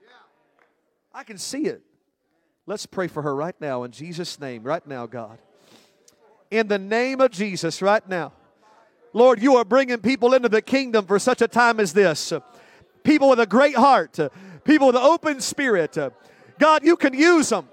I 1.13 1.23
can 1.23 1.37
see 1.37 1.65
it. 1.65 1.81
Let's 2.65 2.85
pray 2.85 3.07
for 3.07 3.23
her 3.23 3.35
right 3.35 3.55
now 3.59 3.83
in 3.83 3.91
Jesus' 3.91 4.39
name, 4.39 4.63
right 4.63 4.85
now, 4.85 5.07
God. 5.07 5.39
In 6.51 6.67
the 6.67 6.77
name 6.77 7.19
of 7.19 7.31
Jesus, 7.31 7.81
right 7.81 8.07
now. 8.07 8.33
Lord, 9.11 9.41
you 9.41 9.55
are 9.55 9.65
bringing 9.65 9.97
people 9.97 10.35
into 10.35 10.49
the 10.49 10.61
kingdom 10.61 11.07
for 11.07 11.17
such 11.17 11.41
a 11.41 11.47
time 11.47 11.79
as 11.79 11.93
this. 11.93 12.31
People 13.03 13.29
with 13.29 13.39
a 13.39 13.47
great 13.47 13.75
heart, 13.75 14.19
people 14.63 14.87
with 14.87 14.95
an 14.95 15.01
open 15.01 15.41
spirit. 15.41 15.97
God, 16.59 16.83
you 16.83 16.95
can 16.95 17.13
use 17.13 17.49
them. 17.49 17.67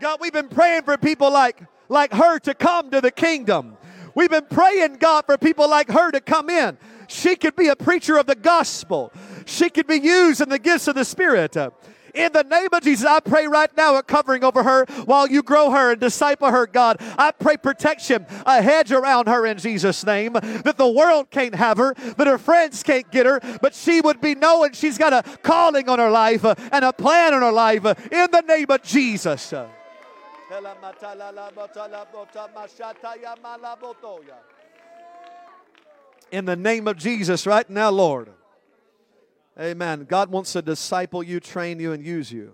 God, 0.00 0.18
we've 0.20 0.32
been 0.32 0.48
praying 0.48 0.82
for 0.82 0.98
people 0.98 1.30
like, 1.30 1.62
like 1.88 2.12
her 2.12 2.38
to 2.40 2.54
come 2.54 2.90
to 2.90 3.00
the 3.00 3.10
kingdom. 3.10 3.78
We've 4.14 4.30
been 4.30 4.46
praying, 4.46 4.96
God, 4.96 5.26
for 5.26 5.38
people 5.38 5.68
like 5.68 5.88
her 5.90 6.10
to 6.10 6.20
come 6.20 6.50
in. 6.50 6.78
She 7.08 7.36
could 7.36 7.56
be 7.56 7.68
a 7.68 7.76
preacher 7.76 8.18
of 8.18 8.26
the 8.26 8.36
gospel, 8.36 9.12
she 9.46 9.68
could 9.68 9.86
be 9.86 9.98
used 9.98 10.40
in 10.40 10.48
the 10.48 10.58
gifts 10.58 10.88
of 10.88 10.94
the 10.94 11.04
Spirit. 11.04 11.56
In 12.14 12.32
the 12.32 12.42
name 12.42 12.68
of 12.72 12.82
Jesus, 12.82 13.06
I 13.06 13.20
pray 13.20 13.46
right 13.46 13.70
now 13.76 13.96
a 13.96 14.02
covering 14.02 14.42
over 14.42 14.62
her 14.62 14.84
while 15.04 15.28
you 15.28 15.42
grow 15.42 15.70
her 15.70 15.92
and 15.92 16.00
disciple 16.00 16.50
her, 16.50 16.66
God. 16.66 16.96
I 17.00 17.30
pray 17.30 17.56
protection, 17.56 18.26
a 18.44 18.60
hedge 18.62 18.90
around 18.92 19.28
her 19.28 19.46
in 19.46 19.58
Jesus' 19.58 20.04
name, 20.04 20.32
that 20.32 20.76
the 20.76 20.88
world 20.88 21.30
can't 21.30 21.54
have 21.54 21.78
her, 21.78 21.94
that 21.94 22.26
her 22.26 22.38
friends 22.38 22.82
can't 22.82 23.10
get 23.10 23.26
her, 23.26 23.40
but 23.62 23.74
she 23.74 24.00
would 24.00 24.20
be 24.20 24.34
knowing 24.34 24.72
she's 24.72 24.98
got 24.98 25.12
a 25.12 25.22
calling 25.42 25.88
on 25.88 25.98
her 25.98 26.10
life 26.10 26.44
and 26.44 26.84
a 26.84 26.92
plan 26.92 27.34
on 27.34 27.42
her 27.42 27.52
life 27.52 27.84
in 27.84 28.30
the 28.30 28.44
name 28.46 28.66
of 28.70 28.82
Jesus. 28.82 29.54
In 36.32 36.44
the 36.44 36.56
name 36.56 36.88
of 36.88 36.96
Jesus, 36.96 37.46
right 37.46 37.70
now, 37.70 37.90
Lord. 37.90 38.30
Amen. 39.58 40.06
God 40.08 40.28
wants 40.30 40.52
to 40.54 40.62
disciple 40.62 41.22
you, 41.22 41.38
train 41.38 41.78
you, 41.78 41.92
and 41.92 42.04
use 42.04 42.32
you 42.32 42.52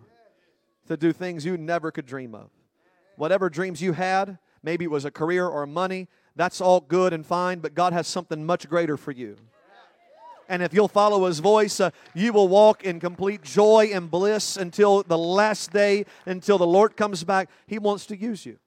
to 0.88 0.96
do 0.98 1.10
things 1.10 1.46
you 1.46 1.56
never 1.56 1.90
could 1.90 2.04
dream 2.04 2.34
of. 2.34 2.50
Whatever 3.16 3.48
dreams 3.48 3.80
you 3.80 3.94
had, 3.94 4.36
maybe 4.62 4.84
it 4.84 4.90
was 4.90 5.06
a 5.06 5.10
career 5.10 5.46
or 5.46 5.66
money, 5.66 6.08
that's 6.34 6.60
all 6.60 6.80
good 6.80 7.14
and 7.14 7.24
fine, 7.24 7.60
but 7.60 7.74
God 7.74 7.94
has 7.94 8.06
something 8.06 8.44
much 8.44 8.68
greater 8.68 8.98
for 8.98 9.12
you. 9.12 9.36
And 10.48 10.62
if 10.62 10.72
you'll 10.72 10.88
follow 10.88 11.26
his 11.26 11.40
voice, 11.40 11.80
uh, 11.80 11.90
you 12.14 12.32
will 12.32 12.48
walk 12.48 12.84
in 12.84 13.00
complete 13.00 13.42
joy 13.42 13.90
and 13.92 14.10
bliss 14.10 14.56
until 14.56 15.02
the 15.02 15.18
last 15.18 15.72
day, 15.72 16.06
until 16.24 16.58
the 16.58 16.66
Lord 16.66 16.96
comes 16.96 17.24
back. 17.24 17.50
He 17.66 17.78
wants 17.78 18.06
to 18.06 18.16
use 18.16 18.46
you. 18.46 18.58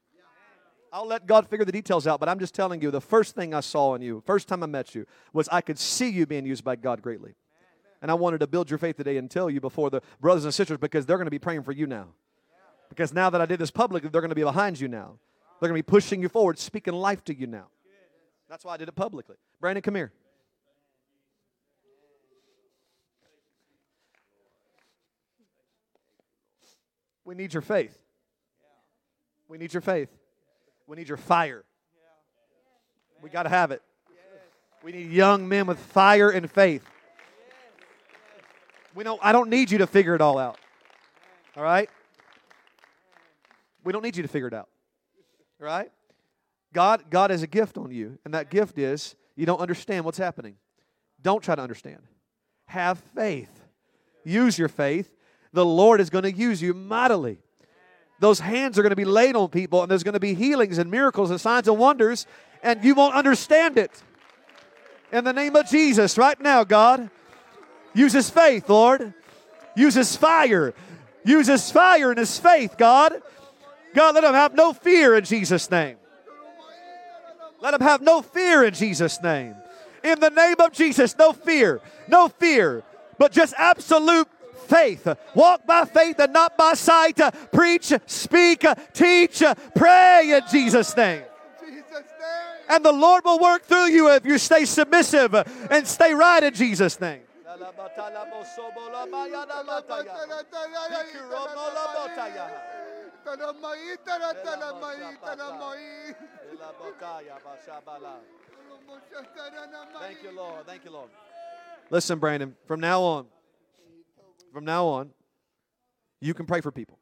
I'll 0.92 1.08
let 1.08 1.28
God 1.28 1.48
figure 1.48 1.66
the 1.66 1.72
details 1.72 2.08
out, 2.08 2.20
but 2.20 2.28
I'm 2.28 2.40
just 2.40 2.56
telling 2.56 2.82
you 2.82 2.92
the 2.92 3.02
first 3.02 3.36
thing 3.36 3.54
I 3.54 3.60
saw 3.60 3.94
in 3.96 4.02
you, 4.02 4.24
first 4.26 4.48
time 4.48 4.64
I 4.64 4.66
met 4.66 4.96
you, 4.96 5.06
was 5.34 5.48
I 5.50 5.62
could 5.62 5.78
see 5.78 6.10
you 6.10 6.26
being 6.26 6.46
used 6.46 6.64
by 6.64 6.76
God 6.76 7.02
greatly. 7.02 7.36
And 8.02 8.10
I 8.10 8.14
wanted 8.14 8.40
to 8.40 8.48
build 8.48 8.70
your 8.70 8.80
faith 8.80 8.98
today 8.98 9.18
and 9.18 9.30
tell 9.30 9.50
you 9.50 9.62
before 9.62 9.90
the 9.90 10.02
brothers 10.20 10.46
and 10.46 10.54
sisters 10.54 10.78
because 10.78 11.06
they're 11.06 11.18
going 11.18 11.28
to 11.28 11.32
be 11.32 11.40
praying 11.40 11.64
for 11.64 11.74
you 11.74 11.86
now. 11.86 12.08
Because 12.90 13.14
now 13.14 13.30
that 13.30 13.40
I 13.40 13.46
did 13.46 13.60
this 13.60 13.72
publicly, 13.72 14.10
they're 14.10 14.22
going 14.22 14.30
to 14.30 14.36
be 14.36 14.44
behind 14.44 14.80
you 14.80 14.88
now. 14.88 15.20
They're 15.60 15.70
going 15.70 15.80
to 15.80 15.86
be 15.86 15.92
pushing 15.92 16.22
you 16.22 16.30
forward, 16.30 16.58
speaking 16.58 16.94
life 16.94 17.24
to 17.26 17.36
you 17.36 17.46
now. 17.46 17.68
That's 18.50 18.66
why 18.66 18.74
I 18.74 18.78
did 18.78 18.88
it 18.88 18.96
publicly. 18.96 19.36
Brandon, 19.62 19.82
come 19.82 19.96
here. 19.96 20.12
We 27.30 27.36
need 27.36 27.54
your 27.54 27.62
faith. 27.62 27.96
We 29.48 29.60
need 29.60 29.72
your 29.72 29.82
faith. 29.82 30.10
We 30.88 30.98
need 30.98 31.08
your 31.08 31.18
fire. 31.20 31.64
We 33.22 33.30
got 33.30 33.44
to 33.44 33.50
have 33.50 33.70
it. 33.70 33.84
We 34.82 34.94
need 34.94 35.12
young 35.12 35.48
men 35.48 35.68
with 35.68 35.78
fire 35.78 36.32
and 36.32 36.50
faith. 36.50 36.84
We 38.96 39.04
don't 39.04 39.20
I 39.22 39.32
don't 39.32 39.52
need 39.52 39.70
you 39.70 39.78
to 39.78 39.86
figure 39.86 40.16
it 40.16 40.22
all 40.22 40.40
out. 40.40 40.58
All 41.56 41.62
right? 41.62 41.88
We 43.84 43.94
don't 43.94 44.02
need 44.02 44.18
you 44.18 44.24
to 44.24 44.30
figure 44.30 44.48
it 44.48 44.54
out. 44.56 44.70
All 45.62 45.68
right? 45.68 45.92
God 46.74 47.12
God 47.12 47.30
has 47.30 47.44
a 47.44 47.48
gift 47.48 47.78
on 47.78 47.92
you, 47.92 48.18
and 48.26 48.34
that 48.34 48.50
gift 48.50 48.80
is 48.80 49.16
you 49.36 49.46
don't 49.46 49.60
understand 49.60 50.04
what's 50.04 50.18
happening. 50.18 50.56
Don't 51.22 51.44
try 51.44 51.54
to 51.54 51.62
understand. 51.62 52.02
Have 52.66 52.98
faith. 52.98 53.52
Use 54.24 54.58
your 54.58 54.68
faith 54.68 55.14
the 55.54 55.66
Lord 55.66 56.02
is 56.02 56.10
going 56.10 56.24
to 56.24 56.32
use 56.32 56.62
you 56.62 56.74
mightily. 56.74 57.40
Those 58.20 58.40
hands 58.40 58.78
are 58.78 58.82
going 58.82 58.92
to 58.92 58.96
be 58.96 59.06
laid 59.06 59.36
on 59.36 59.50
people, 59.50 59.82
and 59.82 59.90
there's 59.90 60.04
going 60.04 60.14
to 60.14 60.20
be 60.20 60.34
healings 60.34 60.78
and 60.78 60.92
miracles 60.92 61.32
and 61.32 61.40
signs 61.40 61.68
and 61.68 61.78
wonders, 61.78 62.28
and 62.62 62.84
you 62.84 62.94
won't 62.96 63.16
understand 63.16 63.78
it. 63.78 63.92
In 65.12 65.24
the 65.24 65.34
name 65.34 65.56
of 65.56 65.68
Jesus, 65.68 66.18
right 66.18 66.40
now, 66.40 66.64
God, 66.64 67.10
use 67.94 68.14
His 68.14 68.30
faith, 68.30 68.70
Lord. 68.70 69.14
Use 69.76 69.96
His 69.96 70.16
fire. 70.16 70.74
Use 71.24 71.48
His 71.48 71.72
fire 71.72 72.10
and 72.10 72.20
His 72.20 72.38
faith, 72.38 72.78
God. 72.78 73.14
God, 73.96 74.16
let 74.16 74.22
them 74.22 74.34
have 74.34 74.54
no 74.54 74.74
fear 74.74 75.16
in 75.18 75.24
Jesus' 75.24 75.72
name. 75.72 75.98
Let 77.62 77.72
them 77.72 77.82
have 77.82 78.02
no 78.02 78.22
fear 78.22 78.64
in 78.64 78.74
Jesus' 78.74 79.22
name. 79.22 79.56
In 80.04 80.20
the 80.20 80.30
name 80.30 80.56
of 80.60 80.72
Jesus, 80.72 81.18
no 81.18 81.34
fear, 81.34 81.82
no 82.08 82.30
fear, 82.30 82.84
but 83.18 83.32
just 83.32 83.54
absolute 83.58 84.28
faith. 84.70 85.08
Walk 85.36 85.66
by 85.66 85.86
faith 85.86 86.20
and 86.20 86.32
not 86.32 86.56
by 86.58 86.74
sight. 86.76 87.20
Preach, 87.52 87.92
speak, 88.06 88.66
teach, 88.94 89.44
pray 89.76 90.32
in 90.36 90.42
Jesus' 90.52 90.96
name. 90.96 91.24
And 92.70 92.86
the 92.86 92.92
Lord 92.92 93.26
will 93.26 93.40
work 93.40 93.64
through 93.64 93.88
you 93.88 94.12
if 94.12 94.26
you 94.26 94.38
stay 94.38 94.64
submissive 94.66 95.34
and 95.72 95.88
stay 95.88 96.14
right 96.14 96.44
in 96.44 96.54
Jesus' 96.54 97.02
name. 97.02 97.22
Thank 110.00 110.24
you, 110.24 110.32
Lord. 110.36 110.66
Thank 110.66 110.86
you, 110.86 110.92
Lord. 110.92 111.10
Listen, 111.90 112.20
Brandon, 112.20 112.56
from 112.68 112.80
now 112.80 113.02
on, 113.02 113.26
from 114.52 114.66
now 114.66 114.86
on, 114.88 115.12
you 116.22 116.34
can 116.34 116.46
pray 116.46 116.62
for 116.62 116.72
people. 116.72 117.00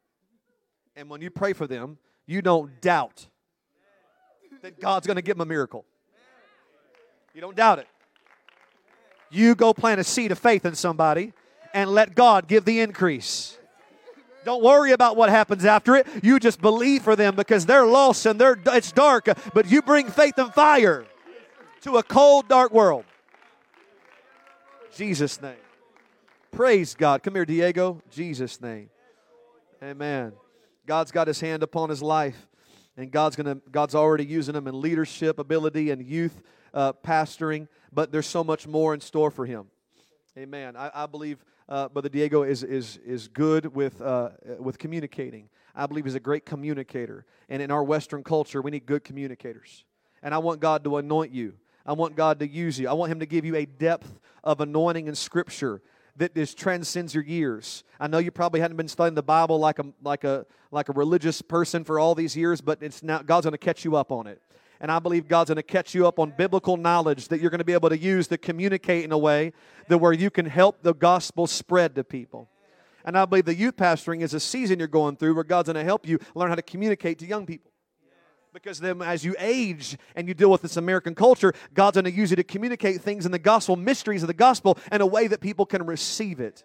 And 0.96 1.08
when 1.08 1.20
you 1.20 1.30
pray 1.30 1.52
for 1.52 1.66
them, 1.66 1.98
you 2.26 2.42
don't 2.42 2.80
doubt 2.80 3.26
that 4.62 4.80
God's 4.80 5.06
going 5.06 5.16
to 5.16 5.22
give 5.22 5.36
them 5.36 5.46
a 5.46 5.48
miracle. 5.48 5.84
You 7.34 7.40
don't 7.40 7.56
doubt 7.56 7.78
it. 7.78 7.86
You 9.30 9.54
go 9.54 9.72
plant 9.72 10.00
a 10.00 10.04
seed 10.04 10.32
of 10.32 10.38
faith 10.38 10.64
in 10.64 10.74
somebody 10.74 11.32
and 11.74 11.90
let 11.90 12.14
God 12.14 12.48
give 12.48 12.64
the 12.64 12.80
increase. 12.80 13.58
Don't 14.44 14.62
worry 14.62 14.92
about 14.92 15.16
what 15.16 15.28
happens 15.28 15.64
after 15.64 15.94
it. 15.96 16.06
You 16.22 16.38
just 16.38 16.60
believe 16.60 17.02
for 17.02 17.14
them 17.14 17.36
because 17.36 17.66
they're 17.66 17.86
lost 17.86 18.24
and 18.24 18.40
they're 18.40 18.58
it's 18.66 18.92
dark, 18.92 19.28
but 19.52 19.70
you 19.70 19.82
bring 19.82 20.08
faith 20.08 20.38
and 20.38 20.52
fire 20.54 21.04
to 21.82 21.98
a 21.98 22.02
cold, 22.02 22.48
dark 22.48 22.72
world. 22.72 23.04
Jesus' 24.94 25.40
name. 25.40 25.54
Praise 26.58 26.96
God. 26.96 27.22
Come 27.22 27.36
here, 27.36 27.44
Diego. 27.44 28.02
Jesus' 28.10 28.60
name. 28.60 28.90
Amen. 29.80 30.32
God's 30.86 31.12
got 31.12 31.28
his 31.28 31.38
hand 31.38 31.62
upon 31.62 31.88
his 31.88 32.02
life, 32.02 32.48
and 32.96 33.12
God's 33.12 33.36
gonna 33.36 33.60
God's 33.70 33.94
already 33.94 34.26
using 34.26 34.56
him 34.56 34.66
in 34.66 34.80
leadership 34.80 35.38
ability 35.38 35.92
and 35.92 36.04
youth 36.04 36.42
uh, 36.74 36.94
pastoring, 36.94 37.68
but 37.92 38.10
there's 38.10 38.26
so 38.26 38.42
much 38.42 38.66
more 38.66 38.92
in 38.92 39.00
store 39.00 39.30
for 39.30 39.46
him. 39.46 39.66
Amen. 40.36 40.74
I, 40.74 40.90
I 40.92 41.06
believe 41.06 41.38
uh, 41.68 41.90
Brother 41.90 42.08
Diego 42.08 42.42
is, 42.42 42.64
is, 42.64 42.96
is 43.06 43.28
good 43.28 43.72
with, 43.72 44.02
uh, 44.02 44.30
with 44.58 44.80
communicating. 44.80 45.50
I 45.76 45.86
believe 45.86 46.06
he's 46.06 46.16
a 46.16 46.20
great 46.20 46.44
communicator. 46.44 47.24
And 47.48 47.62
in 47.62 47.70
our 47.70 47.84
Western 47.84 48.24
culture, 48.24 48.60
we 48.62 48.72
need 48.72 48.84
good 48.84 49.04
communicators. 49.04 49.84
And 50.24 50.34
I 50.34 50.38
want 50.38 50.58
God 50.58 50.82
to 50.82 50.96
anoint 50.96 51.30
you. 51.30 51.54
I 51.86 51.92
want 51.92 52.16
God 52.16 52.40
to 52.40 52.48
use 52.48 52.80
you. 52.80 52.88
I 52.88 52.94
want 52.94 53.12
Him 53.12 53.20
to 53.20 53.26
give 53.26 53.44
you 53.44 53.54
a 53.54 53.64
depth 53.64 54.18
of 54.42 54.60
anointing 54.60 55.06
in 55.06 55.14
Scripture 55.14 55.82
that 56.18 56.36
is, 56.36 56.54
transcends 56.54 57.14
your 57.14 57.24
years. 57.24 57.84
I 57.98 58.06
know 58.06 58.18
you 58.18 58.30
probably 58.30 58.60
hadn't 58.60 58.76
been 58.76 58.88
studying 58.88 59.14
the 59.14 59.22
Bible 59.22 59.58
like 59.58 59.78
a, 59.78 59.86
like 60.02 60.24
a, 60.24 60.46
like 60.70 60.88
a 60.88 60.92
religious 60.92 61.42
person 61.42 61.84
for 61.84 61.98
all 61.98 62.14
these 62.14 62.36
years, 62.36 62.60
but 62.60 62.82
it's 62.82 63.02
now 63.02 63.22
God's 63.22 63.46
going 63.46 63.52
to 63.52 63.58
catch 63.58 63.84
you 63.84 63.96
up 63.96 64.12
on 64.12 64.26
it. 64.26 64.42
And 64.80 64.92
I 64.92 64.98
believe 65.00 65.26
God's 65.26 65.48
going 65.48 65.56
to 65.56 65.62
catch 65.62 65.94
you 65.94 66.06
up 66.06 66.18
on 66.18 66.32
biblical 66.36 66.76
knowledge 66.76 67.28
that 67.28 67.40
you're 67.40 67.50
going 67.50 67.58
to 67.58 67.64
be 67.64 67.72
able 67.72 67.88
to 67.88 67.98
use 67.98 68.28
to 68.28 68.38
communicate 68.38 69.04
in 69.04 69.12
a 69.12 69.18
way 69.18 69.52
that 69.88 69.98
where 69.98 70.12
you 70.12 70.30
can 70.30 70.46
help 70.46 70.82
the 70.82 70.94
gospel 70.94 71.46
spread 71.46 71.94
to 71.96 72.04
people. 72.04 72.48
And 73.04 73.16
I 73.16 73.24
believe 73.24 73.44
the 73.44 73.54
youth 73.54 73.76
pastoring 73.76 74.22
is 74.22 74.34
a 74.34 74.40
season 74.40 74.78
you're 74.78 74.86
going 74.86 75.16
through 75.16 75.34
where 75.34 75.44
God's 75.44 75.68
going 75.68 75.76
to 75.76 75.84
help 75.84 76.06
you 76.06 76.18
learn 76.34 76.50
how 76.50 76.54
to 76.54 76.62
communicate 76.62 77.18
to 77.20 77.26
young 77.26 77.46
people. 77.46 77.72
Because 78.62 78.80
then, 78.80 79.02
as 79.02 79.24
you 79.24 79.36
age 79.38 79.96
and 80.16 80.26
you 80.26 80.34
deal 80.34 80.50
with 80.50 80.62
this 80.62 80.76
American 80.76 81.14
culture, 81.14 81.52
God's 81.74 81.94
going 81.94 82.06
to 82.06 82.10
use 82.10 82.30
you 82.30 82.36
to 82.36 82.42
communicate 82.42 83.00
things 83.00 83.24
in 83.24 83.30
the 83.30 83.38
gospel, 83.38 83.76
mysteries 83.76 84.24
of 84.24 84.26
the 84.26 84.34
gospel, 84.34 84.78
in 84.90 85.00
a 85.00 85.06
way 85.06 85.28
that 85.28 85.40
people 85.40 85.64
can 85.64 85.86
receive 85.86 86.40
it. 86.40 86.64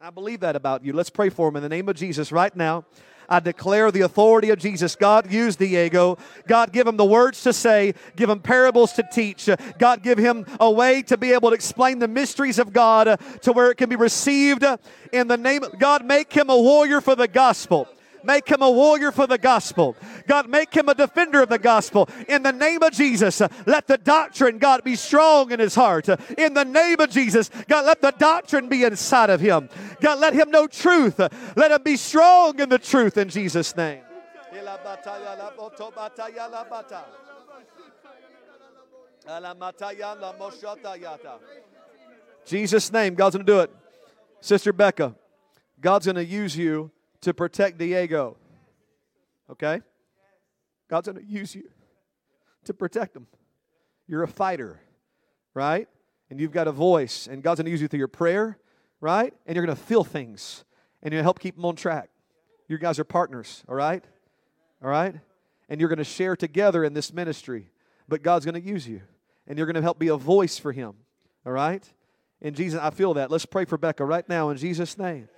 I 0.00 0.10
believe 0.10 0.40
that 0.40 0.54
about 0.54 0.84
you. 0.84 0.92
Let's 0.92 1.10
pray 1.10 1.28
for 1.28 1.48
him 1.48 1.56
in 1.56 1.62
the 1.62 1.68
name 1.68 1.88
of 1.88 1.96
Jesus 1.96 2.30
right 2.30 2.54
now. 2.54 2.84
I 3.28 3.40
declare 3.40 3.90
the 3.90 4.02
authority 4.02 4.50
of 4.50 4.60
Jesus. 4.60 4.94
God, 4.94 5.32
use 5.32 5.56
Diego. 5.56 6.18
God, 6.46 6.72
give 6.72 6.86
him 6.86 6.96
the 6.96 7.04
words 7.04 7.42
to 7.42 7.52
say. 7.52 7.94
Give 8.14 8.30
him 8.30 8.38
parables 8.38 8.92
to 8.92 9.04
teach. 9.12 9.48
God, 9.78 10.04
give 10.04 10.18
him 10.18 10.46
a 10.60 10.70
way 10.70 11.02
to 11.02 11.16
be 11.16 11.32
able 11.32 11.50
to 11.50 11.54
explain 11.54 11.98
the 11.98 12.08
mysteries 12.08 12.60
of 12.60 12.72
God 12.72 13.18
to 13.42 13.52
where 13.52 13.72
it 13.72 13.76
can 13.76 13.88
be 13.88 13.96
received 13.96 14.64
in 15.12 15.26
the 15.26 15.36
name 15.36 15.64
of 15.64 15.80
God. 15.80 16.04
Make 16.04 16.32
him 16.32 16.48
a 16.48 16.56
warrior 16.56 17.00
for 17.00 17.16
the 17.16 17.26
gospel. 17.26 17.88
Make 18.24 18.48
him 18.48 18.62
a 18.62 18.70
warrior 18.70 19.12
for 19.12 19.26
the 19.26 19.38
gospel. 19.38 19.96
God, 20.26 20.48
make 20.48 20.74
him 20.74 20.88
a 20.88 20.94
defender 20.94 21.42
of 21.42 21.48
the 21.48 21.58
gospel. 21.58 22.08
In 22.28 22.42
the 22.42 22.52
name 22.52 22.82
of 22.82 22.92
Jesus, 22.92 23.42
let 23.66 23.86
the 23.86 23.98
doctrine, 23.98 24.58
God, 24.58 24.84
be 24.84 24.96
strong 24.96 25.50
in 25.50 25.60
his 25.60 25.74
heart. 25.74 26.08
In 26.38 26.54
the 26.54 26.64
name 26.64 27.00
of 27.00 27.10
Jesus, 27.10 27.50
God, 27.68 27.86
let 27.86 28.00
the 28.00 28.12
doctrine 28.12 28.68
be 28.68 28.84
inside 28.84 29.30
of 29.30 29.40
him. 29.40 29.68
God, 30.00 30.18
let 30.18 30.34
him 30.34 30.50
know 30.50 30.66
truth. 30.66 31.18
Let 31.56 31.70
him 31.70 31.82
be 31.82 31.96
strong 31.96 32.58
in 32.60 32.68
the 32.68 32.78
truth 32.78 33.16
in 33.16 33.28
Jesus' 33.28 33.76
name. 33.76 34.02
Jesus' 42.44 42.92
name, 42.92 43.14
God's 43.14 43.36
going 43.36 43.46
to 43.46 43.52
do 43.52 43.60
it. 43.60 43.70
Sister 44.40 44.72
Becca, 44.72 45.14
God's 45.80 46.06
going 46.06 46.16
to 46.16 46.24
use 46.24 46.56
you 46.56 46.90
to 47.22 47.34
protect 47.34 47.78
Diego. 47.78 48.36
Okay? 49.50 49.80
God's 50.88 51.08
going 51.08 51.24
to 51.24 51.30
use 51.30 51.54
you 51.54 51.68
to 52.64 52.74
protect 52.74 53.16
him. 53.16 53.26
You're 54.06 54.22
a 54.22 54.28
fighter, 54.28 54.80
right? 55.54 55.88
And 56.30 56.40
you've 56.40 56.52
got 56.52 56.68
a 56.68 56.72
voice, 56.72 57.26
and 57.26 57.42
God's 57.42 57.58
going 57.58 57.66
to 57.66 57.70
use 57.70 57.80
you 57.80 57.88
through 57.88 57.98
your 57.98 58.08
prayer, 58.08 58.58
right? 59.00 59.32
And 59.46 59.56
you're 59.56 59.64
going 59.64 59.76
to 59.76 59.82
feel 59.82 60.04
things, 60.04 60.64
and 61.02 61.12
to 61.12 61.22
help 61.22 61.38
keep 61.38 61.56
them 61.56 61.64
on 61.64 61.76
track. 61.76 62.10
You 62.68 62.78
guys 62.78 62.98
are 62.98 63.04
partners, 63.04 63.64
all 63.68 63.74
right? 63.74 64.04
All 64.82 64.90
right? 64.90 65.14
And 65.68 65.80
you're 65.80 65.88
going 65.88 65.98
to 65.98 66.04
share 66.04 66.36
together 66.36 66.84
in 66.84 66.94
this 66.94 67.12
ministry, 67.12 67.70
but 68.08 68.22
God's 68.22 68.44
going 68.44 68.60
to 68.60 68.66
use 68.66 68.86
you, 68.86 69.02
and 69.46 69.58
you're 69.58 69.66
going 69.66 69.76
to 69.76 69.82
help 69.82 69.98
be 69.98 70.08
a 70.08 70.16
voice 70.16 70.58
for 70.58 70.72
Him, 70.72 70.94
all 71.46 71.52
right? 71.52 71.86
In 72.40 72.54
Jesus, 72.54 72.80
I 72.80 72.90
feel 72.90 73.14
that. 73.14 73.30
Let's 73.30 73.46
pray 73.46 73.64
for 73.64 73.78
Becca 73.78 74.04
right 74.04 74.28
now 74.28 74.50
in 74.50 74.56
Jesus' 74.56 74.98
name. 74.98 75.28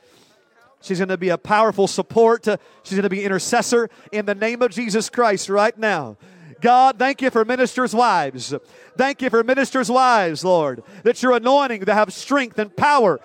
She's 0.85 0.99
going 0.99 1.09
to 1.09 1.17
be 1.17 1.31
a 1.31 1.39
powerful 1.39 1.89
support. 1.89 2.45
She's 2.83 2.93
going 2.97 3.05
to 3.05 3.09
be 3.09 3.25
intercessor 3.25 3.89
in 4.13 4.27
the 4.27 4.35
name 4.35 4.61
of 4.61 4.71
Jesus 4.71 5.09
Christ 5.09 5.49
right 5.49 5.77
now. 5.79 6.19
God, 6.61 6.99
thank 6.99 7.23
you 7.23 7.31
for 7.31 7.43
ministers' 7.43 7.95
wives. 7.95 8.53
Thank 8.95 9.23
you 9.23 9.31
for 9.31 9.43
ministers' 9.43 9.91
wives, 9.91 10.45
Lord, 10.45 10.83
that 11.03 11.23
you're 11.23 11.37
anointing 11.37 11.87
to 11.87 11.95
have 11.95 12.13
strength 12.13 12.59
and 12.59 12.75
power. 12.77 13.19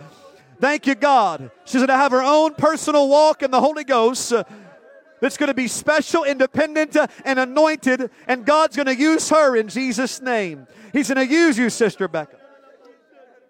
Thank 0.62 0.88
you, 0.88 0.96
God. 0.96 1.52
She's 1.66 1.82
going 1.82 1.90
to 1.90 1.98
have 1.98 2.14
her 2.14 2.24
own 2.24 2.54
personal 2.54 3.10
walk 3.10 3.44
in 3.44 3.52
the 3.52 3.60
Holy 3.60 3.84
Ghost 3.84 4.32
uh, 4.32 4.46
that's 5.20 5.36
going 5.36 5.48
to 5.48 5.54
be 5.54 5.68
special, 5.68 6.24
independent, 6.24 6.96
uh, 6.96 7.08
and 7.26 7.40
anointed, 7.40 8.10
and 8.26 8.46
God's 8.46 8.78
going 8.78 8.88
to 8.88 8.96
use 8.96 9.30
her 9.30 9.58
in 9.58 9.68
Jesus' 9.68 10.22
name. 10.22 10.66
He's 10.94 11.10
going 11.10 11.28
to 11.28 11.34
use 11.34 11.58
you, 11.58 11.70
Sister 11.70 12.08
Becca. 12.08 12.39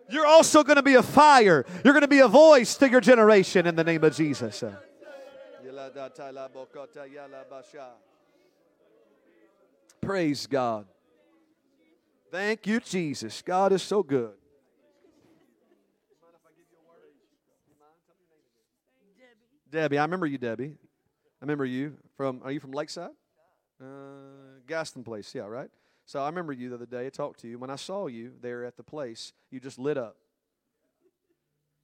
You're 0.10 0.26
also 0.26 0.64
going 0.64 0.77
to 0.77 0.84
be 0.84 0.95
a 0.95 1.03
fire. 1.03 1.65
You're 1.84 1.94
going 1.94 2.02
to 2.02 2.07
be 2.07 2.19
a 2.19 2.27
voice 2.27 2.76
to 2.77 2.90
your 2.90 3.02
generation 3.02 3.68
in 3.68 3.76
the 3.76 3.84
name 3.84 4.03
of 4.03 4.15
Jesus. 4.15 4.64
Praise 10.02 10.48
God. 10.48 10.86
Thank 12.31 12.68
you, 12.68 12.80
Jesus. 12.80 13.41
God 13.41 13.72
is 13.72 13.81
so 13.81 14.03
good. 14.03 14.34
Debbie, 19.72 19.98
I 19.99 20.03
remember 20.03 20.26
you, 20.26 20.38
Debbie. 20.38 20.73
I 20.73 21.45
remember 21.45 21.65
you 21.65 21.95
from. 22.18 22.41
Are 22.44 22.52
you 22.52 22.60
from 22.60 22.72
Lakeside? 22.72 23.11
Uh, 23.81 23.86
Gaston 24.68 25.03
Place, 25.03 25.34
yeah, 25.34 25.44
right. 25.44 25.69
So 26.10 26.23
I 26.23 26.26
remember 26.26 26.53
you 26.53 26.69
the 26.69 26.76
other 26.76 26.88
day. 26.88 27.06
I 27.06 27.10
talked 27.10 27.41
to 27.41 27.48
you. 27.48 27.60
When 27.60 27.69
I 27.69 27.76
saw 27.76 28.07
you 28.07 28.31
there 28.41 28.65
at 28.65 28.77
the 28.77 28.81
place, 28.81 29.31
you 29.52 29.60
just 29.60 29.77
lit 29.77 29.95
up. 29.95 30.15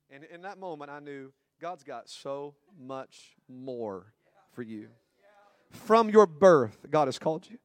And 0.09 0.23
in 0.23 0.41
that 0.41 0.57
moment, 0.57 0.89
I 0.89 0.97
knew 0.97 1.31
God's 1.61 1.83
got 1.83 2.09
so 2.09 2.55
much 2.75 3.35
more 3.47 4.07
for 4.53 4.63
you. 4.63 4.87
From 5.69 6.09
your 6.09 6.25
birth, 6.25 6.87
God 6.89 7.07
has 7.07 7.19
called 7.19 7.47
you. 7.47 7.59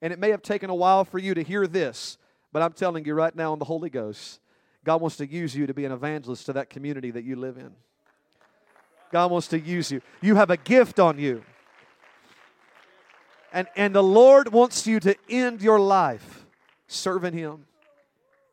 And 0.00 0.12
it 0.12 0.20
may 0.20 0.30
have 0.30 0.42
taken 0.42 0.70
a 0.70 0.76
while 0.76 1.04
for 1.04 1.18
you 1.18 1.34
to 1.34 1.42
hear 1.42 1.66
this, 1.66 2.18
but 2.52 2.62
I'm 2.62 2.72
telling 2.72 3.04
you 3.04 3.12
right 3.12 3.34
now 3.34 3.52
in 3.52 3.58
the 3.58 3.64
Holy 3.64 3.90
Ghost, 3.90 4.38
God 4.84 5.00
wants 5.00 5.16
to 5.16 5.26
use 5.26 5.56
you 5.56 5.66
to 5.66 5.74
be 5.74 5.84
an 5.84 5.90
evangelist 5.90 6.46
to 6.46 6.52
that 6.52 6.70
community 6.70 7.10
that 7.10 7.24
you 7.24 7.34
live 7.34 7.56
in. 7.56 7.72
God 9.10 9.32
wants 9.32 9.48
to 9.48 9.58
use 9.58 9.90
you. 9.90 10.02
You 10.20 10.36
have 10.36 10.50
a 10.50 10.56
gift 10.56 11.00
on 11.00 11.18
you. 11.18 11.42
And, 13.52 13.68
and 13.76 13.94
the 13.94 14.02
Lord 14.02 14.52
wants 14.52 14.86
you 14.86 14.98
to 15.00 15.14
end 15.28 15.60
your 15.60 15.78
life 15.78 16.46
serving 16.86 17.34
Him. 17.34 17.66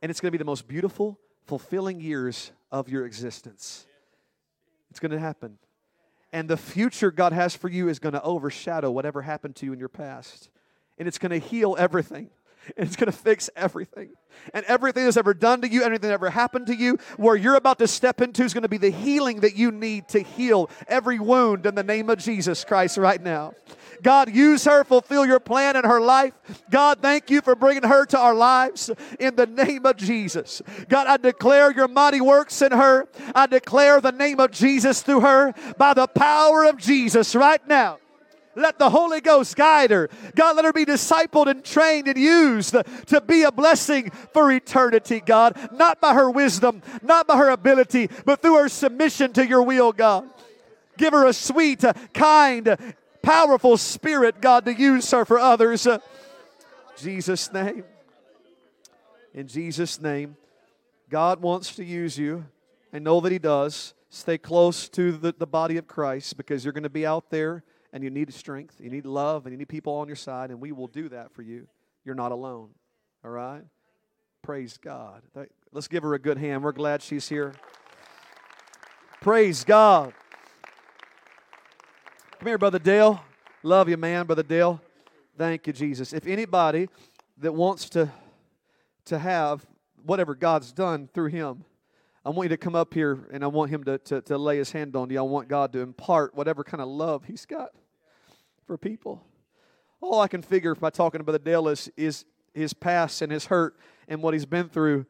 And 0.02 0.10
it's 0.10 0.20
going 0.20 0.30
to 0.30 0.32
be 0.32 0.38
the 0.38 0.46
most 0.46 0.68
beautiful, 0.68 1.18
fulfilling 1.46 2.00
years 2.00 2.52
of 2.72 2.90
your 2.90 3.06
existence. 3.06 3.86
It's 4.92 5.00
going 5.00 5.12
to 5.12 5.20
happen. 5.20 5.58
And 6.32 6.48
the 6.48 6.58
future 6.58 7.12
God 7.12 7.34
has 7.34 7.56
for 7.56 7.70
you 7.70 7.90
is 7.90 8.00
going 8.00 8.14
to 8.14 8.22
overshadow 8.22 8.92
whatever 8.92 9.22
happened 9.22 9.56
to 9.58 9.66
you 9.66 9.74
in 9.74 9.80
your 9.80 9.90
past. 9.90 10.50
and 10.98 11.08
it's 11.08 11.18
going 11.18 11.32
to 11.32 11.40
heal 11.40 11.76
everything 11.80 12.30
and 12.78 12.88
it's 12.88 12.96
going 12.96 13.12
to 13.12 13.18
fix 13.18 13.50
everything. 13.56 14.12
And 14.54 14.66
everything 14.66 15.06
that's 15.06 15.18
ever 15.18 15.34
done 15.34 15.62
to 15.62 15.70
you, 15.70 15.84
anything 15.84 16.10
that 16.10 16.14
ever 16.14 16.30
happened 16.30 16.68
to 16.68 16.76
you, 16.76 16.98
where 17.18 17.36
you're 17.36 17.56
about 17.56 17.80
to 17.80 17.88
step 17.88 18.22
into 18.22 18.44
is 18.44 18.54
going 18.54 18.64
to 18.64 18.70
be 18.70 18.78
the 18.78 18.92
healing 18.92 19.42
that 19.42 19.56
you 19.56 19.72
need 19.72 20.08
to 20.10 20.22
heal 20.22 20.70
every 20.88 21.20
wound 21.20 21.66
in 21.66 21.76
the 21.76 21.84
name 21.84 22.10
of 22.10 22.20
Jesus 22.20 22.64
Christ 22.64 22.98
right 22.98 23.22
now. 23.22 23.54
God, 24.02 24.34
use 24.34 24.64
her, 24.66 24.84
fulfill 24.84 25.26
your 25.26 25.40
plan 25.40 25.76
in 25.76 25.84
her 25.84 26.00
life. 26.00 26.34
God, 26.70 27.00
thank 27.02 27.30
you 27.30 27.42
for 27.42 27.56
bringing 27.56 27.84
her 27.84 28.06
to 28.06 28.18
our 28.18 28.34
lives 28.34 28.90
in 29.20 29.36
the 29.36 29.46
name 29.46 29.86
of 29.86 29.98
Jesus. 29.98 30.62
God, 30.88 31.08
I 31.08 31.18
declare 31.18 31.72
your 31.72 31.88
mighty 31.88 32.22
works 32.22 32.62
in 32.62 32.72
her. 32.72 33.08
I 33.36 33.48
declare 33.48 34.00
the 34.00 34.12
name 34.12 34.40
of 34.40 34.52
Jesus 34.52 35.02
through 35.02 35.22
her 35.22 35.54
by 35.78 35.94
the 35.94 36.08
power 36.08 36.66
of 36.66 36.78
Jesus 36.78 37.36
right 37.36 37.66
now. 37.68 38.00
Let 38.56 38.80
the 38.80 38.90
Holy 38.90 39.22
Ghost 39.22 39.56
guide 39.56 39.92
her. 39.92 40.10
God, 40.36 40.56
let 40.56 40.66
her 40.66 40.74
be 40.74 40.86
discipled 40.86 41.48
and 41.48 41.64
trained 41.64 42.08
and 42.08 42.18
used 42.18 42.76
to 43.08 43.22
be 43.22 43.44
a 43.44 43.52
blessing 43.52 44.10
for 44.34 44.52
eternity, 44.52 45.22
God. 45.22 45.56
Not 45.72 46.02
by 46.02 46.14
her 46.14 46.30
wisdom, 46.30 46.82
not 47.02 47.28
by 47.28 47.38
her 47.38 47.50
ability, 47.50 48.10
but 48.26 48.42
through 48.42 48.58
her 48.58 48.70
submission 48.70 49.34
to 49.34 49.48
your 49.48 49.64
will, 49.64 49.92
God. 49.92 50.30
Give 50.98 51.14
her 51.14 51.26
a 51.26 51.34
sweet, 51.34 51.84
kind, 52.14 52.96
powerful 53.22 53.78
spirit, 53.78 54.42
God, 54.42 54.66
to 54.66 54.74
use 54.74 55.10
her 55.12 55.26
for 55.26 55.40
others. 55.40 55.88
Jesus' 56.98 57.54
name. 57.54 57.84
In 59.34 59.48
Jesus' 59.48 60.02
name. 60.02 60.36
God 61.10 61.42
wants 61.42 61.76
to 61.76 61.84
use 61.84 62.18
you. 62.18 62.46
I 62.92 63.00
know 63.00 63.20
that 63.22 63.32
He 63.32 63.40
does. 63.40 63.94
Stay 64.10 64.38
close 64.38 64.90
to 64.90 65.12
the, 65.12 65.34
the 65.38 65.48
body 65.48 65.78
of 65.78 65.88
Christ 65.88 66.36
because 66.36 66.66
you're 66.66 66.74
going 66.74 66.84
to 66.84 66.90
be 66.90 67.06
out 67.06 67.30
there 67.30 67.64
and 67.92 68.04
you 68.04 68.10
need 68.10 68.34
strength, 68.34 68.76
you 68.80 68.90
need 68.90 69.06
love, 69.06 69.46
and 69.46 69.54
you 69.54 69.58
need 69.58 69.70
people 69.70 69.94
on 69.94 70.08
your 70.08 70.16
side, 70.16 70.52
and 70.52 70.62
we 70.62 70.72
will 70.72 70.88
do 70.88 71.10
that 71.10 71.32
for 71.34 71.42
you. 71.42 71.68
You're 72.06 72.16
not 72.16 72.32
alone. 72.32 72.70
All 73.24 73.32
right? 73.32 73.64
Praise 74.42 74.78
God. 74.78 75.24
Let's 75.72 75.88
give 75.88 76.04
her 76.04 76.14
a 76.14 76.20
good 76.20 76.38
hand. 76.38 76.64
We're 76.64 76.72
glad 76.72 77.02
she's 77.02 77.28
here. 77.28 77.54
Praise 79.22 79.64
God. 79.64 80.14
Come 82.40 82.48
here, 82.48 82.58
Brother 82.58 82.80
Dale. 82.80 83.22
Love 83.64 83.90
you, 83.90 83.98
man, 83.98 84.26
Brother 84.26 84.44
Dale. 84.44 84.82
Thank 85.38 85.68
you, 85.68 85.74
Jesus. 85.74 86.14
If 86.14 86.26
anybody 86.26 86.90
that 87.40 87.54
wants 87.54 87.90
to, 87.90 88.12
to 89.06 89.20
have 89.20 89.66
whatever 90.06 90.36
God's 90.36 90.72
done 90.72 91.10
through 91.14 91.28
him, 91.28 91.66
I 92.24 92.30
want 92.30 92.46
you 92.46 92.50
to 92.50 92.58
come 92.58 92.76
up 92.76 92.94
here 92.94 93.28
and 93.32 93.44
I 93.44 93.48
want 93.48 93.72
him 93.72 93.84
to, 93.86 93.98
to, 93.98 94.22
to 94.22 94.38
lay 94.38 94.58
his 94.58 94.72
hand 94.72 94.96
on 94.96 95.10
you. 95.10 95.20
I 95.20 95.24
want 95.24 95.48
God 95.48 95.74
to 95.74 95.80
impart 95.80 96.36
whatever 96.36 96.64
kind 96.64 96.82
of 96.82 96.88
love 96.88 97.26
he's 97.26 97.46
got 97.46 97.72
for 98.70 98.78
people. 98.78 99.26
All 100.00 100.22
I 100.22 100.28
can 100.28 100.44
figure 100.44 100.76
by 100.76 100.92
talking 100.92 101.18
to 101.18 101.24
Brother 101.24 101.40
Dale 101.40 101.70
is, 101.70 101.92
is 101.98 102.26
his 102.54 102.72
past 102.72 103.24
and 103.24 103.32
his 103.32 103.48
hurt 103.48 103.76
and 104.08 104.22
what 104.22 104.36
he's 104.36 104.46
been 104.46 104.70
through. 104.70 105.08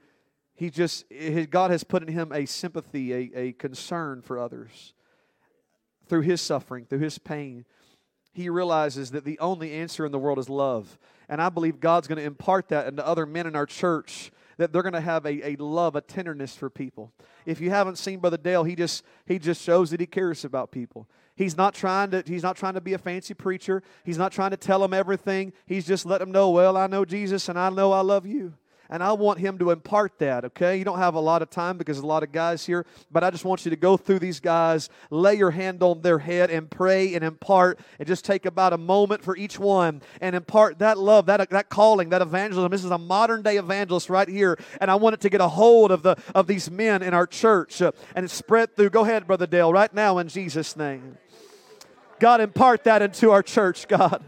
He 0.56 0.70
just, 0.70 1.04
his, 1.10 1.48
God 1.48 1.70
has 1.70 1.84
put 1.84 2.02
in 2.02 2.08
him 2.08 2.32
a 2.32 2.46
sympathy, 2.46 3.12
a, 3.12 3.32
a 3.36 3.52
concern 3.52 4.22
for 4.22 4.40
others 4.40 4.94
through 6.08 6.22
his 6.22 6.40
suffering, 6.40 6.86
through 6.86 7.00
his 7.00 7.18
pain, 7.18 7.66
he 8.32 8.50
realizes 8.50 9.12
that 9.12 9.26
the 9.26 9.38
only 9.40 9.74
answer 9.74 10.06
in 10.06 10.14
the 10.14 10.20
world 10.20 10.40
is 10.40 10.48
love. 10.48 10.98
And 11.28 11.42
I 11.42 11.50
believe 11.50 11.82
God's 11.82 12.08
going 12.08 12.20
to 12.20 12.24
impart 12.24 12.70
that 12.70 12.88
into 12.88 13.06
other 13.06 13.26
men 13.26 13.46
in 13.46 13.58
our 13.58 13.66
church 13.66 14.32
that 14.60 14.74
they're 14.74 14.84
going 14.84 14.94
to 14.94 15.02
have 15.02 15.26
a, 15.26 15.52
a 15.52 15.56
love, 15.56 15.96
a 15.96 16.02
tenderness 16.02 16.54
for 16.54 16.70
people. 16.70 17.14
If 17.46 17.62
you 17.62 17.70
haven't 17.70 17.98
seen 17.98 18.20
Brother 18.20 18.38
Dale, 18.38 18.66
he 18.66 18.76
just 18.76 19.04
he 19.26 19.40
just 19.40 19.64
shows 19.64 19.90
that 19.92 20.02
he 20.02 20.06
cares 20.06 20.44
about 20.44 20.70
people. 20.70 21.08
He's 21.38 21.56
not 21.56 21.74
trying 21.74 22.12
to 22.12 22.24
he's 22.28 22.44
not 22.44 22.58
trying 22.58 22.74
to 22.74 22.82
be 22.82 22.94
a 22.94 22.98
fancy 22.98 23.34
preacher. 23.34 23.82
He's 24.04 24.18
not 24.18 24.34
trying 24.34 24.52
to 24.52 24.58
tell 24.58 24.80
them 24.80 24.94
everything. 24.94 25.54
He's 25.66 25.88
just 25.88 26.06
let 26.06 26.20
them 26.20 26.34
know, 26.34 26.50
well, 26.50 26.76
I 26.76 26.88
know 26.88 27.06
Jesus 27.06 27.48
and 27.48 27.58
I 27.58 27.70
know 27.70 27.94
I 27.94 28.02
love 28.02 28.26
you 28.26 28.54
and 28.90 29.04
I 29.04 29.14
want 29.14 29.40
him 29.40 29.58
to 29.60 29.72
impart 29.72 30.18
that, 30.20 30.46
okay? 30.46 30.78
You 30.78 30.84
don't 30.84 30.98
have 30.98 31.16
a 31.16 31.20
lot 31.20 31.42
of 31.42 31.50
time 31.50 31.78
because 31.78 32.00
a 32.00 32.06
lot 32.06 32.24
of 32.24 32.32
guys 32.32 32.66
here, 32.66 32.86
but 33.12 33.24
I 33.24 33.30
just 33.30 33.46
want 33.46 33.66
you 33.66 33.70
to 33.70 33.76
go 33.78 33.98
through 33.98 34.20
these 34.20 34.40
guys, 34.40 34.90
lay 35.10 35.36
your 35.36 35.52
hand 35.52 35.84
on 35.84 36.02
their 36.02 36.20
head, 36.20 36.50
and 36.50 36.70
pray 36.70 37.14
and 37.14 37.24
impart, 37.24 37.80
and 38.00 38.08
just 38.08 38.26
take 38.26 38.46
about 38.46 38.74
a 38.74 38.78
moment 38.78 39.24
for 39.24 39.38
each 39.38 39.60
one 39.60 40.02
and 40.22 40.36
impart 40.36 40.80
that 40.80 40.98
love, 40.98 41.28
that, 41.28 41.50
that 41.50 41.70
calling, 41.70 42.10
that 42.10 42.22
evangelism. 42.22 42.72
This 42.72 42.84
is 42.84 42.92
a 42.92 42.98
modern 42.98 43.44
day 43.44 43.58
evangelist 43.58 44.10
right 44.10 44.28
here, 44.28 44.58
and 44.82 44.90
I 44.90 44.96
want 44.96 45.14
it 45.14 45.22
to 45.22 45.30
get 45.30 45.42
a 45.42 45.48
hold 45.48 45.92
of, 45.92 46.02
the, 46.02 46.18
of 46.34 46.48
these 46.48 46.72
men 46.72 47.04
in 47.04 47.14
our 47.14 47.28
church 47.28 47.82
uh, 47.82 47.92
and 48.16 48.30
spread 48.30 48.76
through. 48.76 48.90
Go 48.90 49.04
ahead, 49.04 49.28
Brother 49.28 49.48
Dale, 49.48 49.72
right 49.72 49.94
now 49.94 50.18
in 50.18 50.28
Jesus' 50.28 50.76
name. 50.76 51.18
God, 52.20 52.42
impart 52.42 52.84
that 52.84 53.02
into 53.02 53.32
our 53.32 53.44
church, 53.44 53.88
God. 53.88 54.24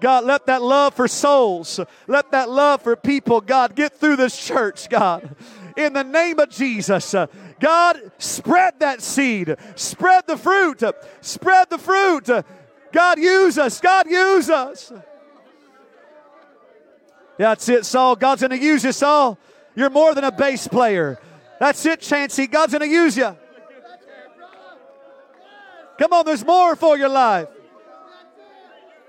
God, 0.00 0.24
let 0.24 0.46
that 0.46 0.62
love 0.62 0.94
for 0.94 1.08
souls, 1.08 1.80
let 2.06 2.30
that 2.32 2.50
love 2.50 2.82
for 2.82 2.96
people, 2.96 3.40
God, 3.40 3.74
get 3.74 3.94
through 3.98 4.16
this 4.16 4.36
church, 4.36 4.88
God. 4.88 5.34
In 5.76 5.92
the 5.92 6.04
name 6.04 6.38
of 6.38 6.50
Jesus, 6.50 7.14
uh, 7.14 7.26
God, 7.60 8.12
spread 8.18 8.80
that 8.80 9.02
seed, 9.02 9.56
spread 9.74 10.26
the 10.26 10.36
fruit, 10.36 10.82
spread 11.20 11.70
the 11.70 11.78
fruit. 11.78 12.28
God, 12.92 13.18
use 13.18 13.58
us. 13.58 13.80
God, 13.80 14.08
use 14.08 14.48
us. 14.48 14.92
That's 17.38 17.68
it, 17.68 17.84
Saul. 17.84 18.14
God's 18.14 18.42
going 18.42 18.58
to 18.58 18.64
use 18.64 18.84
you, 18.84 18.92
Saul. 18.92 19.38
You're 19.74 19.90
more 19.90 20.14
than 20.14 20.22
a 20.22 20.30
bass 20.30 20.68
player. 20.68 21.18
That's 21.58 21.84
it, 21.86 22.00
Chancey. 22.00 22.46
God's 22.46 22.72
going 22.72 22.88
to 22.88 22.94
use 22.94 23.16
you. 23.16 23.36
Come 25.98 26.12
on, 26.12 26.24
there's 26.24 26.44
more 26.44 26.76
for 26.76 26.98
your 26.98 27.08
life. 27.08 27.48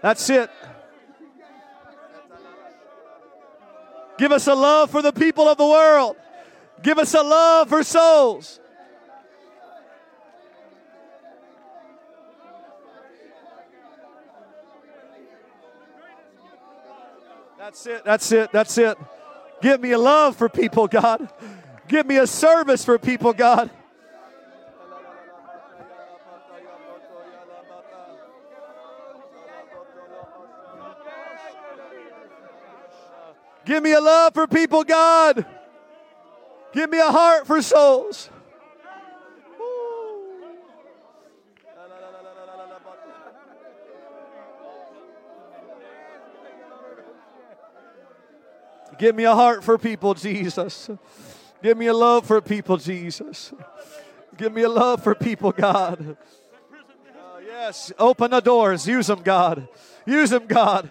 That's 0.02 0.30
it. 0.30 0.50
Give 4.18 4.32
us 4.32 4.48
a 4.48 4.56
love 4.56 4.92
for 4.92 5.02
the 5.02 5.12
people 5.12 5.48
of 5.48 5.58
the 5.58 5.66
world. 5.66 6.16
Give 6.82 6.98
us 7.00 7.14
a 7.14 7.22
love 7.22 7.70
for 7.70 7.84
souls. 7.84 8.60
That's 17.58 17.86
it. 17.88 18.06
That's 18.06 18.32
it. 18.32 18.52
That's 18.52 18.78
it. 18.78 18.98
Give 19.62 19.82
me 19.82 19.92
a 19.92 19.98
love 19.98 20.36
for 20.36 20.48
people, 20.48 20.88
God. 20.88 21.28
Give 21.88 22.06
me 22.06 22.18
a 22.18 22.28
service 22.28 22.86
for 22.86 23.00
people, 23.00 23.34
God. 23.34 23.72
Give 33.66 33.82
me 33.82 33.94
a 33.94 34.00
love 34.00 34.34
for 34.34 34.48
people, 34.48 34.84
God. 34.84 35.46
Give 36.72 36.90
me 36.90 37.00
a 37.00 37.08
heart 37.08 37.48
for 37.48 37.62
souls. 37.62 38.30
Give 48.98 49.16
me 49.16 49.26
a 49.26 49.36
heart 49.36 49.64
for 49.64 49.78
people, 49.78 50.14
Jesus. 50.14 50.90
Give 51.62 51.78
me 51.78 51.88
a 51.88 51.94
love 51.94 52.26
for 52.26 52.42
people, 52.42 52.78
Jesus. 52.78 53.52
Give 54.38 54.54
me 54.54 54.62
a 54.62 54.70
love 54.70 55.04
for 55.04 55.16
people, 55.16 55.52
God. 55.52 56.16
Uh, 56.16 57.40
yes, 57.46 57.92
open 57.98 58.32
the 58.32 58.40
doors. 58.40 58.88
Use 58.88 59.08
them, 59.08 59.22
God. 59.22 59.68
Use 60.06 60.30
them, 60.30 60.46
God. 60.46 60.90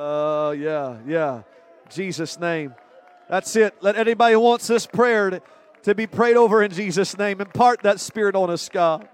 Oh, 0.00 0.48
uh, 0.48 0.50
yeah, 0.52 0.96
yeah. 1.08 1.42
Jesus' 1.90 2.38
name. 2.38 2.72
That's 3.28 3.56
it. 3.56 3.74
Let 3.80 3.96
anybody 3.96 4.34
who 4.34 4.40
wants 4.40 4.68
this 4.68 4.86
prayer 4.86 5.30
to, 5.30 5.42
to 5.82 5.94
be 5.96 6.06
prayed 6.06 6.36
over 6.36 6.62
in 6.62 6.70
Jesus' 6.70 7.18
name. 7.18 7.40
Impart 7.40 7.82
that 7.82 7.98
spirit 7.98 8.36
on 8.36 8.48
us, 8.48 8.68
God. 8.68 9.08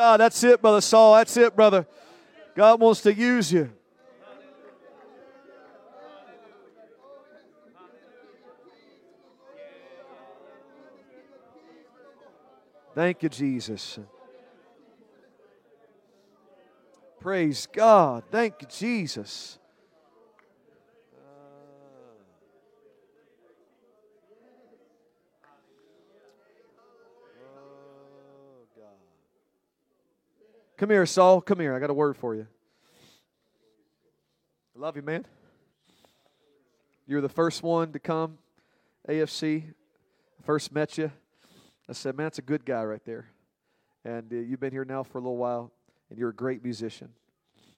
God. 0.00 0.18
That's 0.18 0.42
it, 0.44 0.62
Brother 0.62 0.80
Saul. 0.80 1.14
That's 1.16 1.36
it, 1.36 1.54
brother. 1.54 1.86
God 2.56 2.80
wants 2.80 3.02
to 3.02 3.12
use 3.12 3.52
you. 3.52 3.70
Thank 12.94 13.22
you, 13.22 13.28
Jesus. 13.28 13.98
Praise 17.20 17.68
God. 17.70 18.24
Thank 18.30 18.54
you, 18.62 18.68
Jesus. 18.68 19.58
Come 30.80 30.88
here, 30.88 31.04
Saul. 31.04 31.42
Come 31.42 31.60
here. 31.60 31.74
I 31.74 31.78
got 31.78 31.90
a 31.90 31.92
word 31.92 32.16
for 32.16 32.34
you. 32.34 32.46
I 34.74 34.78
love 34.78 34.96
you, 34.96 35.02
man. 35.02 35.26
You're 37.06 37.20
the 37.20 37.28
first 37.28 37.62
one 37.62 37.92
to 37.92 37.98
come, 37.98 38.38
AFC. 39.06 39.74
First 40.42 40.72
met 40.72 40.96
you. 40.96 41.12
I 41.86 41.92
said, 41.92 42.16
man, 42.16 42.24
that's 42.24 42.38
a 42.38 42.42
good 42.42 42.64
guy 42.64 42.82
right 42.84 43.04
there. 43.04 43.26
And 44.06 44.32
uh, 44.32 44.36
you've 44.36 44.60
been 44.60 44.72
here 44.72 44.86
now 44.86 45.02
for 45.02 45.18
a 45.18 45.20
little 45.20 45.36
while, 45.36 45.70
and 46.08 46.18
you're 46.18 46.30
a 46.30 46.34
great 46.34 46.64
musician. 46.64 47.10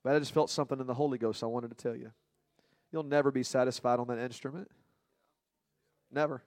But 0.05 0.15
I 0.15 0.21
just 0.21 0.33
felt 0.33 0.49
something 0.49 0.79
in 0.79 0.87
the 0.87 0.95
Holy 0.95 1.19
Ghost 1.19 1.43
I 1.43 1.47
wanted 1.47 1.77
to 1.77 1.83
tell 1.83 1.97
you. 1.97 2.13
You'll 2.93 3.03
never 3.03 3.33
be 3.33 3.43
satisfied 3.43 3.99
on 3.99 4.07
that 4.07 4.21
instrument. 4.21 4.71
Never. 6.13 6.45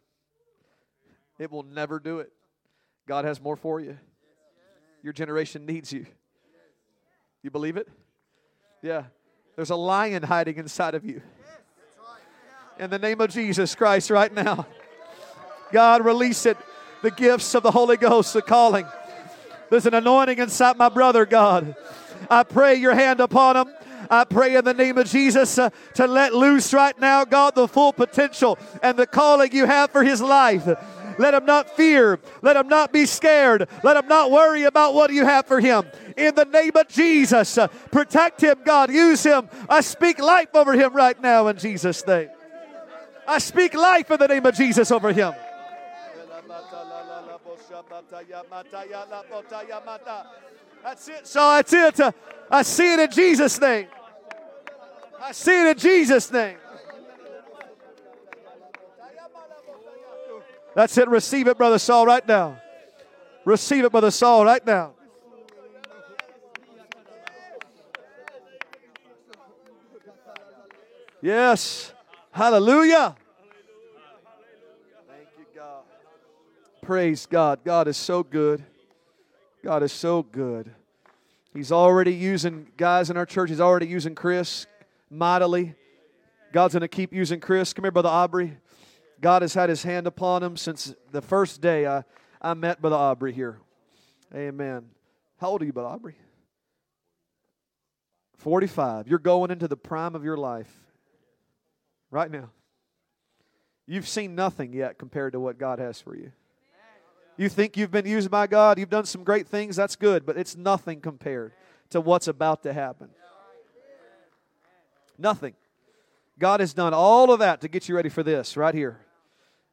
It 1.37 1.51
will 1.51 1.63
never 1.63 1.99
do 1.99 2.19
it. 2.19 2.31
God 3.09 3.25
has 3.25 3.41
more 3.41 3.57
for 3.57 3.81
you. 3.81 3.97
Your 5.03 5.11
generation 5.11 5.65
needs 5.65 5.91
you. 5.91 6.05
You 7.45 7.51
believe 7.51 7.77
it? 7.77 7.87
Yeah. 8.81 9.03
There's 9.55 9.69
a 9.69 9.75
lion 9.75 10.23
hiding 10.23 10.57
inside 10.57 10.95
of 10.95 11.05
you. 11.05 11.21
In 12.79 12.89
the 12.89 12.97
name 12.97 13.21
of 13.21 13.29
Jesus 13.29 13.75
Christ, 13.75 14.09
right 14.09 14.33
now. 14.33 14.65
God, 15.71 16.03
release 16.03 16.47
it. 16.47 16.57
The 17.03 17.11
gifts 17.11 17.53
of 17.53 17.61
the 17.61 17.69
Holy 17.69 17.97
Ghost, 17.97 18.33
the 18.33 18.41
calling. 18.41 18.87
There's 19.69 19.85
an 19.85 19.93
anointing 19.93 20.39
inside 20.39 20.75
my 20.75 20.89
brother, 20.89 21.27
God. 21.27 21.75
I 22.31 22.41
pray 22.41 22.77
your 22.77 22.95
hand 22.95 23.19
upon 23.19 23.57
him. 23.57 23.73
I 24.09 24.23
pray 24.23 24.55
in 24.55 24.65
the 24.65 24.73
name 24.73 24.97
of 24.97 25.07
Jesus 25.07 25.59
uh, 25.59 25.69
to 25.93 26.07
let 26.07 26.33
loose 26.33 26.73
right 26.73 26.99
now, 26.99 27.25
God, 27.25 27.53
the 27.53 27.67
full 27.67 27.93
potential 27.93 28.57
and 28.81 28.97
the 28.97 29.05
calling 29.05 29.51
you 29.51 29.65
have 29.67 29.91
for 29.91 30.03
his 30.03 30.19
life. 30.19 30.67
Let 31.17 31.33
him 31.33 31.45
not 31.45 31.69
fear. 31.75 32.19
Let 32.41 32.57
him 32.57 32.67
not 32.67 32.91
be 32.91 33.05
scared. 33.05 33.67
Let 33.83 33.97
him 33.97 34.07
not 34.07 34.31
worry 34.31 34.63
about 34.63 34.93
what 34.93 35.11
you 35.11 35.25
have 35.25 35.45
for 35.45 35.59
him. 35.59 35.85
In 36.17 36.35
the 36.35 36.45
name 36.45 36.71
of 36.75 36.87
Jesus, 36.87 37.57
uh, 37.57 37.67
protect 37.91 38.41
him, 38.41 38.57
God. 38.63 38.91
Use 38.91 39.23
him. 39.23 39.49
I 39.69 39.81
speak 39.81 40.19
life 40.19 40.49
over 40.53 40.73
him 40.73 40.93
right 40.93 41.19
now 41.21 41.47
in 41.47 41.57
Jesus' 41.57 42.05
name. 42.05 42.29
I 43.27 43.39
speak 43.39 43.73
life 43.73 44.11
in 44.11 44.19
the 44.19 44.27
name 44.27 44.45
of 44.45 44.55
Jesus 44.55 44.91
over 44.91 45.11
him. 45.11 45.33
That's 50.83 51.07
it. 51.07 51.27
So 51.27 51.39
that's 51.39 51.73
it. 51.73 52.15
I 52.51 52.61
see 52.61 52.93
it 52.93 52.99
in 52.99 53.11
Jesus' 53.11 53.59
name. 53.59 53.87
I 55.19 55.31
see 55.31 55.61
it 55.61 55.67
in 55.67 55.77
Jesus' 55.77 56.31
name. 56.31 56.57
That's 60.75 60.97
it. 60.97 61.07
Receive 61.07 61.47
it, 61.47 61.57
Brother 61.57 61.79
Saul, 61.79 62.05
right 62.05 62.27
now. 62.27 62.61
Receive 63.45 63.85
it, 63.85 63.91
Brother 63.91 64.11
Saul, 64.11 64.43
right 64.43 64.63
now. 64.65 64.91
Yes. 71.21 71.93
Hallelujah. 72.31 73.15
Thank 75.07 75.27
you, 75.39 75.45
God. 75.55 75.83
Praise 76.81 77.25
God. 77.25 77.63
God 77.63 77.87
is 77.87 77.97
so 77.97 78.21
good. 78.21 78.63
God 79.63 79.81
is 79.81 79.93
so 79.93 80.23
good. 80.23 80.69
He's 81.53 81.71
already 81.71 82.13
using 82.13 82.67
guys 82.75 83.09
in 83.09 83.15
our 83.15 83.25
church. 83.25 83.49
He's 83.49 83.61
already 83.61 83.87
using 83.87 84.13
Chris 84.13 84.67
mightily. 85.09 85.73
God's 86.51 86.73
going 86.73 86.81
to 86.81 86.89
keep 86.89 87.13
using 87.13 87.39
Chris. 87.39 87.73
Come 87.73 87.85
here, 87.85 87.91
Brother 87.91 88.09
Aubrey. 88.09 88.57
God 89.21 89.41
has 89.41 89.53
had 89.53 89.69
his 89.69 89.83
hand 89.83 90.07
upon 90.07 90.43
him 90.43 90.57
since 90.57 90.93
the 91.11 91.21
first 91.21 91.61
day 91.61 91.87
I, 91.87 92.03
I 92.41 92.53
met 92.53 92.81
Brother 92.81 92.95
Aubrey 92.95 93.33
here. 93.33 93.59
Amen. 94.33 94.85
How 95.37 95.49
old 95.49 95.61
are 95.61 95.65
you, 95.65 95.73
Brother 95.73 95.89
Aubrey? 95.89 96.15
45. 98.37 99.07
You're 99.07 99.19
going 99.19 99.51
into 99.51 99.67
the 99.67 99.77
prime 99.77 100.15
of 100.15 100.23
your 100.23 100.37
life 100.37 100.71
right 102.11 102.29
now. 102.29 102.49
You've 103.87 104.07
seen 104.07 104.35
nothing 104.35 104.73
yet 104.73 104.97
compared 104.97 105.33
to 105.33 105.39
what 105.39 105.57
God 105.57 105.79
has 105.79 106.01
for 106.01 106.15
you. 106.15 106.31
You 107.37 107.49
think 107.49 107.75
you've 107.75 107.91
been 107.91 108.05
used 108.05 108.31
by 108.31 108.47
God, 108.47 108.79
you've 108.79 108.89
done 108.89 109.05
some 109.05 109.23
great 109.23 109.47
things, 109.47 109.75
that's 109.75 109.95
good, 109.95 110.25
but 110.25 110.37
it's 110.37 110.55
nothing 110.55 111.01
compared 111.01 111.51
to 111.89 111.99
what's 111.99 112.27
about 112.27 112.63
to 112.63 112.71
happen. 112.71 113.09
Nothing. 115.17 115.53
God 116.37 116.59
has 116.59 116.73
done 116.73 116.93
all 116.93 117.31
of 117.31 117.39
that 117.39 117.61
to 117.61 117.67
get 117.67 117.87
you 117.87 117.95
ready 117.95 118.09
for 118.09 118.23
this 118.23 118.57
right 118.57 118.73
here. 118.73 118.99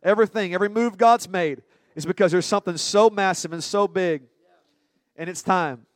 Everything, 0.03 0.55
every 0.55 0.69
move 0.69 0.97
God's 0.97 1.29
made 1.29 1.63
is 1.95 2.07
because 2.07 2.33
there's 2.33 2.47
something 2.47 2.77
so 2.77 3.11
massive 3.11 3.53
and 3.53 3.63
so 3.63 3.87
big, 3.87 4.23
and 5.17 5.29
it's 5.29 5.43
time. 5.43 5.87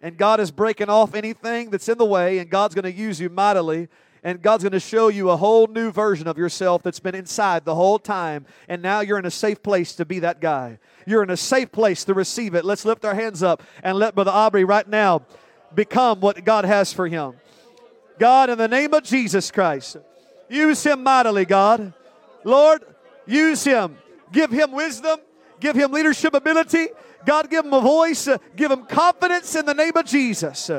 And 0.00 0.16
God 0.16 0.40
is 0.40 0.50
breaking 0.50 0.88
off 0.88 1.14
anything 1.14 1.70
that's 1.70 1.88
in 1.88 1.98
the 1.98 2.04
way, 2.04 2.38
and 2.38 2.50
God's 2.50 2.74
going 2.74 2.84
to 2.84 2.92
use 2.92 3.20
you 3.20 3.30
mightily. 3.30 3.88
And 4.24 4.40
God's 4.40 4.62
going 4.62 4.72
to 4.72 4.78
show 4.78 5.08
you 5.08 5.30
a 5.30 5.36
whole 5.36 5.66
new 5.66 5.90
version 5.90 6.28
of 6.28 6.38
yourself 6.38 6.84
that's 6.84 7.00
been 7.00 7.16
inside 7.16 7.64
the 7.64 7.74
whole 7.74 7.98
time. 7.98 8.46
And 8.68 8.80
now 8.80 9.00
you're 9.00 9.18
in 9.18 9.26
a 9.26 9.32
safe 9.32 9.60
place 9.64 9.96
to 9.96 10.04
be 10.04 10.20
that 10.20 10.40
guy. 10.40 10.78
You're 11.06 11.24
in 11.24 11.30
a 11.30 11.36
safe 11.36 11.72
place 11.72 12.04
to 12.04 12.14
receive 12.14 12.54
it. 12.54 12.64
Let's 12.64 12.84
lift 12.84 13.04
our 13.04 13.16
hands 13.16 13.42
up 13.42 13.64
and 13.82 13.98
let 13.98 14.14
Brother 14.14 14.30
Aubrey 14.30 14.62
right 14.62 14.86
now 14.86 15.22
become 15.74 16.20
what 16.20 16.44
God 16.44 16.64
has 16.64 16.92
for 16.92 17.08
him. 17.08 17.34
God, 18.22 18.50
in 18.50 18.58
the 18.58 18.68
name 18.68 18.94
of 18.94 19.02
Jesus 19.02 19.50
Christ, 19.50 19.96
use 20.48 20.84
him 20.84 21.02
mightily, 21.02 21.44
God. 21.44 21.92
Lord, 22.44 22.84
use 23.26 23.64
him. 23.64 23.98
Give 24.30 24.48
him 24.48 24.70
wisdom. 24.70 25.18
Give 25.58 25.74
him 25.74 25.90
leadership 25.90 26.32
ability. 26.32 26.86
God, 27.26 27.50
give 27.50 27.64
him 27.64 27.72
a 27.72 27.80
voice. 27.80 28.28
Give 28.54 28.70
him 28.70 28.86
confidence 28.86 29.56
in 29.56 29.66
the 29.66 29.74
name 29.74 29.96
of 29.96 30.04
Jesus. 30.04 30.70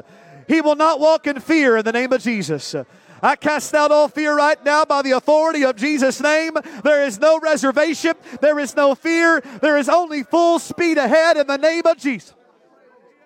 He 0.47 0.61
will 0.61 0.77
not 0.77 1.01
walk 1.01 1.27
in 1.27 1.41
fear 1.41 1.75
in 1.75 1.83
the 1.83 1.91
name 1.91 2.13
of 2.13 2.21
Jesus. 2.21 2.75
I 3.21 3.35
cast 3.35 3.73
out 3.73 3.91
all 3.91 4.07
fear 4.07 4.33
right 4.33 4.63
now 4.63 4.85
by 4.85 5.01
the 5.01 5.11
authority 5.11 5.65
of 5.65 5.75
Jesus' 5.75 6.21
name. 6.21 6.53
There 6.85 7.03
is 7.03 7.19
no 7.19 7.41
reservation. 7.41 8.13
There 8.39 8.57
is 8.57 8.73
no 8.73 8.95
fear. 8.95 9.41
There 9.61 9.75
is 9.75 9.89
only 9.89 10.23
full 10.23 10.59
speed 10.59 10.97
ahead 10.97 11.35
in 11.35 11.47
the 11.47 11.57
name 11.57 11.85
of 11.87 11.97
Jesus. 11.97 12.33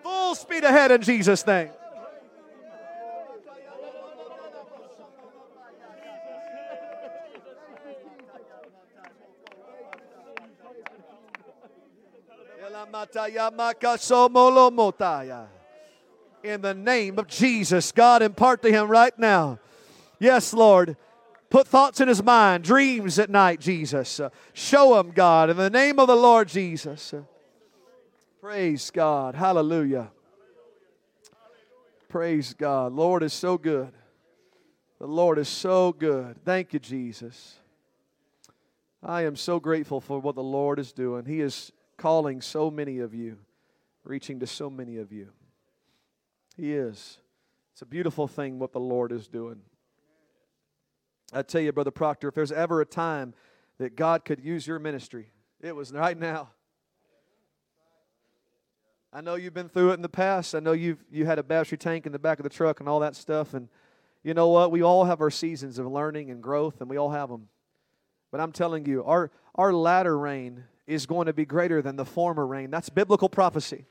Full 0.02 0.34
speed 0.34 0.64
ahead 0.64 0.90
in 0.90 1.04
Jesus' 1.04 1.46
name. 1.46 1.70
In 16.44 16.62
the 16.62 16.74
name 16.74 17.20
of 17.20 17.28
Jesus, 17.28 17.92
God, 17.92 18.22
impart 18.22 18.62
to 18.62 18.72
him 18.72 18.88
right 18.88 19.18
now. 19.20 19.60
Yes, 20.20 20.54
Lord. 20.54 20.96
Put 21.50 21.68
thoughts 21.68 22.02
in 22.02 22.10
his 22.10 22.22
mind, 22.22 22.66
dreams 22.66 23.20
at 23.20 23.30
night, 23.30 23.62
Jesus. 23.62 24.20
Show 24.54 25.00
him, 25.00 25.12
God, 25.12 25.50
in 25.50 25.58
the 25.58 25.70
name 25.70 25.98
of 25.98 26.08
the 26.08 26.16
Lord 26.16 26.50
Jesus. 26.50 27.14
Praise 28.42 28.92
God. 28.92 29.36
Hallelujah. 29.36 30.12
Praise 32.10 32.54
God. 32.54 32.94
Lord 32.94 33.24
is 33.24 33.34
so 33.34 33.58
good. 33.58 33.92
The 35.00 35.08
Lord 35.08 35.38
is 35.38 35.48
so 35.48 35.94
good. 35.94 36.44
Thank 36.44 36.74
you, 36.74 36.80
Jesus. 36.80 37.60
I 39.04 39.24
am 39.24 39.36
so 39.36 39.60
grateful 39.60 40.02
for 40.02 40.20
what 40.20 40.36
the 40.36 40.44
Lord 40.44 40.80
is 40.80 40.92
doing. 40.92 41.26
He 41.26 41.40
is 41.40 41.72
calling 41.98 42.42
so 42.42 42.70
many 42.70 43.00
of 43.00 43.14
you, 43.14 43.38
reaching 44.04 44.40
to 44.40 44.48
so 44.48 44.70
many 44.70 44.98
of 44.98 45.12
you. 45.12 45.30
He 46.56 46.74
is. 46.74 47.18
It's 47.74 47.82
a 47.82 47.86
beautiful 47.86 48.28
thing 48.28 48.60
what 48.60 48.72
the 48.72 48.80
Lord 48.80 49.12
is 49.12 49.28
doing. 49.28 49.62
I 51.34 51.42
tell 51.42 51.62
you, 51.62 51.72
Brother 51.72 51.92
Proctor, 51.92 52.30
if 52.30 52.36
there's 52.36 52.52
ever 52.52 52.82
a 52.82 52.86
time 52.86 53.34
that 53.80 53.96
God 53.96 54.26
could 54.26 54.40
use 54.44 54.66
your 54.66 54.80
ministry, 54.80 55.32
it 55.62 55.76
was 55.76 55.92
right 55.92 56.18
now. 56.18 56.50
I 59.12 59.22
know 59.22 59.36
you've 59.36 59.54
been 59.54 59.70
through 59.70 59.92
it 59.92 59.96
in 59.96 60.02
the 60.02 60.10
past. 60.10 60.56
I 60.56 60.60
know 60.60 60.74
you've 60.74 61.04
you 61.12 61.26
had 61.26 61.40
a 61.40 61.44
battery 61.44 61.78
tank 61.78 62.06
in 62.06 62.12
the 62.12 62.20
back 62.20 62.40
of 62.40 62.44
the 62.44 62.50
truck 62.50 62.80
and 62.80 62.90
all 62.90 63.00
that 63.00 63.16
stuff. 63.16 63.54
And 63.54 63.68
you 64.24 64.34
know 64.34 64.50
what? 64.50 64.72
We 64.72 64.84
all 64.84 65.06
have 65.06 65.22
our 65.22 65.32
seasons 65.32 65.80
of 65.80 65.88
learning 65.88 66.30
and 66.30 66.42
growth, 66.42 66.82
and 66.82 66.90
we 66.90 66.98
all 66.98 67.12
have 67.12 67.30
them. 67.30 67.48
But 68.32 68.42
I'm 68.42 68.52
telling 68.52 68.86
you, 68.86 69.04
our 69.04 69.32
our 69.56 69.74
latter 69.74 70.18
rain 70.18 70.66
is 70.88 71.06
going 71.06 71.28
to 71.28 71.34
be 71.34 71.46
greater 71.46 71.82
than 71.82 71.98
the 71.98 72.06
former 72.06 72.48
rain. 72.48 72.72
That's 72.72 72.90
biblical 72.90 73.30
prophecy. 73.30 73.86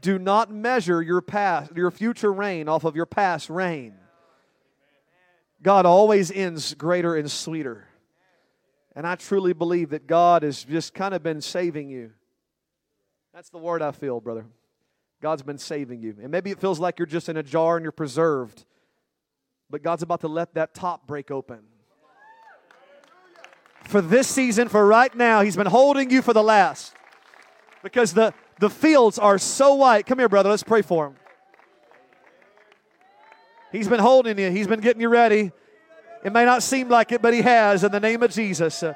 Do 0.00 0.18
not 0.18 0.50
measure 0.50 1.02
your 1.02 1.20
past, 1.20 1.76
your 1.76 1.90
future 1.90 2.32
rain 2.32 2.68
off 2.68 2.84
of 2.84 2.94
your 2.94 3.06
past 3.06 3.50
rain. 3.50 3.94
God 5.60 5.86
always 5.86 6.30
ends 6.30 6.74
greater 6.74 7.16
and 7.16 7.28
sweeter. 7.28 7.88
And 8.94 9.06
I 9.06 9.16
truly 9.16 9.52
believe 9.52 9.90
that 9.90 10.06
God 10.06 10.44
has 10.44 10.62
just 10.62 10.94
kind 10.94 11.14
of 11.14 11.22
been 11.22 11.40
saving 11.40 11.88
you. 11.88 12.12
That's 13.34 13.50
the 13.50 13.58
word 13.58 13.82
I 13.82 13.90
feel, 13.90 14.20
brother. 14.20 14.46
God's 15.20 15.42
been 15.42 15.58
saving 15.58 16.00
you. 16.00 16.16
And 16.22 16.30
maybe 16.30 16.52
it 16.52 16.60
feels 16.60 16.78
like 16.78 16.98
you're 16.98 17.06
just 17.06 17.28
in 17.28 17.36
a 17.36 17.42
jar 17.42 17.76
and 17.76 17.82
you're 17.82 17.92
preserved. 17.92 18.64
But 19.68 19.82
God's 19.82 20.02
about 20.02 20.20
to 20.20 20.28
let 20.28 20.54
that 20.54 20.74
top 20.74 21.06
break 21.08 21.30
open. 21.30 21.60
For 23.88 24.02
this 24.02 24.28
season, 24.28 24.68
for 24.68 24.86
right 24.86 25.14
now, 25.16 25.40
He's 25.40 25.56
been 25.56 25.66
holding 25.66 26.10
you 26.10 26.20
for 26.20 26.34
the 26.34 26.42
last. 26.42 26.92
Because 27.82 28.12
the, 28.12 28.34
the 28.60 28.68
fields 28.68 29.18
are 29.18 29.38
so 29.38 29.76
white. 29.76 30.04
Come 30.04 30.18
here, 30.18 30.28
brother. 30.28 30.50
Let's 30.50 30.62
pray 30.62 30.82
for 30.82 31.06
him. 31.06 31.14
He's 33.72 33.88
been 33.88 33.98
holding 33.98 34.38
you, 34.38 34.50
He's 34.50 34.66
been 34.66 34.80
getting 34.80 35.00
you 35.00 35.08
ready. 35.08 35.52
It 36.22 36.34
may 36.34 36.44
not 36.44 36.62
seem 36.62 36.90
like 36.90 37.12
it, 37.12 37.22
but 37.22 37.32
He 37.32 37.40
has 37.40 37.82
in 37.82 37.90
the 37.90 37.98
name 37.98 38.22
of 38.22 38.30
Jesus. 38.30 38.82
Uh, 38.82 38.92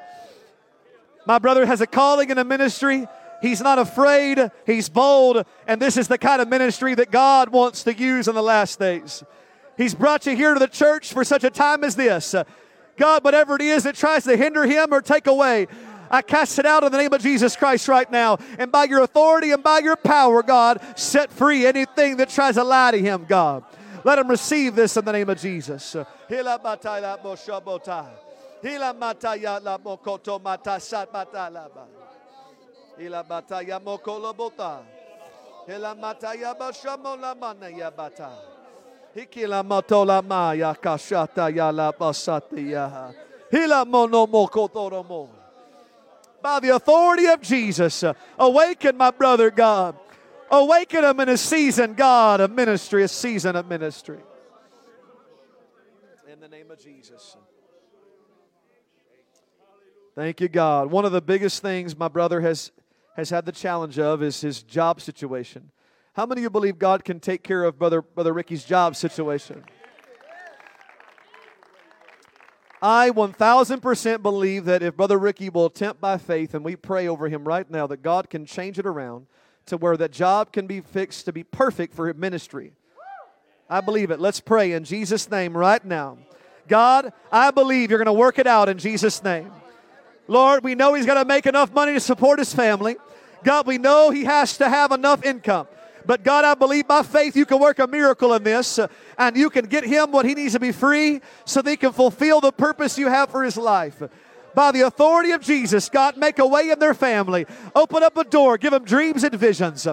my 1.25 1.39
brother 1.39 1.65
has 1.65 1.81
a 1.81 1.87
calling 1.87 2.29
in 2.29 2.37
a 2.37 2.43
ministry. 2.43 3.07
He's 3.41 3.61
not 3.61 3.79
afraid, 3.79 4.51
he's 4.67 4.89
bold, 4.89 5.43
and 5.67 5.81
this 5.81 5.97
is 5.97 6.07
the 6.07 6.19
kind 6.19 6.39
of 6.41 6.47
ministry 6.47 6.93
that 6.95 7.09
God 7.09 7.49
wants 7.49 7.83
to 7.83 7.93
use 7.93 8.27
in 8.27 8.35
the 8.35 8.43
last 8.43 8.77
days. 8.79 9.23
He's 9.75 9.95
brought 9.95 10.27
you 10.27 10.35
here 10.35 10.53
to 10.53 10.59
the 10.59 10.67
church 10.67 11.11
for 11.11 11.23
such 11.23 11.43
a 11.43 11.49
time 11.49 11.83
as 11.83 11.95
this. 11.95 12.35
Uh, 12.35 12.43
God, 12.97 13.23
whatever 13.23 13.55
it 13.55 13.61
is 13.61 13.83
that 13.83 13.95
tries 13.95 14.23
to 14.25 14.37
hinder 14.37 14.65
him 14.65 14.93
or 14.93 15.01
take 15.01 15.27
away, 15.27 15.67
I 16.09 16.21
cast 16.21 16.59
it 16.59 16.65
out 16.65 16.83
in 16.83 16.91
the 16.91 16.97
name 16.97 17.11
of 17.11 17.21
Jesus 17.21 17.55
Christ 17.55 17.87
right 17.87 18.09
now. 18.11 18.37
And 18.59 18.71
by 18.71 18.83
your 18.83 19.01
authority 19.01 19.51
and 19.51 19.63
by 19.63 19.79
your 19.79 19.95
power, 19.95 20.43
God, 20.43 20.79
set 20.95 21.31
free 21.31 21.65
anything 21.65 22.17
that 22.17 22.29
tries 22.29 22.55
to 22.55 22.63
lie 22.63 22.91
to 22.91 22.99
him, 22.99 23.25
God. 23.27 23.63
Let 24.03 24.19
him 24.19 24.27
receive 24.27 24.75
this 24.75 24.95
in 24.97 25.05
the 25.05 25.11
name 25.11 25.29
of 25.29 25.39
Jesus. 25.39 25.95
Mataya 33.27 33.81
mokolo 33.83 34.35
bota. 34.35 34.81
Hila 35.67 35.95
mataya 35.99 36.57
bashamo 36.57 37.19
la 37.19 37.33
mana 37.33 37.69
ya 37.69 37.89
bata. 37.89 38.52
Hikila 39.15 39.63
motola 39.63 40.23
maya 40.23 40.73
kashata 40.73 41.55
ya 41.55 41.69
la 41.69 41.91
basati 41.91 42.71
ya. 42.71 43.11
Hila 43.51 43.85
mono 43.85 44.25
mokotoro 44.25 45.07
mo. 45.07 45.29
By 46.41 46.59
the 46.59 46.69
authority 46.69 47.27
of 47.27 47.41
Jesus, 47.41 48.03
awaken 48.37 48.97
my 48.97 49.11
brother 49.11 49.51
God. 49.51 49.95
Awaken 50.51 51.03
him 51.03 51.19
in 51.21 51.29
a 51.29 51.37
season, 51.37 51.93
God, 51.93 52.41
of 52.41 52.51
ministry, 52.51 53.03
a 53.03 53.07
season 53.07 53.55
of 53.55 53.67
ministry. 53.67 54.19
In 56.31 56.39
the 56.39 56.47
name 56.47 56.69
of 56.69 56.79
Jesus. 56.79 57.37
Thank 60.15 60.41
you, 60.41 60.47
God. 60.47 60.91
One 60.91 61.05
of 61.05 61.11
the 61.11 61.21
biggest 61.21 61.61
things 61.61 61.97
my 61.97 62.07
brother 62.07 62.41
has, 62.41 62.71
has 63.15 63.29
had 63.29 63.45
the 63.45 63.51
challenge 63.51 63.97
of 63.97 64.21
is 64.21 64.41
his 64.41 64.61
job 64.61 65.01
situation. 65.01 65.71
How 66.13 66.27
many 66.27 66.41
of 66.41 66.43
you 66.43 66.49
believe 66.51 66.77
God 66.77 67.03
can 67.03 67.19
take 67.19 67.41
care 67.41 67.63
of 67.63 67.79
Brother, 67.79 68.03
Brother 68.03 68.33
Ricky's 68.33 68.63
job 68.63 68.95
situation? 68.95 69.63
I 72.83 73.09
1000% 73.09 74.21
believe 74.21 74.65
that 74.65 74.83
if 74.83 74.95
Brother 74.95 75.17
Ricky 75.17 75.49
will 75.49 75.65
attempt 75.65 75.99
by 75.99 76.19
faith, 76.19 76.53
and 76.53 76.63
we 76.63 76.75
pray 76.75 77.07
over 77.07 77.29
him 77.29 77.45
right 77.45 77.67
now, 77.67 77.87
that 77.87 78.03
God 78.03 78.29
can 78.29 78.45
change 78.45 78.77
it 78.77 78.85
around 78.85 79.25
to 79.65 79.77
where 79.77 79.97
that 79.97 80.11
job 80.11 80.51
can 80.51 80.67
be 80.67 80.81
fixed 80.81 81.25
to 81.25 81.33
be 81.33 81.43
perfect 81.43 81.95
for 81.95 82.07
his 82.07 82.17
ministry. 82.17 82.73
I 83.67 83.81
believe 83.81 84.11
it. 84.11 84.19
Let's 84.19 84.39
pray 84.39 84.73
in 84.73 84.83
Jesus' 84.83 85.31
name 85.31 85.57
right 85.57 85.83
now. 85.83 86.19
God, 86.67 87.11
I 87.31 87.49
believe 87.49 87.89
you're 87.89 87.97
going 87.97 88.05
to 88.05 88.13
work 88.13 88.37
it 88.37 88.45
out 88.45 88.69
in 88.69 88.77
Jesus' 88.77 89.23
name. 89.23 89.51
Lord, 90.27 90.63
we 90.63 90.75
know 90.75 90.93
he's 90.93 91.07
going 91.07 91.17
to 91.17 91.25
make 91.25 91.47
enough 91.47 91.73
money 91.73 91.93
to 91.93 91.99
support 91.99 92.37
his 92.37 92.53
family. 92.53 92.97
God, 93.43 93.65
we 93.65 93.79
know 93.79 94.11
he 94.11 94.25
has 94.25 94.57
to 94.57 94.69
have 94.69 94.91
enough 94.91 95.25
income. 95.25 95.67
But 96.05 96.23
God, 96.23 96.45
I 96.45 96.53
believe 96.53 96.87
by 96.87 97.03
faith 97.03 97.35
you 97.35 97.45
can 97.45 97.59
work 97.59 97.79
a 97.79 97.87
miracle 97.87 98.33
in 98.33 98.43
this 98.43 98.79
uh, 98.79 98.87
and 99.17 99.37
you 99.37 99.49
can 99.49 99.65
get 99.65 99.83
him 99.83 100.11
what 100.11 100.25
he 100.25 100.33
needs 100.33 100.53
to 100.53 100.59
be 100.59 100.71
free 100.71 101.21
so 101.45 101.61
that 101.61 101.69
he 101.69 101.77
can 101.77 101.93
fulfill 101.93 102.41
the 102.41 102.51
purpose 102.51 102.97
you 102.97 103.07
have 103.07 103.29
for 103.29 103.43
his 103.43 103.57
life. 103.57 104.01
By 104.53 104.71
the 104.71 104.81
authority 104.81 105.31
of 105.31 105.41
Jesus, 105.41 105.89
God, 105.89 106.17
make 106.17 106.39
a 106.39 106.45
way 106.45 106.69
in 106.69 106.79
their 106.79 106.93
family. 106.93 107.45
Open 107.73 108.03
up 108.03 108.17
a 108.17 108.23
door. 108.23 108.57
Give 108.57 108.71
them 108.71 108.85
dreams 108.85 109.23
and 109.23 109.33
visions. 109.33 109.87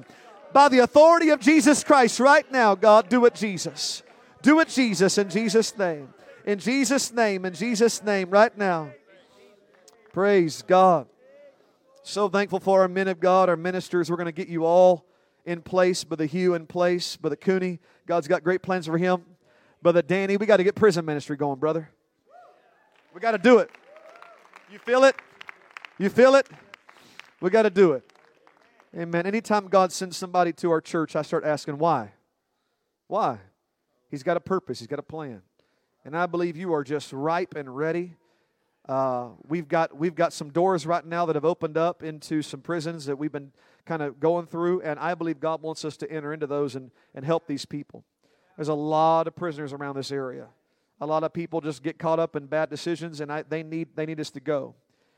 By 0.53 0.69
the 0.69 0.81
authority 0.81 1.31
of 1.31 1.41
Jesus 1.41 1.85
Christ, 1.85 2.21
right 2.21 2.51
now, 2.51 2.75
God, 2.75 3.09
do 3.09 3.25
it, 3.25 3.35
Jesus. 3.35 4.03
Do 4.43 4.61
it, 4.61 4.69
Jesus, 4.69 5.17
in 5.17 5.31
Jesus' 5.31 5.77
name. 5.79 6.13
In 6.45 6.59
Jesus' 6.59 7.13
name, 7.13 7.45
in 7.45 7.55
Jesus' 7.55 8.03
name, 8.03 8.31
right 8.31 8.57
now. 8.57 8.91
Praise 10.13 10.63
God. 10.63 11.07
So 12.03 12.29
thankful 12.29 12.61
for 12.61 12.81
our 12.81 12.89
men 12.89 13.09
of 13.09 13.21
God, 13.21 13.49
our 13.49 13.57
ministers. 13.57 14.11
We're 14.11 14.17
going 14.17 14.27
to 14.27 14.33
get 14.33 14.49
you 14.49 14.65
all 14.65 15.05
in 15.51 15.63
place, 15.63 16.05
Brother 16.05 16.27
Hugh 16.27 16.55
in 16.55 16.65
place, 16.67 17.17
Brother 17.17 17.35
Cooney. 17.35 17.81
God's 18.07 18.29
got 18.29 18.45
great 18.45 18.63
plans 18.63 18.87
for 18.87 18.97
him. 18.97 19.25
Brother 19.83 20.01
Danny, 20.01 20.37
we 20.37 20.47
got 20.47 20.59
to 20.59 20.65
get 20.65 20.77
prison 20.77 21.05
ministry 21.05 21.37
going, 21.37 21.59
brother. 21.59 21.91
We 23.13 23.21
got 23.21 23.33
to 23.33 23.39
do 23.39 23.59
it. 23.59 23.71
You 24.71 24.79
feel 24.79 25.03
it? 25.03 25.17
You 25.99 26.09
feel 26.09 26.37
it? 26.37 26.49
We 27.41 27.51
got 27.51 27.63
to 27.63 27.71
do 27.71 27.93
it. 27.93 28.05
Amen. 28.97 29.27
Anytime 29.27 29.67
God 29.67 29.91
sends 29.91 30.17
somebody 30.17 30.53
to 30.55 30.71
our 30.71 30.81
church, 30.81 31.17
I 31.17 31.23
start 31.23 31.45
asking 31.45 31.79
why. 31.79 32.13
Why? 33.09 33.39
He's 34.09 34.23
got 34.23 34.37
a 34.37 34.41
purpose, 34.41 34.79
He's 34.79 34.89
got 34.89 35.01
a 35.01 35.05
plan. 35.05 35.43
And 36.05 36.17
I 36.17 36.27
believe 36.27 36.57
you 36.57 36.73
are 36.73 36.85
just 36.85 37.13
ripe 37.13 37.55
and 37.57 37.77
ready 37.77 38.15
uh, 38.91 39.29
we've 39.47 39.69
got 39.69 39.97
we've 39.97 40.17
got 40.17 40.33
some 40.33 40.51
doors 40.51 40.85
right 40.85 41.07
now 41.07 41.27
that 41.27 41.37
have 41.37 41.45
opened 41.45 41.77
up 41.77 42.03
into 42.03 42.43
some 42.43 42.61
prisons 42.61 43.07
that 43.07 43.17
we've 43.17 43.31
been 43.31 43.53
kind 43.87 44.03
of 44.03 44.21
going 44.21 44.47
through, 44.47 44.83
and 44.83 44.99
I 44.99 45.15
believe 45.15 45.41
God 45.41 45.63
wants 45.63 45.85
us 45.85 45.97
to 45.99 46.11
enter 46.11 46.33
into 46.33 46.47
those 46.47 46.77
and, 46.77 46.91
and 47.15 47.25
help 47.25 47.47
these 47.47 47.65
people. 47.65 48.05
There's 48.57 48.69
a 48.69 48.75
lot 48.75 49.27
of 49.27 49.35
prisoners 49.37 49.73
around 49.73 49.97
this 49.97 50.13
area. 50.13 50.49
A 51.01 51.07
lot 51.07 51.25
of 51.25 51.33
people 51.33 51.61
just 51.61 51.83
get 51.83 51.99
caught 51.99 52.19
up 52.19 52.37
in 52.37 52.47
bad 52.47 52.69
decisions, 52.69 53.21
and 53.21 53.33
I, 53.33 53.43
they 53.43 53.63
need 53.63 53.89
they 53.95 54.05
need 54.05 54.21
us 54.21 54.31
to 54.31 54.41
go. 54.41 54.75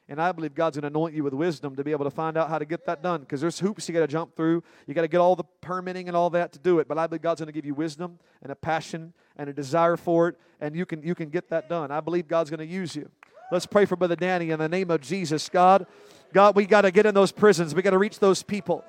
And 0.08 0.20
I 0.20 0.32
believe 0.32 0.54
God's 0.54 0.76
going 0.76 0.82
to 0.82 0.88
anoint 0.88 1.14
you 1.14 1.24
with 1.24 1.32
wisdom 1.32 1.76
to 1.76 1.84
be 1.84 1.92
able 1.92 2.04
to 2.04 2.10
find 2.10 2.36
out 2.36 2.48
how 2.48 2.58
to 2.58 2.64
get 2.64 2.86
that 2.86 3.02
done 3.02 3.20
because 3.20 3.40
there's 3.40 3.58
hoops 3.60 3.88
you 3.88 3.94
got 3.94 4.00
to 4.00 4.06
jump 4.06 4.34
through. 4.36 4.62
You 4.86 4.94
got 4.94 5.02
to 5.02 5.08
get 5.08 5.18
all 5.18 5.36
the 5.36 5.44
permitting 5.60 6.08
and 6.08 6.16
all 6.16 6.28
that 6.30 6.52
to 6.52 6.58
do 6.58 6.80
it. 6.80 6.88
But 6.88 6.98
I 6.98 7.06
believe 7.06 7.22
God's 7.22 7.40
going 7.40 7.46
to 7.46 7.52
give 7.52 7.64
you 7.64 7.74
wisdom 7.74 8.18
and 8.42 8.52
a 8.52 8.54
passion 8.54 9.12
and 9.36 9.48
a 9.48 9.52
desire 9.52 9.96
for 9.96 10.28
it, 10.28 10.36
and 10.60 10.76
you 10.76 10.86
can 10.86 11.02
you 11.02 11.14
can 11.14 11.30
get 11.30 11.48
that 11.50 11.68
done. 11.68 11.90
I 11.90 12.00
believe 12.00 12.28
God's 12.28 12.50
going 12.50 12.60
to 12.60 12.66
use 12.66 12.94
you. 12.94 13.10
Let's 13.50 13.66
pray 13.66 13.84
for 13.84 13.96
Brother 13.96 14.16
Danny 14.16 14.50
in 14.50 14.58
the 14.58 14.68
name 14.68 14.90
of 14.90 15.00
Jesus. 15.00 15.48
God, 15.48 15.86
God, 16.32 16.56
we 16.56 16.66
got 16.66 16.82
to 16.82 16.90
get 16.90 17.06
in 17.06 17.14
those 17.14 17.32
prisons. 17.32 17.74
We 17.74 17.82
got 17.82 17.90
to 17.90 17.98
reach 17.98 18.18
those 18.18 18.42
people. 18.42 18.84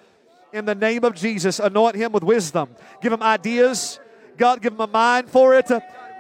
In 0.52 0.66
the 0.66 0.76
name 0.76 1.04
of 1.04 1.16
Jesus, 1.16 1.60
anoint 1.60 1.96
him 1.96 2.12
with 2.12 2.24
wisdom. 2.24 2.70
Give 3.02 3.12
him 3.12 3.24
ideas. 3.24 4.00
God, 4.38 4.62
give 4.62 4.74
him 4.74 4.82
a 4.82 4.88
mind 4.88 5.30
for 5.30 5.56
it. 5.56 5.68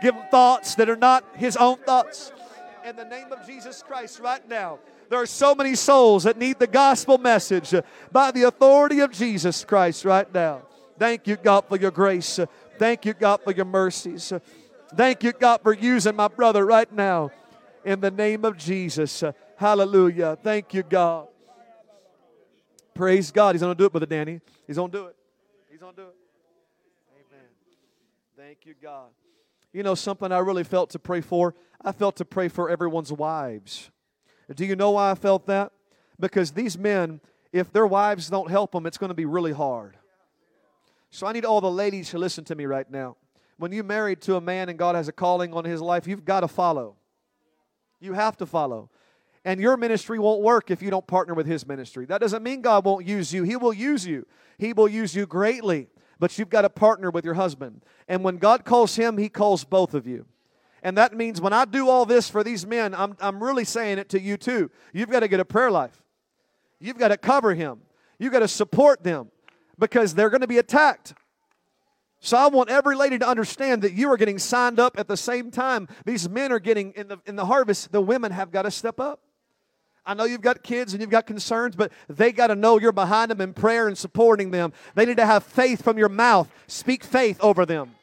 Give 0.01 0.15
him 0.15 0.23
thoughts 0.31 0.75
that 0.75 0.89
are 0.89 0.95
not 0.95 1.23
his 1.35 1.55
own 1.55 1.77
thoughts. 1.77 2.31
In 2.85 2.95
the 2.95 3.05
name 3.05 3.31
of 3.31 3.45
Jesus 3.45 3.83
Christ, 3.87 4.19
right 4.19 4.47
now, 4.49 4.79
there 5.09 5.21
are 5.21 5.25
so 5.25 5.55
many 5.55 5.75
souls 5.75 6.23
that 6.23 6.37
need 6.37 6.59
the 6.59 6.67
gospel 6.67 7.17
message 7.17 7.73
by 8.11 8.31
the 8.31 8.43
authority 8.43 8.99
of 8.99 9.11
Jesus 9.11 9.63
Christ 9.63 10.03
right 10.03 10.31
now. 10.33 10.63
Thank 10.97 11.27
you, 11.27 11.35
God, 11.35 11.65
for 11.69 11.77
your 11.77 11.91
grace. 11.91 12.39
Thank 12.77 13.05
you, 13.05 13.13
God, 13.13 13.41
for 13.43 13.51
your 13.51 13.65
mercies. 13.65 14.33
Thank 14.95 15.23
you, 15.23 15.31
God, 15.31 15.61
for 15.61 15.73
using 15.73 16.15
my 16.15 16.27
brother 16.27 16.65
right 16.65 16.91
now 16.91 17.31
in 17.85 17.99
the 17.99 18.11
name 18.11 18.45
of 18.45 18.57
Jesus. 18.57 19.23
Hallelujah. 19.55 20.37
Thank 20.41 20.73
you, 20.73 20.83
God. 20.83 21.27
Praise 22.93 23.31
God. 23.31 23.55
He's 23.55 23.61
going 23.61 23.75
to 23.75 23.77
do 23.77 23.85
it, 23.85 23.91
Brother 23.91 24.05
Danny. 24.05 24.39
He's 24.67 24.75
going 24.75 24.91
to 24.91 24.97
do 24.97 25.05
it. 25.05 25.15
He's 25.69 25.79
going 25.79 25.95
to 25.95 26.01
do 26.01 26.07
it. 26.07 26.15
Amen. 27.15 27.47
Thank 28.37 28.65
you, 28.65 28.75
God. 28.81 29.09
You 29.71 29.83
know, 29.83 29.95
something 29.95 30.31
I 30.31 30.39
really 30.39 30.63
felt 30.63 30.91
to 30.91 30.99
pray 30.99 31.21
for? 31.21 31.55
I 31.81 31.91
felt 31.91 32.15
to 32.17 32.25
pray 32.25 32.47
for 32.47 32.69
everyone's 32.69 33.11
wives. 33.11 33.89
Do 34.53 34.65
you 34.65 34.75
know 34.75 34.91
why 34.91 35.11
I 35.11 35.15
felt 35.15 35.47
that? 35.47 35.71
Because 36.19 36.51
these 36.51 36.77
men, 36.77 37.21
if 37.51 37.71
their 37.71 37.87
wives 37.87 38.29
don't 38.29 38.51
help 38.51 38.71
them, 38.71 38.85
it's 38.85 38.97
going 38.97 39.09
to 39.09 39.15
be 39.15 39.25
really 39.25 39.51
hard. 39.51 39.97
So 41.09 41.25
I 41.25 41.31
need 41.31 41.45
all 41.45 41.61
the 41.61 41.71
ladies 41.71 42.09
to 42.11 42.17
listen 42.17 42.43
to 42.45 42.55
me 42.55 42.65
right 42.65 42.89
now. 42.89 43.17
When 43.57 43.71
you're 43.71 43.83
married 43.83 44.21
to 44.21 44.35
a 44.35 44.41
man 44.41 44.69
and 44.69 44.77
God 44.77 44.95
has 44.95 45.07
a 45.07 45.11
calling 45.11 45.53
on 45.53 45.65
his 45.65 45.81
life, 45.81 46.07
you've 46.07 46.25
got 46.25 46.41
to 46.41 46.47
follow. 46.47 46.95
You 47.99 48.13
have 48.13 48.37
to 48.37 48.45
follow. 48.45 48.89
And 49.45 49.59
your 49.59 49.75
ministry 49.75 50.19
won't 50.19 50.41
work 50.41 50.71
if 50.71 50.81
you 50.81 50.89
don't 50.89 51.05
partner 51.05 51.33
with 51.33 51.45
His 51.45 51.67
ministry. 51.67 52.05
That 52.05 52.21
doesn't 52.21 52.43
mean 52.43 52.61
God 52.61 52.85
won't 52.85 53.05
use 53.05 53.33
you. 53.33 53.43
He 53.43 53.55
will 53.55 53.73
use 53.73 54.05
you, 54.05 54.25
He 54.57 54.73
will 54.73 54.87
use 54.87 55.15
you 55.15 55.25
greatly. 55.25 55.87
But 56.19 56.37
you've 56.37 56.49
got 56.49 56.61
to 56.61 56.69
partner 56.69 57.11
with 57.11 57.25
your 57.25 57.33
husband. 57.33 57.83
And 58.07 58.23
when 58.23 58.37
God 58.37 58.63
calls 58.63 58.95
him, 58.95 59.17
He 59.17 59.27
calls 59.27 59.65
both 59.65 59.93
of 59.93 60.07
you. 60.07 60.25
And 60.81 60.97
that 60.97 61.13
means 61.13 61.41
when 61.41 61.53
I 61.53 61.65
do 61.65 61.89
all 61.89 62.05
this 62.05 62.29
for 62.29 62.43
these 62.43 62.65
men, 62.65 62.93
I'm, 62.93 63.17
I'm 63.19 63.43
really 63.43 63.65
saying 63.65 63.97
it 63.97 64.09
to 64.09 64.19
you 64.19 64.37
too. 64.37 64.69
You've 64.93 65.09
got 65.09 65.21
to 65.21 65.27
get 65.27 65.39
a 65.39 65.45
prayer 65.45 65.71
life. 65.71 66.01
You've 66.79 66.97
got 66.97 67.09
to 67.09 67.17
cover 67.17 67.53
him. 67.53 67.79
You've 68.19 68.33
got 68.33 68.39
to 68.39 68.47
support 68.47 69.03
them 69.03 69.31
because 69.79 70.13
they're 70.13 70.29
going 70.29 70.41
to 70.41 70.47
be 70.47 70.57
attacked. 70.57 71.13
So 72.19 72.37
I 72.37 72.47
want 72.47 72.69
every 72.69 72.95
lady 72.95 73.17
to 73.19 73.27
understand 73.27 73.81
that 73.81 73.93
you 73.93 74.11
are 74.11 74.17
getting 74.17 74.39
signed 74.39 74.79
up 74.79 74.97
at 74.97 75.07
the 75.07 75.17
same 75.17 75.51
time. 75.51 75.87
These 76.05 76.29
men 76.29 76.51
are 76.53 76.59
getting 76.59 76.91
in 76.93 77.09
the 77.09 77.17
in 77.25 77.35
the 77.35 77.45
harvest, 77.45 77.91
the 77.91 77.99
women 78.01 78.31
have 78.31 78.49
got 78.49 78.61
to 78.61 78.71
step 78.71 78.99
up. 78.99 79.22
I 80.05 80.13
know 80.13 80.25
you've 80.25 80.41
got 80.41 80.63
kids 80.63 80.93
and 80.93 81.01
you've 81.01 81.09
got 81.09 81.25
concerns, 81.25 81.75
but 81.75 81.91
they 82.09 82.31
got 82.31 82.47
to 82.47 82.55
know 82.55 82.77
you're 82.77 82.91
behind 82.91 83.31
them 83.31 83.39
in 83.39 83.53
prayer 83.53 83.87
and 83.87 83.97
supporting 83.97 84.51
them. 84.51 84.73
They 84.95 85.05
need 85.05 85.17
to 85.17 85.25
have 85.25 85.43
faith 85.43 85.81
from 85.81 85.97
your 85.97 86.09
mouth. 86.09 86.49
Speak 86.67 87.03
faith 87.03 87.39
over 87.41 87.65
them. 87.65 87.95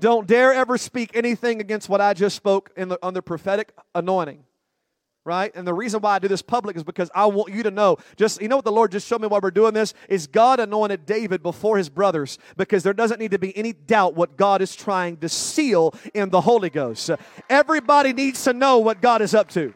Don't 0.00 0.26
dare 0.26 0.52
ever 0.52 0.78
speak 0.78 1.14
anything 1.14 1.60
against 1.60 1.88
what 1.88 2.00
I 2.00 2.14
just 2.14 2.36
spoke 2.36 2.70
in 2.76 2.88
the, 2.88 2.98
on 3.02 3.14
the 3.14 3.22
prophetic 3.22 3.72
anointing. 3.94 4.44
Right? 5.24 5.54
And 5.54 5.66
the 5.66 5.74
reason 5.74 6.00
why 6.00 6.14
I 6.14 6.18
do 6.18 6.28
this 6.28 6.40
public 6.40 6.76
is 6.76 6.82
because 6.82 7.10
I 7.14 7.26
want 7.26 7.52
you 7.52 7.62
to 7.64 7.70
know. 7.70 7.98
Just 8.16 8.40
you 8.40 8.48
know 8.48 8.56
what 8.56 8.64
the 8.64 8.72
Lord 8.72 8.90
just 8.90 9.06
showed 9.06 9.20
me 9.20 9.28
while 9.28 9.40
we're 9.42 9.50
doing 9.50 9.74
this 9.74 9.92
is 10.08 10.26
God 10.26 10.60
anointed 10.60 11.04
David 11.04 11.42
before 11.42 11.76
his 11.76 11.90
brothers 11.90 12.38
because 12.56 12.82
there 12.82 12.94
doesn't 12.94 13.20
need 13.20 13.30
to 13.32 13.38
be 13.38 13.54
any 13.56 13.74
doubt 13.74 14.14
what 14.14 14.38
God 14.38 14.62
is 14.62 14.74
trying 14.74 15.18
to 15.18 15.28
seal 15.28 15.94
in 16.14 16.30
the 16.30 16.40
Holy 16.40 16.70
Ghost. 16.70 17.10
Everybody 17.50 18.14
needs 18.14 18.42
to 18.44 18.54
know 18.54 18.78
what 18.78 19.02
God 19.02 19.20
is 19.20 19.34
up 19.34 19.50
to. 19.50 19.74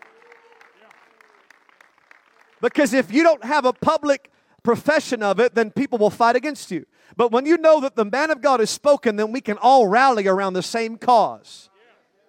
Because 2.65 2.95
if 2.95 3.13
you 3.13 3.23
don't 3.23 3.45
have 3.45 3.67
a 3.67 3.75
public 3.75 4.31
profession 4.63 5.23
of 5.23 5.39
it, 5.39 5.55
then 5.55 5.71
people 5.71 5.99
will 5.99 6.09
fight 6.09 6.35
against 6.35 6.71
you. 6.71 6.87
But 7.15 7.31
when 7.31 7.45
you 7.45 7.59
know 7.59 7.79
that 7.83 7.95
the 7.95 8.07
man 8.07 8.31
of 8.31 8.41
God 8.41 8.61
has 8.61 8.71
spoken, 8.71 9.17
then 9.17 9.33
we 9.33 9.43
can 9.43 9.59
all 9.59 9.87
rally 9.87 10.27
around 10.27 10.55
the 10.55 10.63
same 10.63 10.97
cause. 10.97 11.69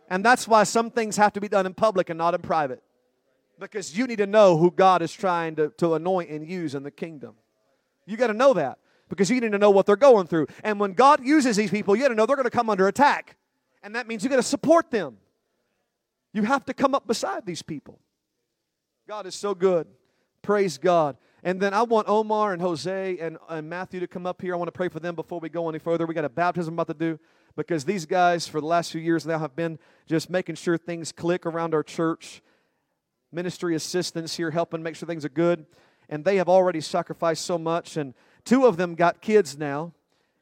And 0.10 0.26
that's 0.26 0.46
why 0.46 0.66
some 0.66 0.92
things 0.92 1.16
have 1.16 1.32
to 1.34 1.40
be 1.40 1.48
done 1.48 1.66
in 1.66 1.74
public 1.74 2.10
and 2.10 2.18
not 2.18 2.34
in 2.34 2.42
private. 2.42 2.84
Because 3.58 3.98
you 3.98 4.08
need 4.08 4.18
to 4.18 4.28
know 4.28 4.58
who 4.58 4.72
God 4.72 5.02
is 5.02 5.14
trying 5.14 5.56
to, 5.56 5.70
to 5.78 5.94
anoint 5.94 6.30
and 6.30 6.46
use 6.46 6.76
in 6.76 6.84
the 6.84 6.92
kingdom. 6.92 7.36
You 8.06 8.18
got 8.18 8.28
to 8.28 8.34
know 8.34 8.54
that 8.56 8.80
because 9.08 9.30
you 9.30 9.40
need 9.40 9.54
to 9.54 9.58
know 9.58 9.72
what 9.72 9.86
they're 9.86 9.96
going 9.96 10.28
through. 10.28 10.48
And 10.66 10.82
when 10.82 10.92
God 10.92 11.26
uses 11.26 11.56
these 11.56 11.72
people, 11.72 11.96
you 11.96 12.02
got 12.02 12.10
to 12.10 12.16
know 12.16 12.26
they're 12.26 12.36
going 12.36 12.44
to 12.44 12.50
come 12.50 12.70
under 12.70 12.90
attack. 12.90 13.38
And 13.84 13.96
that 13.96 14.06
means 14.06 14.22
you 14.22 14.30
got 14.30 14.36
to 14.36 14.44
support 14.44 14.92
them. 14.92 15.16
You 16.34 16.44
have 16.44 16.66
to 16.66 16.74
come 16.74 16.94
up 16.94 17.08
beside 17.08 17.46
these 17.46 17.62
people. 17.62 18.02
God 19.08 19.26
is 19.28 19.36
so 19.36 19.56
good. 19.56 19.88
Praise 20.46 20.78
God. 20.78 21.18
And 21.44 21.60
then 21.60 21.74
I 21.74 21.82
want 21.82 22.08
Omar 22.08 22.54
and 22.54 22.62
Jose 22.62 23.18
and, 23.18 23.40
and 23.50 23.68
Matthew 23.68 24.00
to 24.02 24.06
come 24.06 24.28
up 24.28 24.44
here. 24.44 24.54
I 24.54 24.58
want 24.58 24.68
to 24.68 24.72
pray 24.72 24.90
for 24.90 25.00
them 25.00 25.16
before 25.16 25.40
we 25.40 25.50
go 25.50 25.68
any 25.70 25.80
further. 25.80 26.06
We 26.06 26.14
got 26.14 26.24
a 26.24 26.30
baptism 26.30 26.76
about 26.76 26.86
to 26.86 26.94
do 26.94 27.20
because 27.56 27.84
these 27.84 28.06
guys, 28.06 28.48
for 28.48 28.62
the 28.62 28.68
last 28.68 28.92
few 28.92 29.02
years 29.02 29.26
now, 29.26 29.40
have 29.40 29.56
been 29.56 29.80
just 30.06 30.30
making 30.30 30.54
sure 30.54 30.78
things 30.78 31.12
click 31.12 31.48
around 31.48 31.74
our 31.74 31.82
church. 31.82 32.44
Ministry 33.32 33.74
assistants 33.74 34.38
here 34.38 34.52
helping 34.52 34.84
make 34.84 34.96
sure 34.96 35.08
things 35.08 35.26
are 35.26 35.30
good. 35.30 35.66
And 36.10 36.24
they 36.24 36.36
have 36.36 36.48
already 36.48 36.80
sacrificed 36.80 37.44
so 37.44 37.58
much. 37.58 37.98
And 37.98 38.14
two 38.44 38.68
of 38.68 38.78
them 38.78 38.94
got 38.94 39.22
kids 39.22 39.58
now. 39.58 39.94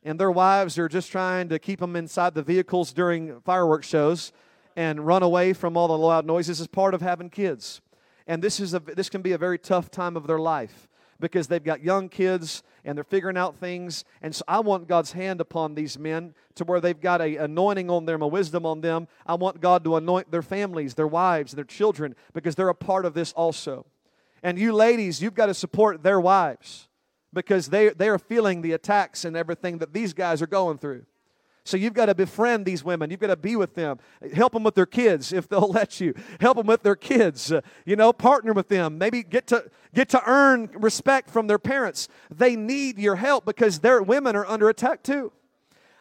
And 0.03 0.19
their 0.19 0.31
wives 0.31 0.77
are 0.77 0.89
just 0.89 1.13
trying 1.13 1.47
to 1.47 1.59
keep 1.59 1.79
them 1.79 1.95
inside 1.95 2.33
the 2.33 2.43
vehicles 2.43 2.91
during 2.91 3.39
fireworks 3.39 3.87
shows 3.87 4.33
and 4.75 5.07
run 5.07 5.23
away 5.23 5.53
from 5.53 5.77
all 5.77 5.87
the 5.87 5.97
loud 5.97 6.25
noises 6.25 6.59
as 6.59 6.67
part 6.67 6.93
of 6.93 6.99
having 6.99 7.29
kids. 7.29 7.79
And 8.27 8.41
this, 8.41 8.59
is 8.59 8.73
a, 8.73 8.79
this 8.79 9.09
can 9.09 9.21
be 9.21 9.33
a 9.33 9.37
very 9.37 9.57
tough 9.57 9.91
time 9.91 10.15
of 10.15 10.27
their 10.27 10.39
life 10.39 10.87
because 11.19 11.47
they've 11.47 11.63
got 11.63 11.83
young 11.83 12.09
kids 12.09 12.63
and 12.85 12.97
they're 12.97 13.03
figuring 13.03 13.37
out 13.37 13.55
things. 13.55 14.03
And 14.21 14.35
so 14.35 14.43
I 14.47 14.59
want 14.59 14.87
God's 14.87 15.13
hand 15.13 15.39
upon 15.41 15.75
these 15.75 15.97
men 15.97 16.33
to 16.55 16.65
where 16.65 16.81
they've 16.81 16.99
got 16.99 17.21
a 17.21 17.37
anointing 17.37 17.89
on 17.89 18.05
them, 18.05 18.21
a 18.21 18.27
wisdom 18.27 18.65
on 18.65 18.81
them. 18.81 19.07
I 19.25 19.35
want 19.35 19.61
God 19.61 19.83
to 19.85 19.95
anoint 19.95 20.31
their 20.31 20.41
families, 20.41 20.95
their 20.95 21.07
wives, 21.07 21.53
their 21.53 21.63
children, 21.63 22.15
because 22.33 22.55
they're 22.55 22.69
a 22.69 22.75
part 22.75 23.05
of 23.05 23.13
this 23.13 23.31
also. 23.33 23.85
And 24.41 24.59
you 24.59 24.73
ladies, 24.73 25.21
you've 25.21 25.35
got 25.35 25.45
to 25.45 25.53
support 25.53 26.03
their 26.03 26.19
wives 26.19 26.89
because 27.31 27.69
they, 27.69 27.89
they 27.89 28.09
are 28.09 28.19
feeling 28.19 28.61
the 28.61 28.73
attacks 28.73 29.25
and 29.25 29.37
everything 29.37 29.77
that 29.79 29.93
these 29.93 30.13
guys 30.13 30.41
are 30.41 30.47
going 30.47 30.77
through. 30.77 31.05
So 31.65 31.77
you've 31.77 31.93
got 31.93 32.07
to 32.07 32.15
befriend 32.15 32.65
these 32.65 32.83
women. 32.83 33.09
You've 33.09 33.21
got 33.21 33.27
to 33.27 33.37
be 33.37 33.55
with 33.55 33.73
them. 33.73 33.99
Help 34.33 34.53
them 34.53 34.63
with 34.63 34.75
their 34.75 34.85
kids 34.85 35.31
if 35.31 35.47
they'll 35.47 35.61
let 35.69 36.01
you. 36.01 36.13
Help 36.39 36.57
them 36.57 36.67
with 36.67 36.83
their 36.83 36.95
kids. 36.95 37.51
Uh, 37.51 37.61
you 37.85 37.95
know, 37.95 38.11
partner 38.11 38.51
with 38.53 38.67
them. 38.67 38.97
Maybe 38.97 39.23
get 39.23 39.47
to 39.47 39.69
get 39.93 40.09
to 40.09 40.21
earn 40.27 40.69
respect 40.73 41.29
from 41.29 41.47
their 41.47 41.59
parents. 41.59 42.09
They 42.29 42.55
need 42.55 42.99
your 42.99 43.15
help 43.15 43.45
because 43.45 43.79
their 43.79 44.01
women 44.01 44.35
are 44.35 44.45
under 44.45 44.67
attack 44.67 45.03
too. 45.03 45.31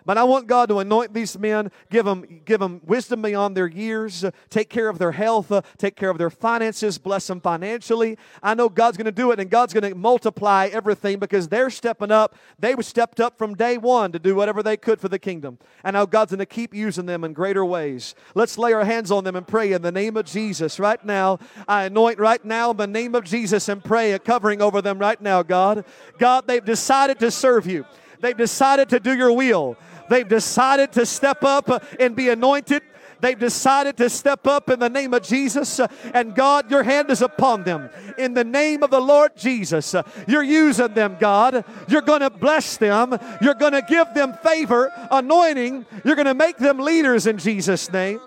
But 0.05 0.19
I 0.19 0.25
want 0.25 0.47
God 0.47 0.69
to 0.69 0.79
anoint 0.79 1.15
these 1.15 1.39
men, 1.39 1.71
give 1.91 2.05
them, 2.05 2.43
give 2.45 2.61
them 2.61 2.81
wisdom 2.85 3.23
beyond 3.23 3.57
their 3.57 3.67
years, 3.67 4.25
take 4.51 4.69
care 4.69 4.89
of 4.89 4.99
their 4.99 5.13
health, 5.13 5.53
uh, 5.53 5.63
take 5.79 5.97
care 5.97 6.11
of 6.11 6.19
their 6.19 6.31
finances, 6.31 6.99
bless 6.99 7.27
them 7.27 7.41
financially. 7.41 8.19
I 8.43 8.55
know 8.55 8.69
God's 8.69 8.97
going 8.97 9.07
to 9.07 9.13
do 9.13 9.31
it 9.31 9.41
and 9.41 9.49
God's 9.49 9.73
going 9.73 9.89
to 9.91 9.95
multiply 9.95 10.69
everything 10.73 11.19
because 11.19 11.49
they're 11.49 11.71
stepping 11.71 12.11
up. 12.11 12.35
They 12.59 12.75
were 12.75 12.83
stepped 12.83 13.21
up 13.21 13.39
from 13.39 13.55
day 13.55 13.79
one 13.79 14.13
to 14.13 14.19
do 14.19 14.35
whatever 14.35 14.63
they 14.63 14.77
could 14.77 15.01
for 15.01 15.09
the 15.09 15.19
kingdom. 15.19 15.59
And 15.85 15.95
now 15.95 16.07
God's 16.07 16.33
going 16.33 16.39
to 16.41 16.47
keep 16.47 16.75
using 16.75 17.07
them 17.07 17.25
in 17.25 17.33
greater 17.33 17.65
ways. 17.65 18.15
Let's 18.35 18.59
lay 18.59 18.73
our 18.73 18.85
hands 18.85 19.11
on 19.11 19.25
them 19.25 19.37
and 19.37 19.47
pray 19.47 19.73
in 19.73 19.83
the 19.83 19.93
name 19.93 20.17
of 20.17 20.27
Jesus 20.27 20.79
right 20.81 21.03
now. 21.05 21.39
I 21.69 21.85
anoint 21.85 22.19
right 22.19 22.45
now 22.45 22.73
in 22.73 22.77
the 22.77 22.87
name 22.87 23.15
of 23.15 23.25
Jesus 23.25 23.69
and 23.69 23.83
pray 23.83 24.13
a 24.13 24.19
covering 24.19 24.61
over 24.61 24.83
them 24.83 24.99
right 24.99 25.21
now, 25.21 25.43
God. 25.43 25.85
God, 26.19 26.47
they've 26.47 26.65
decided 26.65 27.19
to 27.21 27.31
serve 27.31 27.67
you. 27.67 27.85
They've 28.21 28.37
decided 28.37 28.89
to 28.91 29.01
do 29.01 29.17
your 29.17 29.33
will. 29.33 29.77
They've 30.09 30.29
decided 30.29 30.93
to 30.93 31.07
step 31.07 31.45
up 31.45 31.85
and 31.99 32.15
be 32.15 32.29
anointed. 32.29 32.83
They've 33.21 33.39
decided 33.39 33.97
to 33.99 34.11
step 34.11 34.49
up 34.49 34.69
in 34.69 34.81
the 34.81 34.89
name 34.89 35.15
of 35.15 35.23
Jesus. 35.23 35.81
And 36.13 36.35
God, 36.35 36.71
your 36.73 36.83
hand 36.83 37.09
is 37.09 37.23
upon 37.23 37.63
them. 37.63 37.89
In 38.19 38.35
the 38.35 38.43
name 38.43 38.83
of 38.83 38.91
the 38.91 39.01
Lord 39.01 39.37
Jesus, 39.37 39.95
you're 40.27 40.43
using 40.43 40.93
them, 40.95 41.17
God. 41.21 41.65
You're 41.87 42.03
going 42.03 42.23
to 42.23 42.31
bless 42.31 42.79
them. 42.79 43.17
You're 43.41 43.55
going 43.55 43.75
to 43.75 43.83
give 43.83 44.13
them 44.13 44.35
favor, 44.43 44.91
anointing. 45.11 45.87
You're 46.05 46.17
going 46.17 46.27
to 46.27 46.35
make 46.35 46.57
them 46.57 46.81
leaders 46.81 47.29
in 47.29 47.39
Jesus' 47.39 47.93
name. 47.93 48.21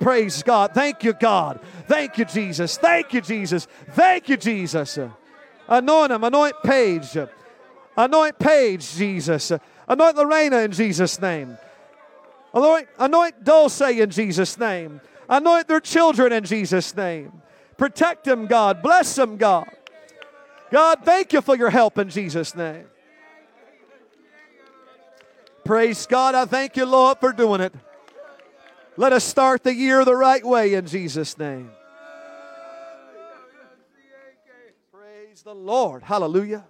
Praise 0.00 0.42
God. 0.42 0.72
Thank 0.74 1.04
you, 1.04 1.12
God. 1.12 1.60
Thank 1.86 2.18
you, 2.18 2.24
Jesus. 2.24 2.76
Thank 2.76 3.12
you, 3.12 3.20
Jesus. 3.20 3.68
Thank 3.90 4.28
you, 4.28 4.36
Jesus. 4.36 4.98
Anoint 5.68 6.08
them. 6.08 6.24
Anoint 6.24 6.56
Paige. 6.64 7.18
Anoint 7.96 8.36
Paige, 8.36 8.96
Jesus. 8.96 9.52
Anoint 9.92 10.16
Lorena 10.16 10.60
in 10.60 10.72
Jesus' 10.72 11.20
name. 11.20 11.58
Anoint, 12.54 12.88
anoint 12.98 13.44
Dulce 13.44 13.82
in 13.82 14.08
Jesus' 14.08 14.56
name. 14.56 15.02
Anoint 15.28 15.68
their 15.68 15.80
children 15.80 16.32
in 16.32 16.44
Jesus' 16.44 16.96
name. 16.96 17.42
Protect 17.76 18.24
them, 18.24 18.46
God. 18.46 18.82
Bless 18.82 19.14
them, 19.14 19.36
God. 19.36 19.68
God, 20.70 21.00
thank 21.04 21.34
you 21.34 21.42
for 21.42 21.54
your 21.54 21.68
help 21.68 21.98
in 21.98 22.08
Jesus' 22.08 22.56
name. 22.56 22.86
Praise 25.62 26.06
God. 26.06 26.34
I 26.34 26.46
thank 26.46 26.74
you, 26.78 26.86
Lord, 26.86 27.18
for 27.18 27.34
doing 27.34 27.60
it. 27.60 27.74
Let 28.96 29.12
us 29.12 29.24
start 29.24 29.62
the 29.62 29.74
year 29.74 30.06
the 30.06 30.16
right 30.16 30.42
way 30.42 30.72
in 30.72 30.86
Jesus' 30.86 31.36
name. 31.36 31.70
Praise 34.90 35.42
the 35.42 35.54
Lord. 35.54 36.02
Hallelujah. 36.02 36.64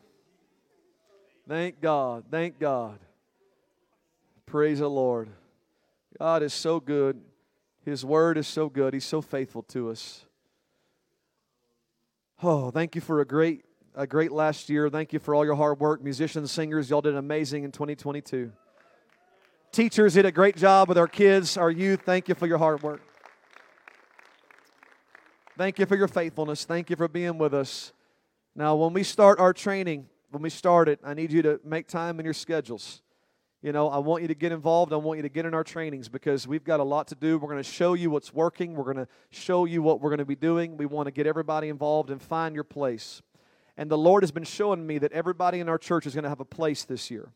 Thank 1.48 1.80
God. 1.80 2.24
Thank 2.28 2.58
God. 2.58 2.98
Praise 4.52 4.80
the 4.80 4.88
Lord. 4.88 5.30
God 6.18 6.42
is 6.42 6.52
so 6.52 6.78
good. 6.78 7.18
His 7.86 8.04
word 8.04 8.36
is 8.36 8.46
so 8.46 8.68
good. 8.68 8.92
He's 8.92 9.06
so 9.06 9.22
faithful 9.22 9.62
to 9.62 9.88
us. 9.88 10.26
Oh, 12.42 12.70
thank 12.70 12.94
you 12.94 13.00
for 13.00 13.22
a 13.22 13.24
great 13.24 13.64
a 13.94 14.06
great 14.06 14.30
last 14.30 14.68
year. 14.68 14.90
Thank 14.90 15.14
you 15.14 15.20
for 15.20 15.34
all 15.34 15.46
your 15.46 15.54
hard 15.54 15.80
work. 15.80 16.04
Musicians, 16.04 16.52
singers, 16.52 16.90
y'all 16.90 17.00
did 17.00 17.16
amazing 17.16 17.64
in 17.64 17.72
2022. 17.72 18.52
Teachers 19.72 20.12
did 20.12 20.26
a 20.26 20.32
great 20.32 20.58
job 20.58 20.86
with 20.86 20.98
our 20.98 21.08
kids, 21.08 21.56
our 21.56 21.70
youth. 21.70 22.02
Thank 22.04 22.28
you 22.28 22.34
for 22.34 22.46
your 22.46 22.58
hard 22.58 22.82
work. 22.82 23.00
Thank 25.56 25.78
you 25.78 25.86
for 25.86 25.96
your 25.96 26.08
faithfulness. 26.08 26.66
Thank 26.66 26.90
you 26.90 26.96
for 26.96 27.08
being 27.08 27.38
with 27.38 27.54
us. 27.54 27.94
Now, 28.54 28.76
when 28.76 28.92
we 28.92 29.02
start 29.02 29.40
our 29.40 29.54
training, 29.54 30.10
when 30.28 30.42
we 30.42 30.50
start 30.50 30.90
it, 30.90 31.00
I 31.02 31.14
need 31.14 31.32
you 31.32 31.40
to 31.40 31.58
make 31.64 31.88
time 31.88 32.18
in 32.20 32.26
your 32.26 32.34
schedules. 32.34 33.00
You 33.62 33.70
know, 33.70 33.88
I 33.88 33.98
want 33.98 34.22
you 34.22 34.28
to 34.28 34.34
get 34.34 34.50
involved. 34.50 34.92
I 34.92 34.96
want 34.96 35.18
you 35.18 35.22
to 35.22 35.28
get 35.28 35.46
in 35.46 35.54
our 35.54 35.62
trainings 35.62 36.08
because 36.08 36.48
we've 36.48 36.64
got 36.64 36.80
a 36.80 36.82
lot 36.84 37.06
to 37.08 37.14
do. 37.14 37.38
We're 37.38 37.48
going 37.48 37.62
to 37.62 37.70
show 37.70 37.94
you 37.94 38.10
what's 38.10 38.34
working. 38.34 38.74
We're 38.74 38.92
going 38.92 38.96
to 38.96 39.06
show 39.30 39.66
you 39.66 39.82
what 39.82 40.00
we're 40.00 40.10
going 40.10 40.18
to 40.18 40.24
be 40.24 40.34
doing. 40.34 40.76
We 40.76 40.84
want 40.84 41.06
to 41.06 41.12
get 41.12 41.28
everybody 41.28 41.68
involved 41.68 42.10
and 42.10 42.20
find 42.20 42.56
your 42.56 42.64
place. 42.64 43.22
And 43.76 43.88
the 43.88 43.96
Lord 43.96 44.24
has 44.24 44.32
been 44.32 44.42
showing 44.42 44.84
me 44.84 44.98
that 44.98 45.12
everybody 45.12 45.60
in 45.60 45.68
our 45.68 45.78
church 45.78 46.06
is 46.06 46.14
going 46.14 46.24
to 46.24 46.28
have 46.28 46.40
a 46.40 46.44
place 46.44 46.82
this 46.82 47.08
year. 47.08 47.30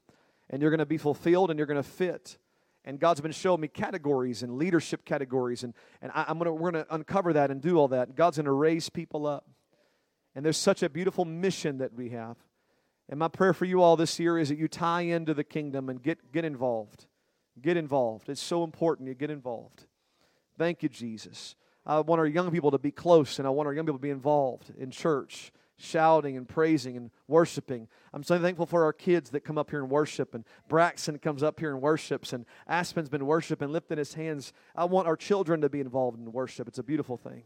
And 0.51 0.61
you're 0.61 0.73
going 0.73 0.81
to 0.81 0.87
be 0.87 0.99
fulfilled 0.99 1.51
and 1.51 1.61
you're 1.61 1.67
going 1.67 1.83
to 1.83 1.89
fit. 1.89 2.39
And 2.85 2.99
God's 2.99 3.21
been 3.21 3.31
showing 3.31 3.61
me 3.61 3.69
categories 3.69 4.43
and 4.43 4.59
leadership 4.59 5.05
categories. 5.05 5.63
And, 5.63 5.75
and 6.03 6.11
I, 6.13 6.29
am 6.29 6.39
gonna, 6.39 6.53
we're 6.53 6.73
going 6.73 6.85
to 6.85 6.95
uncover 6.95 7.35
that 7.35 7.53
and 7.53 7.61
do 7.61 7.79
all 7.79 7.89
that. 7.89 8.17
God's 8.17 8.37
going 8.37 8.47
to 8.47 8.53
raise 8.53 8.91
people 8.91 9.29
up. 9.29 9.49
And 10.35 10.45
there's 10.45 10.57
such 10.57 10.83
a 10.83 10.91
beautiful 10.91 11.25
mission 11.25 11.79
that 11.79 11.95
we 11.95 12.11
have. 12.11 12.37
And 13.09 13.19
my 13.19 13.29
prayer 13.29 13.53
for 13.53 13.65
you 13.65 13.83
all 13.83 13.97
this 13.97 14.19
year 14.19 14.39
is 14.39 14.49
that 14.49 14.59
you 14.59 14.69
tie 14.69 15.03
into 15.03 15.33
the 15.33 15.45
kingdom 15.45 15.89
and 15.89 16.03
get, 16.03 16.33
get 16.33 16.45
involved. 16.45 17.07
Get 17.61 17.77
involved. 17.77 18.29
It's 18.29 18.43
so 18.43 18.65
important 18.65 19.09
you 19.09 19.15
get 19.15 19.31
involved. 19.31 19.87
Thank 20.59 20.83
you, 20.83 20.89
Jesus. 20.89 21.55
I 21.85 22.01
want 22.01 22.19
our 22.19 22.27
young 22.27 22.51
people 22.51 22.73
to 22.73 22.79
be 22.79 22.91
close, 22.91 23.39
and 23.39 23.47
I 23.47 23.51
want 23.51 23.69
our 23.69 23.73
young 23.73 23.87
people 23.87 23.99
to 23.99 24.03
be 24.03 24.11
involved 24.11 24.73
in 24.77 24.91
church, 24.91 25.53
shouting 25.79 26.37
and 26.37 26.49
praising 26.49 26.97
and 26.97 27.11
worshiping. 27.29 27.87
I'm 28.13 28.25
so 28.25 28.41
thankful 28.41 28.67
for 28.67 28.83
our 28.83 28.93
kids 28.93 29.31
that 29.31 29.45
come 29.45 29.57
up 29.57 29.71
here 29.71 29.81
and 29.81 29.91
worship, 29.91 30.35
and 30.35 30.45
Braxton 30.69 31.19
comes 31.19 31.45
up 31.45 31.61
here 31.61 31.71
and 31.71 31.81
worships, 31.81 32.33
and 32.33 32.45
Aspen's 32.67 33.09
been 33.09 33.27
worshiping, 33.27 33.71
lifting 33.71 33.99
his 33.99 34.15
hands. 34.15 34.53
I 34.75 34.87
want 34.87 35.07
our 35.07 35.17
children 35.17 35.61
to 35.61 35.69
be 35.69 35.81
involved 35.81 36.19
in 36.19 36.33
worship. 36.33 36.67
It's 36.67 36.79
a 36.79 36.83
beautiful 36.83 37.17
thing. 37.17 37.45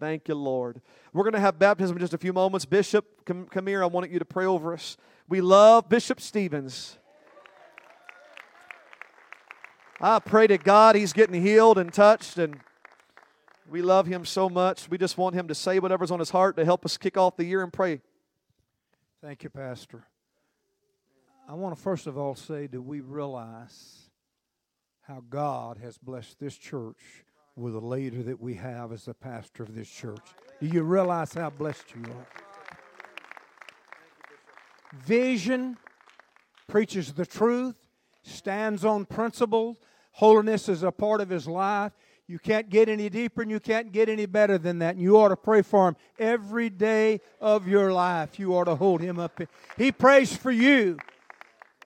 Thank 0.00 0.28
you, 0.28 0.34
Lord. 0.34 0.80
We're 1.12 1.22
going 1.22 1.34
to 1.34 1.40
have 1.40 1.58
baptism 1.58 1.96
in 1.96 2.00
just 2.00 2.14
a 2.14 2.18
few 2.18 2.32
moments. 2.32 2.64
Bishop, 2.64 3.24
come, 3.24 3.46
come 3.46 3.66
here. 3.66 3.82
I 3.82 3.86
wanted 3.86 4.10
you 4.10 4.18
to 4.18 4.24
pray 4.24 4.44
over 4.44 4.72
us. 4.72 4.96
We 5.28 5.40
love 5.40 5.88
Bishop 5.88 6.20
Stevens. 6.20 6.98
I 10.00 10.18
pray 10.18 10.46
to 10.48 10.58
God 10.58 10.96
he's 10.96 11.12
getting 11.12 11.40
healed 11.40 11.78
and 11.78 11.92
touched, 11.92 12.36
and 12.38 12.58
we 13.70 13.80
love 13.80 14.06
him 14.06 14.24
so 14.24 14.48
much. 14.48 14.90
We 14.90 14.98
just 14.98 15.16
want 15.16 15.34
him 15.34 15.48
to 15.48 15.54
say 15.54 15.78
whatever's 15.78 16.10
on 16.10 16.18
his 16.18 16.30
heart 16.30 16.56
to 16.56 16.64
help 16.64 16.84
us 16.84 16.96
kick 16.96 17.16
off 17.16 17.36
the 17.36 17.44
year 17.44 17.62
and 17.62 17.72
pray. 17.72 18.00
Thank 19.22 19.44
you, 19.44 19.50
Pastor. 19.50 20.04
I 21.48 21.54
want 21.54 21.76
to 21.76 21.80
first 21.80 22.06
of 22.06 22.18
all 22.18 22.34
say 22.34 22.66
that 22.66 22.82
we 22.82 23.00
realize 23.00 24.10
how 25.02 25.22
God 25.28 25.78
has 25.78 25.96
blessed 25.96 26.40
this 26.40 26.56
church 26.56 27.24
with 27.56 27.74
a 27.74 27.80
leader 27.80 28.22
that 28.22 28.40
we 28.40 28.54
have 28.54 28.92
as 28.92 29.04
the 29.04 29.14
pastor 29.14 29.62
of 29.62 29.74
this 29.74 29.88
church. 29.88 30.22
Do 30.60 30.66
you 30.66 30.82
realize 30.82 31.34
how 31.34 31.50
blessed 31.50 31.84
you 31.94 32.02
are? 32.02 32.26
Vision, 35.04 35.76
preaches 36.66 37.12
the 37.12 37.26
truth, 37.26 37.76
stands 38.22 38.84
on 38.84 39.04
principles. 39.04 39.78
Holiness 40.12 40.68
is 40.68 40.82
a 40.82 40.92
part 40.92 41.20
of 41.20 41.28
his 41.28 41.46
life. 41.46 41.92
You 42.26 42.38
can't 42.38 42.70
get 42.70 42.88
any 42.88 43.10
deeper 43.10 43.42
and 43.42 43.50
you 43.50 43.60
can't 43.60 43.92
get 43.92 44.08
any 44.08 44.26
better 44.26 44.56
than 44.56 44.78
that. 44.78 44.94
And 44.94 45.02
you 45.02 45.16
ought 45.16 45.28
to 45.28 45.36
pray 45.36 45.62
for 45.62 45.88
him 45.88 45.96
every 46.18 46.70
day 46.70 47.20
of 47.40 47.68
your 47.68 47.92
life. 47.92 48.38
You 48.38 48.56
ought 48.56 48.64
to 48.64 48.76
hold 48.76 49.00
him 49.00 49.18
up. 49.18 49.38
He 49.76 49.92
prays 49.92 50.34
for 50.34 50.50
you, 50.50 50.96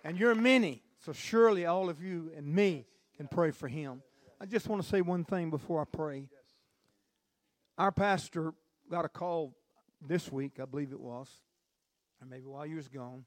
and 0.04 0.16
you're 0.16 0.34
many. 0.34 0.82
So 1.04 1.12
surely 1.12 1.66
all 1.66 1.88
of 1.88 2.02
you 2.02 2.30
and 2.36 2.46
me 2.46 2.86
can 3.16 3.26
pray 3.26 3.50
for 3.50 3.66
him. 3.66 4.02
I 4.40 4.46
just 4.46 4.68
want 4.68 4.80
to 4.82 4.88
say 4.88 5.00
one 5.00 5.24
thing 5.24 5.50
before 5.50 5.80
I 5.80 5.84
pray. 5.84 6.28
Our 7.76 7.90
pastor 7.90 8.54
got 8.88 9.04
a 9.04 9.08
call 9.08 9.56
this 10.00 10.30
week, 10.30 10.60
I 10.62 10.64
believe 10.64 10.92
it 10.92 11.00
was, 11.00 11.28
or 12.20 12.26
maybe 12.28 12.46
while 12.46 12.64
you 12.64 12.76
was 12.76 12.86
gone. 12.86 13.24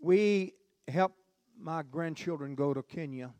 We 0.00 0.54
helped 0.88 1.18
my 1.60 1.82
grandchildren 1.82 2.56
go 2.56 2.74
to 2.74 2.82
Kenya 2.82 3.30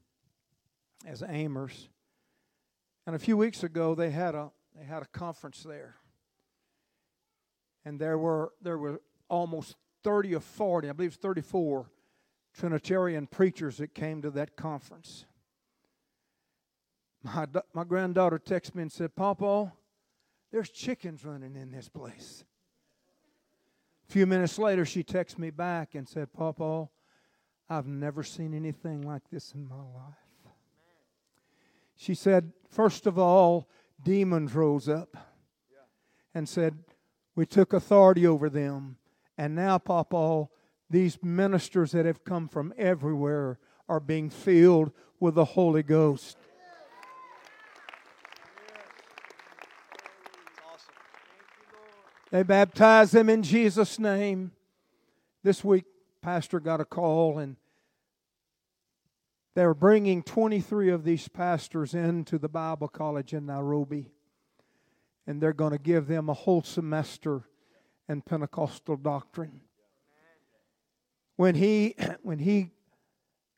as 1.05 1.23
AIMers. 1.23 1.89
And 3.07 3.17
a 3.17 3.19
few 3.19 3.37
weeks 3.37 3.65
ago 3.65 3.97
they 3.97 4.11
had 4.11 4.37
a 4.37 4.51
they 4.79 4.85
had 4.85 5.03
a 5.03 5.07
conference 5.07 5.65
there. 5.65 5.97
And 7.85 7.99
there 7.99 8.19
were 8.19 8.53
there 8.63 8.79
were 8.79 9.01
almost 9.29 9.75
30 10.05 10.37
or 10.37 10.41
40, 10.41 10.89
I 10.89 10.93
believe 10.93 11.13
it's 11.13 11.17
34 11.17 11.91
Trinitarian 12.61 13.27
preachers 13.27 13.79
that 13.79 13.95
came 13.95 14.21
to 14.21 14.31
that 14.33 14.55
conference. 14.55 15.25
My, 17.23 17.47
my 17.73 17.85
granddaughter 17.85 18.39
texted 18.39 18.75
me 18.75 18.83
and 18.83 18.93
said, 18.93 19.17
Papa, 19.17 19.73
there's 20.53 20.69
chickens 20.69 21.25
running 21.25 21.57
in 21.57 21.71
this 21.71 21.89
place. 21.89 22.45
A 24.07 24.13
few 24.13 24.27
minutes 24.27 24.59
later, 24.59 24.85
she 24.85 25.03
texted 25.03 25.39
me 25.39 25.49
back 25.49 25.95
and 25.95 26.07
said, 26.07 26.35
Papa, 26.35 26.91
I've 27.71 27.87
never 27.87 28.23
seen 28.23 28.53
anything 28.53 29.01
like 29.01 29.23
this 29.31 29.55
in 29.55 29.67
my 29.67 29.77
life. 29.77 30.53
She 31.97 32.15
said, 32.15 32.53
first 32.69 33.07
of 33.07 33.19
all, 33.19 33.71
demons 34.03 34.55
rose 34.55 34.87
up 34.87 35.17
and 36.35 36.47
said, 36.47 36.85
We 37.35 37.47
took 37.47 37.73
authority 37.73 38.27
over 38.27 38.51
them. 38.51 38.99
And 39.39 39.55
now, 39.55 39.79
Papa, 39.79 40.51
these 40.91 41.23
ministers 41.23 41.93
that 41.93 42.05
have 42.05 42.25
come 42.25 42.49
from 42.49 42.75
everywhere 42.77 43.59
are 43.89 44.01
being 44.01 44.29
filled 44.29 44.91
with 45.21 45.37
the 45.37 45.45
Holy 45.45 45.85
Ghost. 45.85 46.37
They 52.33 52.43
baptize 52.43 53.13
them 53.13 53.29
in 53.29 53.43
Jesus' 53.43 53.99
name. 53.99 54.53
This 55.43 55.65
week, 55.65 55.85
Pastor 56.23 56.61
got 56.61 56.81
a 56.81 56.85
call, 56.85 57.39
and 57.39 57.57
they're 59.55 59.75
bringing 59.75 60.23
23 60.23 60.91
of 60.91 61.03
these 61.03 61.27
pastors 61.27 61.95
into 61.95 62.39
the 62.39 62.49
Bible 62.49 62.89
College 62.89 63.33
in 63.33 63.47
Nairobi. 63.47 64.11
And 65.27 65.41
they're 65.41 65.53
going 65.53 65.73
to 65.73 65.79
give 65.79 66.07
them 66.07 66.29
a 66.29 66.35
whole 66.35 66.63
semester 66.63 67.43
in 68.09 68.23
Pentecostal 68.23 68.97
doctrine 68.97 69.61
when 71.41 71.55
he 71.55 71.95
when 72.23 72.39
he 72.39 72.71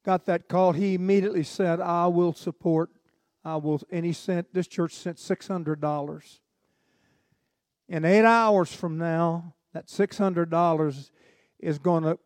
got 0.05 0.27
that 0.27 0.49
call, 0.49 0.73
he 0.73 0.95
immediately 0.95 1.43
said, 1.43 1.81
"I 1.81 2.07
will 2.07 2.33
support. 2.33 2.91
I 3.45 3.57
will." 3.57 3.83
And 3.91 4.07
he 4.07 4.13
sent 4.13 4.55
this 4.55 4.69
church 4.69 4.95
sent 4.95 5.19
six 5.19 5.49
hundred 5.49 5.81
dollars. 5.81 6.41
In 7.89 8.05
eight 8.05 8.25
hours 8.25 8.73
from 8.73 8.99
now, 8.99 9.55
that 9.73 9.91
six 9.91 10.17
hundred 10.17 10.49
dollars 10.49 11.11
is 11.59 11.81
going 11.81 12.05
to 12.05 12.19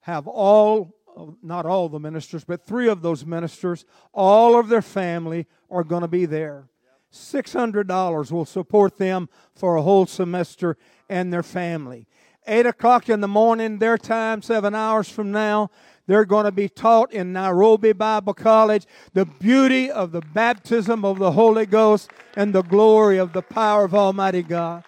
have 0.00 0.26
all 0.26 0.94
not 1.42 1.66
all 1.66 1.90
the 1.90 2.00
ministers, 2.00 2.44
but 2.44 2.66
three 2.66 2.88
of 2.88 3.02
those 3.02 3.26
ministers, 3.26 3.84
all 4.12 4.58
of 4.58 4.68
their 4.68 4.82
family 4.82 5.46
are 5.70 5.84
going 5.84 6.02
to 6.02 6.08
be 6.08 6.26
there. 6.26 6.68
$600 7.10 8.30
will 8.30 8.44
support 8.44 8.98
them 8.98 9.30
for 9.54 9.76
a 9.76 9.82
whole 9.82 10.04
semester 10.04 10.76
and 11.08 11.32
their 11.32 11.42
family. 11.42 12.06
8 12.46 12.66
o'clock 12.66 13.08
in 13.08 13.20
the 13.20 13.28
morning, 13.28 13.78
their 13.78 13.98
time, 13.98 14.42
seven 14.42 14.74
hours 14.74 15.08
from 15.08 15.32
now, 15.32 15.70
they're 16.06 16.24
going 16.24 16.44
to 16.44 16.52
be 16.52 16.68
taught 16.68 17.12
in 17.12 17.32
Nairobi 17.32 17.92
Bible 17.92 18.34
College 18.34 18.86
the 19.12 19.24
beauty 19.24 19.90
of 19.90 20.12
the 20.12 20.20
baptism 20.20 21.04
of 21.04 21.18
the 21.18 21.32
Holy 21.32 21.66
Ghost 21.66 22.10
and 22.36 22.54
the 22.54 22.62
glory 22.62 23.18
of 23.18 23.32
the 23.32 23.42
power 23.42 23.84
of 23.84 23.94
Almighty 23.94 24.42
God. 24.42 24.84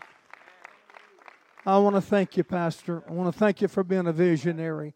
I 1.66 1.78
want 1.78 1.96
to 1.96 2.00
thank 2.00 2.36
you, 2.36 2.44
Pastor. 2.44 3.02
I 3.08 3.12
want 3.12 3.32
to 3.32 3.38
thank 3.38 3.60
you 3.60 3.68
for 3.68 3.82
being 3.82 4.06
a 4.06 4.12
visionary. 4.12 4.94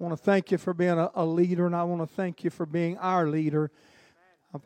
I 0.00 0.02
want 0.02 0.16
to 0.16 0.24
thank 0.24 0.50
you 0.52 0.58
for 0.58 0.72
being 0.72 0.98
a, 0.98 1.10
a 1.14 1.26
leader, 1.26 1.66
and 1.66 1.74
I 1.74 1.84
want 1.84 2.00
to 2.02 2.14
thank 2.14 2.44
you 2.44 2.50
for 2.50 2.66
being 2.66 2.96
our 2.98 3.26
leader. 3.26 3.70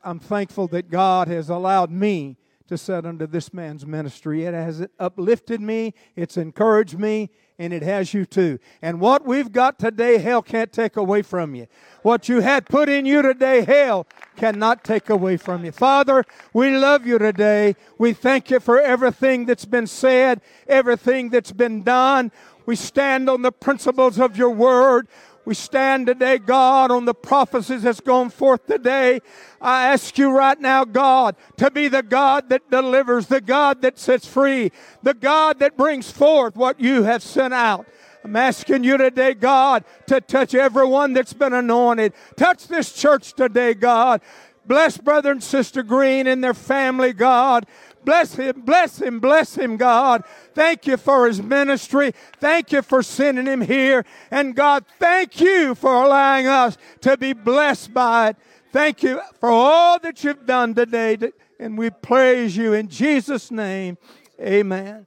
I'm 0.04 0.18
thankful 0.18 0.68
that 0.68 0.90
God 0.90 1.28
has 1.28 1.48
allowed 1.48 1.90
me 1.90 2.36
to 2.68 2.78
sit 2.78 3.04
under 3.04 3.26
this 3.26 3.52
man's 3.52 3.84
ministry. 3.84 4.44
It 4.44 4.54
has 4.54 4.86
uplifted 4.98 5.60
me, 5.60 5.94
it's 6.16 6.36
encouraged 6.36 6.98
me, 6.98 7.30
and 7.58 7.72
it 7.72 7.82
has 7.82 8.14
you 8.14 8.24
too. 8.24 8.58
And 8.80 9.00
what 9.00 9.24
we've 9.24 9.50
got 9.50 9.78
today, 9.78 10.18
hell 10.18 10.42
can't 10.42 10.72
take 10.72 10.96
away 10.96 11.22
from 11.22 11.54
you. 11.54 11.66
What 12.02 12.28
you 12.28 12.40
had 12.40 12.66
put 12.66 12.88
in 12.88 13.04
you 13.04 13.20
today, 13.20 13.62
hell 13.62 14.06
cannot 14.36 14.84
take 14.84 15.10
away 15.10 15.36
from 15.36 15.64
you. 15.64 15.72
Father, 15.72 16.24
we 16.52 16.76
love 16.76 17.06
you 17.06 17.18
today. 17.18 17.74
We 17.98 18.12
thank 18.12 18.50
you 18.50 18.60
for 18.60 18.80
everything 18.80 19.46
that's 19.46 19.64
been 19.64 19.88
said, 19.88 20.40
everything 20.68 21.30
that's 21.30 21.52
been 21.52 21.82
done. 21.82 22.30
We 22.64 22.76
stand 22.76 23.30
on 23.30 23.42
the 23.42 23.50
principles 23.50 24.20
of 24.20 24.36
your 24.36 24.50
word. 24.50 25.08
We 25.48 25.54
stand 25.54 26.08
today, 26.08 26.36
God, 26.36 26.90
on 26.90 27.06
the 27.06 27.14
prophecies 27.14 27.84
that's 27.84 28.00
gone 28.00 28.28
forth 28.28 28.66
today. 28.66 29.20
I 29.62 29.86
ask 29.94 30.18
you 30.18 30.30
right 30.30 30.60
now, 30.60 30.84
God, 30.84 31.36
to 31.56 31.70
be 31.70 31.88
the 31.88 32.02
God 32.02 32.50
that 32.50 32.70
delivers, 32.70 33.28
the 33.28 33.40
God 33.40 33.80
that 33.80 33.98
sets 33.98 34.26
free, 34.26 34.72
the 35.02 35.14
God 35.14 35.58
that 35.60 35.74
brings 35.74 36.10
forth 36.10 36.54
what 36.54 36.78
you 36.78 37.04
have 37.04 37.22
sent 37.22 37.54
out. 37.54 37.86
I'm 38.22 38.36
asking 38.36 38.84
you 38.84 38.98
today, 38.98 39.32
God, 39.32 39.84
to 40.08 40.20
touch 40.20 40.54
everyone 40.54 41.14
that's 41.14 41.32
been 41.32 41.54
anointed. 41.54 42.12
Touch 42.36 42.68
this 42.68 42.92
church 42.92 43.32
today, 43.32 43.72
God. 43.72 44.20
Bless 44.66 44.98
brother 44.98 45.30
and 45.30 45.42
sister 45.42 45.82
Green 45.82 46.26
and 46.26 46.44
their 46.44 46.52
family, 46.52 47.14
God. 47.14 47.64
Bless 48.04 48.34
him, 48.34 48.62
bless 48.62 49.00
him, 49.00 49.20
bless 49.20 49.54
him, 49.54 49.76
God. 49.76 50.24
Thank 50.54 50.86
you 50.86 50.96
for 50.96 51.26
his 51.26 51.42
ministry. 51.42 52.12
Thank 52.38 52.72
you 52.72 52.82
for 52.82 53.02
sending 53.02 53.46
him 53.46 53.60
here. 53.60 54.04
And 54.30 54.54
God, 54.54 54.84
thank 54.98 55.40
you 55.40 55.74
for 55.74 56.04
allowing 56.04 56.46
us 56.46 56.78
to 57.02 57.16
be 57.16 57.32
blessed 57.32 57.92
by 57.92 58.30
it. 58.30 58.36
Thank 58.72 59.02
you 59.02 59.20
for 59.40 59.50
all 59.50 59.98
that 60.00 60.24
you've 60.24 60.46
done 60.46 60.74
today. 60.74 61.18
And 61.58 61.76
we 61.76 61.90
praise 61.90 62.56
you 62.56 62.72
in 62.72 62.88
Jesus' 62.88 63.50
name. 63.50 63.98
Amen. 64.40 65.06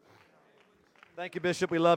Thank 1.15 1.35
you, 1.35 1.41
Bishop. 1.41 1.71
We 1.71 1.79
love 1.79 1.85
you. 1.85 1.89